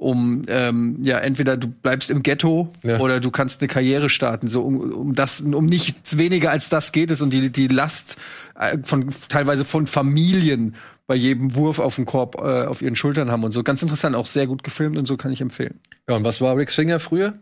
um 0.02 0.42
ähm, 0.48 0.98
ja 1.02 1.18
entweder 1.18 1.56
du 1.56 1.68
bleibst 1.68 2.10
im 2.10 2.22
Ghetto 2.22 2.68
Ja. 2.82 2.98
oder 2.98 3.20
du 3.20 3.30
kannst 3.30 3.60
eine 3.60 3.68
Karriere 3.68 4.08
starten 4.08 4.48
so 4.50 4.62
um, 4.62 4.80
um 4.92 5.14
das 5.14 5.40
um 5.42 5.66
nichts 5.66 6.18
weniger 6.18 6.50
als 6.50 6.68
das 6.68 6.92
geht 6.92 7.10
es 7.10 7.22
und 7.22 7.32
die 7.32 7.50
die 7.50 7.68
Last 7.68 8.16
äh, 8.58 8.78
von 8.82 9.10
teilweise 9.28 9.64
von 9.64 9.86
Familien 9.86 10.74
bei 11.06 11.14
jedem 11.14 11.54
Wurf 11.54 11.78
auf 11.78 11.96
den 11.96 12.04
Korb 12.04 12.36
äh, 12.36 12.64
auf 12.66 12.82
ihren 12.82 12.96
Schultern 12.96 13.30
haben 13.30 13.44
und 13.44 13.52
so 13.52 13.62
ganz 13.62 13.82
interessant 13.82 14.16
auch 14.16 14.26
sehr 14.26 14.46
gut 14.46 14.62
gefilmt 14.64 14.98
und 14.98 15.06
so 15.06 15.16
kann 15.16 15.32
ich 15.32 15.40
empfehlen 15.40 15.78
Ja, 16.08 16.16
und 16.16 16.24
was 16.24 16.40
war 16.40 16.56
Rick 16.56 16.70
Singer 16.70 16.98
früher? 17.00 17.34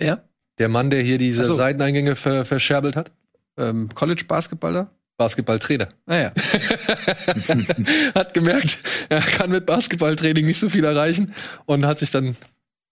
ja 0.00 0.18
Der 0.58 0.68
Mann, 0.68 0.90
der 0.90 1.02
hier 1.02 1.18
diese 1.18 1.44
so. 1.44 1.56
Seiteneingänge 1.56 2.16
ver 2.16 2.44
verscherbelt 2.44 2.96
hat? 2.96 3.10
ähm, 3.58 3.88
College 3.94 4.24
Basketballer 4.28 4.90
Basketballtrainer. 5.16 5.88
naja 6.06 6.32
hat 8.14 8.34
gemerkt, 8.34 8.78
er 9.08 9.20
kann 9.20 9.50
mit 9.50 9.66
Basketballtraining 9.66 10.44
nicht 10.46 10.58
so 10.60 10.68
viel 10.68 10.84
erreichen 10.84 11.32
und 11.66 11.86
hat 11.86 11.98
sich 11.98 12.10
dann 12.10 12.36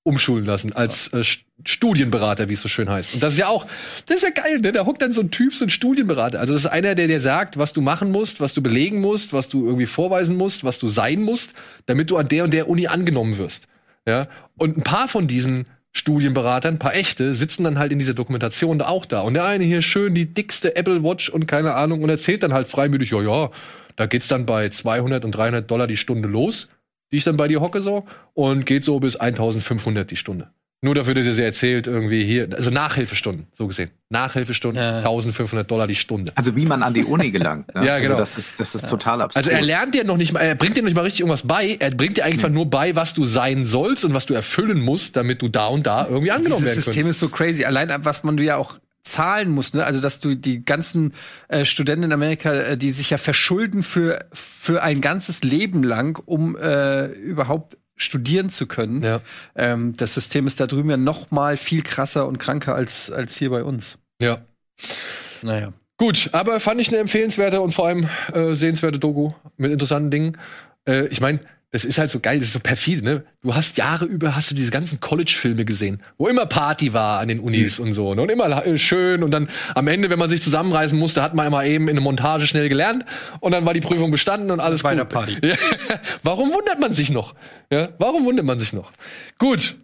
umschulen 0.07 0.45
lassen 0.45 0.73
als 0.75 1.09
äh, 1.15 1.19
St- 1.19 1.45
Studienberater, 1.67 2.51
wie 2.51 2.55
es 2.55 2.61
so 2.61 2.69
schön 2.69 2.91
heißt. 2.91 3.15
Und 3.15 3.23
das 3.23 3.33
ist 3.35 3.39
ja 3.39 3.47
auch, 3.47 3.67
das 4.05 4.19
ist 4.19 4.23
ja 4.25 4.31
geil, 4.31 4.61
ne? 4.61 4.71
Da 4.73 4.85
hockt 4.85 5.01
dann 5.01 5.15
so 5.15 5.23
ein 5.23 5.31
Typ, 5.31 5.55
so 5.55 5.65
ein 5.65 5.71
Studienberater. 5.71 6.41
Also 6.41 6.53
das 6.53 6.65
ist 6.65 6.71
einer, 6.71 6.95
der 6.95 7.07
dir 7.07 7.21
sagt, 7.23 7.57
was 7.57 7.73
du 7.73 7.81
machen 7.81 8.11
musst, 8.11 8.39
was 8.41 8.53
du 8.53 8.63
belegen 8.63 9.01
musst, 9.01 9.33
was 9.33 9.49
du 9.49 9.65
irgendwie 9.65 9.87
vorweisen 9.87 10.37
musst, 10.37 10.63
was 10.65 10.79
du 10.79 10.89
sein 10.89 11.23
musst, 11.23 11.55
damit 11.87 12.11
du 12.11 12.19
an 12.19 12.29
der 12.29 12.45
und 12.45 12.53
der 12.53 12.69
Uni 12.69 12.87
angenommen 12.87 13.39
wirst. 13.39 13.67
Ja? 14.07 14.29
Und 14.59 14.77
ein 14.77 14.83
paar 14.83 15.09
von 15.09 15.27
diesen 15.27 15.67
Studienberatern, 15.97 16.75
ein 16.75 16.79
paar 16.79 16.95
echte, 16.95 17.35
sitzen 17.35 17.65
dann 17.65 17.79
halt 17.79 17.93
in 17.93 17.99
dieser 17.99 18.15
Dokumentation 18.15 18.79
da 18.79 18.89
auch 18.89 19.07
da. 19.07 19.21
Und 19.21 19.35
der 19.35 19.45
eine 19.45 19.65
hier 19.65 19.81
schön 19.81 20.15
die 20.15 20.27
dickste 20.27 20.77
Apple 20.77 21.03
Watch 21.05 21.29
und 21.29 21.47
keine 21.47 21.75
Ahnung 21.75 22.03
und 22.03 22.11
erzählt 22.11 22.43
dann 22.43 22.53
halt 22.53 22.67
freimütig, 22.67 23.11
ja, 23.11 23.23
ja, 23.23 23.51
da 23.97 24.07
geht's 24.07 24.29
dann 24.29 24.45
bei 24.45 24.69
200 24.69 25.25
und 25.25 25.31
300 25.31 25.71
Dollar 25.71 25.87
die 25.87 25.97
Stunde 25.97 26.29
los, 26.29 26.69
die 27.13 27.19
ich 27.19 27.25
dann 27.25 27.37
bei 27.37 27.47
dir 27.47 27.61
hocke 27.61 27.81
so, 27.81 28.05
und 28.35 28.67
geht 28.67 28.83
so 28.83 28.99
bis 28.99 29.17
1500 29.17 30.11
die 30.11 30.17
Stunde. 30.17 30.51
Nur 30.85 30.95
dafür, 30.95 31.15
dass 31.15 31.25
er 31.25 31.33
sie 31.33 31.43
erzählt, 31.43 31.87
irgendwie 31.87 32.25
hier, 32.25 32.47
also 32.55 32.69
Nachhilfestunden, 32.71 33.47
so 33.55 33.67
gesehen. 33.67 33.89
Nachhilfestunden, 34.11 34.83
Ja. 34.83 34.99
1500 34.99 35.71
Dollar 35.71 35.87
die 35.87 35.95
Stunde. 35.95 36.31
Also 36.35 36.55
wie 36.57 36.67
man 36.67 36.83
an 36.83 36.93
die 36.93 37.05
Uni 37.05 37.31
gelangt. 37.31 37.75
Ne? 37.75 37.87
Ja, 37.87 37.99
genau. 37.99 38.17
Also 38.17 38.23
das 38.23 38.37
ist, 38.37 38.61
das 38.61 38.75
ist 38.75 38.89
total 38.89 39.23
absurd. 39.23 39.47
Also 39.47 39.51
er 39.51 39.63
lernt 39.63 39.95
dir 39.95 40.05
noch 40.05 40.19
nicht 40.19 40.33
mal, 40.35 40.41
er 40.41 40.55
bringt 40.55 40.77
dir 40.77 40.83
noch 40.83 40.89
nicht 40.89 40.95
mal 40.97 41.01
richtig 41.03 41.21
irgendwas 41.21 41.47
bei, 41.47 41.77
er 41.81 41.91
bringt 41.91 42.19
dir 42.19 42.25
einfach 42.27 42.51
nur 42.51 42.69
bei, 42.69 42.95
was 42.95 43.15
du 43.15 43.25
sein 43.25 43.65
sollst 43.65 44.05
und 44.05 44.13
was 44.13 44.27
du 44.27 44.35
erfüllen 44.35 44.83
musst, 44.83 45.17
damit 45.17 45.41
du 45.41 45.49
da 45.49 45.69
und 45.69 45.87
da 45.87 46.07
irgendwie 46.07 46.31
angenommen 46.31 46.61
Dieses 46.63 46.77
werden 46.77 46.85
System 46.85 47.03
kannst. 47.05 47.17
ist 47.17 47.21
so 47.21 47.29
crazy. 47.31 47.65
Allein 47.65 47.91
ab, 47.91 48.03
was 48.05 48.23
man 48.23 48.37
ja 48.37 48.57
auch 48.57 48.79
zahlen 49.05 49.51
muss, 49.51 49.75
ne? 49.75 49.85
Also 49.85 50.01
dass 50.01 50.21
du 50.21 50.35
die 50.35 50.65
ganzen 50.65 51.13
äh, 51.49 51.65
Studenten 51.65 52.05
in 52.05 52.13
Amerika, 52.13 52.53
äh, 52.53 52.77
die 52.77 52.91
sich 52.93 53.11
ja 53.11 53.19
verschulden 53.19 53.83
für 53.83 54.25
für 54.33 54.83
ein 54.83 55.01
ganzes 55.01 55.43
Leben 55.45 55.83
lang, 55.83 56.19
um 56.25 56.57
äh, 56.57 57.07
überhaupt 57.07 57.77
studieren 57.97 58.51
zu 58.51 58.67
können. 58.67 59.03
Ja. 59.03 59.21
Ähm, 59.55 59.97
das 59.97 60.15
System 60.15 60.47
ist 60.47 60.61
da 60.61 60.67
drüben 60.67 60.91
ja 60.91 60.97
noch 60.97 61.31
mal 61.31 61.57
viel 61.57 61.83
krasser 61.83 62.27
und 62.27 62.39
kranker 62.39 62.75
als 62.75 63.11
als 63.11 63.37
hier 63.37 63.51
bei 63.51 63.63
uns. 63.63 63.99
Ja. 64.21 64.39
Naja. 65.43 65.73
Gut, 65.97 66.31
aber 66.33 66.59
fand 66.59 66.81
ich 66.81 66.89
eine 66.89 66.99
empfehlenswerte 66.99 67.61
und 67.61 67.73
vor 67.73 67.87
allem 67.87 68.09
äh, 68.33 68.55
sehenswerte 68.55 68.99
Doku 68.99 69.33
mit 69.57 69.71
interessanten 69.71 70.11
Dingen. 70.11 70.39
Äh, 70.89 71.07
ich 71.07 71.21
meine, 71.21 71.41
das 71.75 71.85
ist 71.85 71.99
halt 71.99 72.09
so 72.09 72.21
geil, 72.21 72.39
das 72.39 72.47
ist 72.47 72.53
so 72.53 72.61
perfide, 72.61 73.05
ne? 73.05 73.25
Du 73.43 73.53
hast 73.53 73.77
Jahre 73.79 74.05
über 74.05 74.37
hast 74.37 74.49
du 74.49 74.55
diese 74.55 74.71
ganzen 74.71 75.01
College-Filme 75.01 75.65
gesehen, 75.65 76.01
wo 76.19 76.29
immer 76.29 76.47
Party 76.47 76.93
war 76.93 77.19
an 77.19 77.27
den 77.27 77.41
Unis 77.41 77.81
und 77.81 77.95
so, 77.95 78.15
ne? 78.15 78.23
Und 78.23 78.31
immer 78.31 78.65
äh, 78.65 78.79
schön 78.79 79.25
und 79.25 79.33
dann 79.33 79.49
am 79.75 79.89
Ende, 79.89 80.09
wenn 80.09 80.21
man 80.21 80.31
sich 80.31 80.41
zusammenreißen 80.41 80.97
musste, 80.97 81.21
hat 81.21 81.35
man 81.35 81.49
immer 81.49 81.65
eben 81.65 81.89
in 81.89 81.97
der 81.97 82.03
Montage 82.05 82.47
schnell 82.47 82.69
gelernt 82.69 83.05
und 83.41 83.51
dann 83.51 83.67
war 83.67 83.75
die 83.75 83.81
Prüfung 83.81 84.13
bestanden 84.13 84.53
und 84.53 84.61
alles 84.61 84.85
Weiter 84.85 85.01
gut. 85.01 85.09
Party. 85.09 85.37
Ja. 85.43 85.57
Warum 86.23 86.53
wundert 86.53 86.79
man 86.79 86.95
sich 86.95 87.11
noch? 87.11 87.35
Ja? 87.73 87.89
Warum 87.99 88.25
wundert 88.25 88.47
man 88.47 88.61
sich 88.61 88.73
noch? 88.73 88.93
Gut. 89.39 89.77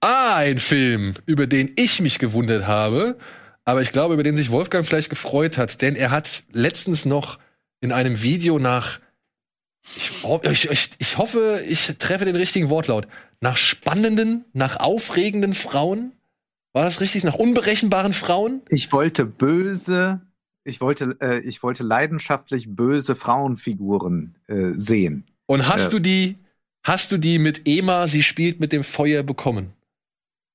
Ah, 0.00 0.36
ein 0.36 0.58
Film, 0.58 1.12
über 1.26 1.46
den 1.46 1.72
ich 1.76 2.00
mich 2.00 2.18
gewundert 2.18 2.66
habe, 2.66 3.18
aber 3.66 3.82
ich 3.82 3.92
glaube, 3.92 4.14
über 4.14 4.22
den 4.22 4.38
sich 4.38 4.50
Wolfgang 4.50 4.86
vielleicht 4.86 5.10
gefreut 5.10 5.58
hat, 5.58 5.82
denn 5.82 5.94
er 5.94 6.10
hat 6.10 6.44
letztens 6.52 7.04
noch 7.04 7.38
in 7.82 7.92
einem 7.92 8.22
Video 8.22 8.58
nach 8.58 8.98
ich, 9.96 10.24
ich, 10.44 10.70
ich, 10.70 10.90
ich 10.98 11.18
hoffe, 11.18 11.62
ich 11.68 11.86
treffe 11.98 12.24
den 12.24 12.36
richtigen 12.36 12.70
Wortlaut. 12.70 13.06
Nach 13.40 13.56
spannenden, 13.56 14.44
nach 14.52 14.80
aufregenden 14.80 15.54
Frauen? 15.54 16.12
War 16.72 16.84
das 16.84 17.00
richtig? 17.00 17.24
Nach 17.24 17.34
unberechenbaren 17.34 18.12
Frauen? 18.12 18.62
Ich 18.68 18.90
wollte 18.92 19.24
böse, 19.26 20.20
ich 20.64 20.80
wollte, 20.80 21.16
äh, 21.20 21.38
ich 21.40 21.62
wollte 21.62 21.84
leidenschaftlich 21.84 22.66
böse 22.68 23.14
Frauenfiguren 23.14 24.34
äh, 24.48 24.70
sehen. 24.72 25.24
Und 25.46 25.68
hast 25.68 25.84
Ja. 25.84 25.90
du 25.90 25.98
die, 26.00 26.36
hast 26.82 27.12
du 27.12 27.18
die 27.18 27.38
mit 27.38 27.68
Ema, 27.68 28.08
sie 28.08 28.22
spielt 28.22 28.60
mit 28.60 28.72
dem 28.72 28.82
Feuer 28.82 29.22
bekommen? 29.22 29.72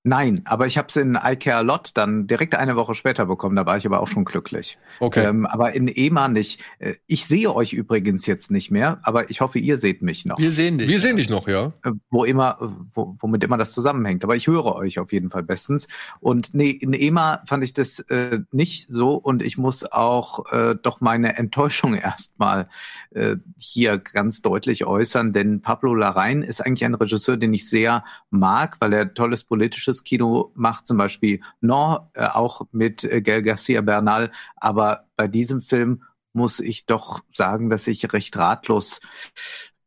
Nein, 0.03 0.41
aber 0.45 0.65
ich 0.65 0.77
habe 0.77 0.87
es 0.87 0.95
in 0.95 1.15
I 1.21 1.35
Care 1.35 1.57
a 1.57 1.61
Lot 1.61 1.91
dann 1.95 2.25
direkt 2.25 2.55
eine 2.55 2.77
Woche 2.77 2.95
später 2.95 3.25
bekommen. 3.25 3.57
Da 3.57 3.65
war 3.65 3.75
ich 3.75 3.85
aber 3.85 3.99
auch 3.99 4.07
schon 4.07 4.23
glücklich. 4.23 4.77
Okay. 5.01 5.25
Ähm, 5.25 5.45
aber 5.45 5.73
in 5.73 5.89
EMA 5.89 6.29
nicht. 6.29 6.61
Äh, 6.79 6.93
Ich 7.07 7.25
sehe 7.25 7.53
euch 7.53 7.73
übrigens 7.73 8.25
jetzt 8.25 8.49
nicht 8.49 8.71
mehr, 8.71 8.99
aber 9.03 9.29
ich 9.29 9.41
hoffe, 9.41 9.59
ihr 9.59 9.77
seht 9.77 10.01
mich 10.01 10.25
noch. 10.25 10.37
Wir 10.37 10.51
sehen 10.51 10.77
dich. 10.77 10.87
Wir 10.87 11.01
sehen 11.01 11.17
dich 11.17 11.29
noch, 11.29 11.49
ja. 11.49 11.73
Äh, 11.83 11.91
wo 12.09 12.23
immer, 12.23 12.77
wo, 12.93 13.17
womit 13.19 13.43
immer 13.43 13.57
das 13.57 13.73
zusammenhängt. 13.73 14.23
Aber 14.23 14.37
ich 14.37 14.47
höre 14.47 14.73
euch 14.75 14.99
auf 14.99 15.11
jeden 15.11 15.29
Fall 15.29 15.43
bestens. 15.43 15.89
Und 16.21 16.53
nee, 16.53 16.69
in 16.69 16.93
EMA 16.93 17.43
fand 17.45 17.65
ich 17.65 17.73
das 17.73 17.99
äh, 17.99 18.39
nicht 18.53 18.87
so 18.87 19.15
und 19.15 19.43
ich 19.43 19.57
muss 19.57 19.83
auch 19.91 20.49
äh, 20.53 20.75
doch 20.81 21.01
meine 21.01 21.37
Enttäuschung 21.37 21.93
erstmal 21.95 22.69
äh, 23.11 23.35
hier 23.57 23.97
ganz 23.97 24.41
deutlich 24.41 24.85
äußern, 24.85 25.33
denn 25.33 25.61
Pablo 25.61 25.93
Larraín 25.93 26.41
ist 26.41 26.65
eigentlich 26.65 26.85
ein 26.85 26.95
Regisseur, 26.95 27.35
den 27.35 27.53
ich 27.53 27.69
sehr 27.69 28.05
mag, 28.29 28.77
weil 28.79 28.93
er 28.93 29.13
tolles 29.13 29.43
politisches 29.43 29.88
Kino 30.03 30.51
macht, 30.55 30.87
zum 30.87 30.97
Beispiel 30.97 31.41
No, 31.61 32.09
äh, 32.13 32.25
auch 32.25 32.61
mit 32.71 33.03
äh, 33.03 33.21
Gael 33.21 33.41
Garcia 33.41 33.81
Bernal. 33.81 34.31
Aber 34.55 35.05
bei 35.15 35.27
diesem 35.27 35.61
Film 35.61 36.03
muss 36.33 36.59
ich 36.59 36.85
doch 36.85 37.21
sagen, 37.33 37.69
dass 37.69 37.87
ich 37.87 38.13
recht 38.13 38.37
ratlos 38.37 39.01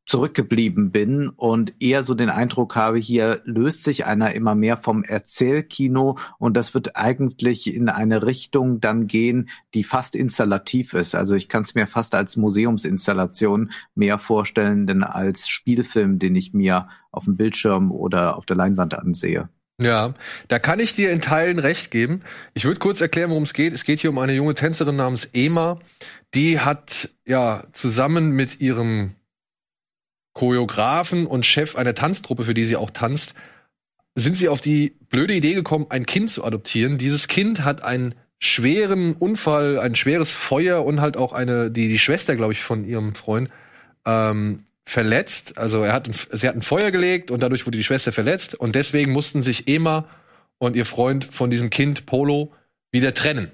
zurückgeblieben 0.06 0.90
bin 0.90 1.28
und 1.28 1.74
eher 1.80 2.02
so 2.04 2.14
den 2.14 2.28
Eindruck 2.28 2.76
habe, 2.76 2.98
hier 2.98 3.40
löst 3.44 3.84
sich 3.84 4.04
einer 4.04 4.34
immer 4.34 4.54
mehr 4.54 4.76
vom 4.76 5.04
Erzählkino 5.04 6.18
und 6.38 6.56
das 6.56 6.74
wird 6.74 6.96
eigentlich 6.96 7.74
in 7.74 7.88
eine 7.88 8.26
Richtung 8.26 8.80
dann 8.80 9.06
gehen, 9.06 9.48
die 9.74 9.84
fast 9.84 10.16
installativ 10.16 10.94
ist. 10.94 11.14
Also 11.14 11.34
ich 11.34 11.48
kann 11.48 11.62
es 11.62 11.74
mir 11.74 11.86
fast 11.86 12.14
als 12.14 12.36
Museumsinstallation 12.36 13.70
mehr 13.94 14.18
vorstellen, 14.18 14.86
denn 14.86 15.02
als 15.04 15.48
Spielfilm, 15.48 16.18
den 16.18 16.34
ich 16.34 16.52
mir 16.52 16.88
auf 17.10 17.24
dem 17.24 17.36
Bildschirm 17.36 17.92
oder 17.92 18.36
auf 18.36 18.44
der 18.44 18.56
Leinwand 18.56 18.94
ansehe. 18.94 19.48
Ja, 19.82 20.14
da 20.48 20.58
kann 20.58 20.80
ich 20.80 20.94
dir 20.94 21.10
in 21.10 21.20
Teilen 21.20 21.58
recht 21.58 21.90
geben. 21.90 22.22
Ich 22.54 22.64
würde 22.64 22.78
kurz 22.78 23.00
erklären, 23.00 23.30
worum 23.30 23.42
es 23.42 23.54
geht. 23.54 23.72
Es 23.72 23.84
geht 23.84 24.00
hier 24.00 24.10
um 24.10 24.18
eine 24.18 24.32
junge 24.32 24.54
Tänzerin 24.54 24.96
namens 24.96 25.30
Ema. 25.32 25.80
Die 26.34 26.60
hat 26.60 27.10
ja 27.26 27.64
zusammen 27.72 28.30
mit 28.30 28.60
ihrem 28.60 29.16
Choreografen 30.34 31.26
und 31.26 31.44
Chef 31.44 31.76
einer 31.76 31.94
Tanztruppe, 31.94 32.44
für 32.44 32.54
die 32.54 32.64
sie 32.64 32.76
auch 32.76 32.90
tanzt, 32.90 33.34
sind 34.14 34.36
sie 34.36 34.48
auf 34.48 34.60
die 34.60 34.96
blöde 35.08 35.34
Idee 35.34 35.54
gekommen, 35.54 35.86
ein 35.88 36.06
Kind 36.06 36.30
zu 36.30 36.44
adoptieren. 36.44 36.98
Dieses 36.98 37.28
Kind 37.28 37.64
hat 37.64 37.82
einen 37.82 38.14
schweren 38.38 39.14
Unfall, 39.14 39.78
ein 39.78 39.94
schweres 39.94 40.30
Feuer 40.30 40.84
und 40.84 41.00
halt 41.00 41.16
auch 41.16 41.32
eine, 41.32 41.70
die, 41.70 41.88
die 41.88 41.98
Schwester, 41.98 42.34
glaube 42.34 42.52
ich, 42.52 42.60
von 42.60 42.84
ihrem 42.84 43.14
Freund, 43.14 43.50
ähm, 44.06 44.64
verletzt. 44.84 45.58
Also 45.58 45.82
er 45.82 45.92
hat, 45.92 46.08
ein, 46.08 46.14
sie 46.32 46.48
hat 46.48 46.54
ein 46.54 46.62
Feuer 46.62 46.90
gelegt 46.90 47.30
und 47.30 47.42
dadurch 47.42 47.66
wurde 47.66 47.78
die 47.78 47.84
Schwester 47.84 48.12
verletzt 48.12 48.54
und 48.54 48.74
deswegen 48.74 49.12
mussten 49.12 49.42
sich 49.42 49.68
Emma 49.68 50.08
und 50.58 50.76
ihr 50.76 50.86
Freund 50.86 51.24
von 51.24 51.50
diesem 51.50 51.70
Kind 51.70 52.06
Polo 52.06 52.52
wieder 52.90 53.14
trennen. 53.14 53.50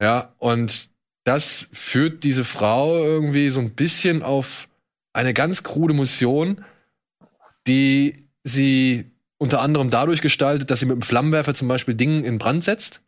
Ja, 0.00 0.34
und 0.38 0.90
das 1.24 1.68
führt 1.72 2.24
diese 2.24 2.44
Frau 2.44 2.96
irgendwie 2.96 3.50
so 3.50 3.60
ein 3.60 3.70
bisschen 3.70 4.22
auf 4.22 4.68
eine 5.12 5.34
ganz 5.34 5.62
krude 5.62 5.94
Mission, 5.94 6.64
die 7.66 8.14
sie 8.44 9.10
unter 9.36 9.60
anderem 9.60 9.90
dadurch 9.90 10.22
gestaltet, 10.22 10.70
dass 10.70 10.80
sie 10.80 10.86
mit 10.86 10.96
dem 10.96 11.02
Flammenwerfer 11.02 11.54
zum 11.54 11.68
Beispiel 11.68 11.94
Dinge 11.94 12.26
in 12.26 12.38
Brand 12.38 12.64
setzt, 12.64 13.02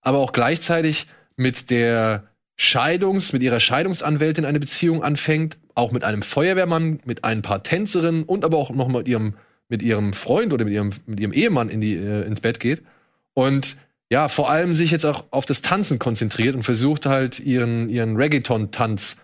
aber 0.00 0.18
auch 0.18 0.32
gleichzeitig 0.32 1.06
mit 1.36 1.70
der 1.70 2.24
Scheidungs, 2.56 3.32
mit 3.32 3.42
ihrer 3.42 3.60
Scheidungsanwältin 3.60 4.44
eine 4.44 4.60
Beziehung 4.60 5.02
anfängt, 5.02 5.56
auch 5.74 5.92
mit 5.92 6.04
einem 6.04 6.22
Feuerwehrmann, 6.22 7.00
mit 7.04 7.24
ein 7.24 7.42
paar 7.42 7.62
Tänzerinnen 7.62 8.24
und 8.24 8.44
aber 8.44 8.58
auch 8.58 8.70
noch 8.70 8.88
mit 8.88 9.08
ihrem, 9.08 9.34
mit 9.68 9.82
ihrem 9.82 10.12
Freund 10.12 10.52
oder 10.52 10.64
mit 10.64 10.74
ihrem, 10.74 10.90
mit 11.06 11.20
ihrem 11.20 11.32
Ehemann 11.32 11.68
in 11.68 11.80
die, 11.80 11.96
äh, 11.96 12.26
ins 12.26 12.40
Bett 12.40 12.60
geht. 12.60 12.82
Und 13.34 13.76
ja, 14.10 14.28
vor 14.28 14.50
allem 14.50 14.74
sich 14.74 14.90
jetzt 14.90 15.06
auch 15.06 15.26
auf 15.30 15.46
das 15.46 15.62
Tanzen 15.62 15.98
konzentriert 15.98 16.54
und 16.56 16.64
versucht 16.64 17.06
halt 17.06 17.38
ihren, 17.38 17.88
ihren 17.88 18.16
Reggaeton-Tanz 18.16 19.16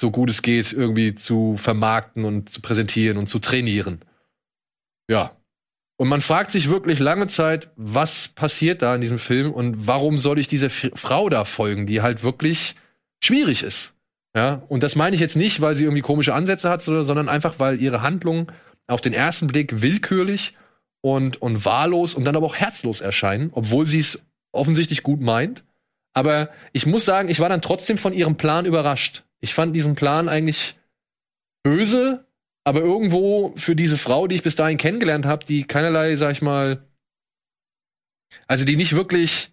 so 0.00 0.10
gut 0.10 0.30
es 0.30 0.42
geht 0.42 0.72
irgendwie 0.72 1.14
zu 1.14 1.56
vermarkten 1.56 2.24
und 2.24 2.50
zu 2.50 2.60
präsentieren 2.60 3.18
und 3.18 3.28
zu 3.28 3.38
trainieren. 3.38 4.00
Ja. 5.08 5.36
Und 5.96 6.08
man 6.08 6.20
fragt 6.20 6.50
sich 6.50 6.68
wirklich 6.68 6.98
lange 6.98 7.28
Zeit, 7.28 7.70
was 7.76 8.28
passiert 8.28 8.82
da 8.82 8.94
in 8.96 9.00
diesem 9.00 9.20
Film 9.20 9.52
und 9.52 9.86
warum 9.86 10.18
soll 10.18 10.40
ich 10.40 10.48
dieser 10.48 10.70
Frau 10.70 11.28
da 11.28 11.44
folgen, 11.44 11.86
die 11.86 12.00
halt 12.00 12.24
wirklich 12.24 12.74
schwierig 13.22 13.62
ist. 13.62 13.91
Ja, 14.34 14.62
und 14.68 14.82
das 14.82 14.96
meine 14.96 15.14
ich 15.14 15.20
jetzt 15.20 15.36
nicht, 15.36 15.60
weil 15.60 15.76
sie 15.76 15.84
irgendwie 15.84 16.02
komische 16.02 16.34
Ansätze 16.34 16.70
hat, 16.70 16.82
sondern 16.82 17.28
einfach, 17.28 17.58
weil 17.58 17.80
ihre 17.80 18.02
Handlungen 18.02 18.50
auf 18.86 19.00
den 19.00 19.12
ersten 19.12 19.46
Blick 19.46 19.82
willkürlich 19.82 20.56
und, 21.02 21.42
und 21.42 21.64
wahllos 21.64 22.14
und 22.14 22.24
dann 22.24 22.36
aber 22.36 22.46
auch 22.46 22.56
herzlos 22.56 23.00
erscheinen, 23.00 23.50
obwohl 23.52 23.86
sie 23.86 24.00
es 24.00 24.24
offensichtlich 24.52 25.02
gut 25.02 25.20
meint. 25.20 25.64
Aber 26.14 26.50
ich 26.72 26.86
muss 26.86 27.04
sagen, 27.04 27.28
ich 27.28 27.40
war 27.40 27.48
dann 27.48 27.62
trotzdem 27.62 27.98
von 27.98 28.12
ihrem 28.12 28.36
Plan 28.36 28.66
überrascht. 28.66 29.24
Ich 29.40 29.54
fand 29.54 29.74
diesen 29.74 29.94
Plan 29.94 30.28
eigentlich 30.28 30.78
böse, 31.62 32.26
aber 32.64 32.80
irgendwo 32.80 33.54
für 33.56 33.74
diese 33.74 33.98
Frau, 33.98 34.26
die 34.26 34.36
ich 34.36 34.42
bis 34.42 34.56
dahin 34.56 34.78
kennengelernt 34.78 35.26
habe, 35.26 35.44
die 35.44 35.64
keinerlei, 35.64 36.16
sag 36.16 36.32
ich 36.32 36.42
mal, 36.42 36.86
also 38.46 38.64
die 38.64 38.76
nicht 38.76 38.94
wirklich 38.94 39.51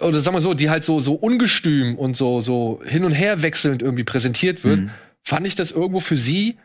oder 0.00 0.20
sag 0.20 0.32
mal 0.32 0.40
so, 0.40 0.54
die 0.54 0.70
halt 0.70 0.84
so 0.84 1.00
so 1.00 1.14
ungestüm 1.14 1.96
und 1.96 2.16
so 2.16 2.40
so 2.40 2.80
hin 2.84 3.04
und 3.04 3.12
her 3.12 3.42
wechselnd 3.42 3.82
irgendwie 3.82 4.04
präsentiert 4.04 4.64
wird, 4.64 4.80
mhm. 4.80 4.90
fand 5.22 5.46
ich 5.46 5.54
das 5.54 5.72
irgendwo 5.72 6.00
für 6.00 6.16
sie 6.16 6.58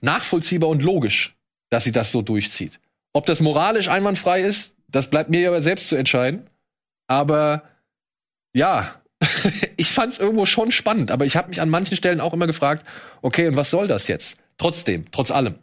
nachvollziehbar 0.00 0.68
und 0.68 0.82
logisch, 0.82 1.36
dass 1.70 1.84
sie 1.84 1.92
das 1.92 2.12
so 2.12 2.22
durchzieht. 2.22 2.78
Ob 3.12 3.26
das 3.26 3.40
moralisch 3.40 3.88
einwandfrei 3.88 4.42
ist, 4.42 4.74
das 4.88 5.10
bleibt 5.10 5.30
mir 5.30 5.48
aber 5.48 5.62
selbst 5.62 5.88
zu 5.88 5.96
entscheiden. 5.96 6.48
Aber 7.08 7.62
ja, 8.54 8.90
ich 9.76 9.88
fand 9.88 10.12
es 10.12 10.18
irgendwo 10.18 10.46
schon 10.46 10.70
spannend, 10.70 11.10
aber 11.10 11.24
ich 11.24 11.36
habe 11.36 11.48
mich 11.48 11.60
an 11.60 11.70
manchen 11.70 11.96
Stellen 11.96 12.20
auch 12.20 12.34
immer 12.34 12.46
gefragt, 12.46 12.86
okay, 13.22 13.48
und 13.48 13.56
was 13.56 13.70
soll 13.70 13.88
das 13.88 14.08
jetzt? 14.08 14.38
Trotzdem, 14.58 15.06
trotz 15.10 15.30
allem. 15.30 15.56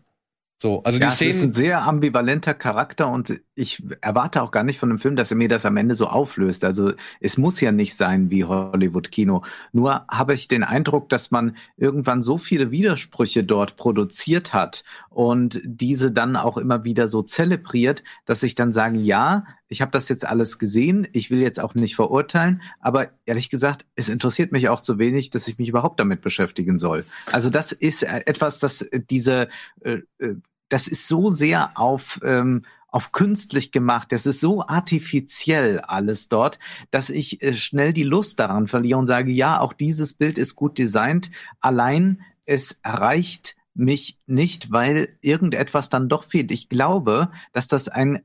So, 0.61 0.81
also 0.83 0.99
ja, 0.99 1.09
die 1.09 1.15
Szenen. 1.15 1.31
Ist 1.31 1.41
ein 1.41 1.53
sehr 1.53 1.83
ambivalenter 1.83 2.53
Charakter 2.53 3.09
und 3.09 3.39
ich 3.55 3.83
erwarte 4.01 4.41
auch 4.41 4.51
gar 4.51 4.63
nicht 4.63 4.79
von 4.79 4.89
dem 4.89 4.97
Film, 4.97 5.15
dass 5.15 5.31
er 5.31 5.37
mir 5.37 5.47
das 5.47 5.65
am 5.65 5.77
Ende 5.77 5.95
so 5.95 6.07
auflöst. 6.07 6.65
Also 6.65 6.93
es 7.19 7.37
muss 7.37 7.61
ja 7.61 7.71
nicht 7.71 7.95
sein 7.95 8.29
wie 8.29 8.45
Hollywood-Kino. 8.45 9.43
Nur 9.71 10.05
habe 10.09 10.33
ich 10.33 10.47
den 10.47 10.63
Eindruck, 10.63 11.09
dass 11.09 11.29
man 11.29 11.55
irgendwann 11.77 12.23
so 12.23 12.37
viele 12.37 12.71
Widersprüche 12.71 13.43
dort 13.43 13.75
produziert 13.75 14.53
hat 14.53 14.83
und 15.09 15.61
diese 15.63 16.11
dann 16.11 16.35
auch 16.35 16.57
immer 16.57 16.83
wieder 16.83 17.09
so 17.09 17.21
zelebriert, 17.21 18.03
dass 18.25 18.43
ich 18.43 18.55
dann 18.55 18.73
sage, 18.73 18.97
ja, 18.97 19.45
ich 19.67 19.81
habe 19.81 19.91
das 19.91 20.09
jetzt 20.09 20.25
alles 20.25 20.59
gesehen, 20.59 21.07
ich 21.13 21.29
will 21.31 21.41
jetzt 21.41 21.59
auch 21.59 21.75
nicht 21.75 21.95
verurteilen, 21.95 22.61
aber 22.79 23.09
ehrlich 23.25 23.49
gesagt, 23.49 23.85
es 23.95 24.09
interessiert 24.09 24.51
mich 24.51 24.69
auch 24.69 24.81
zu 24.81 24.97
wenig, 24.97 25.29
dass 25.29 25.47
ich 25.47 25.57
mich 25.57 25.69
überhaupt 25.69 25.99
damit 25.99 26.21
beschäftigen 26.21 26.79
soll. 26.79 27.05
Also 27.31 27.49
das 27.49 27.71
ist 27.71 28.03
etwas, 28.03 28.59
das 28.59 28.87
diese 29.09 29.47
äh, 29.81 30.01
äh 30.17 30.35
das 30.69 30.87
ist 30.87 31.07
so 31.07 31.29
sehr 31.29 31.71
auf 31.75 32.19
ähm, 32.23 32.63
auf 32.93 33.11
künstlich 33.11 33.71
gemacht. 33.71 34.11
Das 34.11 34.25
ist 34.27 34.39
so 34.39 34.65
artifiziell 34.65 35.79
alles 35.79 36.29
dort, 36.29 36.59
dass 36.91 37.09
ich 37.09 37.41
äh, 37.41 37.53
schnell 37.53 37.91
die 37.91 38.03
Lust 38.03 38.39
daran 38.39 38.67
verliere 38.67 38.99
und 38.99 39.07
sage, 39.07 39.31
ja, 39.31 39.59
auch 39.59 39.73
dieses 39.73 40.13
Bild 40.13 40.37
ist 40.37 40.55
gut 40.55 40.77
designt. 40.77 41.31
Allein 41.59 42.21
es 42.45 42.79
erreicht 42.83 43.55
mich 43.73 44.19
nicht, 44.27 44.71
weil 44.71 45.17
irgendetwas 45.21 45.89
dann 45.89 46.07
doch 46.07 46.23
fehlt. 46.23 46.51
Ich 46.51 46.69
glaube, 46.69 47.31
dass 47.51 47.67
das 47.67 47.89
ein, 47.89 48.21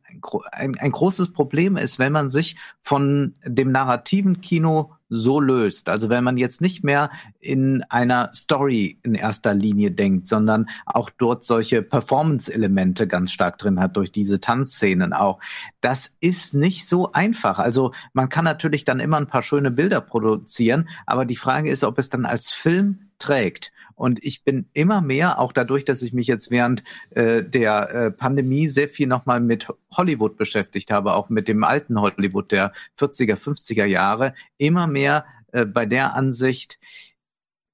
ein, 0.53 0.79
ein 0.79 0.93
großes 0.93 1.33
Problem 1.33 1.79
ist, 1.79 1.99
wenn 1.99 2.13
man 2.13 2.29
sich 2.29 2.57
von 2.83 3.35
dem 3.47 3.73
narrativen 3.73 4.43
Kino 4.43 4.93
so 5.09 5.41
löst. 5.41 5.89
Also 5.89 6.09
wenn 6.09 6.25
man 6.25 6.37
jetzt 6.37 6.61
nicht 6.61 6.85
mehr 6.85 7.11
in 7.41 7.83
einer 7.89 8.31
Story 8.35 8.99
in 9.03 9.15
erster 9.15 9.55
Linie 9.55 9.91
denkt, 9.91 10.29
sondern 10.29 10.69
auch 10.87 11.11
dort 11.11 11.45
solche 11.45 11.83
Performance-Elemente 11.83 13.07
ganz 13.07 13.33
stark 13.33 13.59
drin 13.59 13.81
hat, 13.81 13.97
durch 13.97 14.13
diese 14.13 14.41
Tanzszenen 14.41 15.13
auch. 15.13 15.41
Das 15.81 16.17
ist 16.21 16.55
nicht 16.55 16.87
so 16.87 17.13
einfach. 17.13 17.59
Also 17.59 17.93
man 18.13 18.29
kann 18.29 18.45
natürlich 18.45 18.85
dann 18.85 19.01
immer 19.01 19.17
ein 19.17 19.27
paar 19.27 19.43
schöne 19.43 19.71
Bilder 19.71 20.01
produzieren, 20.01 20.89
aber 21.07 21.25
die 21.25 21.37
Frage 21.37 21.71
ist, 21.71 21.85
ob 21.85 21.99
es 21.99 22.11
dann 22.11 22.27
als 22.27 22.53
Film 22.53 23.08
trägt. 23.19 23.73
Und 23.95 24.25
ich 24.25 24.45
bin 24.45 24.69
immer 24.75 25.01
mehr, 25.01 25.41
auch 25.41 25.53
dadurch, 25.53 25.85
dass 25.85 26.03
ich 26.03 26.13
mich 26.13 26.29
jetzt 26.29 26.51
während 26.51 26.85
äh, 27.11 27.43
der 27.43 27.91
äh, 27.91 28.11
Pandemie 28.13 28.69
sehr 28.69 28.89
viel 28.89 29.09
nochmal 29.09 29.41
mit 29.41 29.67
Hollywood 29.97 30.37
beschäftigt 30.37 30.93
habe, 30.93 31.15
auch 31.15 31.29
mit 31.29 31.49
dem 31.49 31.65
alten 31.65 32.01
Hollywood 32.01 32.53
der 32.53 32.73
40er, 32.99 33.37
50er 33.37 33.87
Jahre, 33.87 34.35
immer 34.57 34.87
mehr 34.87 35.25
äh, 35.53 35.65
bei 35.65 35.85
der 35.85 36.15
Ansicht, 36.15 36.79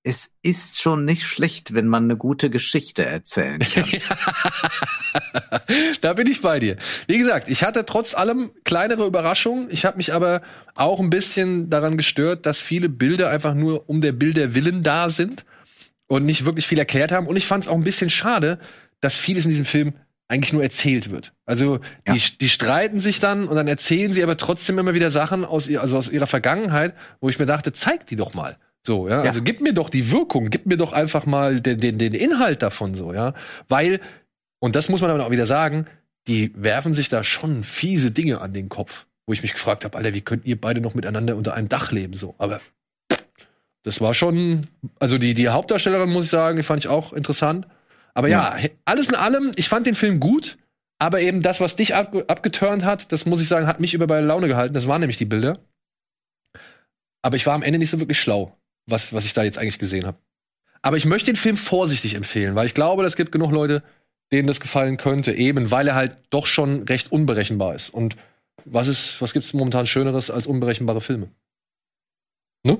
es 0.02 0.30
ist 0.42 0.80
schon 0.80 1.04
nicht 1.04 1.24
schlecht, 1.24 1.72
wenn 1.74 1.88
man 1.88 2.04
eine 2.04 2.16
gute 2.16 2.50
Geschichte 2.50 3.04
erzählen 3.04 3.58
kann. 3.74 4.00
da 6.00 6.12
bin 6.12 6.26
ich 6.26 6.40
bei 6.40 6.58
dir. 6.58 6.76
Wie 7.06 7.18
gesagt, 7.18 7.48
ich 7.48 7.64
hatte 7.64 7.84
trotz 7.86 8.14
allem 8.14 8.50
kleinere 8.64 9.06
Überraschungen. 9.06 9.68
Ich 9.70 9.84
habe 9.84 9.96
mich 9.96 10.12
aber 10.12 10.42
auch 10.74 11.00
ein 11.00 11.10
bisschen 11.10 11.70
daran 11.70 11.96
gestört, 11.96 12.46
dass 12.46 12.60
viele 12.60 12.88
Bilder 12.88 13.30
einfach 13.30 13.54
nur 13.54 13.88
um 13.88 14.00
der 14.00 14.12
Bilder 14.12 14.54
willen 14.54 14.82
da 14.82 15.10
sind 15.10 15.44
und 16.06 16.24
nicht 16.24 16.44
wirklich 16.44 16.66
viel 16.66 16.78
erklärt 16.78 17.12
haben. 17.12 17.26
Und 17.26 17.36
ich 17.36 17.46
fand 17.46 17.64
es 17.64 17.68
auch 17.68 17.76
ein 17.76 17.84
bisschen 17.84 18.10
schade, 18.10 18.58
dass 19.00 19.16
vieles 19.16 19.44
in 19.44 19.50
diesem 19.50 19.64
Film 19.64 19.94
eigentlich 20.28 20.52
nur 20.52 20.62
erzählt 20.62 21.10
wird. 21.10 21.32
Also 21.44 21.80
ja. 22.06 22.14
die, 22.14 22.38
die 22.38 22.48
streiten 22.48 22.98
sich 22.98 23.20
dann 23.20 23.46
und 23.46 23.56
dann 23.56 23.68
erzählen 23.68 24.12
sie 24.12 24.22
aber 24.22 24.36
trotzdem 24.36 24.78
immer 24.78 24.94
wieder 24.94 25.10
Sachen 25.10 25.44
aus, 25.44 25.68
ihr, 25.68 25.82
also 25.82 25.98
aus 25.98 26.08
ihrer 26.08 26.26
Vergangenheit, 26.26 26.94
wo 27.20 27.28
ich 27.28 27.38
mir 27.38 27.46
dachte, 27.46 27.72
zeig 27.72 28.06
die 28.06 28.16
doch 28.16 28.34
mal. 28.34 28.56
So, 28.86 29.08
ja? 29.08 29.22
ja. 29.22 29.30
Also 29.30 29.42
gib 29.42 29.60
mir 29.60 29.72
doch 29.72 29.90
die 29.90 30.10
Wirkung, 30.10 30.50
gib 30.50 30.66
mir 30.66 30.76
doch 30.76 30.92
einfach 30.92 31.26
mal 31.26 31.60
den, 31.60 31.78
den, 31.78 31.98
den 31.98 32.14
Inhalt 32.14 32.62
davon 32.62 32.94
so, 32.94 33.12
ja. 33.12 33.34
Weil, 33.68 34.00
und 34.64 34.76
das 34.76 34.88
muss 34.88 35.02
man 35.02 35.10
aber 35.10 35.26
auch 35.26 35.30
wieder 35.30 35.44
sagen, 35.44 35.86
die 36.26 36.50
werfen 36.56 36.94
sich 36.94 37.10
da 37.10 37.22
schon 37.22 37.64
fiese 37.64 38.12
Dinge 38.12 38.40
an 38.40 38.54
den 38.54 38.70
Kopf, 38.70 39.04
wo 39.26 39.34
ich 39.34 39.42
mich 39.42 39.52
gefragt 39.52 39.84
habe, 39.84 39.98
Alter, 39.98 40.14
wie 40.14 40.22
könnt 40.22 40.46
ihr 40.46 40.58
beide 40.58 40.80
noch 40.80 40.94
miteinander 40.94 41.36
unter 41.36 41.52
einem 41.52 41.68
Dach 41.68 41.92
leben 41.92 42.14
so? 42.14 42.34
Aber 42.38 42.62
das 43.82 44.00
war 44.00 44.14
schon, 44.14 44.66
also 44.98 45.18
die, 45.18 45.34
die 45.34 45.50
Hauptdarstellerin, 45.50 46.08
muss 46.08 46.24
ich 46.24 46.30
sagen, 46.30 46.56
die 46.56 46.62
fand 46.62 46.82
ich 46.82 46.88
auch 46.88 47.12
interessant. 47.12 47.66
Aber 48.14 48.28
ja, 48.28 48.56
ja 48.56 48.70
alles 48.86 49.10
in 49.10 49.16
allem, 49.16 49.52
ich 49.56 49.68
fand 49.68 49.86
den 49.86 49.94
Film 49.94 50.18
gut, 50.18 50.56
aber 50.98 51.20
eben 51.20 51.42
das, 51.42 51.60
was 51.60 51.76
dich 51.76 51.94
ab, 51.94 52.16
abgeturnt 52.28 52.86
hat, 52.86 53.12
das 53.12 53.26
muss 53.26 53.42
ich 53.42 53.48
sagen, 53.48 53.66
hat 53.66 53.80
mich 53.80 53.92
über 53.92 54.06
bei 54.06 54.22
Laune 54.22 54.48
gehalten. 54.48 54.72
Das 54.72 54.88
waren 54.88 55.00
nämlich 55.00 55.18
die 55.18 55.26
Bilder. 55.26 55.58
Aber 57.20 57.36
ich 57.36 57.44
war 57.44 57.52
am 57.52 57.62
Ende 57.62 57.78
nicht 57.78 57.90
so 57.90 58.00
wirklich 58.00 58.18
schlau, 58.18 58.56
was, 58.86 59.12
was 59.12 59.26
ich 59.26 59.34
da 59.34 59.42
jetzt 59.42 59.58
eigentlich 59.58 59.78
gesehen 59.78 60.06
habe. 60.06 60.16
Aber 60.80 60.96
ich 60.96 61.04
möchte 61.04 61.30
den 61.30 61.36
Film 61.36 61.58
vorsichtig 61.58 62.14
empfehlen, 62.14 62.54
weil 62.54 62.64
ich 62.64 62.72
glaube, 62.72 63.04
es 63.04 63.16
gibt 63.16 63.30
genug 63.30 63.52
Leute, 63.52 63.82
denen 64.32 64.48
das 64.48 64.60
gefallen 64.60 64.96
könnte, 64.96 65.32
eben 65.32 65.70
weil 65.70 65.88
er 65.88 65.94
halt 65.94 66.16
doch 66.30 66.46
schon 66.46 66.84
recht 66.84 67.12
unberechenbar 67.12 67.74
ist. 67.74 67.90
Und 67.90 68.16
was 68.64 68.88
ist, 68.88 69.20
was 69.20 69.32
gibt's 69.32 69.52
momentan 69.52 69.86
Schöneres 69.86 70.30
als 70.30 70.46
unberechenbare 70.46 71.00
Filme? 71.00 71.30
Ne? 72.64 72.78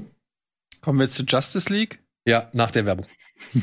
Kommen 0.81 0.99
wir 0.99 1.05
jetzt 1.05 1.17
zu 1.17 1.25
Justice 1.25 1.73
League? 1.73 2.01
Ja, 2.27 2.49
nach 2.53 2.71
der 2.71 2.87
Werbung. 2.87 3.07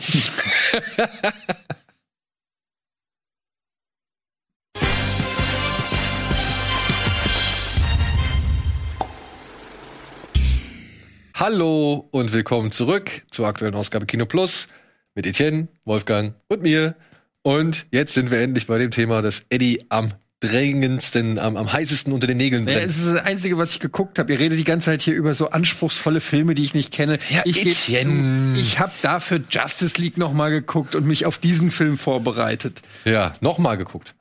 Hallo 11.36 12.08
und 12.12 12.34
willkommen 12.34 12.72
zurück 12.72 13.24
zur 13.32 13.48
aktuellen 13.48 13.74
Ausgabe 13.74 14.06
Kino 14.06 14.28
Plus 14.28 14.68
mit 15.16 15.26
Etienne, 15.26 15.70
Wolfgang 15.86 16.36
und 16.48 16.62
mir. 16.62 16.96
Und 17.44 17.88
jetzt 17.92 18.14
sind 18.14 18.32
wir 18.32 18.40
endlich 18.42 18.68
bei 18.68 18.78
dem 18.78 18.92
Thema, 18.92 19.22
das 19.22 19.44
Eddie 19.50 19.86
am 19.90 20.12
drängendsten, 20.42 21.38
am, 21.38 21.56
am 21.56 21.72
heißesten 21.72 22.12
unter 22.12 22.28
den 22.28 22.38
Nägeln 22.38 22.66
brennt. 22.66 22.80
Ja, 22.80 22.86
es 22.86 22.98
ist 22.98 23.14
das 23.14 23.24
Einzige, 23.24 23.58
was 23.58 23.72
ich 23.72 23.80
geguckt 23.80 24.18
habe. 24.18 24.34
Ihr 24.34 24.40
redet 24.40 24.58
die 24.58 24.64
ganze 24.64 24.86
Zeit 24.86 25.04
hier 25.04 25.14
über 25.14 25.34
so 25.34 25.52
anspruchsvolle 25.52 26.20
Filme, 26.20 26.56
die 26.56 26.64
ich 26.64 26.74
nicht 26.74 26.92
kenne. 26.92 27.20
Ja, 27.30 27.44
ich 27.46 27.66
Etienne. 27.66 28.56
Zu, 28.56 28.60
ich 28.60 28.80
habe 28.80 28.92
dafür 29.04 29.42
Justice 29.50 30.02
League 30.02 30.18
noch 30.18 30.34
mal 30.34 30.50
geguckt 30.50 30.96
und 30.96 31.06
mich 31.06 31.26
auf 31.28 31.38
diesen 31.38 31.70
Film 31.70 31.96
vorbereitet. 31.96 32.82
Ja, 33.06 33.36
noch 33.40 33.60
mal 33.60 33.76
geguckt. 33.76 34.16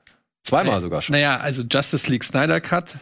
Zweimal 0.45 0.81
sogar 0.83 1.01
schon. 1.01 1.15
Naja, 1.15 1.39
also 1.39 1.63
Justice 1.63 2.11
League 2.11 2.25
Snyder 2.25 2.61
Cut 2.61 2.99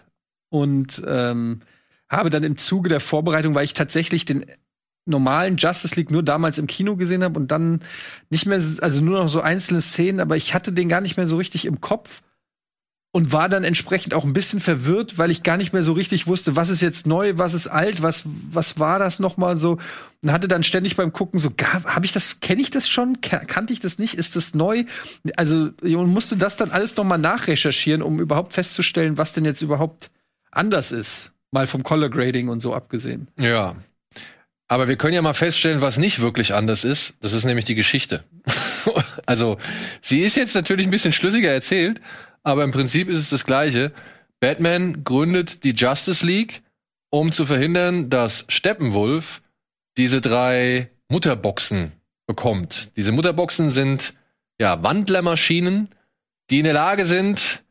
und 0.49 1.03
ähm, 1.07 1.61
habe 2.09 2.31
dann 2.31 2.45
im 2.45 2.57
Zuge 2.57 2.89
der 2.89 3.01
Vorbereitung, 3.01 3.55
weil 3.55 3.65
ich 3.65 3.75
tatsächlich 3.75 4.25
den 4.25 4.47
normalen 5.09 5.57
Justice 5.57 5.97
League 5.97 6.11
nur 6.11 6.23
damals 6.23 6.59
im 6.59 6.67
Kino 6.67 6.97
gesehen 6.97 7.25
habe 7.25 7.39
und 7.39 7.51
dann 7.51 7.81
nicht 8.31 8.47
mehr, 8.47 8.61
also 8.81 9.03
nur 9.03 9.19
noch 9.19 9.29
so 9.29 9.41
einzelne 9.41 9.81
Szenen, 9.81 10.21
aber 10.21 10.37
ich 10.37 10.55
hatte 10.55 10.73
den 10.73 10.89
gar 10.89 11.01
nicht 11.01 11.17
mehr 11.17 11.27
so 11.27 11.37
richtig 11.37 11.65
im 11.65 11.81
Kopf 11.81 12.23
und 13.11 13.33
war 13.33 13.49
dann 13.49 13.65
entsprechend 13.65 14.13
auch 14.13 14.25
ein 14.25 14.35
bisschen 14.35 14.61
verwirrt, 14.61 15.17
weil 15.17 15.31
ich 15.31 15.43
gar 15.43 15.57
nicht 15.57 15.73
mehr 15.73 15.83
so 15.83 15.93
richtig 15.95 16.27
wusste, 16.27 16.57
was 16.57 16.69
ist 16.69 16.83
jetzt 16.83 17.07
neu, 17.07 17.33
was 17.37 17.55
ist 17.55 17.67
alt, 17.67 18.03
was 18.03 18.25
was 18.27 18.79
war 18.79 18.99
das 18.99 19.19
noch 19.19 19.39
mal 19.39 19.57
so? 19.57 19.79
Und 20.23 20.33
hatte 20.33 20.47
dann 20.47 20.63
ständig 20.63 20.95
beim 20.95 21.13
gucken 21.13 21.41
so 21.41 21.51
habe 21.87 22.05
ich 22.05 22.13
das 22.13 22.41
kenne 22.41 22.61
ich 22.61 22.71
das 22.71 22.89
schon? 22.89 23.21
Kannte 23.23 23.73
ich 23.73 23.81
das 23.81 23.99
nicht? 23.99 24.15
Ist 24.15 24.37
das 24.37 24.55
neu? 24.55 24.85
Also 25.37 25.71
und 25.83 26.09
musste 26.09 26.37
das 26.37 26.57
dann 26.57 26.71
alles 26.71 26.97
noch 26.97 27.05
mal 27.05 27.19
nachrecherchieren 27.19 28.03
um 28.03 28.21
überhaupt 28.21 28.53
festzustellen 28.53 29.17
was 29.17 29.33
denn 29.33 29.47
jetzt 29.47 29.63
überhaupt 29.63 30.11
anders 30.51 30.93
ist 30.93 31.33
mal 31.51 31.67
vom 31.67 31.83
Color 31.83 32.11
Grading 32.11 32.49
und 32.49 32.61
so 32.61 32.75
abgesehen. 32.75 33.29
Ja. 33.39 33.75
Aber 34.69 34.87
wir 34.87 34.97
können 34.97 35.15
ja 35.15 35.23
mal 35.23 35.33
feststellen, 35.33 35.81
was 35.81 35.97
nicht 35.97 36.21
wirklich 36.21 36.53
anders 36.53 36.85
ist. 36.85 37.15
Das 37.21 37.33
ist 37.33 37.45
nämlich 37.45 37.65
die 37.65 37.75
Geschichte. 37.75 38.23
also, 39.27 39.57
sie 40.03 40.21
ist 40.21 40.37
jetzt 40.37 40.55
natürlich 40.55 40.87
ein 40.87 40.91
bisschen 40.91 41.13
schlüssiger 41.13 41.51
erzählt, 41.51 42.01
aber 42.43 42.65
im 42.65 42.71
Prinzip 42.71 43.09
ist 43.09 43.21
es 43.21 43.31
das 43.31 43.47
Gleiche. 43.47 43.93
Batman 44.41 45.05
gründet 45.05 45.65
die 45.65 45.73
Justice 45.73 46.25
League, 46.25 46.63
um 47.11 47.33
zu 47.33 47.47
verhindern, 47.47 48.11
dass 48.11 48.45
Steppenwolf 48.49 49.41
diese 49.97 50.21
drei 50.21 50.91
Mutterboxen 51.09 51.93
bekommt. 52.27 52.93
Diese 52.97 53.11
Mutterboxen 53.11 53.71
sind 53.71 54.15
ja 54.61 54.83
Wandlermaschinen, 54.83 55.89
die 56.51 56.59
in 56.59 56.65
der 56.65 56.75
Lage 56.75 57.07
sind, 57.07 57.65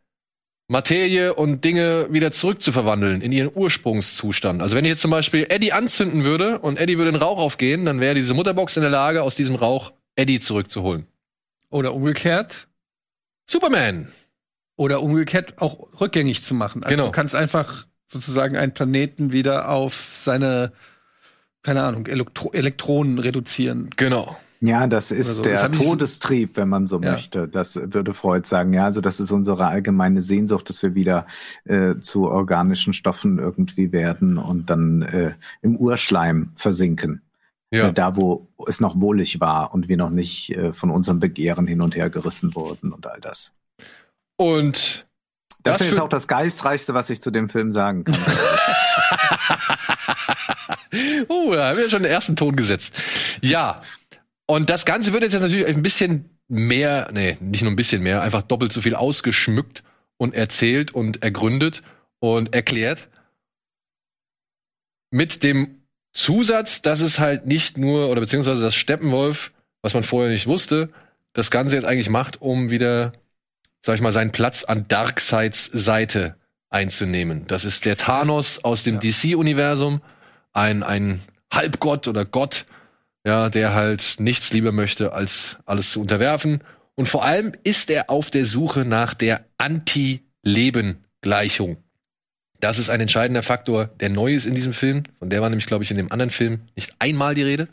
Materie 0.69 1.34
und 1.34 1.64
Dinge 1.64 2.07
wieder 2.11 2.31
zurückzuverwandeln 2.31 3.22
in 3.22 3.31
ihren 3.31 3.52
Ursprungszustand. 3.56 4.61
Also 4.61 4.76
wenn 4.76 4.84
ich 4.84 4.89
jetzt 4.89 5.02
zum 5.02 5.11
Beispiel 5.11 5.45
Eddie 5.49 5.72
anzünden 5.72 6.26
würde 6.26 6.60
und 6.60 6.77
Eddie 6.77 6.98
würde 6.98 7.10
in 7.11 7.15
Rauch 7.15 7.38
aufgehen, 7.38 7.85
dann 7.85 8.02
wäre 8.02 8.15
diese 8.15 8.34
Mutterbox 8.34 8.76
in 8.76 8.81
der 8.81 8.91
Lage, 8.91 9.23
aus 9.23 9.35
diesem 9.35 9.56
Rauch 9.56 9.94
Eddie 10.15 10.39
zurückzuholen. 10.41 11.06
oder 11.69 11.94
umgekehrt 11.94 12.68
Superman. 13.49 14.07
oder 14.76 15.02
umgekehrt 15.02 15.53
auch 15.61 15.88
rückgängig 16.02 16.44
zu 16.44 16.53
machen 16.53 16.84
also 16.84 16.95
Genau. 16.95 17.06
du 17.07 17.11
kannst 17.11 17.35
einfach 17.35 17.88
sozusagen 18.06 18.57
einen 18.57 18.73
Planeten 18.73 19.31
wieder 19.31 19.69
auf 19.69 19.94
seine 20.18 20.72
keine 21.64 21.84
Ahnung 21.84 22.06
Elektro 22.07 22.52
Elektronen 22.53 23.19
reduzieren 23.19 23.89
Genau. 23.98 24.38
Ja, 24.60 24.88
das 24.88 25.12
ist 25.12 25.36
so. 25.38 25.44
Das 25.44 25.62
der 25.62 25.74
so- 25.74 25.84
Todestrieb, 25.92 26.58
wenn 26.58 26.70
man 26.70 26.88
so 26.88 27.00
Ja. 27.02 27.12
möchte. 27.12 27.48
Das 27.48 27.76
würde 27.76 28.14
Freud 28.14 28.48
sagen. 28.48 28.74
Ja, 28.74 28.86
also 28.86 29.02
das 29.02 29.20
ist 29.20 29.32
unsere 29.32 29.68
allgemeine 29.68 30.22
Sehnsucht, 30.22 30.68
dass 30.70 30.82
wir 30.82 30.96
wieder 30.96 31.28
äh, 31.66 31.96
zu 32.00 32.24
organischen 32.28 32.94
Stoffen 32.94 33.38
irgendwie 33.38 33.92
werden 33.92 34.38
und 34.38 34.70
dann 34.70 35.04
äh, 35.04 35.34
im 35.62 35.76
Urschleim 35.76 36.54
versinken. 36.56 37.22
Ja. 37.72 37.90
Äh, 37.90 37.94
da, 37.94 38.16
wo 38.16 38.48
es 38.68 38.80
noch 38.80 39.00
wohlig 39.00 39.40
war 39.40 39.74
und 39.74 39.90
wir 39.90 39.98
noch 39.98 40.10
nicht 40.10 40.50
äh, 40.56 40.74
von 40.74 40.90
unserem 40.90 41.20
Begehren 41.20 41.68
hin 41.68 41.82
und 41.82 41.96
her 41.96 42.10
gerissen 42.10 42.56
wurden 42.56 42.94
und 42.94 43.06
all 43.06 43.20
das. 43.22 43.54
Und 44.38 45.06
Das, 45.64 45.80
Das 45.80 45.82
ist 45.82 45.88
jetzt 45.92 46.00
auch 46.00 46.10
das 46.10 46.28
Geistreichste, 46.28 46.94
was 46.94 47.10
ich 47.10 47.22
zu 47.22 47.30
dem 47.30 47.50
Film 47.50 47.74
sagen 47.74 48.06
kann. 48.06 48.16
Oh, 51.28 51.52
da 51.54 51.70
haben 51.70 51.78
wir 51.78 51.90
schon 51.90 52.04
den 52.04 52.12
ersten 52.12 52.36
Ton 52.36 52.56
gesetzt. 52.56 52.94
Ja. 53.42 53.82
Und 54.48 54.69
das 54.69 54.86
Ganze 54.86 55.14
wird 55.14 55.24
jetzt 55.24 55.40
natürlich 55.40 55.68
ein 55.68 55.84
bisschen 55.84 56.30
mehr, 56.48 57.10
nee, 57.11 57.38
nicht 57.41 57.61
nur 57.61 57.72
ein 57.72 57.76
bisschen 57.76 58.02
mehr, 58.02 58.22
einfach 58.22 58.41
doppelt 58.41 58.72
so 58.72 58.82
viel 58.82 58.95
ausgeschmückt 58.95 59.84
und 60.18 60.34
erzählt 60.34 60.91
und 60.91 61.22
ergründet 61.22 61.84
und 62.19 62.56
erklärt. 62.56 63.10
Mit 65.11 65.44
dem 65.44 65.82
Zusatz, 66.14 66.82
dass 66.82 67.02
es 67.02 67.19
halt 67.19 67.45
nicht 67.45 67.78
nur, 67.78 68.10
oder 68.10 68.22
beziehungsweise 68.22 68.61
das 68.61 68.76
Steppenwolf, 68.76 69.52
was 69.82 69.94
man 69.94 70.03
vorher 70.03 70.32
nicht 70.32 70.48
wusste, 70.48 70.90
das 71.34 71.52
Ganze 71.52 71.76
jetzt 71.76 71.86
eigentlich 71.86 72.10
macht, 72.10 72.41
um 72.41 72.72
wieder, 72.72 73.14
sag 73.82 73.95
ich 73.95 74.02
mal, 74.02 74.14
seinen 74.14 74.32
Platz 74.32 74.64
an 74.64 74.88
Darkseids 74.88 75.65
Seite 75.65 76.36
einzunehmen. 76.69 77.45
Das 77.48 77.65
ist 77.65 77.86
der 77.86 77.98
Thanos 77.98 78.64
aus 78.64 78.84
dem 78.84 78.99
DC-Universum, 78.99 80.02
ein, 80.53 80.84
ein 80.84 81.22
Halbgott 81.53 82.07
oder 82.07 82.26
Gott, 82.26 82.65
ja, 83.28 83.49
der 83.49 83.74
halt 83.74 84.16
nichts 84.20 84.54
lieber 84.54 84.72
möchte, 84.72 85.12
als 85.12 85.58
alles 85.66 85.91
zu 85.91 85.99
unterwerfen. 85.99 86.64
Und 86.95 87.10
vor 87.10 87.26
allem 87.26 87.52
ist 87.64 87.90
er 87.90 88.10
auf 88.10 88.32
der 88.32 88.45
Suche 88.45 88.86
nach 88.86 89.14
der 89.14 89.44
Anti-Leben-Gleichung. 89.58 91.76
Das 92.62 92.80
ist 92.80 92.90
ein 92.90 93.02
entscheidender 93.02 93.44
Faktor, 93.44 93.88
der 93.99 94.08
neu 94.10 94.34
ist 94.34 94.45
in 94.45 94.56
diesem 94.56 94.72
Film. 94.72 95.04
Von 95.20 95.30
der 95.30 95.41
war 95.41 95.49
nämlich, 95.49 95.68
glaube 95.68 95.84
ich, 95.84 95.91
in 95.91 95.98
dem 95.98 96.10
anderen 96.10 96.32
Film 96.32 96.62
nicht 96.76 96.95
einmal 96.99 97.36
die 97.36 97.44
Rede. 97.44 97.68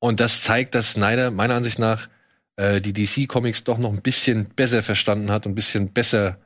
Und 0.00 0.18
das 0.18 0.42
zeigt, 0.42 0.74
dass 0.74 0.90
Snyder 0.90 1.30
meiner 1.30 1.54
Ansicht 1.54 1.78
nach 1.78 2.08
äh, 2.56 2.80
die 2.80 2.92
DC-Comics 2.92 3.62
doch 3.62 3.78
noch 3.78 3.92
ein 3.92 4.02
bisschen 4.02 4.46
besser 4.46 4.82
verstanden 4.82 5.30
hat 5.30 5.46
und 5.46 5.52
ein 5.52 5.54
bisschen 5.54 5.92
besser, 5.92 6.38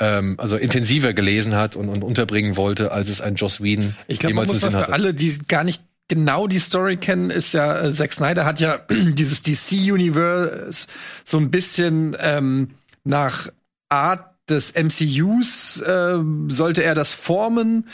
ähm, 0.00 0.36
also 0.38 0.54
intensiver 0.56 1.14
gelesen 1.14 1.56
hat 1.56 1.74
und, 1.74 1.88
und 1.88 2.04
unterbringen 2.04 2.56
wollte, 2.56 2.92
als 2.92 3.08
es 3.08 3.20
ein 3.20 3.34
Joss 3.34 3.60
Whedon 3.60 3.96
Ich 4.06 4.20
glaube, 4.20 4.36
man 4.36 4.44
jemals 4.44 4.62
muss 4.62 4.62
im 4.62 4.70
Sinn 4.70 4.78
für 4.78 4.84
hatte. 4.84 4.92
alle, 4.92 5.12
die 5.12 5.36
gar 5.48 5.64
nicht 5.64 5.82
genau 6.08 6.46
die 6.46 6.58
Story 6.58 6.96
kennen, 6.96 7.30
ist 7.30 7.54
ja, 7.54 7.80
äh, 7.80 7.92
Zack 7.92 8.12
Snyder 8.12 8.44
hat 8.44 8.60
ja 8.60 8.78
dieses 8.90 9.42
DC-Universe 9.42 10.86
so 11.24 11.38
ein 11.38 11.50
bisschen 11.50 12.16
ähm, 12.20 12.70
nach 13.04 13.48
Art 13.88 14.36
des 14.48 14.74
MCUs 14.74 15.82
ähm, 15.86 16.50
sollte 16.50 16.82
er 16.84 16.94
das 16.94 17.12
formen. 17.12 17.88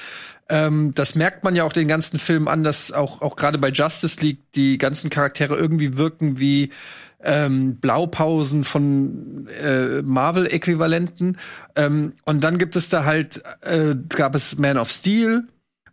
Ähm, 0.48 0.93
das 0.94 1.14
merkt 1.14 1.44
man 1.44 1.56
ja 1.56 1.64
auch 1.64 1.72
den 1.72 1.89
ganzen 1.89 2.18
Film 2.18 2.48
an, 2.48 2.62
dass 2.62 2.93
auch, 2.93 3.22
auch 3.22 3.36
gerade 3.36 3.56
bei 3.56 3.68
Justice 3.68 4.20
League 4.20 4.40
die 4.55 4.76
ganzen 4.76 5.09
Charaktere 5.09 5.56
irgendwie 5.56 5.97
wirken 5.97 6.39
wie 6.39 6.70
ähm, 7.24 7.76
Blaupausen 7.76 8.64
von 8.64 9.48
äh, 9.48 10.02
Marvel-Äquivalenten. 10.02 11.39
Ähm, 11.76 12.14
und 12.24 12.44
dann 12.44 12.59
gibt 12.59 12.76
es 12.76 12.90
da 12.90 13.05
halt, 13.05 13.43
äh, 13.62 13.94
gab 14.10 14.34
es 14.34 14.59
Man 14.59 14.76
of 14.76 14.90
Steel 14.90 15.44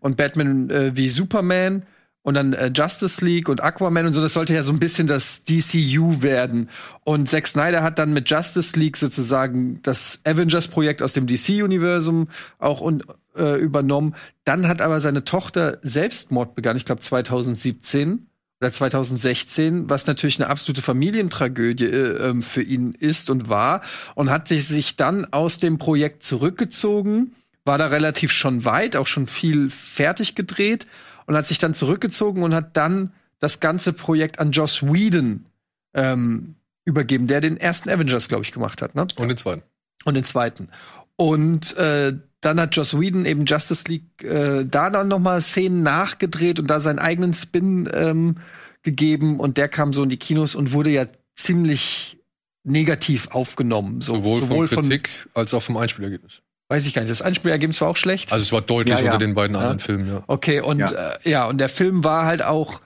und 0.01 0.17
Batman 0.17 0.69
äh, 0.69 0.95
wie 0.95 1.07
Superman 1.07 1.85
und 2.21 2.33
dann 2.33 2.53
äh, 2.53 2.71
Justice 2.73 3.23
League 3.23 3.49
und 3.49 3.61
Aquaman 3.61 4.05
und 4.05 4.13
so. 4.13 4.21
Das 4.21 4.33
sollte 4.33 4.53
ja 4.53 4.63
so 4.63 4.73
ein 4.73 4.79
bisschen 4.79 5.07
das 5.07 5.45
DCU 5.45 6.21
werden. 6.21 6.69
Und 7.03 7.29
Zack 7.29 7.47
Snyder 7.47 7.81
hat 7.81 7.97
dann 7.97 8.13
mit 8.13 8.29
Justice 8.29 8.77
League 8.77 8.97
sozusagen 8.97 9.81
das 9.83 10.21
Avengers-Projekt 10.25 11.01
aus 11.01 11.13
dem 11.13 11.27
DC-Universum 11.27 12.27
auch 12.59 12.81
un 12.81 13.03
äh, 13.37 13.55
übernommen. 13.59 14.15
Dann 14.43 14.67
hat 14.67 14.81
aber 14.81 14.99
seine 14.99 15.23
Tochter 15.23 15.77
Selbstmord 15.81 16.55
begangen, 16.55 16.77
ich 16.77 16.85
glaube 16.85 17.01
2017 17.01 18.27
oder 18.59 18.71
2016, 18.71 19.89
was 19.89 20.05
natürlich 20.05 20.41
eine 20.41 20.49
absolute 20.49 20.81
Familientragödie 20.81 21.85
äh, 21.85 22.29
ähm, 22.29 22.41
für 22.41 22.61
ihn 22.61 22.93
ist 22.99 23.29
und 23.29 23.47
war 23.47 23.81
und 24.15 24.29
hat 24.29 24.49
sich 24.49 24.97
dann 24.97 25.25
aus 25.31 25.59
dem 25.59 25.77
Projekt 25.77 26.23
zurückgezogen, 26.23 27.33
war 27.63 27.77
da 27.77 27.87
relativ 27.87 28.31
schon 28.31 28.65
weit, 28.65 28.97
auch 28.97 29.07
schon 29.07 29.27
viel 29.27 29.69
fertig 29.69 30.35
gedreht 30.35 30.85
und 31.29 31.37
hat 31.37 31.45
sich 31.45 31.59
dann 31.59 31.75
zurückgezogen 31.75 32.41
und 32.41 32.55
hat 32.55 32.75
dann 32.75 33.13
das 33.37 33.59
ganze 33.59 33.93
Projekt 33.93 34.39
an 34.39 34.49
Joss 34.49 34.81
Whedon 34.81 35.45
ähm, 35.93 36.55
übergeben, 36.85 37.27
der 37.27 37.39
den 37.39 37.55
ersten 37.55 37.91
Avengers, 37.91 38.29
glaube 38.29 38.43
ich, 38.43 38.51
gemacht 38.51 38.81
hat. 38.81 38.95
Ne? 38.95 39.05
Und 39.15 39.27
den 39.27 39.37
zweiten. 39.37 39.61
und 40.05 40.15
den 40.15 40.23
zweiten. 40.23 40.69
Und 41.17 41.77
äh, 41.77 42.17
dann 42.41 42.59
hat 42.59 42.75
Joss 42.75 42.99
Whedon 42.99 43.27
eben 43.27 43.45
Justice 43.45 43.83
League 43.87 44.23
äh, 44.23 44.65
da 44.65 44.89
dann 44.89 45.07
noch 45.07 45.19
mal 45.19 45.39
Szenen 45.39 45.83
nachgedreht 45.83 46.59
und 46.59 46.65
da 46.65 46.79
seinen 46.79 46.97
eigenen 46.97 47.35
Spin 47.35 47.87
ähm, 47.93 48.37
gegeben 48.81 49.39
und 49.39 49.57
der 49.57 49.69
kam 49.69 49.93
so 49.93 50.01
in 50.01 50.09
die 50.09 50.17
Kinos 50.17 50.55
und 50.55 50.71
wurde 50.71 50.89
ja 50.89 51.05
ziemlich 51.35 52.17
negativ 52.63 53.27
aufgenommen. 53.27 54.01
So, 54.01 54.15
Sowohl, 54.15 54.67
von 54.67 54.89
Kritik 54.89 55.29
als 55.35 55.53
auch 55.53 55.61
vom 55.61 55.77
Einspielergebnis. 55.77 56.41
Weiß 56.69 56.85
ich 56.87 56.93
gar 56.93 57.01
nicht. 57.01 57.11
Das 57.11 57.21
Einspielergebnis 57.21 57.81
war 57.81 57.89
auch 57.89 57.97
schlecht. 57.97 58.31
Also 58.31 58.43
es 58.43 58.51
war 58.51 58.61
deutlich 58.61 58.95
Ja, 58.97 59.01
ja. 59.03 59.11
unter 59.11 59.17
den 59.25 59.33
beiden 59.35 59.55
Ja. 59.55 59.61
anderen 59.61 59.79
Filmen, 59.79 60.07
ja. 60.07 60.23
Okay, 60.27 60.61
und 60.61 60.79
ja, 60.79 60.91
äh, 60.91 61.29
ja 61.29 61.45
und 61.45 61.59
der 61.59 61.69
Film 61.69 62.03
war 62.03 62.25
halt 62.25 62.43
auch, 62.43 62.81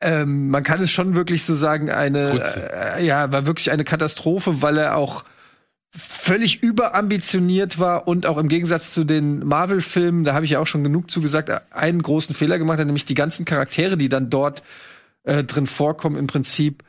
ähm, 0.00 0.48
man 0.48 0.62
kann 0.62 0.82
es 0.82 0.90
schon 0.90 1.16
wirklich 1.16 1.44
so 1.44 1.54
sagen, 1.54 1.90
eine, 1.90 2.42
äh, 2.96 3.04
ja, 3.04 3.32
war 3.32 3.46
wirklich 3.46 3.70
eine 3.70 3.84
Katastrophe, 3.84 4.62
weil 4.62 4.78
er 4.78 4.96
auch 4.96 5.24
völlig 5.94 6.62
überambitioniert 6.62 7.78
war 7.78 8.08
und 8.08 8.26
auch 8.26 8.38
im 8.38 8.48
Gegensatz 8.48 8.94
zu 8.94 9.04
den 9.04 9.44
Marvel-Filmen, 9.46 10.24
da 10.24 10.34
habe 10.34 10.44
ich 10.44 10.52
ja 10.52 10.58
auch 10.58 10.66
schon 10.66 10.82
genug 10.82 11.10
zugesagt, 11.10 11.50
einen 11.70 12.02
großen 12.02 12.34
Fehler 12.34 12.58
gemacht 12.58 12.78
hat, 12.78 12.86
nämlich 12.86 13.04
die 13.04 13.14
ganzen 13.14 13.44
Charaktere, 13.44 13.96
die 13.98 14.08
dann 14.08 14.30
dort 14.30 14.62
äh, 15.24 15.44
drin 15.44 15.66
vorkommen, 15.66 16.16
im 16.16 16.26
Prinzip 16.26 16.82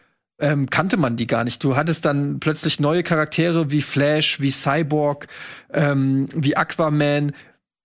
ähm, 0.43 0.69
kannte 0.69 0.97
man 0.97 1.15
die 1.15 1.25
gar 1.25 1.45
nicht. 1.45 1.63
Du 1.63 1.77
hattest 1.77 2.03
dann 2.03 2.39
plötzlich 2.39 2.79
neue 2.79 3.01
Charaktere 3.01 3.71
wie 3.71 3.81
Flash, 3.81 4.41
wie 4.41 4.51
Cyborg, 4.51 5.27
ähm, 5.73 6.27
wie 6.35 6.57
Aquaman, 6.57 7.31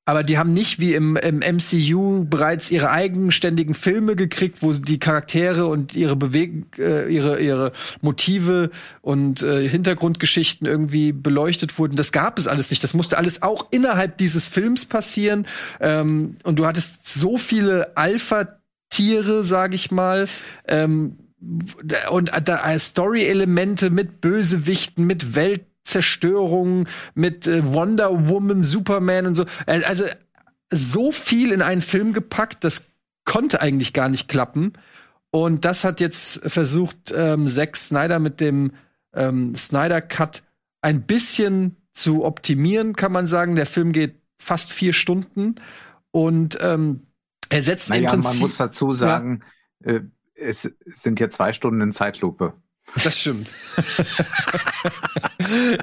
aber 0.09 0.23
die 0.23 0.39
haben 0.39 0.53
nicht 0.55 0.81
wie 0.81 0.95
im, 0.95 1.17
im 1.17 1.41
MCU 1.41 2.25
bereits 2.25 2.71
ihre 2.71 2.91
eigenständigen 2.91 3.75
Filme 3.75 4.17
gekriegt, 4.17 4.63
wo 4.63 4.73
die 4.73 4.99
Charaktere 4.99 5.67
und 5.67 5.95
ihre 5.95 6.17
Beweg 6.17 6.79
äh, 6.79 7.15
ihre 7.15 7.41
ihre 7.41 7.73
Motive 8.01 8.71
und 9.03 9.43
äh, 9.43 9.69
Hintergrundgeschichten 9.69 10.67
irgendwie 10.67 11.13
beleuchtet 11.13 11.79
wurden. 11.79 11.95
Das 11.95 12.11
gab 12.11 12.39
es 12.39 12.49
alles 12.49 12.71
nicht. 12.71 12.83
Das 12.83 12.95
musste 12.95 13.19
alles 13.19 13.43
auch 13.43 13.67
innerhalb 13.71 14.17
dieses 14.17 14.49
Films 14.49 14.87
passieren. 14.87 15.47
Ähm, 15.79 16.37
und 16.43 16.59
du 16.59 16.65
hattest 16.65 17.07
so 17.07 17.37
viele 17.37 17.95
Alpha-Tiere, 17.95 19.45
sag 19.45 19.75
ich 19.75 19.91
mal. 19.91 20.27
Ähm, 20.67 21.19
und 22.11 22.33
da 22.45 22.79
Story-Elemente 22.79 23.91
mit 23.91 24.21
Bösewichten, 24.21 25.07
mit 25.07 25.35
Welt 25.35 25.65
Zerstörung 25.89 26.87
mit 27.15 27.47
äh, 27.47 27.65
Wonder 27.73 28.29
Woman, 28.29 28.63
Superman 28.63 29.27
und 29.27 29.35
so. 29.35 29.45
Äh, 29.67 29.83
also 29.85 30.05
so 30.71 31.11
viel 31.11 31.51
in 31.51 31.63
einen 31.63 31.81
Film 31.81 32.13
gepackt, 32.13 32.63
das 32.63 32.89
konnte 33.25 33.61
eigentlich 33.61 33.95
gar 33.95 34.09
nicht 34.09 34.29
klappen. 34.29 34.75
Und 35.31 35.65
das 35.65 35.85
hat 35.85 36.01
jetzt 36.01 36.41
versucht, 36.47 37.13
ähm, 37.17 37.47
Zack 37.47 37.77
Snyder 37.77 38.19
mit 38.19 38.41
dem 38.41 38.73
ähm, 39.15 39.55
Snyder 39.55 40.01
Cut 40.01 40.43
ein 40.81 41.03
bisschen 41.03 41.77
zu 41.93 42.25
optimieren, 42.25 42.95
kann 42.95 43.13
man 43.13 43.27
sagen. 43.27 43.57
Der 43.57 43.67
Film 43.67 43.93
geht 43.93 44.21
fast 44.39 44.73
vier 44.73 44.93
Stunden 44.93 45.57
und 46.11 46.59
ähm, 46.61 47.03
er 47.49 47.63
setzt 47.63 47.91
naja, 47.91 48.13
im 48.13 48.21
Prinzip. 48.21 48.35
Man 48.35 48.41
muss 48.41 48.57
dazu 48.57 48.93
sagen, 48.93 49.41
ja. 49.85 49.93
äh, 49.93 50.01
es 50.39 50.71
sind 50.85 51.21
ja 51.21 51.31
zwei 51.31 51.53
Stunden 51.53 51.81
in 51.81 51.93
Zeitlupe. 51.93 52.55
Das 53.05 53.21
stimmt. 53.21 53.51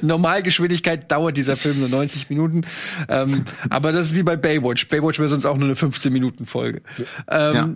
Normalgeschwindigkeit 0.02 1.12
dauert 1.12 1.38
dieser 1.38 1.56
Film 1.56 1.80
nur 1.80 1.90
90 1.90 2.30
Minuten. 2.30 2.66
Ähm, 3.08 3.46
aber 3.70 3.92
das 3.92 4.08
ist 4.08 4.16
wie 4.16 4.24
bei 4.24 4.36
Baywatch. 4.36 4.88
Baywatch 4.88 5.20
wäre 5.20 5.30
sonst 5.30 5.46
auch 5.46 5.58
nur 5.58 5.68
eine 5.68 5.76
15-Minuten-Folge. 5.76 6.82
Ähm, 7.30 7.56
ja. 7.56 7.70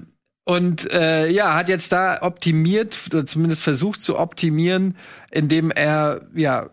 Und 0.46 0.92
äh, 0.92 1.30
ja, 1.30 1.54
hat 1.54 1.70
jetzt 1.70 1.92
da 1.92 2.24
optimiert, 2.24 3.00
oder 3.08 3.26
zumindest 3.26 3.64
versucht 3.64 4.02
zu 4.02 4.18
optimieren, 4.18 4.98
indem 5.30 5.70
er 5.70 6.28
ja 6.34 6.72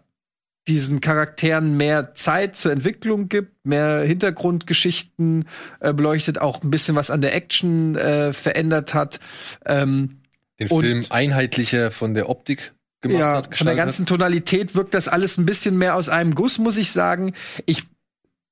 diesen 0.68 1.01
Charakteren 1.01 1.76
mehr 1.76 2.14
Zeit 2.14 2.56
zur 2.56 2.72
Entwicklung 2.72 3.28
gibt, 3.28 3.64
mehr 3.64 4.01
Hintergrundgeschichten 4.01 5.48
äh, 5.80 5.93
beleuchtet, 5.93 6.40
auch 6.40 6.62
ein 6.62 6.70
bisschen 6.70 6.97
was 6.97 7.10
an 7.10 7.20
der 7.20 7.34
Action 7.34 7.97
äh, 7.97 8.32
verändert 8.32 8.94
hat. 8.94 9.20
Ähm, 9.64 10.20
den 10.59 10.68
Film 10.68 11.05
einheitlicher 11.10 11.90
von 11.90 12.14
der 12.14 12.28
Optik 12.28 12.72
gemacht 13.01 13.20
ja, 13.20 13.36
hat. 13.36 13.56
Von 13.56 13.66
der 13.66 13.76
ganzen 13.76 14.06
Tonalität 14.06 14.74
wirkt 14.74 14.94
das 14.94 15.09
alles 15.09 15.38
ein 15.38 15.47
bisschen 15.47 15.76
mehr 15.76 15.94
aus 15.94 16.09
einem 16.09 16.34
Guss, 16.34 16.59
muss 16.59 16.78
ich 16.78 16.93
sagen. 16.93 17.34
Ich 17.66 17.84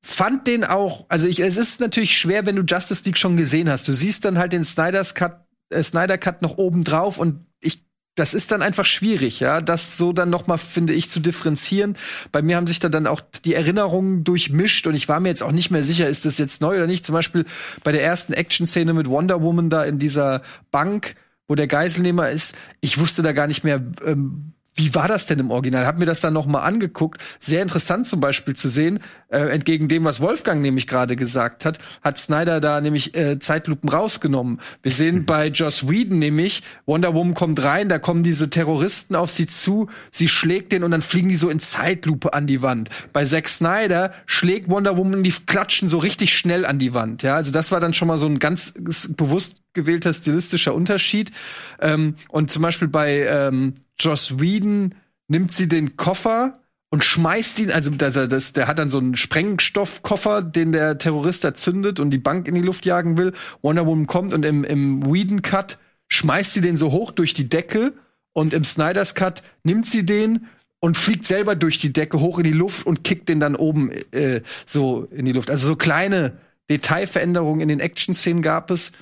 fand 0.05 0.47
den 0.47 0.65
auch, 0.65 1.07
also 1.09 1.27
ich, 1.27 1.41
es 1.41 1.57
ist 1.57 1.81
natürlich 1.81 2.17
schwer, 2.17 2.45
wenn 2.47 2.57
du 2.57 2.63
Justice 2.63 3.05
League 3.07 3.17
schon 3.17 3.37
gesehen 3.37 3.71
hast. 3.71 3.89
Du 3.89 3.93
siehst 3.93 4.25
dann 4.25 4.39
halt 4.39 4.53
den 4.53 4.65
Snyder's 4.65 5.15
Cut, 5.15 5.47
äh, 5.71 5.83
Snyder 5.83 6.19
Cut 6.19 6.43
noch 6.43 6.59
oben 6.59 6.85
drauf 6.85 7.19
und 7.19 7.47
ich 7.61 7.83
das 8.15 8.33
ist 8.33 8.53
dann 8.53 8.63
einfach 8.63 8.87
schwierig, 8.87 9.41
ja, 9.41 9.61
das 9.61 9.99
so 9.99 10.13
dann 10.13 10.31
noch 10.31 10.47
mal 10.47 10.57
finde 10.57 10.93
ich 10.93 11.11
zu 11.11 11.21
differenzieren. 11.21 11.97
Bei 12.31 12.43
mir 12.43 12.57
haben 12.57 12.67
sich 12.67 12.79
da 12.79 12.89
dann 12.89 13.07
auch 13.07 13.21
die 13.45 13.55
Erinnerungen 13.55 14.23
durchmischt 14.23 14.87
und 14.87 14.95
ich 14.95 15.09
war 15.09 15.19
mir 15.21 15.31
jetzt 15.31 15.43
auch 15.43 15.53
nicht 15.53 15.71
mehr 15.71 15.83
sicher, 15.83 16.09
ist 16.09 16.25
das 16.25 16.39
jetzt 16.39 16.61
neu 16.61 16.77
oder 16.77 16.87
nicht. 16.87 17.05
Zum 17.05 17.15
Beispiel 17.15 17.45
bei 17.83 17.91
der 17.91 18.05
ersten 18.05 18.33
Action-Szene 18.33 18.93
mit 18.95 19.09
Wonder 19.09 19.43
Woman 19.43 19.69
da 19.69 19.85
in 19.85 19.99
dieser 19.99 20.43
Bank, 20.71 21.17
wo 21.49 21.57
der 21.57 21.67
Geiselnehmer 21.67 22.31
ist. 22.31 22.57
Ich 22.81 22.99
wusste 22.99 23.23
da 23.23 23.33
gar 23.33 23.49
nicht 23.49 23.65
mehr, 23.65 23.83
ähm, 24.05 24.54
wie 24.75 24.95
war 24.95 25.09
das 25.09 25.27
denn 25.27 25.39
im 25.39 25.51
Original? 25.51 25.87
Hab 25.87 25.99
mir 25.99 26.07
das 26.07 26.21
dann 26.21 26.33
noch 26.33 26.47
mal 26.47 26.63
angeguckt. 26.63 27.21
Sehr 27.39 27.63
interessant 27.63 28.07
zum 28.07 28.21
Beispiel 28.21 28.55
zu 28.55 28.69
sehen, 28.69 29.01
äh, 29.29 29.39
entgegen 29.39 29.89
dem, 29.89 30.05
was 30.05 30.21
Wolfgang 30.21 30.63
nämlich 30.63 30.87
gerade 30.87 31.17
gesagt 31.17 31.65
hat, 31.65 31.79
hat 32.03 32.19
Snyder 32.19 32.61
da 32.61 32.81
nämlich 32.81 33.17
äh, 33.17 33.39
Zeitlupen 33.39 33.89
rausgenommen. 33.89 34.61
Wir 34.83 34.93
sehen 34.93 35.17
mhm. 35.17 35.25
bei 35.27 35.49
Joss 35.49 35.89
Whedon 35.89 36.19
nämlich, 36.19 36.63
Wonder 36.87 37.15
Woman 37.15 37.35
kommt 37.35 37.63
rein, 37.63 37.89
da 37.89 37.99
kommen 37.99 38.23
diese 38.23 38.51
Terroristen 38.51 39.15
auf 39.17 39.31
sie 39.31 39.47
zu, 39.47 39.89
sie 40.11 40.29
schlägt 40.29 40.73
den 40.73 40.83
und 40.83 40.91
dann 40.91 41.03
fliegen 41.03 41.29
die 41.29 41.37
so 41.37 41.51
in 41.51 41.61
Zeitlupe 41.61 42.33
an 42.35 42.47
die 42.47 42.63
Wand. 42.63 42.91
Bei 43.13 43.25
Zack 43.25 43.49
Snyder 43.49 44.13
schlägt 44.27 44.69
Wonder 44.69 44.97
Woman, 44.97 45.23
die 45.23 45.33
klatschen 45.47 45.89
so 45.89 45.99
richtig 45.99 46.37
schnell 46.37 46.67
an 46.67 46.79
die 46.79 46.95
Wand. 46.95 47.23
Ja, 47.23 47.37
also 47.37 47.53
das 47.53 47.73
war 47.73 47.81
dann 47.81 47.95
schon 47.95 48.09
mal 48.09 48.19
so 48.19 48.27
ein 48.27 48.39
ganz 48.39 48.75
bewusst 49.17 49.64
gewählter 49.75 50.13
stilistischer 50.13 50.75
Unterschied. 50.75 51.33
Ähm, 51.81 52.17
und 52.29 52.51
zum 52.51 52.63
Beispiel 52.63 52.89
bei 52.89 53.27
ähm, 53.29 53.75
Joss 53.99 54.41
Whedon 54.41 54.95
nimmt 55.29 55.53
sie 55.53 55.69
den 55.69 55.97
Koffer 55.97 56.61
und 56.91 57.05
schmeißt 57.05 57.59
ihn, 57.59 57.71
also 57.71 57.91
das, 57.91 58.15
das, 58.15 58.53
der 58.53 58.69
hat 58.69 58.79
dann 58.79 58.89
so 58.89 58.99
einen 58.99 59.17
Sprengstoffkoffer, 59.17 60.43
den 60.43 60.71
der 60.71 60.97
Terrorist 60.97 61.43
da 61.43 61.55
zündet 61.55 61.99
und 61.99 62.11
die 62.11 62.19
Bank 62.19 62.47
in 62.47 62.55
die 62.55 62.61
Luft 62.61 62.87
jagen 62.87 63.19
will. 63.19 63.33
Wonder 63.63 63.85
Woman 63.85 64.07
kommt 64.07 64.33
und 64.33 64.45
im, 64.45 64.63
im 64.63 65.05
Whedon-Cut 65.05 65.79
schmeißt 66.09 66.53
sie 66.53 66.61
den 66.61 66.77
so 66.77 66.93
hoch 66.93 67.11
durch 67.11 67.35
die 67.35 67.49
Decke 67.49 67.95
und 68.33 68.55
im 68.55 68.65
Snyders 68.65 69.15
Cut 69.15 69.43
nimmt 69.65 69.87
sie 69.87 70.07
den 70.07 70.47
und 70.79 70.97
fliegt 70.97 71.27
selber 71.27 71.57
durch 71.57 71.79
die 71.79 71.93
Decke 71.93 72.21
hoch 72.21 72.39
in 72.39 72.45
die 72.45 72.53
Luft 72.53 72.87
und 72.87 73.03
kickt 73.05 73.29
den 73.29 73.41
dann 73.41 73.57
oben 73.57 73.91
äh, 74.13 74.43
so 74.67 75.09
in 75.11 75.25
die 75.25 75.33
Luft. 75.33 75.51
Also 75.51 75.67
so 75.67 75.77
kleine 75.77 76.37
Detailveränderungen 76.71 77.61
in 77.61 77.69
den 77.69 77.81
Action-Szenen 77.81 78.43
gab 78.43 78.71
es. 78.71 78.93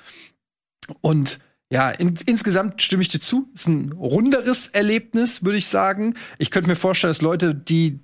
Und 1.00 1.40
ja, 1.70 1.90
in, 1.90 2.14
insgesamt 2.26 2.82
stimme 2.82 3.02
ich 3.02 3.09
dir 3.09 3.20
zu. 3.20 3.48
Ist 3.54 3.68
ein 3.68 3.92
runderes 3.92 4.68
Erlebnis, 4.68 5.42
würde 5.42 5.59
ich 5.59 5.68
sagen. 5.68 6.14
Ich 6.38 6.50
könnte 6.50 6.68
mir 6.68 6.76
vorstellen, 6.76 7.10
dass 7.10 7.22
Leute, 7.22 7.54
die 7.54 8.00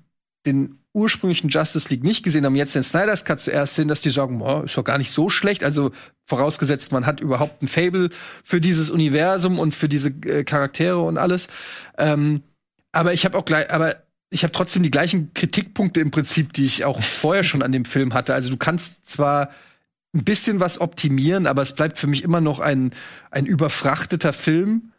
den 0.46 0.78
ursprünglichen 0.94 1.50
Justice 1.50 1.88
League 1.90 2.02
nicht 2.02 2.22
gesehen 2.22 2.44
haben, 2.44 2.56
jetzt 2.56 2.74
den 2.74 2.82
Snyder's 2.82 3.24
Cut 3.24 3.40
zuerst 3.40 3.74
sehen, 3.74 3.88
dass 3.88 4.00
die 4.00 4.10
sagen, 4.10 4.38
boah, 4.38 4.64
ist 4.64 4.76
doch 4.76 4.84
gar 4.84 4.98
nicht 4.98 5.10
so 5.10 5.28
schlecht. 5.28 5.64
Also 5.64 5.92
vorausgesetzt, 6.26 6.92
man 6.92 7.06
hat 7.06 7.20
überhaupt 7.20 7.62
ein 7.62 7.68
Fable 7.68 8.10
für 8.42 8.60
dieses 8.60 8.90
Universum 8.90 9.58
und 9.58 9.74
für 9.74 9.88
diese 9.88 10.08
äh, 10.08 10.44
Charaktere 10.44 11.00
und 11.02 11.18
alles. 11.18 11.48
Ähm, 11.98 12.42
aber 12.92 13.12
ich 13.12 13.24
habe 13.24 13.36
auch 13.36 13.44
gleich, 13.44 13.70
aber 13.70 13.96
ich 14.30 14.42
habe 14.42 14.52
trotzdem 14.52 14.82
die 14.82 14.90
gleichen 14.90 15.32
Kritikpunkte 15.34 16.00
im 16.00 16.10
Prinzip, 16.10 16.52
die 16.52 16.64
ich 16.64 16.84
auch 16.84 17.02
vorher 17.02 17.44
schon 17.44 17.62
an 17.62 17.72
dem 17.72 17.84
Film 17.84 18.14
hatte. 18.14 18.34
Also 18.34 18.50
du 18.50 18.56
kannst 18.56 19.06
zwar 19.06 19.50
ein 20.14 20.24
bisschen 20.24 20.60
was 20.60 20.80
optimieren, 20.80 21.46
aber 21.46 21.62
es 21.62 21.74
bleibt 21.74 21.98
für 21.98 22.06
mich 22.06 22.24
immer 22.24 22.40
noch 22.40 22.60
ein, 22.60 22.92
ein 23.30 23.46
überfrachteter 23.46 24.32
Film. 24.32 24.92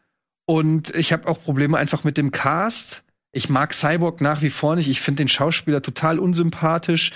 Und 0.45 0.93
ich 0.95 1.13
habe 1.13 1.27
auch 1.27 1.43
Probleme 1.43 1.77
einfach 1.77 2.03
mit 2.03 2.17
dem 2.17 2.31
Cast. 2.31 3.03
Ich 3.31 3.49
mag 3.49 3.73
Cyborg 3.73 4.21
nach 4.21 4.41
wie 4.41 4.49
vor 4.49 4.75
nicht. 4.75 4.89
Ich 4.89 5.01
finde 5.01 5.17
den 5.17 5.27
Schauspieler 5.27 5.81
total 5.81 6.19
unsympathisch. 6.19 7.11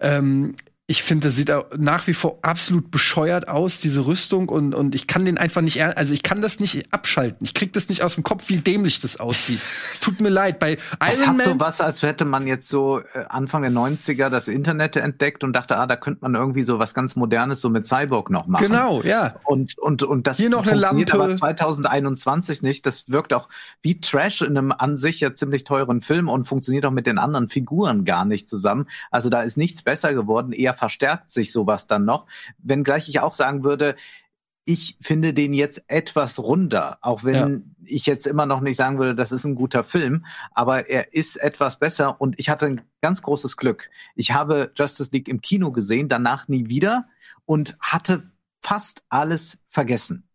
Ähm, 0.00 0.54
ich 0.88 1.02
finde, 1.02 1.26
das 1.26 1.34
sieht 1.34 1.52
nach 1.76 2.06
wie 2.06 2.12
vor 2.12 2.38
absolut 2.42 2.92
bescheuert 2.92 3.48
aus, 3.48 3.80
diese 3.80 4.06
Rüstung, 4.06 4.48
und, 4.48 4.72
und 4.72 4.94
ich 4.94 5.08
kann 5.08 5.24
den 5.24 5.36
einfach 5.36 5.60
nicht, 5.60 5.82
also 5.82 6.14
ich 6.14 6.22
kann 6.22 6.42
das 6.42 6.60
nicht 6.60 6.92
abschalten. 6.92 7.44
Ich 7.44 7.54
krieg 7.54 7.72
das 7.72 7.88
nicht 7.88 8.04
aus 8.04 8.14
dem 8.14 8.22
Kopf, 8.22 8.48
wie 8.50 8.58
dämlich 8.58 9.00
das 9.00 9.18
aussieht. 9.18 9.58
Es 9.90 9.98
tut 9.98 10.20
mir 10.20 10.28
leid. 10.28 10.60
Bei 10.60 10.76
das 10.76 11.18
Iron 11.18 11.28
hat 11.28 11.36
Man 11.38 11.46
so 11.46 11.58
was, 11.58 11.80
als 11.80 12.02
hätte 12.02 12.24
man 12.24 12.46
jetzt 12.46 12.68
so 12.68 13.00
äh, 13.00 13.24
Anfang 13.28 13.62
der 13.62 13.72
90er 13.72 14.28
das 14.28 14.46
Internet 14.46 14.94
entdeckt 14.94 15.42
und 15.42 15.54
dachte, 15.54 15.76
ah, 15.76 15.88
da 15.88 15.96
könnte 15.96 16.20
man 16.22 16.36
irgendwie 16.36 16.62
so 16.62 16.78
was 16.78 16.94
ganz 16.94 17.16
Modernes 17.16 17.60
so 17.60 17.68
mit 17.68 17.88
Cyborg 17.88 18.30
noch 18.30 18.46
machen. 18.46 18.68
Genau, 18.68 19.02
ja. 19.02 19.34
Und, 19.42 19.76
und, 19.78 20.04
und 20.04 20.28
das 20.28 20.36
Hier 20.36 20.50
noch 20.50 20.62
eine 20.62 20.76
funktioniert 20.76 21.08
Lampe. 21.08 21.24
aber 21.24 21.34
2021 21.34 22.62
nicht. 22.62 22.86
Das 22.86 23.10
wirkt 23.10 23.34
auch 23.34 23.48
wie 23.82 24.00
Trash 24.00 24.42
in 24.42 24.56
einem 24.56 24.70
an 24.70 24.96
sich 24.96 25.18
ja 25.18 25.34
ziemlich 25.34 25.64
teuren 25.64 26.00
Film 26.00 26.28
und 26.28 26.44
funktioniert 26.44 26.86
auch 26.86 26.92
mit 26.92 27.08
den 27.08 27.18
anderen 27.18 27.48
Figuren 27.48 28.04
gar 28.04 28.24
nicht 28.24 28.48
zusammen. 28.48 28.86
Also 29.10 29.30
da 29.30 29.42
ist 29.42 29.56
nichts 29.56 29.82
besser 29.82 30.14
geworden, 30.14 30.52
eher 30.52 30.75
verstärkt 30.76 31.30
sich 31.30 31.52
sowas 31.52 31.86
dann 31.86 32.04
noch. 32.04 32.26
Wenngleich 32.58 33.08
ich 33.08 33.20
auch 33.20 33.32
sagen 33.32 33.64
würde, 33.64 33.96
ich 34.68 34.98
finde 35.00 35.32
den 35.32 35.54
jetzt 35.54 35.84
etwas 35.86 36.40
runder, 36.40 36.98
auch 37.00 37.22
wenn 37.22 37.34
ja. 37.34 37.58
ich 37.84 38.04
jetzt 38.04 38.26
immer 38.26 38.46
noch 38.46 38.60
nicht 38.60 38.76
sagen 38.76 38.98
würde, 38.98 39.14
das 39.14 39.30
ist 39.30 39.44
ein 39.44 39.54
guter 39.54 39.84
Film, 39.84 40.26
aber 40.50 40.88
er 40.88 41.14
ist 41.14 41.36
etwas 41.36 41.78
besser 41.78 42.20
und 42.20 42.38
ich 42.40 42.48
hatte 42.48 42.66
ein 42.66 42.80
ganz 43.00 43.22
großes 43.22 43.56
Glück. 43.56 43.90
Ich 44.16 44.32
habe 44.32 44.72
Justice 44.74 45.10
League 45.12 45.28
im 45.28 45.40
Kino 45.40 45.70
gesehen, 45.70 46.08
danach 46.08 46.48
nie 46.48 46.68
wieder 46.68 47.06
und 47.44 47.76
hatte 47.80 48.32
fast 48.60 49.04
alles 49.08 49.62
vergessen 49.68 50.25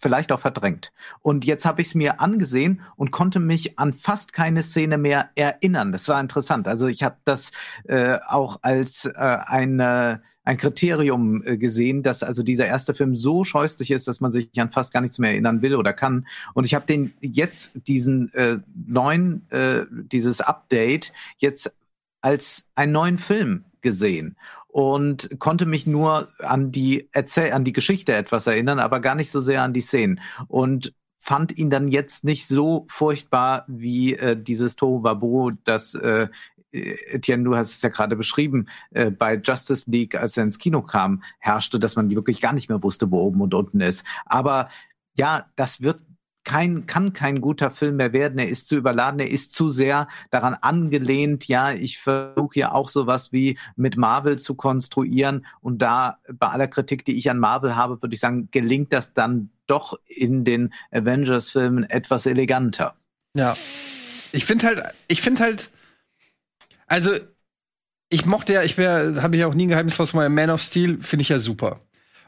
vielleicht 0.00 0.32
auch 0.32 0.40
verdrängt. 0.40 0.92
Und 1.20 1.44
jetzt 1.44 1.64
habe 1.64 1.80
ich 1.82 1.88
es 1.88 1.94
mir 1.94 2.20
angesehen 2.20 2.82
und 2.96 3.10
konnte 3.10 3.40
mich 3.40 3.78
an 3.78 3.92
fast 3.92 4.32
keine 4.32 4.62
Szene 4.62 4.98
mehr 4.98 5.30
erinnern. 5.34 5.92
Das 5.92 6.08
war 6.08 6.20
interessant. 6.20 6.68
Also 6.68 6.86
ich 6.86 7.02
habe 7.02 7.16
das 7.24 7.52
äh, 7.84 8.18
auch 8.26 8.58
als 8.62 9.06
äh, 9.06 9.12
eine 9.16 10.22
ein 10.42 10.56
Kriterium 10.56 11.42
äh, 11.44 11.58
gesehen, 11.58 12.02
dass 12.02 12.22
also 12.22 12.42
dieser 12.42 12.66
erste 12.66 12.94
Film 12.94 13.14
so 13.14 13.44
scheußlich 13.44 13.90
ist, 13.90 14.08
dass 14.08 14.20
man 14.20 14.32
sich 14.32 14.50
an 14.58 14.72
fast 14.72 14.92
gar 14.92 15.00
nichts 15.00 15.18
mehr 15.18 15.30
erinnern 15.30 15.62
will 15.62 15.76
oder 15.76 15.92
kann. 15.92 16.26
Und 16.54 16.66
ich 16.66 16.74
habe 16.74 16.86
den 16.86 17.12
jetzt 17.20 17.86
diesen 17.86 18.32
äh, 18.32 18.58
neuen, 18.74 19.48
äh, 19.50 19.84
dieses 19.90 20.40
Update 20.40 21.12
jetzt 21.38 21.74
als 22.20 22.66
einen 22.74 22.92
neuen 22.92 23.18
Film 23.18 23.64
gesehen 23.80 24.36
und 24.72 25.28
konnte 25.38 25.66
mich 25.66 25.86
nur 25.86 26.28
an 26.38 26.70
die 26.70 27.08
Erzähl 27.12 27.52
an 27.52 27.64
die 27.64 27.72
Geschichte 27.72 28.14
etwas 28.14 28.46
erinnern, 28.46 28.78
aber 28.78 29.00
gar 29.00 29.14
nicht 29.14 29.30
so 29.30 29.40
sehr 29.40 29.62
an 29.62 29.72
die 29.72 29.80
Szenen 29.80 30.20
und 30.48 30.94
fand 31.18 31.58
ihn 31.58 31.70
dann 31.70 31.88
jetzt 31.88 32.24
nicht 32.24 32.48
so 32.48 32.86
furchtbar 32.88 33.64
wie 33.68 34.14
äh, 34.14 34.40
dieses 34.40 34.76
Tohu 34.76 35.02
Wabohu, 35.02 35.52
das 35.64 35.94
äh, 35.94 36.28
Etienne, 36.72 37.44
du 37.44 37.56
hast 37.56 37.74
es 37.74 37.82
ja 37.82 37.88
gerade 37.88 38.16
beschrieben, 38.16 38.68
äh, 38.92 39.10
bei 39.10 39.34
Justice 39.36 39.90
League, 39.90 40.14
als 40.14 40.36
er 40.36 40.44
ins 40.44 40.58
Kino 40.58 40.82
kam, 40.82 41.22
herrschte, 41.38 41.78
dass 41.78 41.96
man 41.96 42.10
wirklich 42.10 42.40
gar 42.40 42.52
nicht 42.52 42.68
mehr 42.68 42.82
wusste, 42.82 43.10
wo 43.10 43.20
oben 43.20 43.40
und 43.40 43.54
unten 43.54 43.80
ist. 43.80 44.04
Aber 44.24 44.68
ja, 45.16 45.46
das 45.56 45.82
wird 45.82 46.00
kein, 46.44 46.86
kann 46.86 47.12
kein 47.12 47.40
guter 47.40 47.70
Film 47.70 47.96
mehr 47.96 48.12
werden. 48.12 48.38
Er 48.38 48.48
ist 48.48 48.68
zu 48.68 48.76
überladen, 48.76 49.20
er 49.20 49.30
ist 49.30 49.52
zu 49.52 49.68
sehr 49.68 50.08
daran 50.30 50.54
angelehnt. 50.54 51.46
Ja, 51.48 51.72
ich 51.72 51.98
versuche 51.98 52.58
ja 52.58 52.72
auch 52.72 52.88
sowas 52.88 53.32
wie 53.32 53.58
mit 53.76 53.96
Marvel 53.96 54.38
zu 54.38 54.54
konstruieren. 54.54 55.46
Und 55.60 55.82
da 55.82 56.18
bei 56.32 56.48
aller 56.48 56.68
Kritik, 56.68 57.04
die 57.04 57.16
ich 57.16 57.30
an 57.30 57.38
Marvel 57.38 57.76
habe, 57.76 58.00
würde 58.02 58.14
ich 58.14 58.20
sagen, 58.20 58.48
gelingt 58.50 58.92
das 58.92 59.12
dann 59.12 59.50
doch 59.66 59.98
in 60.06 60.44
den 60.44 60.72
Avengers-Filmen 60.90 61.84
etwas 61.84 62.26
eleganter. 62.26 62.94
Ja. 63.34 63.54
Ich 64.32 64.44
finde 64.44 64.66
halt, 64.66 64.82
ich 65.08 65.22
finde 65.22 65.42
halt, 65.42 65.70
also 66.86 67.12
ich 68.08 68.26
mochte 68.26 68.52
ja, 68.52 68.62
ich 68.62 68.76
wäre, 68.76 69.22
habe 69.22 69.36
ich 69.36 69.44
auch 69.44 69.54
nie 69.54 69.66
ein 69.66 69.68
Geheimnis 69.68 69.96
draus, 69.96 70.14
mal 70.14 70.28
Man 70.28 70.50
of 70.50 70.60
Steel 70.60 71.00
finde 71.02 71.22
ich 71.22 71.28
ja 71.28 71.38
super. 71.38 71.78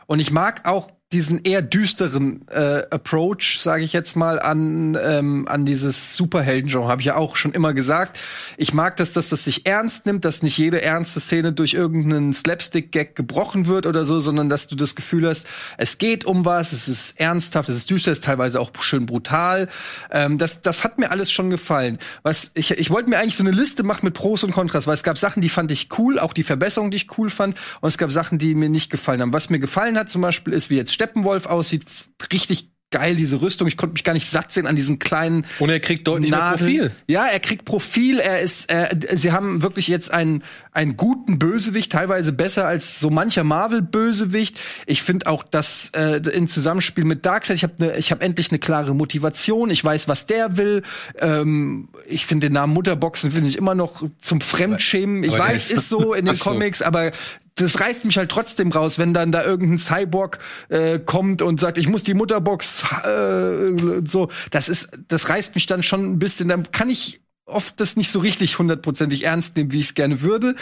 Und 0.06 0.20
ich 0.20 0.30
mag 0.30 0.68
auch 0.68 0.90
diesen 1.12 1.44
eher 1.44 1.62
düsteren 1.62 2.47
äh, 2.48 2.82
Approach, 2.90 3.60
sage 3.60 3.84
ich 3.84 3.93
jetzt 3.93 4.16
mal, 4.16 4.40
an 4.40 4.98
ähm, 5.02 5.47
an 5.48 5.64
dieses 5.64 6.16
Superhelden-Genre. 6.16 6.89
Habe 6.89 7.02
ich 7.02 7.06
ja 7.06 7.16
auch 7.16 7.36
schon 7.36 7.52
immer 7.52 7.74
gesagt. 7.74 8.18
Ich 8.56 8.72
mag 8.72 8.97
das, 8.97 9.12
dass 9.12 9.28
das 9.28 9.44
sich 9.44 9.66
ernst 9.66 10.06
nimmt, 10.06 10.24
dass 10.24 10.43
nicht 10.43 10.56
jede 10.56 10.82
ernste 10.82 11.20
Szene 11.20 11.52
durch 11.52 11.74
irgendeinen 11.74 12.32
Slapstick-Gag 12.32 13.14
gebrochen 13.14 13.66
wird 13.66 13.86
oder 13.86 14.05
so, 14.05 14.18
sondern 14.18 14.48
dass 14.48 14.68
du 14.68 14.76
das 14.76 14.94
Gefühl 14.94 15.28
hast, 15.28 15.47
es 15.76 15.98
geht 15.98 16.24
um 16.24 16.44
was, 16.44 16.72
es 16.72 16.89
ist 16.89 17.20
ernsthaft, 17.20 17.68
es 17.68 17.76
ist 17.76 17.90
düster, 17.90 18.12
es 18.12 18.18
ist 18.18 18.24
teilweise 18.24 18.60
auch 18.60 18.70
schön 18.80 19.06
brutal. 19.06 19.68
Ähm, 20.10 20.39
das 20.39 20.62
das 20.62 20.84
hat 20.84 20.98
mir 20.98 21.10
alles 21.10 21.30
schon 21.30 21.51
gefallen. 21.51 21.98
Was 22.22 22.52
ich 22.55 22.70
ich 22.70 22.90
wollte 22.90 23.10
mir 23.10 23.18
eigentlich 23.18 23.36
so 23.36 23.44
eine 23.44 23.52
Liste 23.52 23.82
machen 23.82 24.06
mit 24.06 24.14
Pros 24.14 24.44
und 24.44 24.52
Kontras, 24.52 24.86
weil 24.86 24.94
es 24.94 25.02
gab 25.02 25.18
Sachen, 25.18 25.43
die 25.43 25.48
fand 25.48 25.70
ich 25.70 25.89
cool, 25.98 26.18
auch 26.18 26.32
die 26.32 26.43
Verbesserungen, 26.43 26.90
die 26.90 26.97
ich 26.97 27.18
cool 27.18 27.28
fand, 27.28 27.56
und 27.80 27.89
es 27.89 27.98
gab 27.98 28.10
Sachen, 28.10 28.39
die 28.39 28.55
mir 28.55 28.68
nicht 28.68 28.90
gefallen 28.90 29.20
haben. 29.20 29.32
Was 29.32 29.51
mir 29.51 29.59
gefallen 29.59 29.98
hat 29.98 30.09
zum 30.09 30.22
Beispiel 30.22 30.55
ist, 30.55 30.70
wie 30.70 30.76
jetzt 30.76 30.93
Steppenwolf 31.02 31.46
aussieht, 31.46 31.84
richtig 32.32 32.68
geil, 32.92 33.16
diese 33.16 33.40
Rüstung. 33.40 33.66
Ich 33.68 33.76
konnte 33.78 33.94
mich 33.94 34.04
gar 34.04 34.12
nicht 34.12 34.30
satt 34.30 34.52
sehen 34.52 34.66
an 34.66 34.76
diesen 34.76 34.98
kleinen. 34.98 35.46
Und 35.60 35.70
er 35.70 35.80
kriegt 35.80 36.06
deutlich 36.06 36.30
mehr 36.30 36.38
Nadeln. 36.38 36.58
Profil. 36.76 36.90
Ja, 37.08 37.26
er 37.26 37.40
kriegt 37.40 37.64
Profil. 37.64 38.18
Er 38.20 38.40
ist, 38.40 38.70
äh, 38.70 38.94
sie 39.14 39.32
haben 39.32 39.62
wirklich 39.62 39.88
jetzt 39.88 40.10
einen, 40.12 40.44
einen 40.72 40.98
guten 40.98 41.38
Bösewicht, 41.38 41.90
teilweise 41.90 42.32
besser 42.34 42.66
als 42.66 43.00
so 43.00 43.08
mancher 43.08 43.44
Marvel-Bösewicht. 43.44 44.60
Ich 44.84 45.02
finde 45.02 45.26
auch, 45.26 45.42
dass 45.42 45.90
äh, 45.94 46.16
im 46.34 46.48
Zusammenspiel 46.48 47.04
mit 47.04 47.24
Darkseid, 47.24 47.56
ich 47.56 47.62
habe 47.62 47.74
ne, 47.78 47.96
ich 47.96 48.12
hab 48.12 48.22
endlich 48.22 48.50
eine 48.50 48.58
klare 48.58 48.94
Motivation. 48.94 49.70
Ich 49.70 49.82
weiß, 49.82 50.06
was 50.08 50.26
der 50.26 50.58
will. 50.58 50.82
Ähm, 51.18 51.88
ich 52.06 52.26
finde 52.26 52.48
den 52.48 52.52
Namen 52.52 52.74
Mutterboxen 52.74 53.30
finde 53.30 53.48
ich 53.48 53.56
immer 53.56 53.74
noch 53.74 54.02
zum 54.20 54.42
Fremdschämen. 54.42 55.24
Ich 55.24 55.30
aber 55.34 55.44
weiß, 55.44 55.70
ist- 55.70 55.78
ist 55.78 55.88
so 55.88 56.12
in 56.12 56.26
den. 56.26 56.38
Comics, 56.38 56.82
aber 56.82 57.10
das 57.56 57.80
reißt 57.80 58.04
mich 58.04 58.16
halt 58.18 58.30
trotzdem 58.30 58.70
raus, 58.70 58.98
wenn 58.98 59.14
dann 59.14 59.32
da 59.32 59.44
irgendein 59.44 59.78
Cyborg 59.78 60.38
äh, 60.68 60.98
kommt 60.98 61.42
und 61.42 61.60
sagt, 61.60 61.78
ich 61.78 61.88
muss 61.88 62.02
die 62.02 62.14
Mutterbox 62.14 62.84
äh, 63.04 63.72
so. 64.04 64.28
Das 64.50 64.68
ist, 64.68 64.98
das 65.08 65.28
reißt 65.28 65.54
mich 65.54 65.66
dann 65.66 65.82
schon 65.82 66.12
ein 66.12 66.18
bisschen. 66.18 66.48
Dann 66.48 66.70
kann 66.72 66.88
ich 66.88 67.20
oft 67.44 67.78
das 67.80 67.96
nicht 67.96 68.10
so 68.10 68.20
richtig 68.20 68.58
hundertprozentig 68.58 69.24
ernst 69.24 69.56
nehmen, 69.56 69.72
wie 69.72 69.80
ich 69.80 69.86
es 69.86 69.94
gerne 69.94 70.20
würde. 70.22 70.54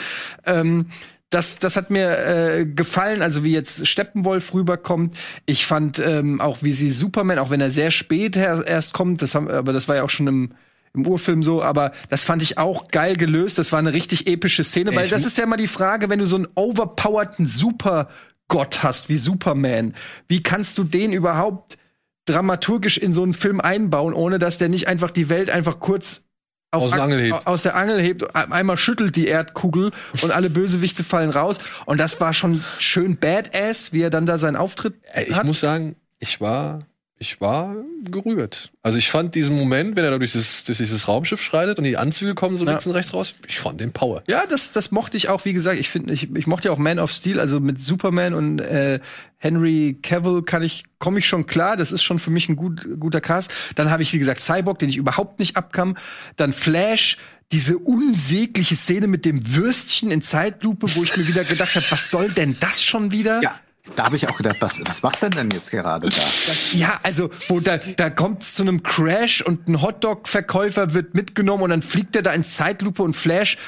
Ähm, 0.45 0.87
das, 1.31 1.61
das 1.61 1.77
hat 1.77 1.91
mir 1.91 2.19
äh, 2.19 2.67
gefallen, 2.67 3.23
also 3.23 3.45
wie 3.45 3.53
jetzt 3.53 3.87
Steppenwolf 3.87 4.53
rüberkommt. 4.53 5.17
Ich 5.47 5.65
fand 5.65 6.01
ähm, 6.01 6.41
auch, 6.41 6.63
wie 6.63 6.73
sie 6.73 6.89
Superman, 6.89 7.39
auch 7.39 7.51
wenn 7.51 7.61
er 7.61 7.71
sehr 7.71 7.93
spät 7.93 8.35
her, 8.35 8.65
erst 8.67 8.95
kommt, 8.95 9.23
das 9.23 9.37
haben, 9.37 9.49
aber 9.49 9.73
das 9.73 9.87
war 9.87 9.97
ja 9.97 10.03
auch 10.03 10.11
schon 10.11 10.27
im 10.27 10.55
im 10.95 11.07
Urfilm 11.07 11.43
so, 11.43 11.63
aber 11.63 11.93
das 12.09 12.25
fand 12.25 12.43
ich 12.43 12.59
auch 12.59 12.89
geil 12.89 13.17
gelöst. 13.17 13.59
Das 13.59 13.71
war 13.73 13.79
eine 13.79 13.93
richtig 13.93 14.27
epische 14.27 14.65
Szene, 14.65 14.95
weil 14.97 15.05
Ich 15.05 15.11
das 15.11 15.25
ist 15.25 15.39
ja 15.39 15.45
immer 15.45 15.57
die 15.57 15.69
Frage, 15.69 16.09
wenn 16.11 16.19
du 16.19 16.27
so 16.27 16.37
einen 16.37 16.49
overpowerten 16.55 17.47
Supergott 17.47 18.83
hast 18.83 19.09
wie 19.09 19.17
Superman, 19.17 19.95
wie 20.29 20.43
kannst 20.43 20.77
du 20.79 20.85
den 20.85 21.13
überhaupt 21.13 21.79
dramaturgisch 22.27 22.99
in 22.99 23.15
so 23.15 23.23
einen 23.23 23.35
Film 23.35 23.61
einbauen, 23.61 24.15
ohne 24.15 24.39
dass 24.39 24.59
der 24.59 24.69
nicht 24.69 24.89
einfach 24.89 25.11
die 25.11 25.31
Welt 25.31 25.51
einfach 25.51 25.81
kurz 25.81 26.25
Aus 26.73 26.91
der 26.93 27.03
Angel 27.03 27.21
hebt. 27.21 27.47
aus 27.47 27.63
der 27.63 27.75
Angel 27.77 28.01
hebt, 28.01 28.37
einmal 28.37 28.77
schüttelt 28.77 29.17
die 29.17 29.27
Erdkugel 29.27 29.91
und 30.23 30.31
alle 30.31 30.51
Bösewichte 30.51 31.03
fallen 31.03 31.31
raus. 31.31 31.59
Und 31.87 31.99
das 31.99 32.21
war 32.21 32.33
schon 32.33 32.63
schön 32.79 33.17
badass, 33.17 33.93
wie 33.93 34.03
er 34.03 34.11
dann 34.11 34.27
da 34.27 34.39
seinen 34.39 34.57
Auftritt 34.57 34.95
Ich 35.27 35.35
hat. 35.35 35.45
muss 35.45 35.61
sagen, 35.61 35.97
ich 36.21 36.41
war, 36.41 36.81
ich 37.23 37.39
war 37.43 37.77
gerührt. 38.11 38.73
Also 38.83 38.97
ich 38.97 39.11
fand 39.11 39.35
diesen 39.35 39.55
Moment, 39.55 39.95
wenn 39.95 40.05
er 40.05 40.11
da 40.11 40.19
durch 40.19 40.33
dieses, 40.33 40.65
durch 40.65 40.79
dieses 40.79 41.07
Raumschiff 41.07 41.43
schreitet 41.43 41.77
und 41.77 41.85
die 41.85 41.99
Anzüge 41.99 42.35
kommen 42.35 42.57
so 42.57 42.65
Ja. 42.65 42.71
links 42.71 42.87
und 42.87 42.93
rechts 42.93 43.13
raus, 43.13 43.35
ich 43.47 43.61
fand 43.61 43.79
den 43.79 43.93
Power. 43.93 44.23
Ja, 44.27 44.47
das, 44.47 44.73
das 44.73 44.91
mochte 44.91 45.19
ich 45.19 45.29
auch, 45.29 45.45
wie 45.45 45.53
gesagt, 45.53 45.79
ich 45.79 45.91
finde, 45.91 46.15
ich, 46.15 46.35
ich 46.35 46.47
mochte 46.47 46.69
ja 46.69 46.73
auch 46.73 46.79
Man 46.79 46.99
of 46.99 47.13
Steel, 47.13 47.39
also 47.39 47.61
mit 47.61 47.83
Superman 47.83 48.33
und 48.33 48.61
äh, 48.63 49.01
Henry 49.37 49.99
Cavill 50.03 50.43
kann 50.43 50.63
ich, 50.63 50.85
komme 50.99 51.19
ich 51.19 51.27
schon 51.27 51.47
klar, 51.47 51.77
das 51.77 51.93
ist 51.93 52.03
schon 52.03 52.19
für 52.19 52.31
mich 52.31 52.49
ein 52.49 52.57
gut, 52.57 52.89
guter 52.99 53.21
Cast. 53.21 53.53
Dann 53.75 53.91
habe 53.91 54.03
ich, 54.03 54.15
wie 54.15 54.19
gesagt, 54.19 54.41
Cyborg, 54.41 54.79
den 54.79 54.89
ich 54.89 54.97
überhaupt 54.97 55.41
nicht 55.41 55.59
abkam. 55.59 55.99
Dann 56.37 56.53
Flash, 56.53 57.19
diese 57.53 57.77
unsägliche 57.79 58.77
Szene 58.77 59.09
mit 59.09 59.27
dem 59.27 59.55
Würstchen 59.55 60.11
in 60.11 60.23
Zeitlupe, 60.23 60.87
wo 60.95 61.03
ich 61.03 61.15
mir 61.19 61.29
wieder 61.29 61.45
gedacht 61.45 61.75
habe, 61.75 61.85
was 61.91 62.11
soll 62.11 62.31
denn 62.31 62.57
das 62.61 62.83
schon 62.83 63.13
wieder? 63.13 63.43
Ja, 63.43 63.55
da 63.97 64.05
habe 64.05 64.17
ich 64.17 64.29
auch 64.29 64.37
gedacht, 64.37 64.57
was, 64.61 64.81
was 64.87 65.03
macht 65.03 65.23
er 65.23 65.31
denn 65.31 65.51
jetzt 65.51 65.71
gerade 65.71 66.09
da? 66.09 66.17
Das, 66.47 66.73
ja, 66.73 66.99
also, 67.03 67.31
wo 67.49 67.61
da, 67.61 67.79
da 67.79 68.11
kommt 68.11 68.43
es 68.43 68.55
zu 68.55 68.63
einem 68.63 68.83
Crash 68.83 69.43
und 69.43 69.69
ein 69.69 69.83
Hotdog-Verkäufer 69.83 70.95
wird 70.95 71.15
mitgenommen 71.15 71.65
und 71.65 71.71
dann 71.71 71.83
fliegt 71.83 72.17
er 72.17 72.23
da 72.23 72.33
in 72.33 72.45
Zeitlupe 72.45 73.03
und 73.03 73.15
Flash 73.15 73.59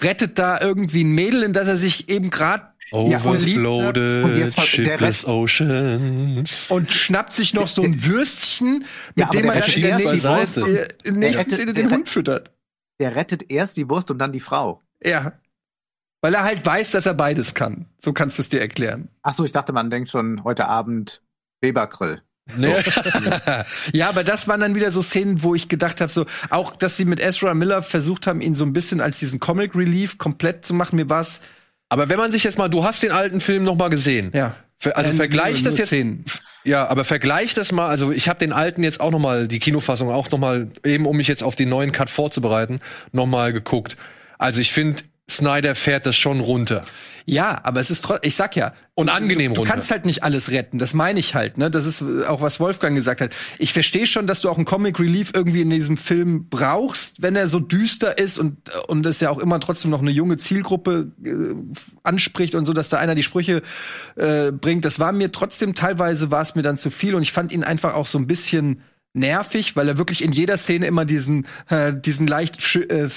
rettet 0.00 0.38
da 0.38 0.60
irgendwie 0.60 1.04
ein 1.04 1.10
Mädel, 1.12 1.42
in 1.42 1.52
das 1.52 1.68
er 1.68 1.76
sich 1.76 2.08
eben 2.08 2.30
gerade 2.30 2.64
Ja, 2.92 3.18
und- 3.20 3.44
der 3.46 4.50
Shipless 4.62 5.24
Oceans. 5.26 6.66
und 6.70 6.92
schnappt 6.92 7.32
sich 7.32 7.54
noch 7.54 7.68
so 7.68 7.82
ein 7.82 8.04
Würstchen, 8.04 8.84
mit 9.14 9.24
Ja, 9.26 9.26
dem 9.30 9.46
er 9.46 9.60
dann 9.60 9.70
in 9.70 9.82
der 9.82 9.96
nächsten, 9.98 10.26
äh, 10.26 10.30
Wurst. 10.30 10.56
in 10.56 10.64
der 10.64 11.12
nächsten 11.14 11.38
rettet- 11.42 11.54
Szene 11.54 11.74
den 11.74 11.90
Hund 11.90 12.08
füttert. 12.08 12.50
Der 13.00 13.14
rettet 13.16 13.50
erst 13.50 13.76
die 13.76 13.88
Wurst 13.88 14.10
und 14.10 14.18
dann 14.18 14.32
die 14.32 14.40
Frau. 14.40 14.82
Ja. 15.04 15.32
Weil 16.22 16.34
er 16.34 16.44
halt 16.44 16.64
weiß, 16.64 16.92
dass 16.92 17.04
er 17.06 17.14
beides 17.14 17.54
kann. 17.54 17.84
So 17.98 18.12
kannst 18.12 18.38
du 18.38 18.42
es 18.42 18.48
dir 18.48 18.60
erklären. 18.60 19.08
Ach 19.22 19.34
so, 19.34 19.44
ich 19.44 19.52
dachte, 19.52 19.72
man 19.72 19.90
denkt 19.90 20.08
schon 20.10 20.42
heute 20.44 20.66
Abend 20.66 21.20
Webergrill. 21.60 22.22
Nee. 22.56 22.74
Ja, 23.92 24.08
aber 24.08 24.24
das 24.24 24.48
waren 24.48 24.60
dann 24.60 24.74
wieder 24.74 24.90
so 24.90 25.02
Szenen, 25.02 25.42
wo 25.42 25.54
ich 25.54 25.68
gedacht 25.68 26.00
habe, 26.00 26.10
so 26.10 26.24
auch, 26.50 26.74
dass 26.76 26.96
sie 26.96 27.04
mit 27.04 27.20
Ezra 27.20 27.54
Miller 27.54 27.82
versucht 27.82 28.26
haben, 28.26 28.40
ihn 28.40 28.54
so 28.54 28.64
ein 28.64 28.72
bisschen 28.72 29.00
als 29.00 29.18
diesen 29.18 29.38
Comic 29.40 29.74
Relief 29.76 30.18
komplett 30.18 30.64
zu 30.66 30.74
machen. 30.74 30.96
Mir 30.96 31.08
war's 31.08 31.40
Aber 31.88 32.08
wenn 32.08 32.18
man 32.18 32.32
sich 32.32 32.42
jetzt 32.44 32.58
mal, 32.58 32.68
du 32.68 32.84
hast 32.84 33.02
den 33.02 33.12
alten 33.12 33.40
Film 33.40 33.64
noch 33.64 33.76
mal 33.76 33.90
gesehen. 33.90 34.30
ja. 34.34 34.54
Also 34.94 35.12
Äh, 35.12 35.14
vergleich 35.14 35.62
nur- 35.62 35.64
das 35.64 35.74
nur 35.74 35.78
jetzt. 35.78 35.86
Szenen. 35.88 36.24
Ja, 36.64 36.88
aber 36.88 37.04
vergleich 37.04 37.54
das 37.54 37.70
mal. 37.70 37.88
Also 37.88 38.10
ich 38.10 38.28
habe 38.28 38.40
den 38.40 38.52
alten 38.52 38.82
jetzt 38.82 38.98
auch 39.00 39.12
noch 39.12 39.20
mal, 39.20 39.46
die 39.46 39.60
Kinofassung 39.60 40.10
auch 40.10 40.28
noch 40.32 40.38
mal, 40.40 40.70
eben 40.84 41.06
um 41.06 41.16
mich 41.16 41.28
jetzt 41.28 41.44
auf 41.44 41.54
den 41.54 41.68
neuen 41.68 41.92
Cut 41.92 42.10
vorzubereiten, 42.10 42.80
noch 43.12 43.26
mal 43.26 43.52
geguckt. 43.52 43.96
Also 44.38 44.60
ich 44.60 44.72
finde, 44.72 45.02
Snyder 45.30 45.74
fährt 45.74 46.06
das 46.06 46.16
schon 46.16 46.40
runter. 46.40 46.82
Ja, 47.24 47.60
aber 47.62 47.80
es 47.80 47.90
ist 47.90 48.02
trotzdem, 48.02 48.28
ich 48.28 48.34
sag 48.34 48.56
ja. 48.56 48.74
Und 48.94 49.08
angenehm 49.08 49.52
du, 49.52 49.54
du 49.54 49.60
runter. 49.60 49.72
kannst 49.72 49.90
halt 49.90 50.04
nicht 50.04 50.22
alles 50.22 50.50
retten. 50.50 50.78
Das 50.78 50.92
meine 50.92 51.18
ich 51.18 51.34
halt, 51.34 51.56
ne? 51.56 51.70
Das 51.70 51.86
ist 51.86 52.02
auch, 52.26 52.42
was 52.42 52.60
Wolfgang 52.60 52.94
gesagt 52.94 53.20
hat. 53.20 53.30
Ich 53.58 53.72
verstehe 53.72 54.06
schon, 54.06 54.26
dass 54.26 54.40
du 54.40 54.50
auch 54.50 54.56
einen 54.56 54.64
Comic 54.64 54.98
Relief 54.98 55.30
irgendwie 55.32 55.62
in 55.62 55.70
diesem 55.70 55.96
Film 55.96 56.48
brauchst, 56.50 57.22
wenn 57.22 57.36
er 57.36 57.48
so 57.48 57.60
düster 57.60 58.18
ist 58.18 58.38
und, 58.38 58.70
und 58.88 59.06
es 59.06 59.20
ja 59.20 59.30
auch 59.30 59.38
immer 59.38 59.60
trotzdem 59.60 59.90
noch 59.90 60.00
eine 60.00 60.10
junge 60.10 60.36
Zielgruppe 60.36 61.12
äh, 61.24 61.54
anspricht 62.02 62.54
und 62.54 62.66
so, 62.66 62.72
dass 62.72 62.90
da 62.90 62.98
einer 62.98 63.14
die 63.14 63.22
Sprüche 63.22 63.62
äh, 64.16 64.50
bringt. 64.50 64.84
Das 64.84 64.98
war 64.98 65.12
mir 65.12 65.32
trotzdem 65.32 65.74
teilweise 65.74 66.30
war 66.30 66.42
es 66.42 66.54
mir 66.54 66.62
dann 66.62 66.76
zu 66.76 66.90
viel 66.90 67.14
und 67.14 67.22
ich 67.22 67.32
fand 67.32 67.52
ihn 67.52 67.64
einfach 67.64 67.94
auch 67.94 68.06
so 68.06 68.18
ein 68.18 68.26
bisschen 68.26 68.82
nervig, 69.14 69.76
weil 69.76 69.88
er 69.88 69.98
wirklich 69.98 70.24
in 70.24 70.32
jeder 70.32 70.56
Szene 70.56 70.86
immer 70.86 71.04
diesen 71.04 71.46
äh, 71.68 71.92
diesen 71.92 72.26
leicht 72.26 72.76
äh, 72.76 73.08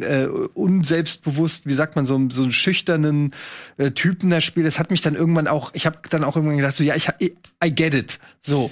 äh, 0.00 0.26
unselbstbewusst, 0.54 1.66
wie 1.66 1.72
sagt 1.72 1.96
man, 1.96 2.06
so, 2.06 2.20
so 2.30 2.42
einen 2.42 2.52
schüchternen 2.52 3.34
äh, 3.76 3.90
Typen 3.90 4.30
da 4.30 4.40
spielt. 4.40 4.66
Das 4.66 4.78
hat 4.78 4.90
mich 4.90 5.00
dann 5.00 5.16
irgendwann 5.16 5.48
auch, 5.48 5.72
ich 5.74 5.86
habe 5.86 5.98
dann 6.08 6.22
auch 6.22 6.36
irgendwann 6.36 6.58
gedacht, 6.58 6.76
so 6.76 6.84
ja, 6.84 6.94
ich 6.94 7.08
I 7.62 7.74
get 7.74 7.94
it. 7.94 8.18
So, 8.40 8.70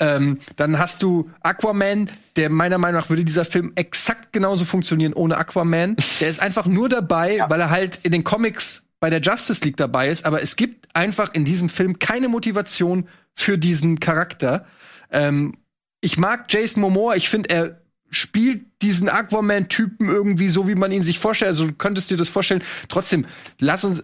ähm, 0.00 0.38
dann 0.56 0.78
hast 0.78 1.02
du 1.02 1.30
Aquaman, 1.40 2.10
der 2.36 2.50
meiner 2.50 2.78
Meinung 2.78 3.00
nach 3.00 3.08
würde 3.08 3.24
dieser 3.24 3.44
Film 3.44 3.72
exakt 3.74 4.32
genauso 4.32 4.64
funktionieren 4.64 5.14
ohne 5.14 5.38
Aquaman. 5.38 5.96
Der 6.20 6.28
ist 6.28 6.40
einfach 6.40 6.66
nur 6.66 6.88
dabei, 6.88 7.42
weil 7.48 7.60
er 7.60 7.70
halt 7.70 8.00
in 8.02 8.12
den 8.12 8.24
Comics 8.24 8.84
bei 9.00 9.10
der 9.10 9.20
Justice 9.20 9.64
League 9.64 9.76
dabei 9.76 10.08
ist, 10.08 10.26
aber 10.26 10.42
es 10.42 10.56
gibt 10.56 10.94
einfach 10.94 11.32
in 11.32 11.44
diesem 11.44 11.68
Film 11.68 11.98
keine 11.98 12.28
Motivation 12.28 13.08
für 13.34 13.56
diesen 13.56 14.00
Charakter. 14.00 14.66
Ähm, 15.10 15.52
ich 16.00 16.18
mag 16.18 16.52
Jason 16.52 16.80
Momoa, 16.80 17.16
ich 17.16 17.28
finde, 17.28 17.50
er 17.50 17.80
spielt 18.10 18.64
diesen 18.82 19.08
Aquaman-Typen 19.08 20.08
irgendwie 20.08 20.48
so, 20.48 20.68
wie 20.68 20.74
man 20.74 20.92
ihn 20.92 21.02
sich 21.02 21.18
vorstellt. 21.18 21.48
Also 21.48 21.66
du 21.66 21.72
könntest 21.74 22.10
dir 22.10 22.16
das 22.16 22.28
vorstellen. 22.28 22.62
Trotzdem, 22.88 23.26
lass 23.58 23.84
uns. 23.84 24.02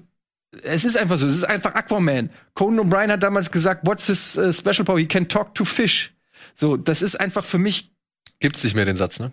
Es 0.63 0.85
ist 0.85 0.97
einfach 0.97 1.17
so, 1.17 1.27
es 1.27 1.35
ist 1.35 1.45
einfach 1.45 1.75
Aquaman. 1.75 2.31
Conan 2.55 2.87
O'Brien 2.87 3.11
hat 3.11 3.23
damals 3.23 3.51
gesagt, 3.51 3.87
what's 3.87 4.07
his 4.07 4.39
uh, 4.39 4.53
special 4.53 4.85
power? 4.85 4.99
He 4.99 5.07
can 5.07 5.27
talk 5.27 5.55
to 5.55 5.65
fish. 5.65 6.15
So, 6.55 6.77
das 6.77 7.03
ist 7.03 7.19
einfach 7.19 7.45
für 7.45 7.59
mich 7.59 7.91
Gibt's 8.41 8.63
nicht 8.63 8.77
mehr 8.77 8.85
den 8.85 8.97
Satz, 8.97 9.19
ne? 9.19 9.33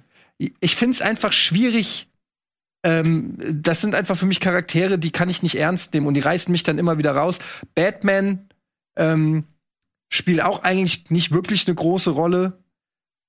ich 0.59 0.75
finde 0.75 0.95
es 0.95 1.01
einfach 1.01 1.33
schwierig, 1.33 2.07
ähm, 2.83 3.37
das 3.37 3.81
sind 3.81 3.93
einfach 3.93 4.17
für 4.17 4.25
mich 4.25 4.39
Charaktere, 4.39 4.97
die 4.97 5.11
kann 5.11 5.29
ich 5.29 5.43
nicht 5.43 5.55
ernst 5.55 5.93
nehmen 5.93 6.07
und 6.07 6.15
die 6.15 6.21
reißen 6.21 6.51
mich 6.51 6.63
dann 6.63 6.79
immer 6.79 6.97
wieder 6.97 7.11
raus. 7.11 7.39
Batman 7.75 8.49
ähm, 8.95 9.43
spielt 10.11 10.43
auch 10.43 10.61
eigentlich 10.61 11.09
nicht 11.09 11.31
wirklich 11.31 11.65
eine 11.67 11.75
große 11.75 12.11
Rolle. 12.11 12.59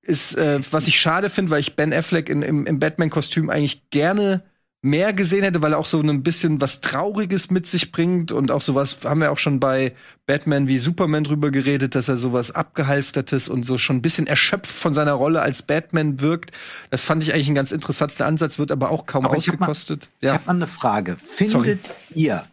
Ist, 0.04 0.36
äh, 0.36 0.58
was 0.72 0.88
ich 0.88 1.00
schade 1.00 1.30
finde, 1.30 1.50
weil 1.52 1.60
ich 1.60 1.76
Ben 1.76 1.92
Affleck 1.92 2.28
in, 2.28 2.42
im, 2.42 2.66
im 2.66 2.78
Batman-Kostüm 2.80 3.48
eigentlich 3.50 3.88
gerne 3.90 4.42
mehr 4.84 5.12
gesehen 5.12 5.44
hätte, 5.44 5.62
weil 5.62 5.74
er 5.74 5.78
auch 5.78 5.86
so 5.86 6.00
ein 6.00 6.24
bisschen 6.24 6.60
was 6.60 6.80
Trauriges 6.80 7.52
mit 7.52 7.68
sich 7.68 7.92
bringt 7.92 8.32
und 8.32 8.50
auch 8.50 8.60
sowas, 8.62 9.04
haben 9.04 9.20
wir 9.20 9.30
auch 9.30 9.38
schon 9.38 9.60
bei 9.60 9.94
Batman 10.26 10.66
wie 10.66 10.78
Superman 10.78 11.22
drüber 11.22 11.52
geredet, 11.52 11.94
dass 11.94 12.08
er 12.08 12.16
sowas 12.16 12.50
abgehalftertes 12.50 13.48
und 13.48 13.64
so 13.64 13.78
schon 13.78 13.94
ein 13.98 14.02
bisschen 14.02 14.26
erschöpft 14.26 14.72
von 14.72 14.92
seiner 14.92 15.12
Rolle 15.12 15.40
als 15.40 15.62
Batman 15.62 16.18
wirkt. 16.20 16.50
Das 16.90 17.04
fand 17.04 17.22
ich 17.22 17.32
eigentlich 17.32 17.46
einen 17.46 17.54
ganz 17.54 17.70
interessanten 17.70 18.24
Ansatz, 18.24 18.58
wird 18.58 18.72
aber 18.72 18.90
auch 18.90 19.06
kaum 19.06 19.24
Aber 19.24 19.36
ich 19.36 19.46
hab 19.48 19.60
mal- 19.60 19.66
ausgekostet. 19.68 20.10
Ich 20.20 20.28
habe 20.28 20.42
mal 20.46 20.56
eine 20.56 20.66
Frage. 20.66 21.16
Findet 21.24 21.52
Sorry. 21.52 21.78
ihr 22.16 22.44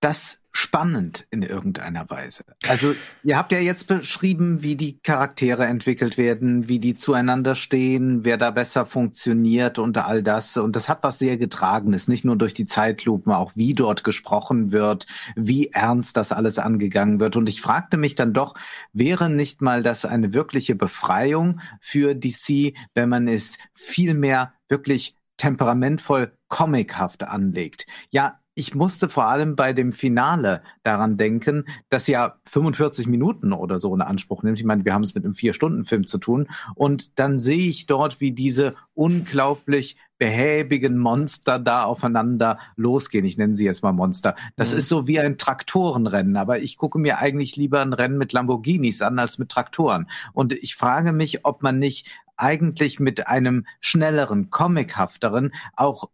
das 0.00 0.40
spannend 0.52 1.26
in 1.30 1.42
irgendeiner 1.42 2.08
Weise? 2.10 2.44
Also, 2.68 2.94
ihr 3.24 3.38
habt 3.38 3.52
ja 3.52 3.58
jetzt 3.58 3.86
beschrieben, 3.88 4.62
wie 4.62 4.76
die 4.76 4.98
Charaktere 5.00 5.64
entwickelt 5.64 6.18
werden, 6.18 6.68
wie 6.68 6.78
die 6.78 6.94
zueinander 6.94 7.54
stehen, 7.54 8.24
wer 8.24 8.36
da 8.36 8.50
besser 8.50 8.84
funktioniert 8.84 9.78
und 9.78 9.96
all 9.96 10.22
das. 10.22 10.56
Und 10.58 10.76
das 10.76 10.88
hat 10.88 11.02
was 11.02 11.18
sehr 11.18 11.38
Getragenes, 11.38 12.06
nicht 12.06 12.24
nur 12.24 12.36
durch 12.36 12.52
die 12.52 12.66
Zeitlupen, 12.66 13.32
auch 13.32 13.52
wie 13.56 13.74
dort 13.74 14.04
gesprochen 14.04 14.72
wird, 14.72 15.06
wie 15.34 15.68
ernst 15.68 16.16
das 16.16 16.32
alles 16.32 16.58
angegangen 16.58 17.18
wird. 17.18 17.36
Und 17.36 17.48
ich 17.48 17.62
fragte 17.62 17.96
mich 17.96 18.14
dann 18.14 18.34
doch, 18.34 18.54
wäre 18.92 19.30
nicht 19.30 19.62
mal 19.62 19.82
das 19.82 20.04
eine 20.04 20.34
wirkliche 20.34 20.74
Befreiung 20.74 21.60
für 21.80 22.14
DC, 22.14 22.74
wenn 22.94 23.08
man 23.08 23.26
es 23.26 23.56
viel 23.74 24.14
mehr 24.14 24.52
wirklich 24.68 25.16
temperamentvoll 25.38 26.32
comichaft 26.48 27.24
anlegt. 27.24 27.86
Ja, 28.10 28.38
ich 28.54 28.74
musste 28.74 29.08
vor 29.08 29.26
allem 29.28 29.56
bei 29.56 29.72
dem 29.72 29.92
Finale 29.92 30.62
daran 30.82 31.16
denken, 31.16 31.64
dass 31.88 32.06
ja 32.06 32.34
45 32.48 33.06
Minuten 33.06 33.52
oder 33.52 33.78
so 33.78 33.94
in 33.94 34.02
Anspruch 34.02 34.42
nimmt. 34.42 34.58
Ich 34.58 34.64
meine, 34.64 34.84
wir 34.84 34.92
haben 34.92 35.04
es 35.04 35.14
mit 35.14 35.24
einem 35.24 35.34
Vier-Stunden-Film 35.34 36.06
zu 36.06 36.18
tun. 36.18 36.48
Und 36.74 37.18
dann 37.18 37.40
sehe 37.40 37.68
ich 37.68 37.86
dort, 37.86 38.20
wie 38.20 38.32
diese 38.32 38.74
unglaublich 38.94 39.96
behäbigen 40.18 40.98
Monster 40.98 41.58
da 41.58 41.82
aufeinander 41.82 42.58
losgehen. 42.76 43.24
Ich 43.24 43.38
nenne 43.38 43.56
sie 43.56 43.64
jetzt 43.64 43.82
mal 43.82 43.90
Monster. 43.92 44.36
Das 44.54 44.70
Mhm. 44.70 44.78
ist 44.78 44.88
so 44.88 45.06
wie 45.08 45.18
ein 45.18 45.36
Traktorenrennen, 45.36 46.36
aber 46.36 46.60
ich 46.60 46.76
gucke 46.76 46.98
mir 47.00 47.18
eigentlich 47.18 47.56
lieber 47.56 47.80
ein 47.80 47.92
Rennen 47.92 48.18
mit 48.18 48.32
Lamborghinis 48.32 49.02
an 49.02 49.18
als 49.18 49.38
mit 49.38 49.48
Traktoren. 49.48 50.08
Und 50.32 50.52
ich 50.52 50.76
frage 50.76 51.12
mich, 51.12 51.44
ob 51.44 51.64
man 51.64 51.80
nicht 51.80 52.08
eigentlich 52.42 52.98
mit 52.98 53.28
einem 53.28 53.66
schnelleren, 53.80 54.50
comichafteren 54.50 55.52
auch 55.76 56.10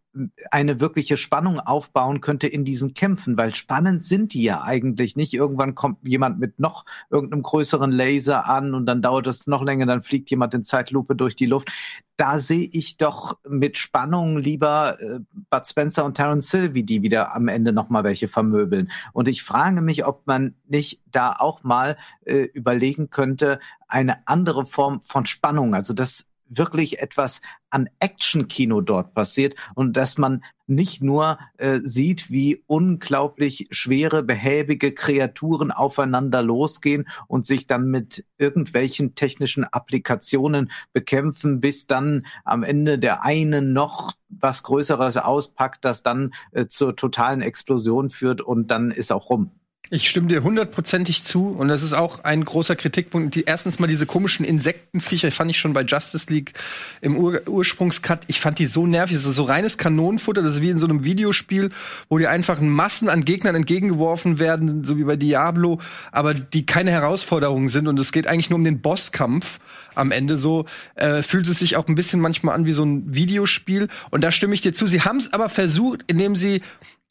eine 0.51 0.79
wirkliche 0.79 1.17
Spannung 1.17 1.59
aufbauen 1.59 2.21
könnte 2.21 2.47
in 2.47 2.65
diesen 2.65 2.93
Kämpfen, 2.93 3.37
weil 3.37 3.53
spannend 3.53 4.03
sind 4.03 4.33
die 4.33 4.43
ja 4.43 4.61
eigentlich 4.63 5.15
nicht. 5.15 5.33
Irgendwann 5.33 5.75
kommt 5.75 5.99
jemand 6.03 6.39
mit 6.39 6.59
noch 6.59 6.85
irgendeinem 7.09 7.43
größeren 7.43 7.91
Laser 7.91 8.47
an 8.47 8.73
und 8.73 8.85
dann 8.85 9.01
dauert 9.01 9.27
es 9.27 9.47
noch 9.47 9.63
länger, 9.63 9.85
dann 9.85 10.01
fliegt 10.01 10.29
jemand 10.31 10.53
in 10.53 10.65
Zeitlupe 10.65 11.15
durch 11.15 11.35
die 11.35 11.45
Luft. 11.45 11.71
Da 12.17 12.39
sehe 12.39 12.67
ich 12.71 12.97
doch 12.97 13.37
mit 13.47 13.77
Spannung 13.77 14.37
lieber 14.37 14.97
äh, 14.99 15.19
Bud 15.49 15.67
Spencer 15.67 16.03
und 16.03 16.15
Terence 16.15 16.51
Hill, 16.51 16.73
wie 16.73 16.83
die 16.83 17.01
wieder 17.01 17.33
am 17.33 17.47
Ende 17.47 17.71
noch 17.71 17.89
mal 17.89 18.03
welche 18.03 18.27
vermöbeln. 18.27 18.91
Und 19.13 19.27
ich 19.29 19.43
frage 19.43 19.81
mich, 19.81 20.05
ob 20.05 20.27
man 20.27 20.55
nicht 20.67 21.01
da 21.05 21.33
auch 21.37 21.63
mal 21.63 21.97
äh, 22.25 22.47
überlegen 22.53 23.09
könnte, 23.09 23.59
eine 23.89 24.27
andere 24.27 24.65
Form 24.65 25.01
von 25.01 25.25
Spannung, 25.25 25.75
also 25.75 25.93
dass 25.93 26.29
wirklich 26.49 26.99
etwas 26.99 27.41
an 27.69 27.89
Action-Kino 27.99 28.81
dort 28.81 29.13
passiert 29.13 29.55
und 29.75 29.95
dass 29.95 30.17
man 30.17 30.43
nicht 30.65 31.01
nur 31.01 31.39
äh, 31.57 31.77
sieht, 31.77 32.29
wie 32.29 32.63
unglaublich 32.67 33.67
schwere, 33.71 34.23
behäbige 34.23 34.93
Kreaturen 34.93 35.71
aufeinander 35.71 36.43
losgehen 36.43 37.07
und 37.27 37.45
sich 37.45 37.67
dann 37.67 37.87
mit 37.87 38.25
irgendwelchen 38.37 39.15
technischen 39.15 39.63
Applikationen 39.63 40.71
bekämpfen, 40.93 41.59
bis 41.59 41.87
dann 41.87 42.25
am 42.43 42.63
Ende 42.63 42.99
der 42.99 43.23
eine 43.23 43.61
noch 43.61 44.13
was 44.29 44.63
Größeres 44.63 45.17
auspackt, 45.17 45.85
das 45.85 46.03
dann 46.03 46.33
äh, 46.51 46.67
zur 46.67 46.95
totalen 46.95 47.41
Explosion 47.41 48.09
führt 48.09 48.41
und 48.41 48.69
dann 48.69 48.91
ist 48.91 49.11
auch 49.11 49.29
rum. 49.29 49.51
Ich 49.91 50.07
stimme 50.07 50.27
dir 50.27 50.43
hundertprozentig 50.43 51.23
zu 51.23 51.47
und 51.47 51.67
das 51.67 51.81
ist 51.81 51.93
auch 51.93 52.23
ein 52.23 52.45
großer 52.45 52.75
Kritikpunkt. 52.75 53.33
Die, 53.33 53.45
erstens 53.45 53.79
mal 53.79 53.87
diese 53.87 54.05
komischen 54.05 54.45
Insektenviecher, 54.45 55.31
fand 55.31 55.49
ich 55.49 55.57
schon 55.57 55.73
bei 55.73 55.81
Justice 55.81 56.31
League 56.31 56.53
im 57.01 57.17
Ur 57.17 57.41
Ursprungscut. 57.47 58.19
Ich 58.27 58.39
fand 58.39 58.59
die 58.59 58.67
so 58.67 58.85
nervig. 58.85 59.17
Das 59.17 59.25
ist 59.25 59.35
so 59.35 59.45
reines 59.45 59.79
Kanonenfutter. 59.79 60.43
Das 60.43 60.55
ist 60.55 60.61
wie 60.61 60.69
in 60.69 60.77
so 60.77 60.85
einem 60.85 61.05
Videospiel, 61.05 61.71
wo 62.07 62.19
dir 62.19 62.29
einfach 62.29 62.61
Massen 62.61 63.09
an 63.09 63.25
Gegnern 63.25 63.55
entgegengeworfen 63.55 64.37
werden, 64.37 64.83
so 64.83 64.95
wie 64.97 65.05
bei 65.05 65.15
Diablo, 65.15 65.79
aber 66.11 66.35
die 66.35 66.67
keine 66.67 66.91
Herausforderungen 66.91 67.67
sind. 67.67 67.87
Und 67.87 67.99
es 67.99 68.11
geht 68.11 68.27
eigentlich 68.27 68.51
nur 68.51 68.59
um 68.59 68.65
den 68.65 68.81
Bosskampf 68.81 69.59
am 69.95 70.11
Ende. 70.11 70.37
So 70.37 70.65
äh, 70.95 71.23
fühlt 71.23 71.47
es 71.47 71.57
sich 71.57 71.77
auch 71.77 71.87
ein 71.87 71.95
bisschen 71.95 72.21
manchmal 72.21 72.53
an 72.53 72.65
wie 72.65 72.73
so 72.73 72.83
ein 72.83 73.15
Videospiel. 73.15 73.87
Und 74.11 74.23
da 74.23 74.31
stimme 74.31 74.53
ich 74.53 74.61
dir 74.61 74.73
zu. 74.73 74.85
Sie 74.85 75.01
haben 75.01 75.17
es 75.17 75.33
aber 75.33 75.49
versucht, 75.49 76.03
indem 76.05 76.35
sie 76.35 76.61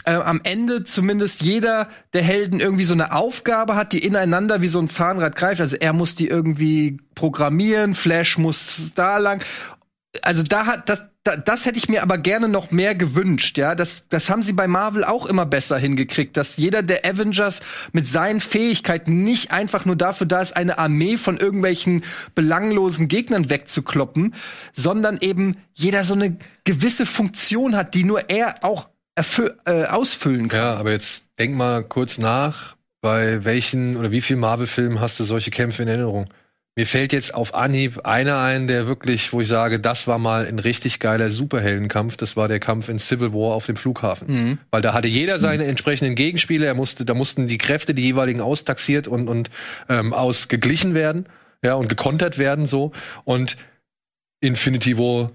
äh, 0.05 0.13
am 0.13 0.41
Ende 0.45 0.85
zumindest 0.85 1.43
jeder 1.43 1.89
der 2.13 2.23
Helden 2.23 2.61
irgendwie 2.61 2.85
so 2.85 2.95
eine 2.95 3.13
Aufgabe 3.13 3.75
hat, 3.75 3.93
die 3.93 4.05
ineinander 4.05 4.63
wie 4.63 4.69
so 4.69 4.79
ein 4.79 4.89
Zahnrad 4.89 5.37
greift. 5.37 5.61
Also 5.61 5.77
er 5.77 5.93
muss 5.93 6.15
die 6.15 6.29
irgendwie 6.29 6.99
programmieren, 7.15 7.95
Flash 7.95 8.39
muss 8.39 8.93
da 8.95 9.19
lang. 9.19 9.43
Also 10.23 10.43
da 10.43 10.67
hat 10.67 10.89
das, 10.89 11.09
da, 11.25 11.37
das 11.37 11.67
hätte 11.67 11.77
ich 11.77 11.89
mir 11.89 12.03
aber 12.03 12.17
gerne 12.17 12.49
noch 12.49 12.71
mehr 12.71 12.95
gewünscht, 12.95 13.59
ja. 13.59 13.75
Das, 13.75 14.09
das 14.09 14.31
haben 14.31 14.43
sie 14.43 14.55
bei 14.55 14.67
Marvel 14.67 15.05
auch 15.05 15.27
immer 15.27 15.45
besser 15.45 15.79
hingekriegt, 15.79 16.37
dass 16.37 16.57
jeder 16.57 16.83
der 16.83 17.05
Avengers 17.05 17.61
mit 17.93 18.07
seinen 18.07 18.41
Fähigkeiten 18.41 19.25
nicht 19.25 19.51
einfach 19.51 19.85
nur 19.85 19.97
dafür 19.97 20.27
da 20.27 20.41
ist, 20.41 20.57
eine 20.57 20.79
Armee 20.79 21.19
von 21.19 21.37
irgendwelchen 21.37 22.03
belanglosen 22.35 23.09
Gegnern 23.09 23.51
wegzukloppen, 23.51 24.35
sondern 24.73 25.19
eben 25.21 25.57
jeder 25.75 26.03
so 26.05 26.15
eine 26.15 26.39
gewisse 26.65 27.05
Funktion 27.05 27.77
hat, 27.77 27.95
die 27.95 28.05
nur 28.05 28.31
er 28.31 28.65
auch 28.65 28.89
äh, 29.67 29.85
ausfüllen 29.85 30.49
kann. 30.49 30.61
Ja, 30.61 30.75
aber 30.75 30.93
jetzt 30.93 31.27
denk 31.39 31.55
mal 31.55 31.85
kurz 31.85 32.19
nach, 32.19 32.77
bei 33.01 33.45
welchen 33.45 33.97
oder 33.97 34.11
wie 34.11 34.21
vielen 34.21 34.41
Marvel-Filmen 34.41 35.01
hast 35.01 35.21
du 35.21 35.25
solche 35.25 35.51
Kämpfe 35.51 35.83
in 35.83 35.89
Erinnerung? 35.89 36.29
Mir 36.79 36.87
fällt 36.87 37.13
jetzt 37.13 37.35
auf 37.35 37.57
Anhieb 37.57 38.07
einer 38.07 38.39
ein, 38.39 38.69
der 38.69 38.87
wirklich, 38.87 39.33
wo 39.33 39.41
ich 39.41 39.49
sage, 39.49 39.81
das 39.81 40.07
war 40.07 40.19
mal 40.19 40.47
ein 40.47 40.61
richtig 40.61 41.01
geiler 41.01 41.33
Superheldenkampf. 41.33 42.17
Das 42.17 42.37
war 42.37 42.47
der 42.47 42.61
Kampf 42.61 42.89
in 42.89 43.01
Civil 43.01 43.33
War 43.33 43.57
auf 43.57 43.67
dem 43.67 43.75
Flughafen. 43.75 44.29
Mhm. 44.29 44.59
Weil 44.71 44.81
da 44.81 44.95
hatte 44.95 45.09
jeder 45.09 45.41
seine 45.41 45.65
entsprechenden 45.65 46.15
Gegenspiele. 46.15 46.67
Er 46.67 46.75
musste, 46.75 47.05
da 47.05 47.15
mussten 47.15 47.49
die 47.49 47.59
Kräfte, 47.59 47.95
die 47.95 48.03
jeweiligen 48.03 48.41
austaxiert 48.41 49.09
und, 49.09 49.27
und 49.27 49.51
ähm, 49.89 50.13
ausgeglichen 50.13 50.95
werden. 50.95 51.27
Ja, 51.65 51.75
und 51.75 51.89
gekontert 51.89 52.39
werden 52.39 52.67
so. 52.67 52.93
Und 53.25 53.57
Infinity 54.41 54.97
War, 54.97 55.33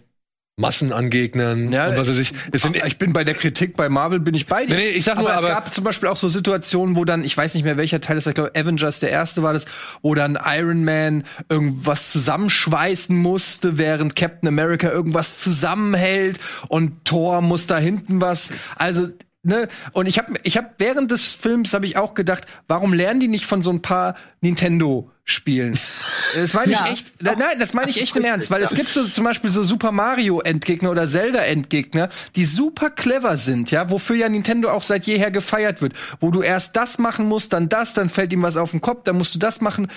Massen 0.56 0.94
an 0.94 1.10
Gegnern 1.10 1.72
Ja, 1.72 1.88
und 1.90 1.98
was 1.98 2.08
weiß 2.08 2.20
ich. 2.20 2.32
Es 2.52 2.62
sind 2.62 2.76
ich 2.86 3.00
bin 3.00 3.12
bei 3.12 3.24
der 3.24 3.34
Kritik 3.34 3.76
bei 3.76 3.90
Marvel 3.90 4.20
bin 4.20 4.36
ich 4.36 4.46
bei 4.46 4.68
dir. 4.68 4.76
Nee, 4.76 4.82
nee, 4.82 4.90
ich 4.90 5.04
sag 5.04 5.18
nur, 5.18 5.28
aber 5.32 5.40
es 5.40 5.46
aber- 5.46 5.54
gab 5.56 5.74
zum 5.74 5.84
Beispiel 5.84 6.10
auch 6.10 6.18
so 6.18 6.28
Situationen, 6.28 6.96
wo 6.96 7.06
dann, 7.06 7.24
ich 7.24 7.36
weiß 7.36 7.56
nicht 7.56 7.64
mehr 7.64 7.76
welcher 7.76 8.02
Teil 8.02 8.18
das 8.18 8.26
war, 8.28 8.32
ich 8.32 8.36
glaube 8.36 8.52
Avengers 8.56 9.00
der 9.00 9.10
erste 9.10 9.42
war 9.42 9.54
das, 9.54 9.66
wo 10.04 10.14
dann 10.14 10.38
Iron 10.46 10.84
Man 10.84 11.24
irgendwas 11.50 12.12
zusammenschweißen 12.12 13.18
musste, 13.18 13.80
während 13.80 14.16
Captain 14.16 14.48
America 14.48 14.92
irgendwas 14.92 15.40
zusammenhält 15.40 16.40
und 16.68 17.04
Thor 17.04 17.42
muss 17.42 17.66
da 17.66 17.80
hinten 17.80 18.22
was. 18.22 18.54
Also 18.76 19.08
Ne? 19.46 19.68
Und 19.92 20.08
ich 20.08 20.18
habe 20.18 20.34
ich 20.44 20.56
hab 20.56 20.80
während 20.80 21.12
des 21.12 21.34
Films 21.34 21.74
habe 21.74 21.86
ich 21.86 21.98
auch 21.98 22.14
gedacht, 22.14 22.46
warum 22.70 22.94
lernen 22.94 23.20
die 23.20 23.28
nicht 23.28 23.46
von 23.46 23.62
so 23.62 23.72
ein 23.72 23.82
paar 23.82 24.16
Nintendo 24.42 25.12
Spielen? 25.26 25.78
Das 26.36 26.54
meine 26.56 26.72
ich 26.72 26.80
Ja, 26.80 26.88
echt, 26.88 27.22
nein, 27.22 27.60
das 27.60 27.76
meine 27.76 27.92
ich 27.92 28.02
echt 28.02 28.16
im 28.16 28.24
Ernst, 28.26 28.50
weil 28.50 28.64
es 28.64 28.74
gibt 28.74 28.90
so 28.90 29.04
zum 29.04 29.24
Beispiel 29.24 29.52
so 29.52 29.64
Super 29.64 29.92
Mario 29.92 30.42
Endgegner 30.42 30.90
oder 30.90 31.08
Zelda 31.08 31.42
Endgegner, 31.42 32.10
die 32.36 32.46
super 32.46 32.90
clever 32.90 33.38
sind, 33.38 33.70
ja, 33.70 33.92
wofür 33.92 34.16
ja 34.16 34.30
Nintendo 34.30 34.72
auch 34.72 34.82
seit 34.82 35.06
jeher 35.06 35.30
gefeiert 35.30 35.84
wird, 35.84 35.94
wo 36.20 36.32
du 36.32 36.42
erst 36.42 36.76
das 36.76 36.98
machen 36.98 37.28
musst, 37.28 37.54
dann 37.54 37.70
das, 37.70 37.94
dann 37.94 38.10
fällt 38.10 38.34
ihm 38.34 38.42
was 38.42 38.58
auf 38.58 38.72
den 38.72 38.82
Kopf, 38.82 39.04
dann 39.04 39.18
musst 39.18 39.36
du 39.36 39.40
das 39.40 39.62
machen, 39.62 39.88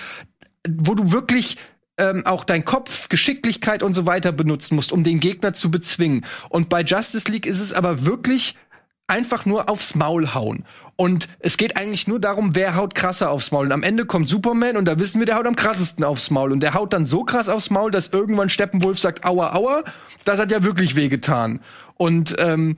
wo 0.68 0.94
du 0.94 1.10
wirklich 1.10 1.56
ähm, 1.98 2.27
auch 2.27 2.44
dein 2.44 2.64
Kopf, 2.64 3.09
Geschicklichkeit 3.09 3.82
und 3.82 3.94
so 3.94 4.06
weiter 4.06 4.32
benutzen 4.32 4.74
musst, 4.77 4.93
um 4.93 5.02
den 5.02 5.20
Gegner 5.20 5.55
zu 5.55 5.70
bezwingen. 5.70 6.24
Und 6.51 6.68
bei 6.68 6.82
Justice 6.82 7.31
League 7.31 7.47
ist 7.47 7.60
es 7.60 7.73
aber 7.73 8.05
wirklich 8.05 8.56
einfach 9.07 9.47
nur 9.47 9.69
aufs 9.69 9.95
Maul 9.95 10.35
hauen. 10.35 10.65
Und 10.97 11.28
es 11.41 11.57
geht 11.57 11.77
eigentlich 11.77 12.09
nur 12.09 12.19
darum, 12.19 12.55
wer 12.55 12.74
haut 12.74 12.95
krasser 12.95 13.31
aufs 13.31 13.51
Maul. 13.51 13.66
Und 13.66 13.73
am 13.73 13.83
Ende 13.83 14.07
kommt 14.07 14.28
Superman 14.28 14.77
und 14.77 14.87
da 14.87 14.99
wissen 14.99 15.19
wir, 15.19 15.27
der 15.27 15.37
haut 15.37 15.47
am 15.47 15.57
krassesten 15.57 16.05
aufs 16.05 16.31
Maul. 16.31 16.53
Und 16.53 16.61
der 16.61 16.74
haut 16.74 16.93
dann 16.93 17.07
so 17.07 17.24
krass 17.24 17.49
aufs 17.49 17.70
Maul, 17.70 17.91
dass 17.91 18.09
irgendwann 18.09 18.49
Steppenwolf 18.49 18.99
sagt, 18.99 19.24
aua, 19.24 19.55
aua, 19.55 19.85
das 20.24 20.39
hat 20.39 20.51
ja 20.51 20.65
wirklich 20.65 20.97
wehgetan. 20.97 21.61
Und 21.95 22.35
ähm, 22.39 22.77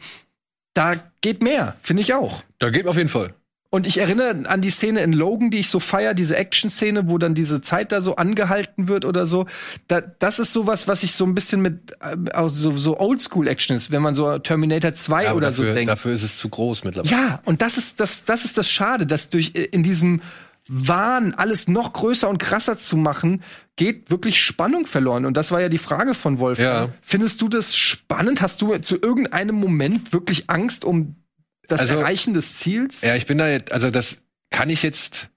da 0.75 0.95
geht 1.21 1.43
mehr, 1.43 1.77
finde 1.83 2.03
ich 2.03 2.15
auch. 2.15 2.43
Da 2.59 2.71
geht 2.71 2.87
auf 2.87 2.97
jeden 2.97 3.09
Fall. 3.09 3.35
Und 3.71 3.87
ich 3.87 3.99
erinnere 3.99 4.45
an 4.47 4.63
die 4.63 4.71
Szene 4.71 5.03
in 5.03 5.13
Logan, 5.13 5.51
die 5.51 5.59
ich 5.59 5.69
so 5.69 5.79
feier, 5.79 6.15
diese 6.15 6.37
Action-Szene, 6.37 7.11
wo 7.11 7.19
dann 7.19 7.35
diese 7.35 7.61
Zeit 7.61 7.93
da 7.93 8.01
so 8.01 8.17
angehalten 8.17 8.89
wird 8.89 9.05
oder 9.05 9.27
so. 9.27 9.47
Da, 9.89 10.01
das 10.01 10.39
ist 10.39 10.55
sowas, 10.55 10.89
was 10.89 11.03
ich 11.03 11.13
so 11.13 11.27
ein 11.27 11.35
bisschen 11.35 11.61
mit 11.61 11.93
äh, 12.01 12.17
so, 12.49 12.75
so 12.77 12.99
Oldschool-Action 12.99 13.77
ist, 13.77 13.91
wenn 13.91 14.01
man 14.01 14.15
so 14.15 14.39
Terminator 14.39 14.95
2 14.95 15.25
Ja, 15.25 15.35
oder 15.35 15.49
dafür, 15.49 15.69
so 15.69 15.75
denkt. 15.75 15.91
Dafür 15.91 16.15
ist 16.15 16.23
es 16.23 16.39
zu 16.39 16.49
groß 16.49 16.85
mittlerweile. 16.85 17.15
Ja, 17.15 17.41
und 17.45 17.61
das 17.61 17.77
ist 17.77 18.01
das, 18.01 18.25
das 18.25 18.47
ist 18.47 18.57
das 18.57 18.71
Schade, 18.71 19.05
dass 19.05 19.29
durch 19.29 19.53
äh, 19.55 19.65
in 19.65 19.83
diesem 19.83 20.23
Wahn, 20.69 21.35
alles 21.35 21.69
noch 21.69 21.93
größer 21.93 22.29
und 22.29 22.39
krasser 22.39 22.79
zu 22.79 22.97
machen, 22.97 23.43
geht 23.77 24.11
wirklich 24.11 24.41
Spannung 24.41 24.87
verloren. 24.87 25.25
Und 25.27 25.37
das 25.37 25.51
war 25.51 25.61
ja 25.61 25.69
die 25.69 25.79
Frage 25.79 26.15
von 26.15 26.39
Wolfgang. 26.39 26.89
Ja. 26.91 26.95
Findest 27.03 27.41
du 27.41 27.49
das 27.49 27.75
spannend? 27.75 28.41
Hast 28.43 28.63
du 28.63 28.77
zu 28.79 28.97
irgendeinem 28.97 29.57
Moment 29.57 30.13
wirklich 30.13 30.49
Angst 30.49 30.85
um 30.85 31.17
das 31.69 31.81
Also- 31.81 31.95
Erreichen 31.95 32.35
des 32.35 32.57
Ziels? 32.59 33.03
Ja, 33.03 33.15
ich 33.15 33.27
bin 33.27 33.39
da 33.39 33.49
jetzt, 33.49 33.73
also 33.73 33.91
das 33.91 34.19
kann 34.51 34.71
ich 34.71 34.83
jetzt 34.83 35.29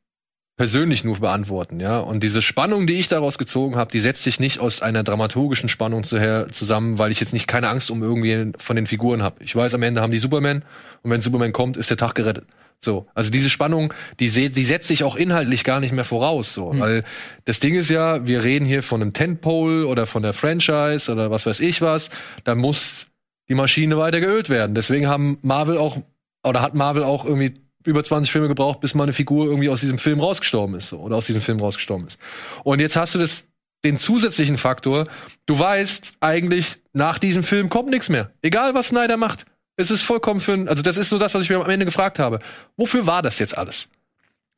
persönlich 0.57 1.03
nur 1.03 1.19
beantworten, 1.19 1.79
ja. 1.79 1.99
Und 1.99 2.21
diese 2.23 2.41
Spannung, 2.41 2.85
die 2.85 2.99
ich 2.99 3.07
daraus 3.07 3.37
gezogen 3.37 3.75
habe, 3.77 3.91
die 3.91 3.99
setzt 3.99 4.23
sich 4.23 4.39
nicht 4.39 4.59
aus 4.59 4.81
einer 4.81 5.03
dramaturgischen 5.03 5.69
Spannung 5.69 6.03
zusammen, 6.03 6.99
weil 6.99 7.09
ich 7.11 7.19
jetzt 7.19 7.33
nicht 7.33 7.47
keine 7.47 7.69
Angst 7.69 7.89
um 7.89 8.03
irgendwie 8.03 8.51
von 8.57 8.75
den 8.75 8.85
Figuren 8.85 9.23
habe. 9.23 9.43
Ich 9.43 9.55
weiß, 9.55 9.73
am 9.73 9.81
Ende 9.83 10.01
haben 10.01 10.11
die 10.11 10.19
Superman 10.19 10.63
und 11.01 11.11
wenn 11.11 11.21
Superman 11.21 11.51
kommt, 11.51 11.77
ist 11.77 11.89
der 11.89 11.97
Tag 11.97 12.13
gerettet. 12.15 12.45
So, 12.83 13.07
also 13.13 13.31
diese 13.31 13.49
Spannung, 13.49 13.93
die, 14.19 14.29
die 14.29 14.63
setzt 14.63 14.87
sich 14.87 15.03
auch 15.03 15.15
inhaltlich 15.15 15.63
gar 15.63 15.79
nicht 15.79 15.93
mehr 15.93 16.03
voraus, 16.03 16.53
so, 16.53 16.71
weil 16.79 17.03
das 17.45 17.59
Ding 17.59 17.75
ist 17.75 17.89
ja, 17.89 18.25
wir 18.25 18.43
reden 18.43 18.65
hier 18.65 18.81
von 18.81 19.01
einem 19.01 19.13
Tentpole 19.13 19.85
oder 19.87 20.07
von 20.07 20.23
der 20.23 20.33
Franchise 20.33 21.11
oder 21.11 21.29
was 21.29 21.45
weiß 21.45 21.59
ich 21.59 21.81
was, 21.81 22.09
da 22.43 22.55
muss 22.55 23.07
die 23.49 23.55
Maschine 23.55 23.97
weiter 23.97 24.19
geölt 24.19 24.49
werden. 24.49 24.73
Deswegen 24.75 25.07
haben 25.07 25.37
Marvel 25.41 25.77
auch 25.77 25.97
oder 26.43 26.61
hat 26.61 26.75
Marvel 26.75 27.03
auch 27.03 27.25
irgendwie 27.25 27.53
über 27.85 28.03
20 28.03 28.31
Filme 28.31 28.47
gebraucht, 28.47 28.79
bis 28.79 28.93
mal 28.93 29.03
eine 29.03 29.13
Figur 29.13 29.45
irgendwie 29.45 29.69
aus 29.69 29.81
diesem 29.81 29.97
Film 29.97 30.19
rausgestorben 30.19 30.75
ist 30.75 30.89
so, 30.89 30.99
oder 30.99 31.15
aus 31.15 31.25
diesem 31.25 31.41
Film 31.41 31.59
rausgestorben 31.59 32.07
ist. 32.07 32.19
Und 32.63 32.79
jetzt 32.79 32.95
hast 32.95 33.15
du 33.15 33.19
das 33.19 33.47
den 33.83 33.97
zusätzlichen 33.97 34.57
Faktor, 34.57 35.07
du 35.47 35.57
weißt 35.57 36.17
eigentlich 36.19 36.77
nach 36.93 37.17
diesem 37.17 37.43
Film 37.43 37.69
kommt 37.69 37.89
nichts 37.89 38.09
mehr. 38.09 38.31
Egal 38.41 38.75
was 38.75 38.89
Snyder 38.89 39.17
macht. 39.17 39.45
Es 39.75 39.89
ist 39.89 40.03
vollkommen 40.03 40.39
für 40.39 40.53
ein, 40.53 40.67
also 40.67 40.83
das 40.83 40.97
ist 40.97 41.09
so 41.09 41.17
das, 41.17 41.33
was 41.33 41.43
ich 41.43 41.49
mir 41.49 41.57
am 41.57 41.69
Ende 41.69 41.85
gefragt 41.85 42.19
habe. 42.19 42.39
Wofür 42.77 43.07
war 43.07 43.23
das 43.23 43.39
jetzt 43.39 43.57
alles? 43.57 43.89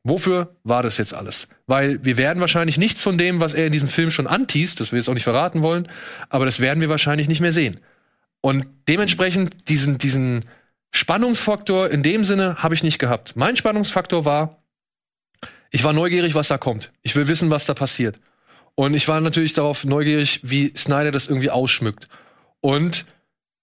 Wofür 0.02 0.54
war 0.64 0.82
das 0.82 0.98
jetzt 0.98 1.14
alles? 1.14 1.48
Weil 1.66 2.04
wir 2.04 2.18
werden 2.18 2.40
wahrscheinlich 2.40 2.76
nichts 2.76 3.02
von 3.02 3.16
dem, 3.16 3.40
was 3.40 3.54
er 3.54 3.66
in 3.66 3.72
diesem 3.72 3.88
Film 3.88 4.10
schon 4.10 4.26
anteast, 4.26 4.80
das 4.80 4.92
wir 4.92 4.98
jetzt 4.98 5.08
auch 5.08 5.14
nicht 5.14 5.24
verraten 5.24 5.62
wollen, 5.62 5.88
aber 6.28 6.44
das 6.44 6.60
werden 6.60 6.82
wir 6.82 6.90
wahrscheinlich 6.90 7.28
nicht 7.28 7.40
mehr 7.40 7.52
sehen. 7.52 7.80
Und 8.42 8.66
dementsprechend 8.86 9.70
diesen, 9.70 9.96
diesen 9.96 10.44
Spannungsfaktor 10.94 11.90
in 11.90 12.04
dem 12.04 12.24
Sinne 12.24 12.62
habe 12.62 12.74
ich 12.74 12.84
nicht 12.84 13.00
gehabt. 13.00 13.34
Mein 13.34 13.56
Spannungsfaktor 13.56 14.24
war, 14.24 14.62
ich 15.72 15.82
war 15.82 15.92
neugierig, 15.92 16.36
was 16.36 16.46
da 16.46 16.56
kommt. 16.56 16.92
Ich 17.02 17.16
will 17.16 17.26
wissen, 17.26 17.50
was 17.50 17.66
da 17.66 17.74
passiert. 17.74 18.20
Und 18.76 18.94
ich 18.94 19.08
war 19.08 19.20
natürlich 19.20 19.54
darauf 19.54 19.84
neugierig, 19.84 20.40
wie 20.44 20.72
Snyder 20.76 21.10
das 21.10 21.26
irgendwie 21.26 21.50
ausschmückt. 21.50 22.08
Und 22.60 23.06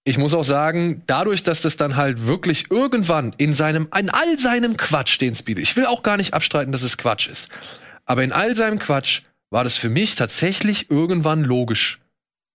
ich 0.04 0.18
muss 0.18 0.34
auch 0.34 0.44
sagen, 0.44 1.02
dadurch, 1.06 1.42
dass 1.42 1.62
das 1.62 1.76
dann 1.76 1.96
halt 1.96 2.26
wirklich 2.26 2.70
irgendwann 2.70 3.32
in 3.38 3.54
seinem, 3.54 3.88
in 3.98 4.10
all 4.10 4.38
seinem 4.38 4.76
Quatsch, 4.76 5.18
den 5.18 5.32
es 5.32 5.42
ich 5.46 5.76
will 5.76 5.86
auch 5.86 6.02
gar 6.02 6.18
nicht 6.18 6.34
abstreiten, 6.34 6.70
dass 6.70 6.82
es 6.82 6.98
Quatsch 6.98 7.28
ist, 7.28 7.48
aber 8.04 8.24
in 8.24 8.32
all 8.32 8.54
seinem 8.54 8.78
Quatsch 8.78 9.22
war 9.48 9.64
das 9.64 9.76
für 9.76 9.88
mich 9.88 10.16
tatsächlich 10.16 10.90
irgendwann 10.90 11.44
logisch 11.44 11.98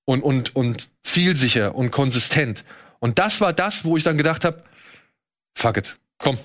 und, 0.06 0.22
und, 0.22 0.56
und 0.56 0.90
zielsicher 1.02 1.74
und 1.74 1.90
konsistent. 1.90 2.64
Und 3.00 3.20
das 3.20 3.42
war 3.42 3.54
das, 3.54 3.86
wo 3.86 3.98
ich 3.98 4.04
dann 4.04 4.18
gedacht 4.18 4.44
habe, 4.44 4.64
fuck 5.56 5.78
it, 5.78 5.98
komm. 6.18 6.38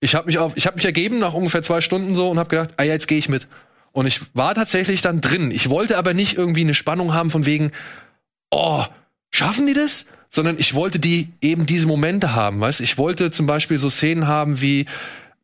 Ich 0.00 0.14
habe 0.14 0.26
mich 0.26 0.38
auf, 0.38 0.56
ich 0.56 0.66
habe 0.66 0.76
mich 0.76 0.84
ergeben 0.84 1.18
nach 1.18 1.34
ungefähr 1.34 1.62
zwei 1.62 1.80
Stunden 1.80 2.14
so 2.14 2.30
und 2.30 2.38
habe 2.38 2.50
gedacht, 2.50 2.70
ah 2.76 2.82
ja, 2.82 2.92
jetzt 2.92 3.08
gehe 3.08 3.18
ich 3.18 3.28
mit. 3.28 3.48
Und 3.92 4.06
ich 4.06 4.20
war 4.34 4.54
tatsächlich 4.54 5.00
dann 5.00 5.22
drin. 5.22 5.50
Ich 5.50 5.70
wollte 5.70 5.96
aber 5.96 6.12
nicht 6.12 6.36
irgendwie 6.36 6.60
eine 6.60 6.74
Spannung 6.74 7.14
haben 7.14 7.30
von 7.30 7.46
wegen, 7.46 7.72
oh, 8.50 8.84
schaffen 9.30 9.66
die 9.66 9.72
das? 9.72 10.06
Sondern 10.28 10.58
ich 10.58 10.74
wollte 10.74 10.98
die 10.98 11.32
eben 11.40 11.64
diese 11.64 11.86
Momente 11.86 12.34
haben, 12.34 12.60
weißt? 12.60 12.80
Ich 12.80 12.98
wollte 12.98 13.30
zum 13.30 13.46
Beispiel 13.46 13.78
so 13.78 13.88
Szenen 13.88 14.26
haben 14.26 14.60
wie 14.60 14.84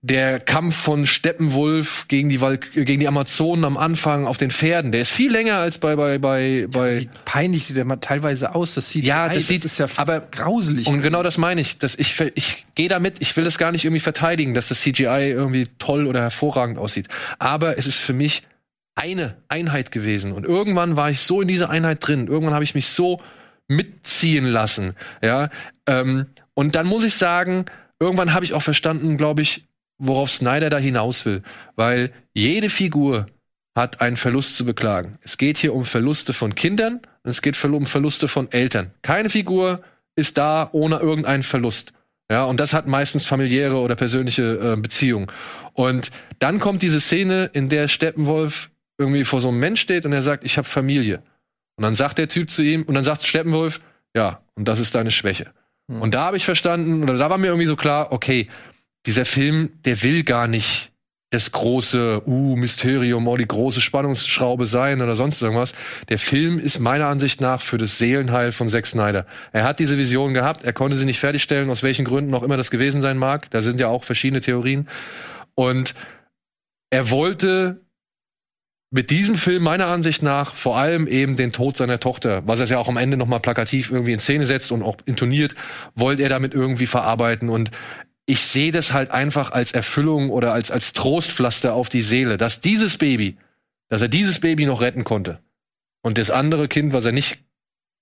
der 0.05 0.41
Kampf 0.41 0.75
von 0.77 1.07
Steppenwolf 1.07 2.07
gegen 2.09 2.29
die 2.29 2.41
Val 2.41 2.59
gegen 2.59 2.99
die 2.99 3.07
Amazonen 3.07 3.65
am 3.65 3.77
Anfang 3.77 4.27
auf 4.27 4.37
den 4.37 4.51
Pferden. 4.51 4.91
Der 4.91 5.03
ist 5.03 5.13
viel 5.13 5.31
länger 5.31 5.59
als 5.59 5.79
bei 5.79 5.95
bei 5.95 6.19
bei 6.19 6.67
bei 6.69 7.03
Wie 7.03 7.11
peinlich 7.25 7.67
sieht 7.67 7.77
der 7.77 7.85
mal 7.85 7.97
teilweise 7.97 8.55
aus. 8.57 8.75
Das 8.75 8.91
sieht 8.91 9.05
Ja, 9.05 9.29
das 9.29 9.47
sieht- 9.47 9.65
ist 9.65 9.79
ja 9.79 9.87
fast 9.87 10.01
aber- 10.01 10.21
grauselig. 10.33 10.89
Und 10.89 11.03
genau 11.03 11.23
das 11.23 11.39
meine 11.39 11.61
ich. 11.61 11.79
Dass 11.79 11.95
ich 11.95 12.21
ich 12.35 12.67
gehe 12.75 12.89
damit, 12.89 13.19
ich 13.21 13.37
will 13.37 13.45
das 13.45 13.59
gar 13.59 13.71
nicht 13.71 13.85
irgendwie 13.85 14.01
verteidigen, 14.01 14.55
dass 14.55 14.67
das 14.69 14.81
CGI 14.81 15.31
irgendwie 15.31 15.69
toll 15.79 16.09
oder 16.09 16.21
hervorragend 16.21 16.79
aussieht. 16.79 17.07
Aber 17.39 17.79
es 17.79 17.87
ist 17.87 17.99
für 17.99 18.13
mich 18.13 18.43
eine 18.97 19.37
Einheit 19.49 19.93
gewesen. 19.93 20.33
Und 20.33 20.45
irgendwann 20.45 20.97
war 20.97 21.11
ich 21.11 21.21
so 21.21 21.41
in 21.41 21.47
dieser 21.49 21.71
Einheit 21.71 22.07
drin. 22.07 22.27
Irgendwann 22.27 22.55
habe 22.55 22.65
ich 22.65 22.75
mich 22.75 22.89
so 22.89 23.21
mitziehen 23.69 24.47
lassen. 24.47 24.95
Ja. 25.23 25.49
Ähm, 25.87 26.27
und 26.55 26.75
dann 26.75 26.87
muss 26.89 27.05
ich 27.05 27.15
sagen, 27.15 27.67
irgendwann 28.01 28.35
habe 28.35 28.45
ich 28.45 28.53
auch 28.55 28.63
verstanden, 28.63 29.17
glaube 29.17 29.43
ich, 29.43 29.65
worauf 29.99 30.31
Snyder 30.31 30.71
da 30.71 30.79
hinaus 30.79 31.25
will. 31.27 31.43
Weil 31.77 32.13
jede 32.35 32.69
Figur 32.69 33.27
hat 33.75 34.01
einen 34.01 34.17
Verlust 34.17 34.57
zu 34.57 34.65
beklagen. 34.65 35.19
Es 35.23 35.39
geht 35.39 35.59
hier 35.59 35.75
um 35.75 35.85
Verluste 35.85 36.33
von 36.33 36.55
Kindern 36.55 37.01
und 37.23 37.31
es 37.31 37.43
geht 37.43 37.63
um 37.65 37.87
Verluste 37.87 38.29
von 38.29 38.51
Eltern. 38.53 38.91
Keine 39.03 39.31
Figur 39.31 39.83
ist 40.15 40.37
da 40.37 40.69
ohne 40.73 40.99
irgendeinen 40.99 41.43
Verlust. 41.43 41.93
Ja, 42.31 42.45
und 42.45 42.61
das 42.61 42.73
hat 42.73 42.87
meistens 42.87 43.27
familiäre 43.27 43.77
oder 43.77 43.95
persönliche 43.95 44.59
äh, 44.59 44.81
Beziehungen. 44.81 45.27
Und 45.75 46.11
dann 46.39 46.61
kommt 46.61 46.83
diese 46.83 47.01
Szene, 47.01 47.51
in 47.53 47.69
der 47.69 47.89
Steppenwolf 47.89 48.71
irgendwie 48.99 49.25
vor 49.25 49.41
so 49.41 49.49
einem 49.49 49.59
Mensch 49.59 49.81
steht 49.81 50.07
und 50.07 50.13
er 50.13 50.23
sagt, 50.23 50.45
ich 50.45 50.57
habe 50.57 50.69
Familie. 50.69 51.23
Und 51.77 51.83
dann 51.83 51.95
sagt 51.95 52.19
der 52.19 52.29
Typ 52.29 52.51
zu 52.51 52.63
ihm, 52.63 52.85
und 52.85 52.95
dann 52.95 53.05
sagt 53.05 53.23
Steppenwolf, 53.27 53.81
ja, 54.15 54.43
und 54.55 54.69
das 54.69 54.79
ist 54.79 54.95
deine 54.95 55.11
Schwäche. 55.11 55.53
Und 55.89 56.15
da 56.15 56.27
habe 56.27 56.37
ich 56.37 56.45
verstanden, 56.45 57.03
oder 57.03 57.19
da 57.19 57.29
war 57.29 57.39
mir 57.39 57.49
irgendwie 57.49 57.67
so 57.67 57.77
klar, 57.77 58.13
okay, 58.13 58.49
dieser 59.07 59.25
Film, 59.25 59.71
der 59.85 60.03
will 60.03 60.23
gar 60.23 60.47
nicht 60.49 60.93
das 61.33 61.51
große 61.51 62.23
uh, 62.27 62.57
Mysterium 62.57 63.27
oder 63.27 63.39
die 63.39 63.49
große 63.49 63.81
Spannungsschraube 63.81 64.67
sein 64.67 65.01
oder 65.01 65.17
sonst 65.17 65.41
irgendwas. 65.41 65.75
Der 66.11 66.19
Film 66.19 66.59
ist 66.59 66.79
meiner 66.79 67.07
Ansicht 67.07 67.41
nach 67.41 67.63
für 67.63 67.79
das 67.79 67.97
Seelenheil 67.99 68.53
von 68.53 68.69
Zack 68.69 68.87
Snyder. 68.87 69.27
Er 69.51 69.65
hat 69.65 69.79
diese 69.79 69.97
Vision 69.97 70.35
gehabt, 70.35 70.63
er 70.63 70.75
konnte 70.75 70.97
sie 70.97 71.07
nicht 71.07 71.19
fertigstellen, 71.19 71.71
aus 71.71 71.83
welchen 71.83 72.05
Gründen 72.05 72.35
auch 72.35 72.43
immer 72.43 72.59
das 72.59 72.71
gewesen 72.71 73.01
sein 73.01 73.17
mag. 73.17 73.51
Da 73.51 73.63
sind 73.63 73.81
ja 73.81 73.89
auch 73.89 74.05
verschiedene 74.05 74.43
Theorien. 74.43 74.89
Und 75.55 75.95
er 76.91 77.11
wollte 77.11 77.81
mit 78.91 79.09
diesem 79.09 79.37
Film 79.37 79.63
meiner 79.63 79.87
Ansicht 79.87 80.23
nach 80.23 80.55
vor 80.55 80.77
allem 80.77 81.07
eben 81.07 81.37
den 81.37 81.51
Tod 81.51 81.79
seiner 81.79 81.99
Tochter, 81.99 82.43
was 82.47 82.61
er 82.61 82.67
ja 82.67 82.79
auch 82.79 82.89
am 82.89 82.99
Ende 82.99 83.17
nochmal 83.17 83.41
plakativ 83.41 83.91
irgendwie 83.91 84.13
in 84.13 84.19
Szene 84.19 84.45
setzt 84.45 84.71
und 84.71 84.83
auch 84.83 84.99
intoniert, 85.07 85.55
wollte 85.95 86.23
er 86.23 86.29
damit 86.29 86.53
irgendwie 86.53 86.85
verarbeiten. 86.85 87.49
Und 87.49 87.71
ich 88.33 88.41
sehe 88.47 88.73
das 88.73 88.95
halt 88.95 89.11
einfach 89.11 89.51
als 89.51 89.73
Erfüllung 89.73 90.31
oder 90.31 90.55
als, 90.55 90.71
als 90.71 90.95
Trostpflaster 90.95 91.75
auf 91.75 91.91
die 91.91 92.01
Seele, 92.01 92.39
dass 92.39 92.63
dieses 92.63 92.97
Baby, 92.97 93.37
dass 93.91 94.01
er 94.01 94.09
dieses 94.09 94.41
Baby 94.41 94.65
noch 94.65 94.81
retten 94.81 95.05
konnte. 95.05 95.39
Und 96.01 96.17
das 96.17 96.31
andere 96.31 96.67
Kind, 96.67 96.95
was 96.95 97.05
er 97.05 97.13
nicht 97.13 97.41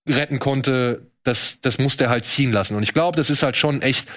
retten 0.09 0.39
konnte, 0.39 1.11
das, 1.25 1.59
das 1.63 1.79
musste 1.81 2.05
er 2.05 2.11
halt 2.11 2.25
ziehen 2.25 2.53
lassen. 2.53 2.77
Und 2.77 2.85
ich 2.85 2.95
glaube, 2.95 3.17
das 3.17 3.29
ist 3.29 3.43
halt 3.43 3.57
schon 3.57 3.83
echt. 3.83 4.09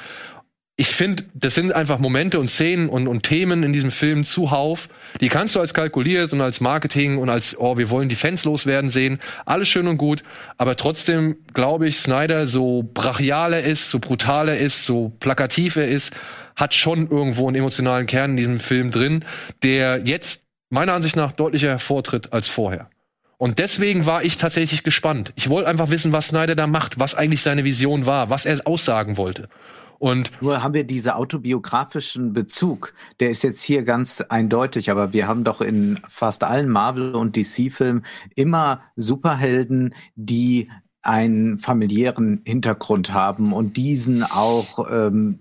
Ich 0.75 0.87
finde, 0.87 1.23
das 1.35 1.53
sind 1.53 1.71
einfach 1.71 1.99
Momente 1.99 2.39
und 2.39 2.47
Szenen 2.47 2.89
und, 2.89 3.07
und 3.07 3.21
Themen 3.21 3.61
in 3.61 3.73
diesem 3.73 3.91
Film 3.91 4.23
zuhauf. 4.23 4.89
Die 5.21 5.29
kannst 5.29 5.55
du 5.55 5.59
als 5.59 5.75
kalkuliert 5.75 6.33
und 6.33 6.41
als 6.41 6.61
Marketing 6.61 7.19
und 7.19 7.29
als, 7.29 7.59
oh, 7.59 7.77
wir 7.77 7.91
wollen 7.91 8.09
die 8.09 8.15
Fans 8.15 8.43
loswerden 8.43 8.89
sehen. 8.89 9.19
Alles 9.45 9.67
schön 9.67 9.87
und 9.87 9.97
gut. 9.97 10.23
Aber 10.57 10.75
trotzdem 10.75 11.35
glaube 11.53 11.87
ich, 11.87 11.99
Snyder, 11.99 12.47
so 12.47 12.89
brachial 12.91 13.53
er 13.53 13.63
ist, 13.63 13.91
so 13.91 13.99
brutal 13.99 14.49
er 14.49 14.57
ist, 14.57 14.83
so 14.85 15.11
plakativ 15.19 15.75
er 15.75 15.87
ist, 15.87 16.11
hat 16.55 16.73
schon 16.73 17.07
irgendwo 17.07 17.47
einen 17.47 17.57
emotionalen 17.57 18.07
Kern 18.07 18.31
in 18.31 18.37
diesem 18.37 18.59
Film 18.59 18.89
drin, 18.89 19.25
der 19.61 20.01
jetzt 20.05 20.41
meiner 20.71 20.93
Ansicht 20.93 21.15
nach 21.15 21.33
deutlicher 21.33 21.69
hervortritt 21.69 22.33
als 22.33 22.47
vorher. 22.47 22.89
Und 23.37 23.59
deswegen 23.59 24.07
war 24.07 24.23
ich 24.23 24.37
tatsächlich 24.37 24.83
gespannt. 24.83 25.33
Ich 25.35 25.49
wollte 25.49 25.69
einfach 25.69 25.91
wissen, 25.91 26.13
was 26.13 26.29
Snyder 26.29 26.55
da 26.55 26.65
macht, 26.65 26.99
was 26.99 27.13
eigentlich 27.13 27.41
seine 27.41 27.63
Vision 27.63 28.07
war, 28.07 28.31
was 28.31 28.47
er 28.47 28.59
aussagen 28.65 29.17
wollte. 29.17 29.49
Und 30.03 30.41
Nur 30.41 30.61
haben 30.61 30.73
wir 30.73 30.83
diese 30.83 31.15
autobiografischen 31.15 32.33
Bezug, 32.33 32.93
der 33.21 33.29
ist 33.29 33.41
jetzt 33.41 33.63
hier 33.63 33.83
ganz 33.83 34.19
eindeutig, 34.19 34.91
aber 34.91 35.13
wir 35.13 35.29
haben 35.29 35.45
doch 35.45 35.61
in 35.61 35.97
fast 36.09 36.43
allen 36.43 36.67
Marvel- 36.67 37.15
und 37.15 37.37
DC-Filmen 37.37 38.03
immer 38.35 38.81
Superhelden, 38.97 39.95
die 40.15 40.69
einen 41.03 41.57
familiären 41.57 42.41
Hintergrund 42.43 43.13
haben 43.13 43.53
und 43.53 43.77
diesen 43.77 44.23
auch 44.23 44.91
ähm, 44.91 45.39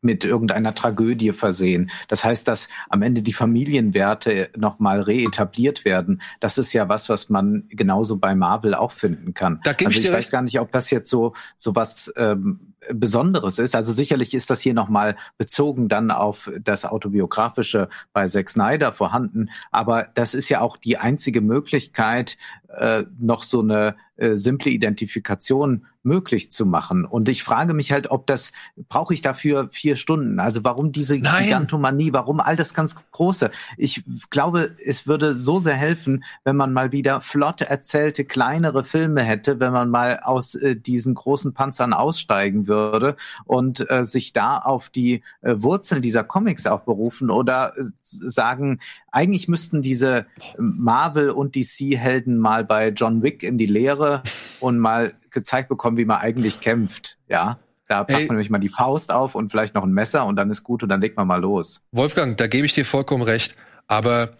mit 0.00 0.24
irgendeiner 0.24 0.74
Tragödie 0.74 1.30
versehen. 1.30 1.90
Das 2.08 2.24
heißt, 2.24 2.48
dass 2.48 2.68
am 2.88 3.02
Ende 3.02 3.22
die 3.22 3.32
Familienwerte 3.32 4.50
nochmal 4.56 5.02
reetabliert 5.02 5.84
werden. 5.84 6.20
Das 6.40 6.58
ist 6.58 6.72
ja 6.72 6.88
was, 6.88 7.08
was 7.08 7.28
man 7.28 7.62
genauso 7.68 8.16
bei 8.16 8.34
Marvel 8.34 8.74
auch 8.74 8.90
finden 8.90 9.34
kann. 9.34 9.60
Da 9.62 9.70
also 9.70 9.88
ich 9.88 10.04
ich 10.04 10.12
weiß 10.12 10.32
gar 10.32 10.42
nicht, 10.42 10.58
ob 10.58 10.72
das 10.72 10.90
jetzt 10.90 11.10
so 11.10 11.34
so 11.56 11.76
was 11.76 12.12
ähm, 12.16 12.67
Besonderes 12.92 13.58
ist. 13.58 13.74
Also 13.74 13.92
sicherlich 13.92 14.34
ist 14.34 14.50
das 14.50 14.60
hier 14.60 14.74
nochmal 14.74 15.16
bezogen 15.36 15.88
dann 15.88 16.10
auf 16.10 16.50
das 16.62 16.84
autobiografische 16.84 17.88
bei 18.12 18.26
Zack 18.26 18.50
Snyder 18.50 18.92
vorhanden. 18.92 19.50
Aber 19.70 20.08
das 20.14 20.34
ist 20.34 20.48
ja 20.48 20.60
auch 20.60 20.76
die 20.76 20.96
einzige 20.96 21.40
Möglichkeit, 21.40 22.38
äh, 22.68 23.04
noch 23.18 23.42
so 23.42 23.60
eine 23.60 23.96
äh, 24.16 24.36
simple 24.36 24.70
Identifikation 24.70 25.86
möglich 26.08 26.50
zu 26.50 26.66
machen. 26.66 27.04
Und 27.04 27.28
ich 27.28 27.44
frage 27.44 27.74
mich 27.74 27.92
halt, 27.92 28.10
ob 28.10 28.26
das, 28.26 28.52
brauche 28.88 29.14
ich 29.14 29.22
dafür 29.22 29.68
vier 29.70 29.94
Stunden? 29.94 30.40
Also 30.40 30.64
warum 30.64 30.90
diese 30.90 31.18
Nein. 31.18 31.44
Gigantomanie, 31.44 32.12
warum 32.12 32.40
all 32.40 32.56
das 32.56 32.74
ganz 32.74 32.96
Große? 33.12 33.52
Ich 33.76 34.02
glaube, 34.30 34.74
es 34.84 35.06
würde 35.06 35.36
so 35.36 35.60
sehr 35.60 35.74
helfen, 35.74 36.24
wenn 36.44 36.56
man 36.56 36.72
mal 36.72 36.90
wieder 36.90 37.20
flott 37.20 37.60
erzählte, 37.60 38.24
kleinere 38.24 38.82
Filme 38.82 39.22
hätte, 39.22 39.60
wenn 39.60 39.72
man 39.72 39.90
mal 39.90 40.20
aus 40.24 40.56
äh, 40.56 40.74
diesen 40.74 41.14
großen 41.14 41.54
Panzern 41.54 41.92
aussteigen 41.92 42.66
würde 42.66 43.16
und 43.44 43.88
äh, 43.90 44.04
sich 44.04 44.32
da 44.32 44.58
auf 44.58 44.88
die 44.88 45.22
äh, 45.42 45.54
Wurzeln 45.58 46.02
dieser 46.02 46.24
Comics 46.24 46.66
auch 46.66 46.80
berufen 46.80 47.30
oder 47.30 47.74
äh, 47.76 47.84
sagen, 48.02 48.80
eigentlich 49.12 49.48
müssten 49.48 49.82
diese 49.82 50.26
Marvel- 50.58 51.30
und 51.30 51.54
DC-Helden 51.54 52.38
mal 52.38 52.64
bei 52.64 52.88
John 52.88 53.22
Wick 53.22 53.42
in 53.42 53.58
die 53.58 53.66
Lehre 53.66 54.22
und 54.60 54.78
mal 54.78 55.14
gezeigt 55.30 55.68
bekommen, 55.68 55.96
wie 55.96 56.04
man 56.04 56.18
eigentlich 56.18 56.60
kämpft. 56.60 57.18
Ja, 57.28 57.58
da 57.88 58.04
packt 58.04 58.20
Ey. 58.20 58.26
man 58.26 58.36
nämlich 58.36 58.50
mal 58.50 58.58
die 58.58 58.68
Faust 58.68 59.12
auf 59.12 59.34
und 59.34 59.50
vielleicht 59.50 59.74
noch 59.74 59.84
ein 59.84 59.92
Messer 59.92 60.24
und 60.26 60.36
dann 60.36 60.50
ist 60.50 60.62
gut 60.64 60.82
und 60.82 60.88
dann 60.88 61.00
legt 61.00 61.16
man 61.16 61.26
mal 61.26 61.40
los. 61.40 61.82
Wolfgang, 61.92 62.36
da 62.36 62.46
gebe 62.46 62.66
ich 62.66 62.74
dir 62.74 62.84
vollkommen 62.84 63.22
recht. 63.22 63.56
Aber 63.86 64.32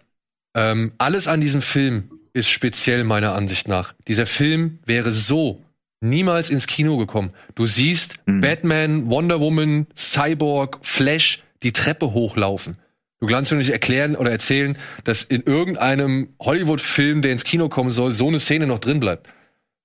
ähm, 0.55 0.91
alles 0.97 1.27
an 1.27 1.41
diesem 1.41 1.61
Film 1.61 2.11
ist 2.33 2.49
speziell 2.49 3.03
meiner 3.03 3.33
Ansicht 3.33 3.67
nach. 3.67 3.93
Dieser 4.07 4.25
Film 4.25 4.79
wäre 4.85 5.11
so 5.11 5.63
niemals 6.01 6.49
ins 6.49 6.67
Kino 6.67 6.97
gekommen. 6.97 7.31
Du 7.55 7.65
siehst 7.65 8.15
Mhm. 8.25 8.41
Batman, 8.41 9.09
Wonder 9.09 9.39
Woman, 9.39 9.87
Cyborg, 9.97 10.79
Flash 10.81 11.43
die 11.63 11.73
Treppe 11.73 12.13
hochlaufen. 12.13 12.77
Du 13.19 13.27
kannst 13.27 13.51
mir 13.51 13.57
nicht 13.57 13.71
erklären 13.71 14.15
oder 14.15 14.31
erzählen, 14.31 14.77
dass 15.03 15.23
in 15.23 15.41
irgendeinem 15.43 16.29
Hollywood-Film, 16.41 17.21
der 17.21 17.33
ins 17.33 17.43
Kino 17.43 17.67
kommen 17.67 17.91
soll, 17.91 18.13
so 18.13 18.27
eine 18.29 18.39
Szene 18.39 18.65
noch 18.65 18.79
drin 18.79 19.01
bleibt. 19.01 19.27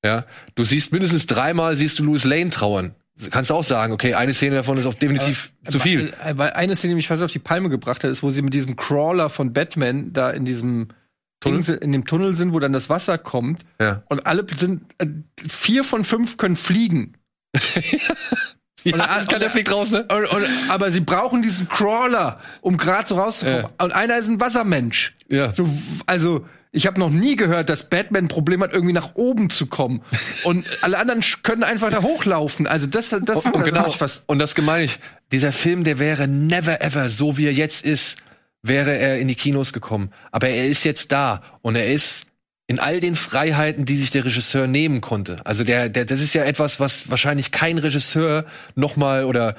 Ja, 0.05 0.24
du 0.55 0.64
siehst 0.64 0.93
mindestens 0.93 1.26
dreimal 1.26 1.76
siehst 1.76 1.98
du 1.98 2.05
Louis 2.05 2.24
Lane 2.24 2.51
trauern. 2.51 2.94
Kannst 3.31 3.51
auch 3.52 3.62
sagen, 3.64 3.93
okay, 3.93 4.14
eine 4.14 4.35
Szene 4.35 4.56
davon 4.56 4.76
ist 4.76 4.86
auch 4.86 4.94
definitiv 4.94 5.52
zu 5.68 5.78
viel. 5.78 6.12
Weil, 6.32 6.51
eine 6.51 6.74
Szene, 6.74 6.90
die 6.93 6.97
mich 6.97 7.06
fast 7.06 7.22
auf 7.22 7.31
die 7.31 7.39
Palme 7.39 7.68
gebracht 7.70 8.02
hat, 8.02 8.10
ist, 8.10 8.22
wo 8.24 8.31
sie 8.31 8.43
mit 8.43 8.55
diesem 8.55 8.74
Crawler 8.76 9.31
von 9.31 9.52
Batman 9.52 10.12
da 10.12 10.31
in 10.31 10.44
diesem 10.44 10.89
Tunnel? 11.40 11.78
In 11.81 11.93
dem 11.93 12.06
Tunnel 12.06 12.36
sind, 12.36 12.55
wo 12.55 12.59
dann 12.59 12.72
das 12.72 12.90
Wasser 12.90 13.16
kommt. 13.18 13.60
Ja. 13.81 14.02
Und 14.09 14.26
alle 14.26 14.44
sind, 14.55 14.82
äh, 14.98 15.06
vier 15.48 15.85
von 15.85 16.05
fünf 16.05 16.36
können 16.36 16.56
fliegen. 16.56 17.14
Ja, 18.85 18.93
Und- 18.93 18.98
das 19.01 19.28
kann 19.28 19.40
der 19.40 19.48
fliegt 19.51 19.72
raus, 19.72 19.90
ne? 19.93 20.02
Und, 20.05 20.26
und, 20.26 20.44
aber 20.68 20.90
sie 20.90 21.01
brauchen 21.01 21.40
diesen 21.40 21.68
Crawler, 21.70 22.39
um 22.60 22.76
gerade 22.76 23.09
so 23.09 23.14
rauszukommen. 23.14 23.64
Und 23.78 23.93
einer 23.93 24.18
ist 24.18 24.28
ein 24.28 24.40
Wassermensch. 24.40 25.16
Ja. 25.28 25.55
So, 25.55 25.66
also, 26.05 26.44
ich 26.74 26.86
habe 26.86 26.98
noch 26.98 27.10
nie 27.10 27.36
gehört, 27.36 27.68
dass 27.68 27.88
Batman 27.88 28.24
ein 28.24 28.28
Problem 28.28 28.62
hat, 28.62 28.72
irgendwie 28.72 28.92
nach 28.92 29.14
oben 29.14 29.48
zu 29.48 29.66
kommen. 29.66 30.02
Und 30.44 30.66
alle 30.82 30.98
anderen 30.98 31.22
können 31.42 31.62
einfach 31.62 31.90
da 31.90 32.02
hochlaufen. 32.02 32.66
Also 32.66 32.86
das, 32.86 33.10
das, 33.10 33.22
das, 33.24 33.46
und, 33.46 33.64
genau, 33.64 33.86
ich 33.86 34.01
was. 34.01 34.24
und 34.26 34.38
das 34.38 34.56
meine 34.59 34.84
ich. 34.84 34.98
Dieser 35.32 35.52
Film, 35.52 35.84
der 35.84 35.98
wäre 35.98 36.28
never 36.28 36.82
ever, 36.82 37.10
so 37.10 37.38
wie 37.38 37.46
er 37.46 37.52
jetzt 37.52 37.84
ist, 37.84 38.16
wäre 38.62 38.96
er 38.96 39.18
in 39.18 39.28
die 39.28 39.34
Kinos 39.34 39.72
gekommen. 39.72 40.10
Aber 40.32 40.48
er 40.48 40.66
ist 40.66 40.84
jetzt 40.84 41.12
da 41.12 41.42
und 41.62 41.76
er 41.76 41.86
ist 41.86 42.26
in 42.66 42.78
all 42.78 43.01
den 43.01 43.14
Freiheiten, 43.14 43.84
die 43.84 43.96
sich 43.96 44.10
der 44.10 44.24
Regisseur 44.24 44.66
nehmen 44.66 45.01
konnte. 45.01 45.36
Also 45.44 45.64
der, 45.64 45.88
der, 45.88 46.05
das 46.05 46.20
ist 46.20 46.34
ja 46.34 46.44
etwas, 46.44 46.80
was 46.80 47.10
wahrscheinlich 47.10 47.52
kein 47.52 47.78
Regisseur 47.78 48.46
noch 48.74 48.96
mal 48.96 49.24
oder 49.24 49.55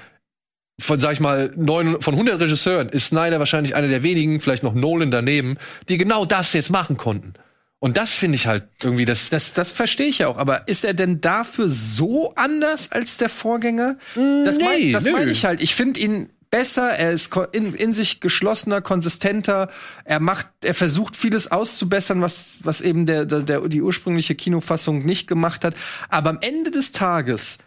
von, 0.80 1.00
sag 1.00 1.14
ich 1.14 1.20
mal, 1.20 1.52
neun, 1.56 2.02
von 2.02 2.14
100 2.16 2.40
Regisseuren 2.40 2.90
ist 2.90 3.08
Snyder 3.08 3.40
wahrscheinlich 3.40 3.76
einer 3.76 3.88
der 3.88 4.04
wenigen, 4.04 4.42
vielleicht 4.42 4.64
noch 4.64 4.74
Nolan 4.74 5.12
daneben, 5.12 5.58
die 5.88 5.98
genau 5.98 6.26
das 6.26 6.54
jetzt 6.54 6.70
machen 6.70 6.98
konnten. 6.98 7.34
Und 7.80 7.98
das 7.98 8.14
finde 8.14 8.36
ich 8.36 8.48
halt 8.48 8.64
irgendwie 8.82 9.06
das, 9.06 9.30
Das, 9.30 9.54
das 9.54 9.72
verstehe 9.72 10.08
ich 10.08 10.20
ja 10.20 10.28
auch. 10.28 10.38
Aber 10.38 10.68
ist 10.68 10.84
er 10.84 10.94
denn 10.94 11.22
dafür 11.22 11.70
so 11.70 12.34
anders 12.36 12.92
als 12.92 13.18
der 13.18 13.30
Vorgänger? 13.30 13.98
Das, 14.16 14.58
nee, 14.58 14.64
mein, 14.64 14.92
das 14.92 15.06
meine 15.06 15.30
ich 15.30 15.46
halt. 15.46 15.62
Ich 15.62 15.76
finde 15.76 16.00
ihn 16.00 16.30
besser, 16.50 16.92
er 16.92 17.12
ist 17.12 17.36
in, 17.52 17.74
in 17.76 17.94
sich 17.94 18.22
geschlossener, 18.22 18.82
konsistenter, 18.82 19.70
er 20.06 20.20
macht, 20.20 20.48
er 20.64 20.74
versucht 20.74 21.16
vieles 21.16 21.52
auszubessern, 21.52 22.22
was, 22.22 22.60
was 22.64 22.82
eben 22.82 23.06
der, 23.06 23.26
der, 23.26 23.42
der, 23.42 23.68
die 23.68 23.82
ursprüngliche 23.82 24.36
Kinofassung 24.36 25.06
nicht 25.06 25.28
gemacht 25.28 25.64
hat. 25.64 25.76
Aber 26.10 26.30
am 26.30 26.40
Ende 26.42 26.72
des 26.72 26.92
Tages 26.92 27.58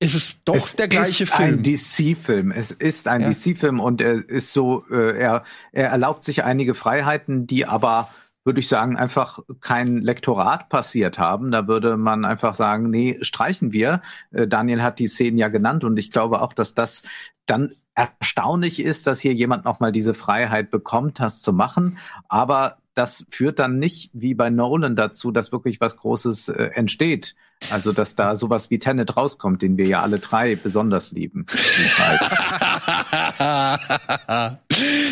ist 0.00 0.14
es 0.14 0.44
doch 0.44 0.56
es 0.56 0.76
der 0.76 0.88
gleiche 0.88 1.24
ist 1.24 1.32
Film. 1.34 1.54
ein 1.54 1.62
DC-Film. 1.62 2.50
Es 2.50 2.70
ist 2.70 3.08
ein 3.08 3.22
Ja. 3.22 3.30
DC-Film 3.30 3.80
und 3.80 4.00
er 4.00 4.28
ist 4.28 4.52
so, 4.52 4.84
äh, 4.90 5.18
er, 5.18 5.44
er 5.72 5.88
erlaubt 5.88 6.24
sich 6.24 6.44
einige 6.44 6.74
Freiheiten, 6.74 7.46
die 7.46 7.66
aber 7.66 8.08
würde 8.44 8.60
ich 8.60 8.68
sagen, 8.68 8.96
einfach 8.96 9.38
kein 9.60 10.02
Lektorat 10.02 10.68
passiert 10.68 11.18
haben. 11.18 11.50
Da 11.50 11.66
würde 11.66 11.96
man 11.96 12.26
einfach 12.26 12.54
sagen, 12.54 12.90
nee, 12.90 13.18
streichen 13.22 13.72
wir. 13.72 14.02
Äh, 14.32 14.46
Daniel 14.46 14.82
hat 14.82 14.98
die 14.98 15.08
Szenen 15.08 15.38
ja 15.38 15.48
genannt 15.48 15.82
und 15.84 15.98
ich 15.98 16.10
glaube 16.10 16.42
auch, 16.42 16.52
dass 16.52 16.74
das 16.74 17.02
dann 17.46 17.72
erstaunlich 17.94 18.80
ist, 18.80 19.06
dass 19.06 19.20
hier 19.20 19.32
jemand 19.32 19.64
nochmal 19.64 19.92
diese 19.92 20.14
Freiheit 20.14 20.70
bekommt, 20.70 21.20
das 21.20 21.40
zu 21.40 21.52
machen. 21.52 21.98
Aber 22.28 22.78
das 22.94 23.24
führt 23.30 23.58
dann 23.58 23.78
nicht 23.78 24.10
wie 24.12 24.34
bei 24.34 24.50
Nolan 24.50 24.96
dazu, 24.96 25.30
dass 25.30 25.52
wirklich 25.52 25.80
was 25.80 25.96
Großes 25.96 26.48
äh, 26.48 26.64
entsteht. 26.74 27.34
Also, 27.70 27.92
dass 27.92 28.14
da 28.14 28.34
sowas 28.34 28.70
wie 28.70 28.78
Tenet 28.78 29.16
rauskommt, 29.16 29.62
den 29.62 29.76
wir 29.76 29.86
ja 29.86 30.02
alle 30.02 30.18
drei 30.18 30.56
besonders 30.56 31.12
lieben. 31.12 31.46
wie 31.50 31.84
ich 31.84 31.98
weiß. 31.98 32.30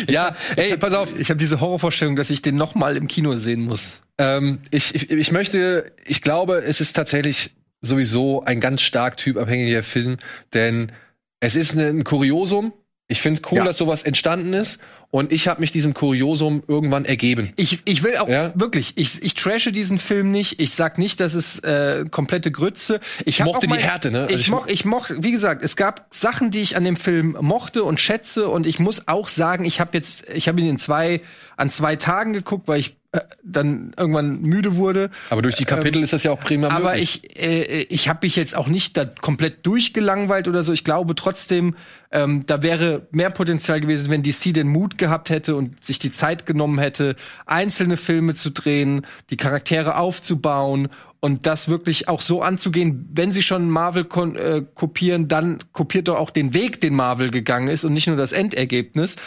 ja, 0.09 0.35
ey, 0.55 0.77
pass 0.77 0.93
auf. 0.93 1.17
Ich 1.19 1.29
habe 1.29 1.37
diese 1.37 1.59
Horrorvorstellung, 1.61 2.15
dass 2.15 2.29
ich 2.29 2.41
den 2.41 2.55
noch 2.55 2.75
mal 2.75 2.97
im 2.97 3.07
Kino 3.07 3.37
sehen 3.37 3.65
muss. 3.65 3.99
Ähm, 4.17 4.59
ich, 4.71 4.93
ich, 4.95 5.11
ich 5.11 5.31
möchte, 5.31 5.91
ich 6.05 6.21
glaube, 6.21 6.57
es 6.63 6.81
ist 6.81 6.93
tatsächlich 6.95 7.51
sowieso 7.81 8.43
ein 8.43 8.59
ganz 8.59 8.81
stark 8.81 9.17
typabhängiger 9.17 9.83
Film, 9.83 10.17
denn 10.53 10.91
es 11.39 11.55
ist 11.55 11.75
ein 11.77 12.03
Kuriosum. 12.03 12.73
Ich 13.07 13.21
finde 13.21 13.41
es 13.43 13.51
cool, 13.51 13.57
Ja. 13.59 13.63
dass 13.65 13.77
sowas 13.77 14.03
entstanden 14.03 14.53
ist. 14.53 14.79
Und 15.13 15.31
ich 15.31 15.47
habe 15.47 15.61
mich 15.61 15.69
diesem 15.69 15.93
Kuriosum 15.93 16.63
irgendwann 16.67 17.05
ergeben. 17.05 17.53
Ich, 17.55 17.81
ich 17.85 18.01
will 18.01 18.17
auch 18.17 18.27
Ja. 18.27 18.51
wirklich, 18.55 18.93
ich, 18.95 19.21
ich 19.21 19.35
trashe 19.35 19.71
diesen 19.71 19.99
Film 19.99 20.31
nicht. 20.31 20.59
Ich 20.59 20.71
sag 20.73 20.97
nicht, 20.97 21.19
dass 21.19 21.35
es 21.35 21.59
äh, 21.59 22.03
komplette 22.09 22.49
Grütze. 22.49 22.99
Ich 23.23 23.39
hab 23.39 23.45
mochte 23.45 23.67
auch 23.69 23.77
die 23.77 23.83
Härte, 23.83 24.09
ne? 24.09 24.21
Also 24.21 24.33
Ich, 24.33 24.41
ich- 24.41 24.49
moch, 24.49 24.65
ich 24.65 24.85
moch, 24.85 25.11
wie 25.15 25.31
gesagt, 25.31 25.63
es 25.63 25.75
gab 25.75 26.07
Sachen, 26.09 26.49
die 26.49 26.61
ich 26.63 26.77
an 26.77 26.83
dem 26.83 26.95
Film 26.95 27.37
mochte 27.41 27.83
und 27.83 27.99
schätze. 27.99 28.49
Und 28.49 28.65
ich 28.65 28.79
muss 28.79 29.07
auch 29.07 29.27
sagen, 29.27 29.65
ich 29.65 29.79
habe 29.79 29.91
jetzt, 29.93 30.27
ich 30.33 30.47
habe 30.47 30.59
ihn 30.61 30.67
in 30.67 30.79
zwei 30.79 31.21
an 31.57 31.69
zwei 31.69 31.95
Tagen 31.95 32.33
geguckt, 32.33 32.67
weil 32.67 32.79
ich 32.79 32.95
dann 33.43 33.93
irgendwann 33.95 34.41
müde 34.41 34.75
wurde. 34.75 35.11
Aber 35.29 35.43
durch 35.43 35.55
die 35.55 35.65
Kapitel 35.65 36.01
ist 36.01 36.13
das 36.13 36.23
ja 36.23 36.31
auch 36.31 36.39
prima 36.39 36.69
Aber 36.69 36.91
möglich. 36.91 37.23
ich, 37.25 37.39
äh, 37.39 37.83
ich 37.83 38.09
habe 38.09 38.19
mich 38.23 38.35
jetzt 38.35 38.55
auch 38.55 38.67
nicht 38.67 38.97
da 38.97 39.05
komplett 39.05 39.65
durchgelangweilt 39.65 40.47
oder 40.47 40.63
so. 40.63 40.73
Ich 40.73 40.83
glaube 40.83 41.13
trotzdem, 41.13 41.75
ähm, 42.11 42.45
da 42.47 42.63
wäre 42.63 43.07
mehr 43.11 43.29
Potenzial 43.29 43.81
gewesen, 43.81 44.09
wenn 44.09 44.23
DC 44.23 44.53
den 44.53 44.67
Mut 44.67 44.97
gehabt 44.97 45.29
hätte 45.29 45.55
und 45.55 45.83
sich 45.83 45.99
die 45.99 46.09
Zeit 46.09 46.47
genommen 46.47 46.79
hätte, 46.79 47.15
einzelne 47.45 47.97
Filme 47.97 48.33
zu 48.33 48.49
drehen, 48.49 49.05
die 49.29 49.37
Charaktere 49.37 49.97
aufzubauen 49.97 50.89
und 51.19 51.45
das 51.45 51.69
wirklich 51.69 52.09
auch 52.09 52.19
so 52.19 52.41
anzugehen, 52.41 53.07
wenn 53.13 53.31
sie 53.31 53.43
schon 53.43 53.69
Marvel 53.69 54.07
äh, 54.35 54.63
kopieren, 54.73 55.27
dann 55.27 55.59
kopiert 55.71 56.07
doch 56.07 56.17
auch 56.17 56.31
den 56.31 56.55
Weg, 56.55 56.81
den 56.81 56.95
Marvel 56.95 57.29
gegangen 57.29 57.67
ist 57.67 57.83
und 57.83 57.93
nicht 57.93 58.07
nur 58.07 58.17
das 58.17 58.31
Endergebnis. 58.31 59.17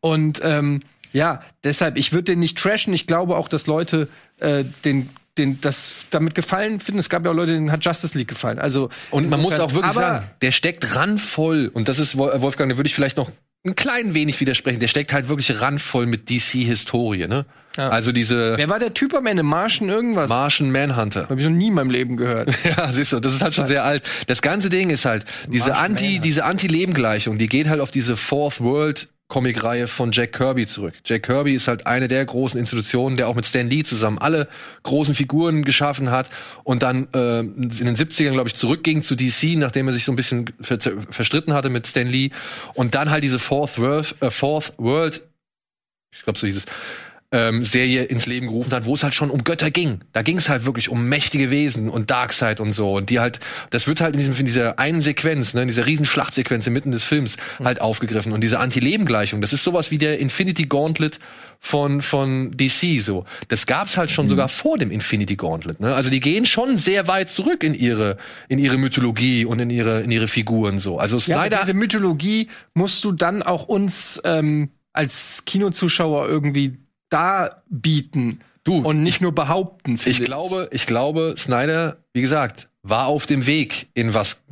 Und 0.00 0.40
ähm, 0.44 0.80
ja, 1.12 1.42
deshalb, 1.64 1.96
ich 1.96 2.12
würde 2.12 2.24
den 2.32 2.40
nicht 2.40 2.58
trashen. 2.58 2.92
Ich 2.92 3.06
glaube 3.06 3.36
auch, 3.36 3.48
dass 3.48 3.66
Leute 3.66 4.08
äh, 4.40 4.64
den 4.84 5.08
den 5.38 5.60
das 5.60 6.06
damit 6.08 6.34
gefallen 6.34 6.80
finden. 6.80 6.98
Es 6.98 7.10
gab 7.10 7.22
ja 7.26 7.30
auch 7.30 7.34
Leute, 7.34 7.52
denen 7.52 7.70
hat 7.70 7.84
Justice 7.84 8.16
League 8.16 8.28
gefallen. 8.28 8.58
Also 8.58 8.88
Und 9.10 9.28
man 9.28 9.42
muss 9.42 9.60
auch 9.60 9.74
wirklich 9.74 9.92
sagen, 9.92 10.26
der 10.40 10.50
steckt 10.50 10.96
randvoll. 10.96 11.70
Und 11.74 11.88
das 11.88 11.98
ist, 11.98 12.16
Wol- 12.16 12.40
Wolfgang, 12.40 12.70
da 12.72 12.78
würde 12.78 12.86
ich 12.86 12.94
vielleicht 12.94 13.18
noch 13.18 13.30
ein 13.66 13.76
klein 13.76 14.14
wenig 14.14 14.40
widersprechen. 14.40 14.80
Der 14.80 14.88
steckt 14.88 15.12
halt 15.12 15.28
wirklich 15.28 15.60
randvoll 15.60 16.06
mit 16.06 16.30
DC-Historie, 16.30 17.26
ne? 17.28 17.44
Ja. 17.76 17.90
Also 17.90 18.12
diese 18.12 18.56
Wer 18.56 18.70
war 18.70 18.78
der 18.78 18.94
Typ 18.94 19.12
am 19.12 19.26
Ende? 19.26 19.42
Martian 19.42 19.90
irgendwas? 19.90 20.30
Martian 20.30 20.70
Manhunter. 20.70 21.28
Habe 21.28 21.38
ich 21.38 21.46
noch 21.46 21.52
nie 21.54 21.66
in 21.68 21.74
meinem 21.74 21.90
Leben 21.90 22.16
gehört. 22.16 22.50
Ja, 22.64 22.88
siehst 22.90 23.12
du, 23.12 23.20
das 23.20 23.34
ist 23.34 23.42
halt 23.42 23.54
schon 23.54 23.66
sehr 23.66 23.84
alt. 23.84 24.02
Das 24.28 24.40
ganze 24.40 24.70
Ding 24.70 24.88
ist 24.88 25.04
halt, 25.04 25.26
diese 25.52 25.68
Martian 25.68 25.84
Anti, 25.90 26.04
Manhunter. 26.04 26.22
diese 26.22 26.44
Anti-Leben-Gleichung, 26.46 27.36
die 27.36 27.48
geht 27.48 27.68
halt 27.68 27.80
auf 27.80 27.90
diese 27.90 28.16
Fourth 28.16 28.60
World 28.62 29.08
Comic-Reihe 29.28 29.88
von 29.88 30.12
Jack 30.12 30.32
Kirby 30.32 30.66
zurück. 30.66 30.94
Jack 31.04 31.24
Kirby 31.24 31.54
ist 31.54 31.66
halt 31.66 31.86
eine 31.86 32.06
der 32.06 32.24
großen 32.24 32.58
Institutionen, 32.60 33.16
der 33.16 33.28
auch 33.28 33.34
mit 33.34 33.44
Stan 33.44 33.68
Lee 33.68 33.82
zusammen 33.82 34.18
alle 34.18 34.48
großen 34.84 35.14
Figuren 35.14 35.64
geschaffen 35.64 36.10
hat 36.10 36.28
und 36.62 36.82
dann 36.82 37.08
äh, 37.12 37.40
in 37.40 37.70
den 37.70 37.96
70ern, 37.96 38.32
glaube 38.32 38.48
ich, 38.48 38.54
zurückging 38.54 39.02
zu 39.02 39.16
DC, 39.16 39.56
nachdem 39.56 39.88
er 39.88 39.92
sich 39.92 40.04
so 40.04 40.12
ein 40.12 40.16
bisschen 40.16 40.52
ver 40.60 40.78
verstritten 41.10 41.54
hatte 41.54 41.70
mit 41.70 41.86
Stan 41.86 42.06
Lee 42.06 42.30
und 42.74 42.94
dann 42.94 43.10
halt 43.10 43.24
diese 43.24 43.38
Fourth 43.38 43.78
World, 43.80 44.14
äh, 44.20 44.30
Fourth 44.30 44.74
World 44.78 45.22
ich 46.16 46.22
glaube, 46.22 46.38
so 46.38 46.46
hieß 46.46 46.56
es, 46.56 46.66
ähm, 47.32 47.64
Serie 47.64 48.04
ins 48.04 48.26
Leben 48.26 48.46
gerufen 48.46 48.72
hat, 48.72 48.84
wo 48.84 48.94
es 48.94 49.02
halt 49.02 49.14
schon 49.14 49.30
um 49.30 49.42
Götter 49.42 49.70
ging. 49.70 50.00
Da 50.12 50.22
ging 50.22 50.38
es 50.38 50.48
halt 50.48 50.64
wirklich 50.64 50.88
um 50.88 51.08
mächtige 51.08 51.50
Wesen 51.50 51.88
und 51.88 52.10
Darkseid 52.10 52.60
und 52.60 52.72
so. 52.72 52.94
Und 52.94 53.10
die 53.10 53.18
halt, 53.18 53.40
das 53.70 53.88
wird 53.88 54.00
halt 54.00 54.14
in, 54.14 54.20
diesem, 54.20 54.36
in 54.36 54.46
dieser 54.46 54.78
einen 54.78 55.02
Sequenz, 55.02 55.52
ne, 55.54 55.62
in 55.62 55.68
dieser 55.68 55.86
riesen 55.86 56.06
Schlachtsequenz 56.06 56.66
inmitten 56.66 56.92
des 56.92 57.04
Films 57.04 57.36
halt 57.62 57.80
aufgegriffen. 57.80 58.32
Und 58.32 58.42
diese 58.42 58.60
Anti-Leben-Gleichung, 58.60 59.40
das 59.40 59.52
ist 59.52 59.64
sowas 59.64 59.90
wie 59.90 59.98
der 59.98 60.20
Infinity 60.20 60.66
Gauntlet 60.66 61.18
von, 61.58 62.00
von 62.00 62.52
DC 62.52 63.00
so. 63.00 63.24
Das 63.48 63.66
gab's 63.66 63.96
halt 63.96 64.10
schon 64.10 64.28
sogar 64.28 64.48
vor 64.48 64.78
dem 64.78 64.90
Infinity 64.90 65.34
Gauntlet. 65.36 65.80
Ne? 65.80 65.94
Also 65.94 66.10
die 66.10 66.20
gehen 66.20 66.46
schon 66.46 66.78
sehr 66.78 67.08
weit 67.08 67.28
zurück 67.28 67.64
in 67.64 67.74
ihre, 67.74 68.18
in 68.48 68.58
ihre 68.58 68.76
Mythologie 68.76 69.44
und 69.44 69.58
in 69.58 69.70
ihre, 69.70 70.00
in 70.00 70.10
ihre 70.12 70.28
Figuren 70.28 70.78
so. 70.78 70.98
Also 70.98 71.16
Ja, 71.16 71.40
Snyder 71.40 71.58
diese 71.62 71.74
Mythologie 71.74 72.48
musst 72.74 73.04
du 73.04 73.10
dann 73.10 73.42
auch 73.42 73.66
uns 73.66 74.20
ähm, 74.24 74.70
als 74.92 75.44
Kinozuschauer 75.44 76.28
irgendwie 76.28 76.78
darbieten. 77.10 78.40
Du, 78.64 78.78
und 78.78 79.02
nicht 79.02 79.20
nur 79.20 79.32
behaupten. 79.32 79.96
finde 79.96 80.20
Ich 80.20 80.24
glaube, 80.24 80.68
ich 80.72 80.86
glaube, 80.86 81.36
Snyder, 81.38 81.98
wie 82.12 82.20
gesagt, 82.20 82.68
war 82.82 83.06
auf 83.06 83.26
dem 83.26 83.46
Weg 83.46 83.88
in 83.94 84.12
was 84.12 84.42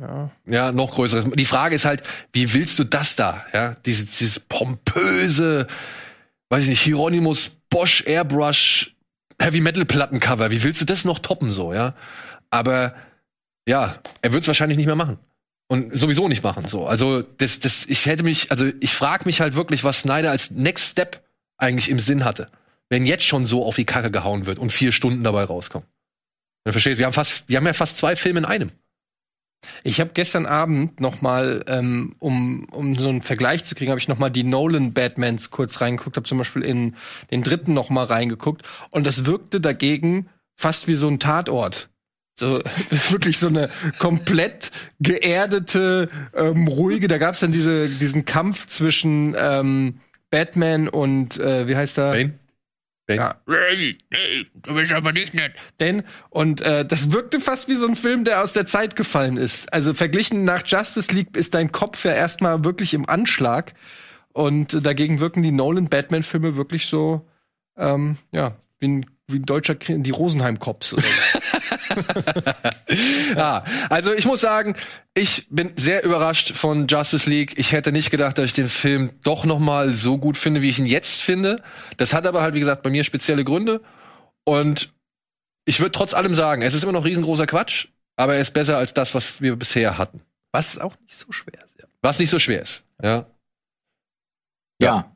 ja. 0.45 0.71
noch 0.71 0.91
größeres. 0.91 1.25
Die 1.35 1.45
Frage 1.45 1.75
ist 1.75 1.83
halt, 1.83 2.01
wie 2.31 2.53
willst 2.53 2.79
du 2.79 2.85
das 2.85 3.15
da? 3.17 3.45
Ja, 3.53 3.75
dieses, 3.85 4.17
dieses 4.17 4.39
pompöse, 4.39 5.67
weiß 6.49 6.63
ich 6.63 6.69
nicht, 6.69 6.81
Hieronymus 6.81 7.51
Bosch 7.69 8.03
Airbrush 8.05 8.95
Heavy 9.41 9.59
Metal 9.59 9.83
Plattencover. 9.83 10.49
Wie 10.49 10.63
willst 10.63 10.79
du 10.79 10.85
das 10.85 11.03
noch 11.03 11.19
toppen 11.19 11.51
so? 11.51 11.73
Ja, 11.73 11.93
aber 12.49 12.93
ja, 13.67 13.95
er 14.21 14.31
wird 14.31 14.43
es 14.43 14.47
wahrscheinlich 14.47 14.77
nicht 14.77 14.85
mehr 14.85 14.95
machen 14.95 15.17
und 15.67 15.97
sowieso 15.97 16.27
nicht 16.27 16.43
machen. 16.43 16.67
So, 16.67 16.87
also 16.87 17.21
das, 17.21 17.59
das, 17.59 17.85
ich 17.85 18.05
hätte 18.05 18.23
mich, 18.23 18.51
also 18.51 18.65
ich 18.79 18.93
frage 18.93 19.25
mich 19.25 19.41
halt 19.41 19.55
wirklich, 19.55 19.83
was 19.83 19.99
Snyder 19.99 20.31
als 20.31 20.51
Next 20.51 20.91
Step 20.91 21.24
eigentlich 21.57 21.89
im 21.89 21.99
Sinn 21.99 22.25
hatte, 22.25 22.49
wenn 22.89 23.05
jetzt 23.05 23.25
schon 23.25 23.45
so 23.45 23.65
auf 23.65 23.75
die 23.75 23.85
Kacke 23.85 24.11
gehauen 24.11 24.45
wird 24.45 24.59
und 24.59 24.71
vier 24.71 24.91
Stunden 24.91 25.23
dabei 25.23 25.43
rauskommen. 25.43 25.87
Dann 26.63 26.71
verstehst 26.71 26.95
du, 26.95 26.99
wir 26.99 27.05
haben 27.05 27.13
fast, 27.13 27.47
wir 27.47 27.57
haben 27.57 27.65
ja 27.65 27.73
fast 27.73 27.97
zwei 27.97 28.15
Filme 28.15 28.39
in 28.39 28.45
einem. 28.45 28.71
Ich 29.83 29.99
habe 29.99 30.11
gestern 30.13 30.45
Abend 30.45 30.99
noch 30.99 31.21
mal, 31.21 31.63
ähm, 31.67 32.15
um, 32.19 32.65
um 32.65 32.97
so 32.97 33.09
einen 33.09 33.21
Vergleich 33.21 33.63
zu 33.63 33.75
kriegen, 33.75 33.89
habe 33.89 33.99
ich 33.99 34.07
noch 34.07 34.19
mal 34.19 34.29
die 34.29 34.43
Nolan 34.43 34.93
Batmans 34.93 35.51
kurz 35.51 35.81
reingeguckt, 35.81 36.17
habe 36.17 36.27
zum 36.27 36.37
Beispiel 36.37 36.63
in 36.63 36.95
den 37.31 37.43
dritten 37.43 37.73
noch 37.73 37.89
mal 37.89 38.05
reingeguckt 38.05 38.63
und 38.91 39.07
das 39.07 39.25
wirkte 39.25 39.61
dagegen 39.61 40.29
fast 40.55 40.87
wie 40.87 40.95
so 40.95 41.07
ein 41.07 41.19
Tatort. 41.19 41.89
So 42.37 42.61
wirklich 43.09 43.39
so 43.39 43.47
eine 43.47 43.69
komplett 43.97 44.71
geerdete, 44.99 46.09
ähm, 46.33 46.67
ruhige. 46.67 47.07
Da 47.07 47.17
gab 47.17 47.35
es 47.35 47.39
dann 47.39 47.51
diese, 47.51 47.89
diesen 47.89 48.25
Kampf 48.25 48.67
zwischen 48.67 49.35
ähm, 49.37 49.99
Batman 50.35 50.89
und 50.89 51.39
äh, 51.39 51.65
wie 51.65 51.77
heißt 51.77 51.97
er? 51.97 52.11
Bane? 52.11 52.33
Bane? 53.07 53.21
Ja. 53.21 53.35
du 54.53 54.73
bist 54.75 54.91
aber 54.91 55.13
nicht 55.13 55.33
nett. 55.33 55.53
Denn, 55.79 56.03
und 56.29 56.59
äh, 56.59 56.83
das 56.83 57.13
wirkte 57.13 57.39
fast 57.39 57.69
wie 57.69 57.75
so 57.75 57.87
ein 57.87 57.95
Film, 57.95 58.25
der 58.25 58.43
aus 58.43 58.51
der 58.51 58.65
Zeit 58.65 58.97
gefallen 58.97 59.37
ist. 59.37 59.71
Also 59.71 59.93
verglichen 59.93 60.43
nach 60.43 60.63
Justice 60.67 61.13
League 61.13 61.37
ist 61.37 61.53
dein 61.53 61.71
Kopf 61.71 62.03
ja 62.03 62.11
erstmal 62.11 62.65
wirklich 62.65 62.93
im 62.93 63.07
Anschlag. 63.07 63.75
Und 64.33 64.73
äh, 64.73 64.81
dagegen 64.81 65.21
wirken 65.21 65.41
die 65.41 65.53
Nolan-Batman-Filme 65.53 66.57
wirklich 66.57 66.87
so, 66.87 67.25
ähm, 67.77 68.17
ja, 68.33 68.57
wie 68.79 68.89
ein, 68.89 69.05
wie 69.27 69.37
ein 69.37 69.45
deutscher 69.45 69.75
Kri 69.75 70.03
die 70.03 70.11
Rosenheim-Cops. 70.11 70.97
ja, 73.35 73.63
also 73.89 74.13
ich 74.13 74.25
muss 74.25 74.41
sagen, 74.41 74.75
ich 75.13 75.47
bin 75.49 75.73
sehr 75.75 76.03
überrascht 76.03 76.51
von 76.53 76.87
Justice 76.87 77.29
League. 77.29 77.57
Ich 77.57 77.71
hätte 77.71 77.91
nicht 77.91 78.11
gedacht, 78.11 78.37
dass 78.37 78.45
ich 78.45 78.53
den 78.53 78.69
Film 78.69 79.11
doch 79.23 79.45
noch 79.45 79.59
mal 79.59 79.89
so 79.89 80.17
gut 80.17 80.37
finde, 80.37 80.61
wie 80.61 80.69
ich 80.69 80.79
ihn 80.79 80.85
jetzt 80.85 81.21
finde. 81.21 81.57
Das 81.97 82.13
hat 82.13 82.27
aber 82.27 82.41
halt, 82.41 82.53
wie 82.53 82.59
gesagt, 82.59 82.83
bei 82.83 82.89
mir 82.89 83.03
spezielle 83.03 83.43
Gründe. 83.43 83.81
Und 84.43 84.93
ich 85.65 85.79
würde 85.79 85.91
trotz 85.91 86.13
allem 86.13 86.33
sagen, 86.33 86.61
es 86.61 86.73
ist 86.73 86.83
immer 86.83 86.91
noch 86.91 87.05
riesengroßer 87.05 87.47
Quatsch, 87.47 87.87
aber 88.15 88.35
er 88.35 88.41
ist 88.41 88.53
besser 88.53 88.77
als 88.77 88.93
das, 88.93 89.15
was 89.15 89.41
wir 89.41 89.55
bisher 89.55 89.97
hatten. 89.97 90.21
Was 90.51 90.77
auch 90.77 90.95
nicht 91.01 91.17
so 91.17 91.31
schwer 91.31 91.63
ist. 91.65 91.81
Ja. 91.81 91.87
Was 92.01 92.19
nicht 92.19 92.29
so 92.29 92.39
schwer 92.39 92.61
ist. 92.61 92.83
Ja. 93.01 93.25
Ja. 94.79 94.87
Ja. 94.87 95.14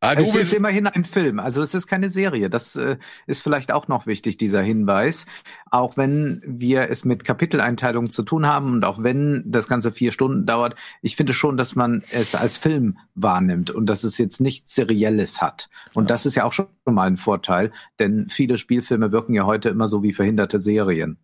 Ah, 0.00 0.14
du 0.16 0.22
es 0.22 0.34
ist 0.34 0.52
immerhin 0.52 0.86
ein 0.86 1.04
Film, 1.04 1.38
also 1.38 1.62
es 1.62 1.74
ist 1.74 1.86
keine 1.86 2.10
Serie. 2.10 2.50
Das 2.50 2.76
äh, 2.76 2.96
ist 3.26 3.42
vielleicht 3.42 3.72
auch 3.72 3.88
noch 3.88 4.06
wichtig, 4.06 4.36
dieser 4.36 4.60
Hinweis. 4.60 5.26
Auch 5.70 5.96
wenn 5.96 6.42
wir 6.44 6.90
es 6.90 7.04
mit 7.04 7.24
Kapiteleinteilungen 7.24 8.10
zu 8.10 8.22
tun 8.22 8.46
haben 8.46 8.72
und 8.72 8.84
auch 8.84 9.02
wenn 9.02 9.44
das 9.46 9.68
Ganze 9.68 9.92
vier 9.92 10.12
Stunden 10.12 10.44
dauert, 10.44 10.74
ich 11.00 11.16
finde 11.16 11.32
schon, 11.32 11.56
dass 11.56 11.74
man 11.74 12.02
es 12.10 12.34
als 12.34 12.58
Film 12.58 12.98
wahrnimmt 13.14 13.70
und 13.70 13.86
dass 13.86 14.04
es 14.04 14.18
jetzt 14.18 14.40
nichts 14.40 14.74
Serielles 14.74 15.40
hat. 15.40 15.70
Und 15.94 16.10
das 16.10 16.26
ist 16.26 16.34
ja 16.34 16.44
auch 16.44 16.52
schon 16.52 16.66
mal 16.84 17.06
ein 17.06 17.16
Vorteil, 17.16 17.72
denn 17.98 18.28
viele 18.28 18.58
Spielfilme 18.58 19.12
wirken 19.12 19.34
ja 19.34 19.46
heute 19.46 19.70
immer 19.70 19.88
so 19.88 20.02
wie 20.02 20.12
verhinderte 20.12 20.58
Serien. 20.58 21.16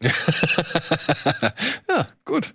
ja, 1.88 2.06
gut. 2.24 2.54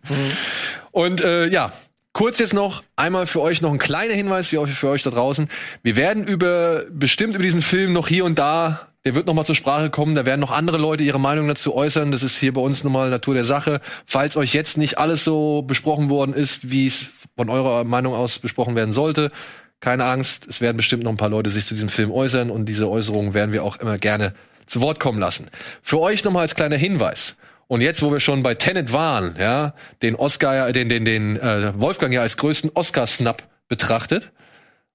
Und 0.91 1.21
äh, 1.21 1.47
ja, 1.47 1.71
kurz 2.17 2.39
jetzt 2.39 2.55
noch 2.55 2.81
einmal 2.95 3.27
für 3.27 3.41
euch 3.41 3.61
noch 3.61 3.71
ein 3.71 3.77
kleiner 3.77 4.15
Hinweis 4.15 4.47
für 4.47 4.59
euch, 4.59 4.71
für 4.71 4.89
euch 4.89 5.03
da 5.03 5.11
draußen. 5.11 5.47
Wir 5.83 5.95
werden 5.95 6.25
über 6.25 6.83
bestimmt 6.89 7.35
über 7.35 7.43
diesen 7.43 7.61
Film 7.61 7.93
noch 7.93 8.07
hier 8.07 8.25
und 8.25 8.39
da, 8.39 8.87
der 9.05 9.13
wird 9.13 9.27
noch 9.27 9.35
mal 9.35 9.45
zur 9.45 9.53
Sprache 9.53 9.91
kommen. 9.91 10.15
Da 10.15 10.25
werden 10.25 10.41
noch 10.41 10.49
andere 10.49 10.79
Leute 10.79 11.03
ihre 11.03 11.19
Meinung 11.19 11.47
dazu 11.47 11.75
äußern. 11.75 12.09
Das 12.11 12.23
ist 12.23 12.39
hier 12.39 12.55
bei 12.55 12.61
uns 12.61 12.83
nochmal 12.83 13.11
Natur 13.11 13.35
der 13.35 13.43
Sache. 13.43 13.81
Falls 14.07 14.35
euch 14.35 14.55
jetzt 14.55 14.79
nicht 14.79 14.97
alles 14.97 15.23
so 15.23 15.61
besprochen 15.61 16.09
worden 16.09 16.33
ist, 16.33 16.71
wie 16.71 16.87
es 16.87 17.05
von 17.35 17.51
eurer 17.51 17.83
Meinung 17.83 18.15
aus 18.15 18.39
besprochen 18.39 18.75
werden 18.75 18.93
sollte, 18.93 19.31
keine 19.79 20.05
Angst. 20.05 20.47
Es 20.47 20.59
werden 20.59 20.77
bestimmt 20.77 21.03
noch 21.03 21.11
ein 21.11 21.17
paar 21.17 21.29
Leute 21.29 21.51
sich 21.51 21.67
zu 21.67 21.75
diesem 21.75 21.89
Film 21.89 22.11
äußern 22.11 22.49
und 22.49 22.65
diese 22.65 22.89
Äußerungen 22.89 23.35
werden 23.35 23.53
wir 23.53 23.63
auch 23.63 23.75
immer 23.77 23.99
gerne 23.99 24.33
zu 24.65 24.81
Wort 24.81 24.99
kommen 24.99 25.19
lassen. 25.19 25.45
Für 25.83 25.99
euch 25.99 26.23
nochmal 26.23 26.41
als 26.41 26.55
kleiner 26.55 26.77
Hinweis. 26.77 27.35
Und 27.67 27.81
jetzt, 27.81 28.01
wo 28.01 28.11
wir 28.11 28.19
schon 28.19 28.43
bei 28.43 28.55
Tenet 28.55 28.93
waren, 28.93 29.35
ja, 29.39 29.73
den 30.01 30.15
Oscar, 30.15 30.71
den, 30.71 30.87
den, 30.87 31.03
den 31.03 31.37
äh, 31.37 31.73
Wolfgang 31.79 32.13
ja 32.13 32.21
als 32.21 32.37
größten 32.37 32.71
Oscar-Snap 32.73 33.43
betrachtet, 33.67 34.31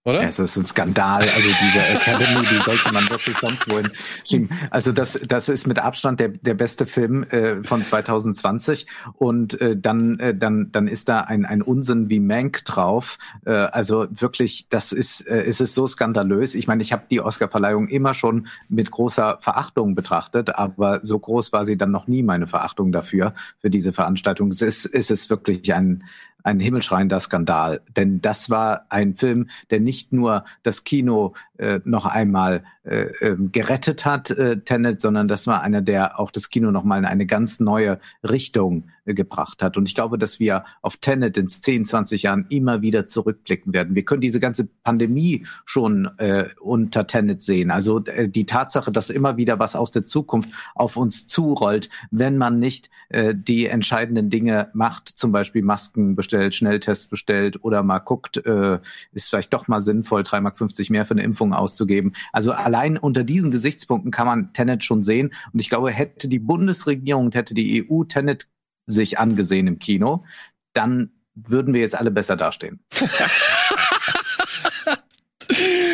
oder? 0.05 0.29
Es 0.29 0.41
ist 0.41 0.57
ein 0.57 0.67
Skandal, 0.67 1.21
also 1.21 1.49
diese 1.63 1.79
Academy, 1.79 2.45
die 2.51 2.63
sollte 2.65 2.93
man 2.93 3.09
wirklich 3.09 3.37
sonst 3.37 3.71
wohin 3.71 3.89
schieben. 4.25 4.51
Also 4.71 4.91
das, 4.91 5.21
das 5.29 5.49
ist 5.49 5.69
mit 5.69 5.79
Abstand 5.79 6.19
der, 6.19 6.31
der 6.31 6.55
beste 6.55 6.87
Film 6.87 7.23
äh, 7.25 7.63
von 7.63 7.85
2020 7.85 8.87
und 9.15 9.61
äh, 9.61 9.77
dann, 9.77 10.19
äh, 10.19 10.35
dann, 10.35 10.73
dann 10.73 10.89
ist 10.89 11.09
da 11.09 11.21
ein, 11.21 11.47
ein 11.47 11.63
Unsinn 11.63 12.09
wie 12.09 12.19
Mank 12.19 12.65
drauf. 12.65 13.17
Äh, 13.45 13.53
also 13.53 14.09
wirklich, 14.11 14.67
das 14.71 14.91
ist, 14.91 15.21
äh, 15.21 15.43
es 15.43 15.61
ist 15.61 15.75
so 15.75 15.87
skandalös. 15.87 16.57
Ich 16.57 16.67
meine, 16.67 16.83
ich 16.83 16.93
habe 16.93 17.05
die 17.09 17.21
Oscarverleihung 17.21 17.87
immer 17.87 18.13
schon 18.13 18.49
mit 18.69 18.91
großer 18.91 19.39
Verachtung 19.39 19.95
betrachtet, 19.95 20.57
aber 20.57 20.99
so 21.05 21.17
groß 21.17 21.53
war 21.53 21.65
sie 21.65 21.77
dann 21.77 21.93
noch 21.93 22.09
nie 22.09 22.25
meine 22.25 22.49
Verachtung 22.49 22.91
dafür 22.91 23.35
für 23.61 23.71
diese 23.71 23.93
Veranstaltung. 23.93 24.49
Es 24.49 24.63
ist, 24.63 24.85
es 24.87 25.11
ist 25.11 25.31
wirklich 25.31 25.73
ein 25.73 26.03
ein 26.43 26.61
himmelschreiender 26.61 27.21
Skandal. 27.21 27.81
Denn 27.97 28.21
das 28.21 28.51
war 28.51 28.87
ein 28.89 29.15
Film, 29.15 29.49
der 29.71 29.81
nicht 29.81 30.13
nur 30.13 30.45
das 30.63 30.85
Kino 30.85 31.35
äh, 31.59 31.81
noch 31.85 32.07
einmal 32.07 32.65
äh, 32.85 33.13
ähm, 33.21 33.53
gerettet 33.53 34.05
hat, 34.05 34.31
äh, 34.33 34.61
Tenet, 34.61 35.01
sondern 35.01 35.29
das 35.29 35.47
war 35.47 35.63
einer, 35.63 35.83
der 35.83 36.19
auch 36.19 36.33
das 36.33 36.51
Kino 36.51 36.73
noch 36.73 36.83
mal 36.83 36.99
in 36.99 37.05
eine 37.05 37.27
ganz 37.27 37.61
neue 37.61 38.01
Richtung 38.29 38.89
äh, 39.05 39.15
gebracht 39.15 39.63
hat. 39.63 39.77
Und 39.77 39.89
ich 39.89 39.95
glaube, 39.95 40.19
dass 40.19 40.41
wir 40.41 40.65
auf 40.81 40.97
Tenet 40.97 41.37
in 41.37 41.49
10, 41.49 41.85
20 41.85 42.23
Jahren 42.25 42.47
immer 42.49 42.83
wieder 42.83 43.07
zurückblicken 43.07 43.73
werden. 43.73 43.95
Wir 43.95 44.05
können 44.05 44.21
diese 44.21 44.41
ganze 44.41 44.65
Pandemie 44.65 45.47
schon 45.65 46.11
äh, 46.19 46.49
unter 46.61 47.07
Tenet 47.07 47.43
sehen. 47.43 47.71
Also 47.71 48.05
äh, 48.05 48.29
die 48.29 48.47
Tatsache, 48.47 48.91
dass 48.91 49.11
immer 49.11 49.37
wieder 49.37 49.61
was 49.61 49.77
aus 49.77 49.93
der 49.93 50.05
Zukunft 50.05 50.51
auf 50.75 50.97
uns 50.97 51.29
zurollt, 51.29 51.89
wenn 52.11 52.37
man 52.37 52.59
nicht 52.59 52.91
äh, 53.11 53.33
die 53.33 53.67
entscheidenden 53.67 54.29
Dinge 54.29 54.71
macht, 54.73 55.09
zum 55.09 55.31
Beispiel 55.31 55.63
Masken 55.63 56.17
bestellt, 56.17 56.55
Schnelltests 56.55 57.07
bestellt 57.07 57.63
oder 57.63 57.83
mal 57.83 58.01
guckt, 58.01 58.39
äh, 58.45 58.81
ist 59.13 59.31
vielleicht 59.31 59.53
doch 59.53 59.69
mal 59.69 59.81
sinnvoll, 59.81 60.23
3,50 60.23 60.41
Mark 60.41 60.91
mehr 60.91 61.07
für 61.07 61.15
eine 61.15 61.23
Impfung 61.23 61.53
auszugeben. 61.55 62.13
Also 62.33 62.53
allein 62.73 62.97
unter 62.97 63.23
diesen 63.23 63.51
Gesichtspunkten 63.51 64.11
kann 64.11 64.27
man 64.27 64.53
Tenet 64.55 64.83
schon 64.83 65.03
sehen. 65.03 65.33
Und 65.53 65.61
ich 65.61 65.69
glaube, 65.69 65.91
hätte 65.91 66.27
die 66.27 66.39
Bundesregierung, 66.39 67.31
hätte 67.33 67.53
die 67.53 67.87
EU 67.87 68.05
Tenet 68.05 68.49
sich 68.87 69.19
angesehen 69.19 69.67
im 69.67 69.79
Kino, 69.79 70.25
dann 70.73 71.11
würden 71.35 71.75
wir 71.75 71.83
jetzt 71.83 71.95
alle 71.95 72.11
besser 72.11 72.37
dastehen. 72.37 72.81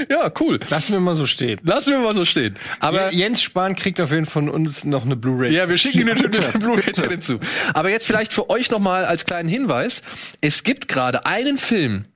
Ja, 0.09 0.33
cool. 0.41 0.59
Lassen 0.71 0.93
wir 0.95 1.01
mal 1.01 1.15
so 1.15 1.27
stehen. 1.27 1.61
Lassen 1.65 1.91
wir 1.91 1.99
mal 1.99 2.15
so 2.15 2.25
stehen. 2.25 2.57
Aber 2.81 3.13
Jens 3.13 3.43
Spahn 3.43 3.75
kriegt 3.75 4.01
auf 4.01 4.11
jeden 4.11 4.25
Fall 4.25 4.45
von 4.45 4.49
uns 4.49 4.85
noch 4.85 5.05
eine 5.05 5.17
Blu-ray. 5.17 5.53
Ja, 5.53 5.69
wir 5.69 5.77
schicken 5.77 6.01
Ihnen 6.01 6.17
den 6.17 6.61
Blu-ray 6.61 6.95
hinzu. 7.09 7.41
Aber 7.75 7.91
jetzt 7.91 8.07
vielleicht 8.07 8.33
für 8.33 8.49
euch 8.49 8.71
noch 8.71 8.79
mal 8.79 9.05
als 9.05 9.27
kleinen 9.27 9.49
Hinweis: 9.49 10.03
Es 10.41 10.63
gibt 10.63 10.89
gerade 10.89 11.27
einen 11.27 11.59
Film, 11.59 12.07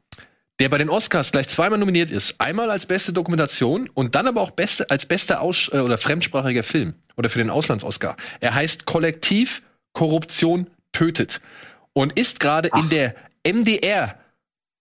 der 0.63 0.69
bei 0.69 0.79
den 0.79 0.91
Oscars 0.91 1.33
gleich 1.33 1.49
zweimal 1.49 1.77
nominiert 1.81 2.13
ist. 2.13 2.37
Einmal 2.39 2.71
als 2.71 2.87
beste 2.87 3.13
Dokumentation 3.13 3.91
und 3.95 4.15
dann 4.15 4.29
aber 4.29 4.41
auch 4.41 4.53
beste, 4.53 4.89
als 4.91 5.07
bester 5.07 5.41
Aus 5.41 5.69
äh, 5.73 5.81
oder 5.81 5.99
fremdsprachiger 5.99 6.63
Film 6.63 6.95
oder 7.17 7.29
für 7.29 7.39
den 7.41 7.51
Auslands-Oscar. 7.51 8.17
Er 8.39 8.55
heißt 8.55 8.85
Kollektiv 8.87 9.63
Korruption 9.93 10.71
tötet 10.93 11.41
und 11.95 12.17
ist 12.17 12.39
gerade 12.39 12.71
in 12.79 12.89
der 12.91 13.17
MDR 13.45 14.15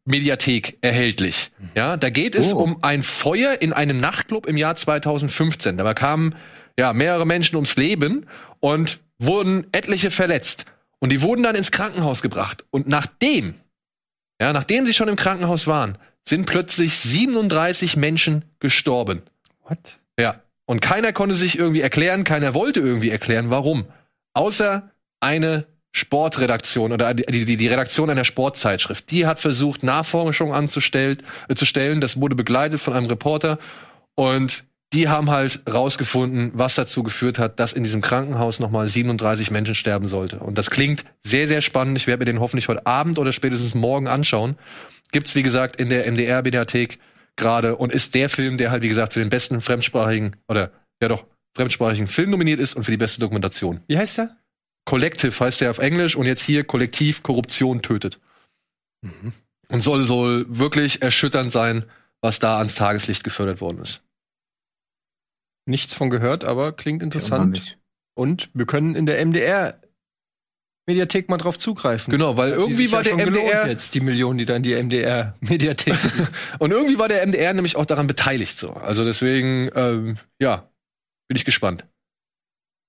Mediathek 0.05 0.77
erhältlich. 0.81 1.49
Ja, 1.73 1.97
da 1.97 2.11
geht 2.11 2.35
es 2.35 2.53
Oh. 2.53 2.59
um 2.59 2.83
ein 2.83 3.01
Feuer 3.01 3.59
in 3.59 3.73
einem 3.73 3.99
Nachtclub 3.99 4.45
im 4.45 4.57
Jahr 4.57 4.75
2015. 4.75 5.77
Dabei 5.77 5.95
kamen 5.95 6.35
ja 6.77 6.93
mehrere 6.93 7.25
Menschen 7.25 7.55
ums 7.55 7.75
Leben 7.75 8.27
und 8.59 8.99
wurden 9.17 9.65
etliche 9.71 10.11
verletzt. 10.11 10.65
Und 10.99 11.09
die 11.11 11.23
wurden 11.23 11.41
dann 11.41 11.55
ins 11.55 11.71
Krankenhaus 11.71 12.21
gebracht. 12.21 12.65
Und 12.69 12.87
nachdem, 12.87 13.55
ja, 14.41 14.53
nachdem 14.53 14.87
sie 14.87 14.95
schon 14.95 15.07
im 15.07 15.15
Krankenhaus 15.15 15.67
waren, 15.67 15.99
sind 16.27 16.47
plötzlich 16.47 16.97
37 16.97 17.95
Menschen 17.95 18.43
gestorben. 18.59 19.21
What? 19.67 19.99
Ja. 20.19 20.41
Und 20.65 20.81
keiner 20.81 21.13
konnte 21.13 21.35
sich 21.35 21.59
irgendwie 21.59 21.81
erklären, 21.81 22.23
keiner 22.23 22.55
wollte 22.55 22.79
irgendwie 22.79 23.11
erklären, 23.11 23.51
warum. 23.51 23.85
Außer 24.33 24.89
eine 25.19 25.67
Sportredaktion 25.91 26.91
oder 26.91 27.13
die, 27.13 27.45
die, 27.45 27.55
die 27.55 27.67
Redaktion 27.67 28.09
einer 28.09 28.25
Sportzeitschrift. 28.25 29.11
Die 29.11 29.27
hat 29.27 29.39
versucht, 29.39 29.83
Nachforschung 29.83 30.55
anzustellen, 30.55 31.17
äh, 31.47 31.53
zu 31.53 31.65
stellen. 31.65 32.01
Das 32.01 32.19
wurde 32.19 32.33
begleitet 32.33 32.79
von 32.79 32.95
einem 32.95 33.05
Reporter. 33.05 33.59
Und 34.15 34.63
die 34.93 35.07
haben 35.07 35.29
halt 35.29 35.61
rausgefunden, 35.71 36.51
was 36.53 36.75
dazu 36.75 37.03
geführt 37.03 37.39
hat, 37.39 37.59
dass 37.59 37.71
in 37.73 37.83
diesem 37.83 38.01
Krankenhaus 38.01 38.59
nochmal 38.59 38.89
37 38.89 39.49
Menschen 39.49 39.75
sterben 39.75 40.07
sollte. 40.07 40.39
Und 40.39 40.57
das 40.57 40.69
klingt 40.69 41.05
sehr, 41.23 41.47
sehr 41.47 41.61
spannend. 41.61 41.97
Ich 41.97 42.07
werde 42.07 42.19
mir 42.19 42.25
den 42.25 42.41
hoffentlich 42.41 42.67
heute 42.67 42.85
Abend 42.85 43.17
oder 43.17 43.31
spätestens 43.31 43.73
morgen 43.73 44.07
anschauen. 44.07 44.57
Gibt's, 45.11 45.35
wie 45.35 45.43
gesagt, 45.43 45.77
in 45.77 45.89
der 45.89 46.11
MDR-Mediathek 46.11 46.99
gerade 47.37 47.77
und 47.77 47.93
ist 47.93 48.15
der 48.15 48.29
Film, 48.29 48.57
der 48.57 48.71
halt, 48.71 48.83
wie 48.83 48.89
gesagt, 48.89 49.13
für 49.13 49.21
den 49.21 49.29
besten 49.29 49.61
fremdsprachigen 49.61 50.35
oder 50.49 50.71
ja 51.01 51.07
doch, 51.07 51.25
fremdsprachigen 51.55 52.07
Film 52.07 52.29
nominiert 52.29 52.59
ist 52.59 52.73
und 52.73 52.83
für 52.83 52.91
die 52.91 52.97
beste 52.97 53.19
Dokumentation. 53.21 53.81
Wie 53.87 53.97
heißt 53.97 54.17
der? 54.17 54.35
Collective 54.85 55.37
heißt 55.39 55.61
der 55.61 55.69
auf 55.69 55.77
Englisch 55.77 56.15
und 56.15 56.25
jetzt 56.25 56.43
hier 56.43 56.63
Kollektiv 56.63 57.23
Korruption 57.23 57.81
tötet. 57.81 58.19
Und 59.69 59.81
soll 59.81 60.03
soll 60.03 60.45
wirklich 60.49 61.01
erschütternd 61.01 61.51
sein, 61.51 61.85
was 62.19 62.39
da 62.39 62.57
ans 62.57 62.75
Tageslicht 62.75 63.23
gefördert 63.23 63.61
worden 63.61 63.81
ist. 63.81 64.01
Nichts 65.65 65.93
von 65.93 66.09
gehört, 66.09 66.43
aber 66.43 66.71
klingt 66.71 67.03
interessant. 67.03 67.77
Und 68.13 68.49
wir 68.53 68.65
können 68.65 68.95
in 68.95 69.05
der 69.05 69.23
MDR 69.25 69.79
Mediathek 70.87 71.29
mal 71.29 71.37
drauf 71.37 71.57
zugreifen. 71.57 72.11
Genau, 72.11 72.37
weil 72.37 72.51
irgendwie 72.51 72.83
sich 72.83 72.91
war 72.91 73.03
ja 73.03 73.15
der 73.15 73.27
MDR 73.27 73.67
jetzt 73.67 73.93
die 73.93 74.01
Millionen, 74.01 74.39
die 74.39 74.45
dann 74.45 74.63
die 74.63 74.75
MDR 74.75 75.37
Mediathek. 75.39 75.95
und 76.59 76.71
irgendwie 76.71 76.97
war 76.97 77.07
der 77.07 77.25
MDR 77.25 77.53
nämlich 77.53 77.75
auch 77.75 77.85
daran 77.85 78.07
beteiligt 78.07 78.57
so. 78.57 78.73
Also 78.73 79.05
deswegen 79.05 79.69
ähm, 79.75 80.17
ja, 80.39 80.69
bin 81.27 81.37
ich 81.37 81.45
gespannt. 81.45 81.85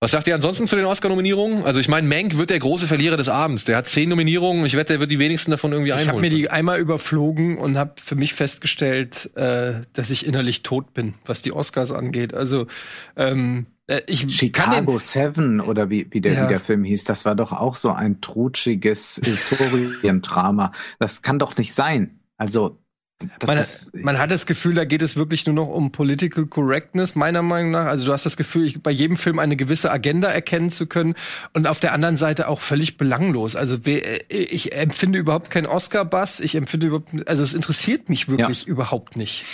Was 0.03 0.11
sagt 0.11 0.27
ihr 0.27 0.35
ansonsten 0.35 0.67
zu 0.67 0.75
den 0.75 0.85
Oscar-Nominierungen? 0.85 1.63
Also 1.65 1.79
ich 1.79 1.87
meine, 1.87 2.09
Mank 2.09 2.37
wird 2.37 2.51
der 2.51 2.59
große 2.59 2.89
Verlierer 2.89 3.17
des 3.17 3.29
Abends. 3.29 3.67
Der 3.67 3.77
hat 3.77 3.87
zehn 3.87 4.09
Nominierungen. 4.09 4.67
Ich 4.67 4.77
wette, 4.77 4.95
der 4.95 4.99
wird 5.01 5.13
die 5.13 5.21
wenigsten 5.21 5.53
davon 5.53 5.71
irgendwie 5.71 5.91
ich 5.91 5.95
habe 5.95 6.03
einholen. 6.09 6.23
mir 6.23 6.31
die 6.31 6.51
einmal 6.51 6.81
überflogen 6.81 7.57
und 7.57 7.79
habe 7.79 7.93
für 8.03 8.17
mich 8.17 8.35
festgestellt, 8.35 9.31
äh, 9.37 9.75
dass 9.93 10.11
ich 10.11 10.27
innerlich 10.27 10.65
tot 10.65 10.93
bin, 10.93 11.15
was 11.25 11.41
die 11.43 11.53
Oscars 11.53 11.93
angeht. 11.93 12.35
Also 12.35 12.67
ähm, 13.15 13.67
äh, 13.87 14.01
ich 14.09 14.27
Chicago 14.29 14.99
Seven 14.99 15.61
oder 15.61 15.89
wie, 15.89 16.09
wie, 16.11 16.21
der, 16.21 16.33
Ja. 16.33 16.45
wie 16.45 16.49
der 16.49 16.59
Film 16.59 16.83
hieß, 16.83 17.05
das 17.05 17.25
war 17.25 17.37
doch 17.37 17.53
auch 17.53 17.77
so 17.77 17.93
ein 17.93 18.21
trutschiges 18.21 19.21
Historiendrama. 19.25 20.73
Das 20.99 21.23
kann 21.23 21.39
doch 21.39 21.57
nicht 21.57 21.75
sein. 21.75 22.19
Also, 22.39 22.82
das, 23.39 23.47
man, 23.47 23.57
das, 23.57 23.91
man 23.95 24.19
hat 24.19 24.31
das 24.31 24.47
Gefühl, 24.47 24.75
da 24.75 24.85
geht 24.85 25.03
es 25.03 25.17
wirklich 25.17 25.47
nur 25.47 25.55
noch 25.55 25.69
um 25.69 25.93
Political 25.93 26.47
Correctness, 26.47 27.15
meiner 27.15 27.43
Meinung 27.43 27.71
nach. 27.71 27.87
Also 27.87 28.07
du 28.07 28.13
hast 28.13 28.27
das 28.27 28.37
Gefühl, 28.37 28.67
ich, 28.67 28.83
bei 28.83 28.91
jedem 28.91 29.17
Film 29.17 29.39
eine 29.39 29.57
gewisse 29.57 29.91
Agenda 29.91 30.29
erkennen 30.29 30.71
zu 30.71 30.87
können 30.87 31.15
und 31.53 31.67
auf 31.67 31.79
der 31.79 31.93
anderen 31.93 32.17
Seite 32.17 32.49
auch 32.49 32.61
völlig 32.61 32.97
belanglos. 32.97 33.57
Also 33.57 33.77
äh, 33.87 34.19
ich 34.29 34.75
empfinde 34.75 35.19
überhaupt 35.19 35.51
keinen 35.51 35.67
Oscar-Bass. 35.67 36.41
Ich 36.41 36.55
empfinde 36.55 36.89
überhaupt, 36.89 37.29
also 37.29 37.43
es 37.43 37.55
interessiert 37.55 38.09
mich 38.09 38.29
wirklich 38.29 38.67
überhaupt 38.67 39.17
nicht. 39.17 39.45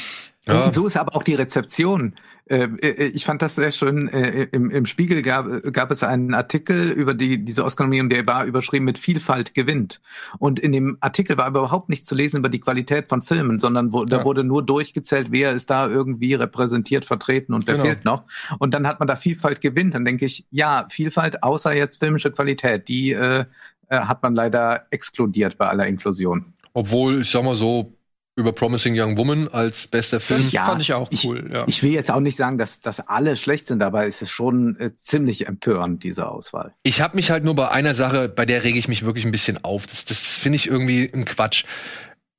Ja. 0.48 0.72
So 0.72 0.86
ist 0.86 0.96
aber 0.96 1.14
auch 1.14 1.22
die 1.22 1.34
Rezeption. 1.34 2.14
Äh, 2.48 2.64
äh, 2.80 3.04
Ich 3.08 3.24
fand 3.26 3.42
das 3.42 3.54
sehr 3.56 3.70
schön. 3.70 4.08
äh, 4.08 4.44
Im, 4.52 4.70
im 4.70 4.86
Spiegel 4.86 5.20
gab, 5.22 5.46
gab 5.72 5.90
es 5.90 6.02
einen 6.02 6.32
Artikel 6.34 6.90
über 6.90 7.12
die, 7.14 7.44
diese 7.44 7.64
Oscar-Nominierung, 7.64 8.08
der 8.08 8.26
war 8.26 8.44
überschrieben 8.46 8.84
mit 8.86 8.96
Vielfalt 8.98 9.54
gewinnt. 9.54 10.00
Und 10.38 10.58
in 10.58 10.72
dem 10.72 10.96
Artikel 11.00 11.36
war 11.36 11.48
überhaupt 11.48 11.90
nicht 11.90 12.06
zu 12.06 12.14
lesen 12.14 12.38
über 12.38 12.48
die 12.48 12.60
Qualität 12.60 13.08
von 13.08 13.20
Filmen, 13.22 13.58
sondern 13.58 13.92
wo, 13.92 14.04
da 14.04 14.18
Ja. 14.18 14.24
wurde 14.24 14.42
nur 14.44 14.64
durchgezählt, 14.64 15.28
wer 15.30 15.52
ist 15.52 15.68
da 15.70 15.86
irgendwie 15.86 16.32
repräsentiert, 16.34 17.04
vertreten 17.04 17.52
und 17.52 17.66
wer 17.66 17.74
Genau. 17.74 17.84
fehlt 17.86 18.04
noch. 18.06 18.24
Und 18.58 18.72
dann 18.74 18.86
hat 18.86 18.98
man 19.00 19.08
da 19.08 19.16
Vielfalt 19.16 19.60
gewinnt. 19.60 19.94
Dann 19.94 20.04
denke 20.06 20.24
ich, 20.24 20.46
ja, 20.50 20.86
Vielfalt 20.90 21.42
außer 21.42 21.74
jetzt 21.74 21.98
filmische 22.00 22.30
Qualität, 22.30 22.88
die 22.88 23.12
äh, 23.12 23.44
hat 23.90 24.22
man 24.22 24.34
leider 24.34 24.86
exkludiert 24.90 25.58
bei 25.58 25.66
aller 25.68 25.86
Inklusion. 25.86 26.52
Obwohl, 26.74 27.20
ich 27.22 27.30
sag 27.30 27.42
mal 27.44 27.54
so, 27.54 27.92
über 28.38 28.52
Promising 28.52 28.94
Young 28.98 29.16
Woman 29.16 29.48
als 29.48 29.88
bester 29.88 30.20
Film. 30.20 30.48
Das 30.52 30.66
fand 30.66 30.80
ich 30.80 30.92
auch 30.92 31.10
cool, 31.24 31.50
ja. 31.52 31.64
Ich 31.66 31.82
will 31.82 31.90
jetzt 31.90 32.10
auch 32.10 32.20
nicht 32.20 32.36
sagen, 32.36 32.56
dass, 32.56 32.80
dass 32.80 33.00
alle 33.00 33.36
schlecht 33.36 33.66
sind, 33.66 33.82
aber 33.82 34.06
es 34.06 34.22
ist 34.22 34.30
schon 34.30 34.78
äh, 34.78 34.94
ziemlich 34.96 35.48
empörend, 35.48 36.04
diese 36.04 36.28
Auswahl. 36.28 36.72
Ich 36.84 37.00
habe 37.00 37.16
mich 37.16 37.30
halt 37.30 37.44
nur 37.44 37.56
bei 37.56 37.68
einer 37.70 37.96
Sache, 37.96 38.28
bei 38.28 38.46
der 38.46 38.62
rege 38.62 38.78
ich 38.78 38.86
mich 38.86 39.04
wirklich 39.04 39.24
ein 39.24 39.32
bisschen 39.32 39.62
auf. 39.64 39.86
Das, 39.86 40.04
das 40.04 40.18
finde 40.18 40.56
ich 40.56 40.68
irgendwie 40.68 41.10
ein 41.12 41.24
Quatsch. 41.24 41.64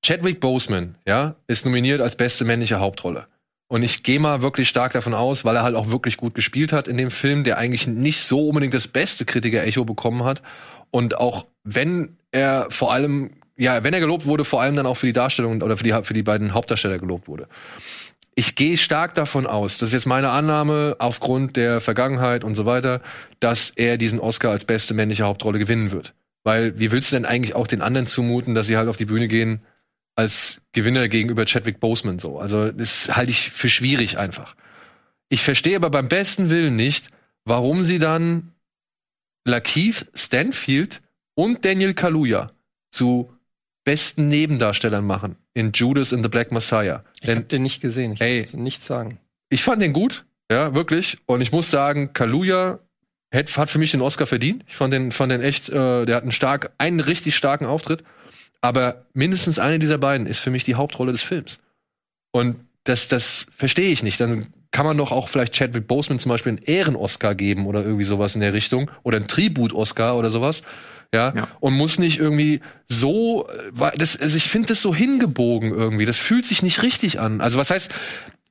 Chadwick 0.04 0.40
Boseman, 0.40 0.96
ja, 1.06 1.36
ist 1.48 1.66
nominiert 1.66 2.00
als 2.00 2.16
beste 2.16 2.46
männliche 2.46 2.80
Hauptrolle. 2.80 3.28
Und 3.68 3.84
ich 3.84 4.02
gehe 4.04 4.20
mal 4.20 4.42
wirklich 4.42 4.70
stark 4.70 4.94
davon 4.94 5.14
aus, 5.14 5.44
weil 5.44 5.58
er 5.58 5.64
halt 5.64 5.76
auch 5.76 5.92
wirklich 5.92 6.18
gut 6.18 6.34
gespielt 6.34 6.72
hat 6.72 6.88
in 6.88 6.98
dem 6.98 7.12
Film, 7.12 7.44
der 7.44 7.58
eigentlich 7.58 7.88
nicht 7.88 8.22
so 8.22 8.48
unbedingt 8.48 8.74
das 8.74 8.88
beste 8.88 9.26
Kritiker-Echo 9.26 9.84
bekommen 9.84 10.24
hat. 10.24 10.42
Und 10.92 11.18
auch 11.18 11.46
wenn 11.64 12.18
er 12.32 12.68
vor 12.70 12.94
allem, 12.94 13.32
ja, 13.60 13.84
wenn 13.84 13.94
er 13.94 14.00
gelobt 14.00 14.26
wurde, 14.26 14.46
vor 14.46 14.62
allem 14.62 14.78
dann 14.78 14.86
auch 14.86 14.96
für 14.96 15.06
die 15.06 15.14
Darstellung 15.14 15.62
oder 15.62 15.76
für 15.76 15.84
die, 15.84 15.94
für 16.04 16.14
die 16.14 16.24
beiden 16.24 16.54
Hauptdarsteller 16.54 16.98
gelobt 16.98 17.28
wurde. 17.28 17.48
Ich 18.34 18.56
gehe 18.56 18.78
stark 18.78 19.16
davon 19.16 19.46
aus, 19.46 19.78
das 19.78 19.90
ist 19.90 19.94
jetzt 19.94 20.06
meine 20.06 20.30
Annahme 20.30 20.96
aufgrund 21.00 21.58
der 21.58 21.82
Vergangenheit 21.82 22.46
und 22.46 22.56
so 22.56 22.66
weiter, 22.66 23.02
dass 23.42 23.72
er 23.72 23.98
diesen 23.98 24.22
Oscar 24.22 24.52
als 24.52 24.64
beste 24.64 24.94
männliche 24.94 25.26
Hauptrolle 25.26 25.60
gewinnen 25.60 25.92
wird. 25.92 26.14
Weil 26.46 26.80
wie 26.80 26.94
willst 26.94 27.12
du 27.12 27.18
denn 27.18 27.26
eigentlich 27.26 27.54
auch 27.54 27.68
den 27.68 27.82
anderen 27.82 28.08
zumuten, 28.08 28.56
dass 28.56 28.68
sie 28.68 28.78
halt 28.78 28.88
auf 28.88 28.96
die 28.96 29.06
Bühne 29.06 29.28
gehen 29.28 29.62
als 30.16 30.62
Gewinner 30.72 31.10
gegenüber 31.10 31.44
Chadwick 31.46 31.82
Boseman 31.82 32.18
so? 32.18 32.40
Also 32.40 32.72
das 32.72 33.14
halte 33.18 33.32
ich 33.32 33.50
für 33.50 33.68
schwierig 33.68 34.18
einfach. 34.18 34.56
Ich 35.28 35.42
verstehe 35.42 35.76
aber 35.76 35.90
beim 35.90 36.08
besten 36.08 36.50
Willen 36.50 36.78
nicht, 36.78 37.10
warum 37.44 37.84
sie 37.84 38.00
dann 38.00 38.54
Lakeith 39.46 40.06
Stanfield 40.14 41.02
und 41.36 41.66
Daniel 41.66 41.94
Kaluuya 41.94 42.52
zu 42.90 43.34
besten 43.84 44.28
Nebendarstellern 44.28 45.06
machen 45.06 45.36
in 45.54 45.72
Judas 45.74 46.14
and 46.14 46.24
the 46.24 46.30
Black 46.30 46.52
Messiah. 46.52 47.04
Ich 47.16 47.22
Denn 47.22 47.40
hab 47.40 47.50
den 47.50 47.64
nicht 47.64 47.82
gesehen. 47.82 48.14
Ich 48.14 48.22
Ey. 48.22 48.46
kann 48.46 48.64
nichts 48.64 48.86
sagen. 48.86 49.20
ich 49.50 49.64
fand 49.64 49.82
den 49.82 49.94
gut, 49.94 50.26
ja, 50.52 50.74
wirklich. 50.74 51.18
Und 51.26 51.42
ich 51.42 51.52
muss 51.52 51.70
sagen, 51.70 52.14
Kaluuya 52.14 52.80
hat, 53.34 53.58
hat 53.58 53.70
für 53.70 53.80
mich 53.80 53.92
den 53.92 54.02
Oscar 54.02 54.26
verdient. 54.26 54.64
Ich 54.68 54.76
fand 54.76 54.94
den, 54.94 55.12
fand 55.12 55.32
den 55.32 55.42
echt, 55.42 55.70
äh, 55.70 56.06
der 56.06 56.16
hat 56.16 56.24
einen 56.24 56.32
stark, 56.32 56.72
einen 56.78 57.00
richtig 57.00 57.36
starken 57.36 57.66
Auftritt. 57.66 58.04
Aber 58.62 59.06
mindestens 59.14 59.60
eine 59.60 59.80
dieser 59.80 59.98
beiden 59.98 60.28
ist 60.28 60.40
für 60.40 60.50
mich 60.50 60.64
die 60.64 60.76
Hauptrolle 60.76 61.12
des 61.12 61.22
Films. 61.22 61.60
Und 62.32 62.58
das, 62.84 63.08
das 63.08 63.48
verstehe 63.56 63.92
ich 63.92 64.04
nicht. 64.04 64.20
Dann 64.20 64.48
kann 64.72 64.86
man 64.86 64.98
doch 64.98 65.12
auch 65.12 65.30
vielleicht 65.30 65.54
Chadwick 65.54 65.88
Boseman 65.88 66.20
zum 66.20 66.30
Beispiel 66.30 66.52
einen 66.52 66.64
Ehren-Oscar 66.64 67.36
geben 67.36 67.68
oder 67.68 67.84
irgendwie 67.84 68.04
sowas 68.04 68.36
in 68.36 68.42
der 68.42 68.54
Richtung. 68.54 68.92
Oder 69.04 69.18
einen 69.18 69.28
Tribut-Oscar 69.28 70.18
oder 70.18 70.30
sowas. 70.30 70.64
Ja, 71.14 71.34
Ja. 71.36 71.48
und 71.60 71.74
muss 71.74 71.98
nicht 71.98 72.20
irgendwie 72.20 72.60
so, 72.88 73.48
äh, 73.48 73.52
weil 73.72 73.92
das, 73.98 74.20
also 74.20 74.38
ich 74.38 74.44
finde 74.48 74.68
das 74.68 74.82
so 74.82 74.94
hingebogen 74.94 75.72
irgendwie. 75.72 76.06
Das 76.06 76.18
fühlt 76.18 76.46
sich 76.46 76.62
nicht 76.62 76.84
richtig 76.84 77.20
an. 77.20 77.42
Also 77.42 77.58
was 77.58 77.72
heißt, 77.72 77.92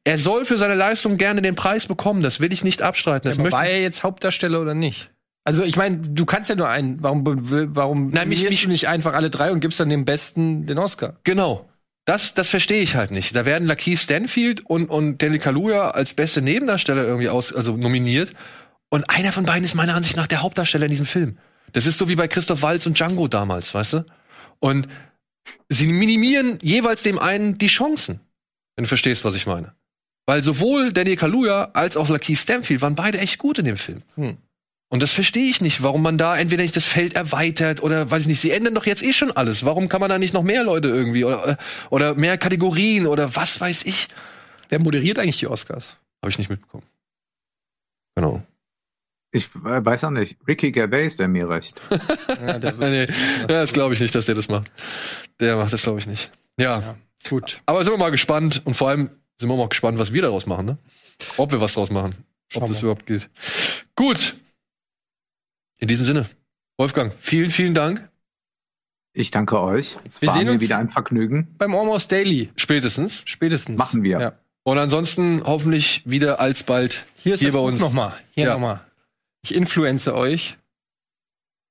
er 0.05 0.19
soll 0.19 0.45
für 0.45 0.59
seine 0.59 0.75
Leistung 0.75 1.19
gerne 1.19 1.41
den 1.43 1.55
Preis 1.55 1.87
bekommen. 1.87 2.23
Das 2.23 2.41
will 2.41 2.53
ich 2.53 2.65
nicht 2.65 2.83
abstreiten. 2.83 3.29
Das 3.31 3.39
möchte 3.39 3.53
war 3.53 3.67
er 3.67 3.81
jetzt 3.81 4.03
Hauptdarsteller 4.03 4.61
oder 4.61 4.75
nicht? 4.75 5.11
Also 5.45 5.63
ich 5.63 5.77
meine, 5.77 5.99
du 5.99 6.27
kannst 6.27 6.51
ja 6.51 6.57
nur 6.57 6.69
einen. 6.69 7.01
Warum, 7.03 7.23
warum 7.77 8.11
Nein, 8.11 8.29
mich- 8.29 8.43
mich- 8.49 8.63
du 8.63 8.69
nicht 8.69 8.89
einfach 8.89 9.15
alle 9.15 9.31
drei 9.31 9.53
und 9.53 9.61
gibst 9.61 9.79
dann 9.81 9.89
dem 9.89 10.05
Besten 10.05 10.67
den 10.67 10.79
Oscar? 10.79 11.17
Genau. 11.25 11.69
Das, 12.07 12.35
das 12.35 12.49
verstehe 12.49 12.83
ich 12.83 12.97
halt 12.97 13.11
nicht. 13.13 13.37
Da 13.37 13.45
werden 13.47 13.69
Lakeith 13.69 13.99
Stanfield 13.99 14.65
und, 14.67 14.87
und 14.91 15.23
Daniel 15.23 15.39
Kaluuya 15.41 15.91
als 15.91 16.15
beste 16.15 16.41
Nebendarsteller 16.43 17.05
irgendwie 17.05 17.29
aus, 17.29 17.53
also 17.55 17.77
nominiert. 17.77 18.31
Und 18.89 19.09
einer 19.11 19.31
von 19.31 19.45
beiden 19.45 19.65
ist 19.65 19.75
meiner 19.75 19.95
Ansicht 19.95 20.17
nach 20.17 20.27
der 20.27 20.41
Hauptdarsteller 20.43 20.87
in 20.87 20.91
diesem 20.91 21.07
Film. 21.07 21.39
Das 21.73 21.87
ist 21.87 21.99
so 21.99 22.09
wie 22.09 22.17
bei 22.17 22.29
Christoph 22.29 22.63
Waltz 22.63 22.87
und 22.87 22.99
Django 22.99 23.29
damals, 23.29 23.75
weißt 23.75 23.93
du? 23.95 24.05
Und 24.61 24.89
sie 25.69 25.89
minimieren 25.89 26.59
jeweils 26.63 27.03
dem 27.03 27.19
einen 27.19 27.59
die 27.59 27.69
Chancen. 27.69 28.21
Wenn 28.77 28.85
du 28.85 28.89
verstehst, 28.89 29.25
was 29.25 29.35
ich 29.35 29.47
meine. 29.47 29.75
Weil 30.27 30.45
sowohl 30.45 30.93
Daniel 30.93 31.17
Kaluuya 31.17 31.71
als 31.73 31.97
auch 31.97 32.09
Lakeith 32.09 32.39
Stanfield 32.39 32.81
waren 32.83 32.95
beide 32.95 33.19
echt 33.19 33.39
gut 33.39 33.59
in 33.59 33.65
dem 33.65 33.77
Film. 33.77 34.03
Hm. 34.15 34.37
Und 34.91 35.03
das 35.03 35.13
verstehe 35.13 35.51
ich 35.51 35.61
nicht, 35.61 35.83
warum 35.83 36.03
man 36.03 36.17
da 36.17 36.37
entweder 36.37 36.63
nicht 36.63 36.77
das 36.77 36.87
Feld 36.87 37.15
erweitert 37.15 37.83
oder 37.83 38.11
weiß 38.11 38.23
ich 38.23 38.29
nicht, 38.29 38.41
sie 38.41 38.53
ändern 38.53 38.75
doch 38.75 38.87
jetzt 38.87 39.03
eh 39.03 39.13
schon 39.13 39.31
alles. 39.33 39.65
Warum 39.65 39.89
kann 39.89 40.01
man 40.01 40.09
da 40.09 40.19
nicht 40.19 40.33
noch 40.33 40.43
mehr 40.43 40.65
Leute 40.65 40.89
irgendwie 40.89 41.25
oder, 41.25 41.59
oder 41.91 42.15
mehr 42.15 42.39
Kategorien 42.39 43.07
oder 43.07 43.35
was 43.37 43.61
weiß 43.61 43.85
ich? 43.85 44.09
Wer 44.71 44.81
moderiert 44.81 45.19
eigentlich 45.19 45.39
die 45.39 45.47
Oscars? 45.47 45.97
Habe 46.23 46.31
ich 46.31 46.39
nicht 46.39 46.49
mitbekommen. 46.49 46.85
Genau. 48.15 48.43
Ich 49.31 49.51
weiß 49.55 50.05
auch 50.05 50.11
nicht. 50.11 50.37
Ricky 50.47 50.73
Gervais 50.73 51.19
wäre 51.19 51.29
mir 51.29 51.49
recht. 51.49 51.81
Ja, 52.47 52.59
der 52.59 52.73
nee, 52.75 53.07
das 53.49 53.73
glaube 53.73 53.95
ich 53.95 54.01
nicht, 54.01 54.15
dass 54.15 54.27
der 54.27 54.35
das 54.37 54.49
macht. 54.49 54.71
Der 55.41 55.57
macht 55.57 55.73
das, 55.73 55.83
glaube 55.83 55.99
ich, 55.99 56.07
nicht. 56.07 56.31
Ja. 56.59 56.81
Ja, 56.81 56.95
gut. 57.29 57.61
Aber 57.67 57.83
sind 57.85 57.93
wir 57.93 57.99
mal 57.99 58.11
gespannt 58.11 58.63
und 58.65 58.75
vor 58.75 58.89
allem 58.89 59.11
sind 59.39 59.49
wir 59.49 59.57
mal 59.57 59.69
gespannt, 59.69 59.99
was 59.99 60.13
wir 60.13 60.23
daraus 60.23 60.47
machen, 60.47 60.67
ne? 60.67 60.79
Ob 61.37 61.51
wir 61.53 61.61
was 61.61 61.75
draus 61.75 61.91
machen. 61.91 62.15
Ob 62.15 62.53
Schauen 62.53 62.69
das 62.73 62.79
wir. 62.83 62.91
überhaupt 62.91 63.07
geht. 63.07 63.29
Gut. 63.97 64.37
In 65.79 65.89
diesem 65.89 66.05
Sinne. 66.05 66.27
Wolfgang, 66.77 67.13
vielen, 67.19 67.51
vielen 67.51 67.75
Dank. 67.75 68.09
Ich 69.13 69.31
danke 69.31 69.61
euch. 69.61 69.97
Es 70.07 70.21
Wir 70.23 70.29
war 70.29 70.35
sehen 70.37 70.45
mir 70.47 70.53
uns- 70.53 70.63
wieder 70.63 70.79
ein 70.79 70.91
Vergnügen. 70.91 71.55
Beim 71.59 71.75
Almost 71.75 72.13
Daily. 72.13 72.51
Spätestens. 72.57 73.23
Spätestens. 73.25 73.79
Machen 73.79 74.03
wir. 74.05 74.21
Ja. 74.21 74.33
Und 74.63 74.79
ansonsten 74.79 75.43
hoffentlich 75.45 76.03
wieder 76.05 76.41
alsbald 76.41 77.07
Hier 77.19 77.35
ist 77.35 77.41
hier 77.41 77.49
das 77.49 77.55
bei 77.55 77.61
uns. 77.61 77.81
nochmal. 77.81 78.13
Hier 78.31 78.47
Ja. 78.47 78.53
nochmal. 78.55 78.81
Ich 79.49 79.55
influenze 79.55 80.15
euch. 80.15 80.59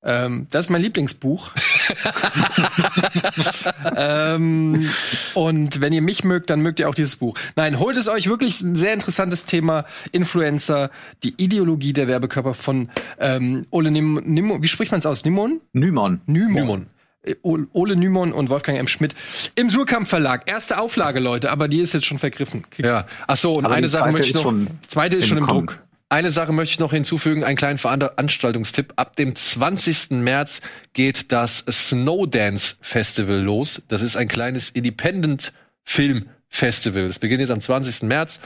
Ähm, 0.03 0.47
das 0.49 0.65
ist 0.65 0.71
mein 0.71 0.81
Lieblingsbuch. 0.81 1.51
ähm, 3.95 4.89
und 5.35 5.79
wenn 5.79 5.93
ihr 5.93 6.01
mich 6.01 6.23
mögt, 6.23 6.49
dann 6.49 6.61
mögt 6.61 6.79
ihr 6.79 6.89
auch 6.89 6.95
dieses 6.95 7.17
Buch. 7.17 7.37
Nein, 7.55 7.77
holt 7.77 7.97
es 7.97 8.09
euch 8.09 8.29
wirklich 8.29 8.61
ein 8.61 8.75
sehr 8.75 8.93
interessantes 8.93 9.45
Thema. 9.45 9.85
Influencer, 10.11 10.89
die 11.23 11.35
Ideologie 11.37 11.93
der 11.93 12.07
Werbekörper 12.07 12.55
von 12.55 12.89
ähm, 13.19 13.67
Ole 13.69 13.91
Nim 13.91 14.23
Nimon. 14.25 14.63
Wie 14.63 14.67
spricht 14.67 14.91
man 14.91 14.99
es 14.99 15.05
aus? 15.05 15.23
Nimon? 15.23 15.61
Nymon. 15.73 16.21
Nymon. 16.25 16.53
Nymon. 16.53 16.87
Äh, 17.21 17.35
Ole 17.43 17.95
Nymon 17.95 18.33
und 18.33 18.49
Wolfgang 18.49 18.79
M. 18.79 18.87
Schmidt 18.87 19.13
im 19.53 19.69
Surkamp 19.69 20.07
Verlag. 20.07 20.49
Erste 20.49 20.81
Auflage, 20.81 21.19
Leute, 21.19 21.51
aber 21.51 21.67
die 21.67 21.79
ist 21.79 21.93
jetzt 21.93 22.07
schon 22.07 22.17
vergriffen. 22.17 22.65
Ja. 22.77 23.05
Ach 23.27 23.37
so, 23.37 23.53
und 23.53 23.65
Aber 23.65 23.75
eine 23.75 23.89
Sache 23.89 24.11
möchte 24.11 24.35
ich 24.35 24.43
noch. 24.43 24.51
Zweite 24.87 25.17
ist 25.17 25.27
schon 25.27 25.37
im. 25.37 25.45
Druck. 25.45 25.79
Eine 26.09 26.31
Sache 26.31 26.53
möchte 26.53 26.71
ich 26.71 26.79
noch 26.79 26.93
hinzufügen, 26.93 27.43
einen 27.43 27.57
kleinen 27.57 27.77
Veranstaltungstipp. 27.77 28.93
Ab 28.95 29.17
dem 29.17 29.35
20. 29.35 30.11
März 30.11 30.61
geht 30.93 31.33
das 31.33 31.65
Snowdance 31.69 32.77
Festival 32.79 33.41
los. 33.41 33.81
Das 33.89 34.01
ist 34.01 34.15
ein 34.15 34.29
kleines 34.29 34.69
Independent 34.69 35.51
Film 35.83 36.29
Festival. 36.47 37.07
Das 37.07 37.19
beginnt 37.19 37.41
jetzt 37.41 37.51
am 37.51 37.59
20. 37.59 38.03
März. 38.03 38.39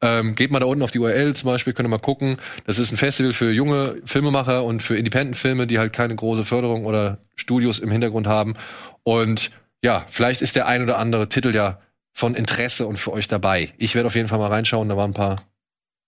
Ähm, 0.00 0.36
geht 0.36 0.52
mal 0.52 0.60
da 0.60 0.66
unten 0.66 0.84
auf 0.84 0.92
die 0.92 1.00
URL 1.00 1.34
zum 1.34 1.50
Beispiel, 1.50 1.72
könnt 1.72 1.86
ihr 1.86 1.90
mal 1.90 1.98
gucken. 1.98 2.36
Das 2.66 2.78
ist 2.78 2.92
ein 2.92 2.96
Festival 2.96 3.32
für 3.32 3.50
junge 3.50 3.96
Filmemacher 4.04 4.62
und 4.62 4.80
für 4.80 4.96
Independent-Filme, 4.96 5.66
die 5.66 5.80
halt 5.80 5.92
keine 5.92 6.14
große 6.14 6.44
Förderung 6.44 6.84
oder 6.84 7.18
Studios 7.34 7.80
im 7.80 7.90
Hintergrund 7.90 8.28
haben. 8.28 8.54
Und 9.02 9.50
ja, 9.82 10.06
vielleicht 10.08 10.40
ist 10.40 10.54
der 10.54 10.68
ein 10.68 10.84
oder 10.84 10.98
andere 10.98 11.28
Titel 11.28 11.52
ja 11.52 11.80
von 12.12 12.36
Interesse 12.36 12.86
und 12.86 12.96
für 12.96 13.12
euch 13.12 13.26
dabei. 13.26 13.72
Ich 13.76 13.96
werde 13.96 14.06
auf 14.06 14.14
jeden 14.14 14.28
Fall 14.28 14.38
mal 14.38 14.46
reinschauen. 14.46 14.88
Da 14.88 14.96
waren 14.96 15.10
ein 15.10 15.14
paar 15.14 15.34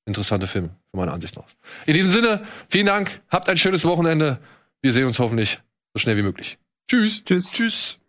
interessante 0.06 0.46
Filme, 0.46 0.70
für 0.90 0.96
meine 0.96 1.12
Ansicht 1.12 1.36
nach. 1.36 1.46
In 1.86 1.94
diesem 1.94 2.10
Sinne, 2.10 2.42
vielen 2.68 2.86
Dank, 2.86 3.22
habt 3.28 3.48
ein 3.48 3.56
schönes 3.56 3.84
Wochenende. 3.84 4.40
Wir 4.82 4.92
sehen 4.92 5.06
uns 5.06 5.18
hoffentlich 5.18 5.58
so 5.94 6.00
schnell 6.00 6.16
wie 6.16 6.22
möglich. 6.22 6.58
Tschüss. 6.88 7.22
Tschüss. 7.24 7.52
Tschüss. 7.52 8.00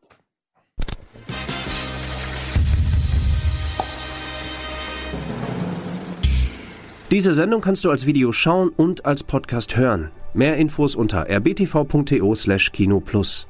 Diese 7.12 7.34
Sendung 7.34 7.60
kannst 7.60 7.84
du 7.84 7.92
als 7.92 8.06
Video 8.06 8.32
schauen 8.32 8.70
und 8.70 9.06
als 9.06 9.22
Podcast 9.22 9.76
hören. 9.76 10.12
Mehr 10.34 10.56
Infos 10.56 10.96
unter 10.96 11.28
rbtv.to/kinoplus. 11.28 13.48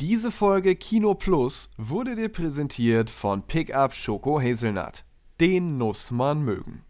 Diese 0.00 0.30
Folge 0.30 0.76
Kino 0.76 1.14
Plus 1.14 1.70
wurde 1.76 2.14
dir 2.14 2.28
präsentiert 2.28 3.10
von 3.10 3.42
Pickup 3.42 3.94
Schoko 3.94 4.40
Hazelnut. 4.40 5.04
Den 5.40 5.76
muss 5.76 6.12
man 6.12 6.44
mögen. 6.44 6.83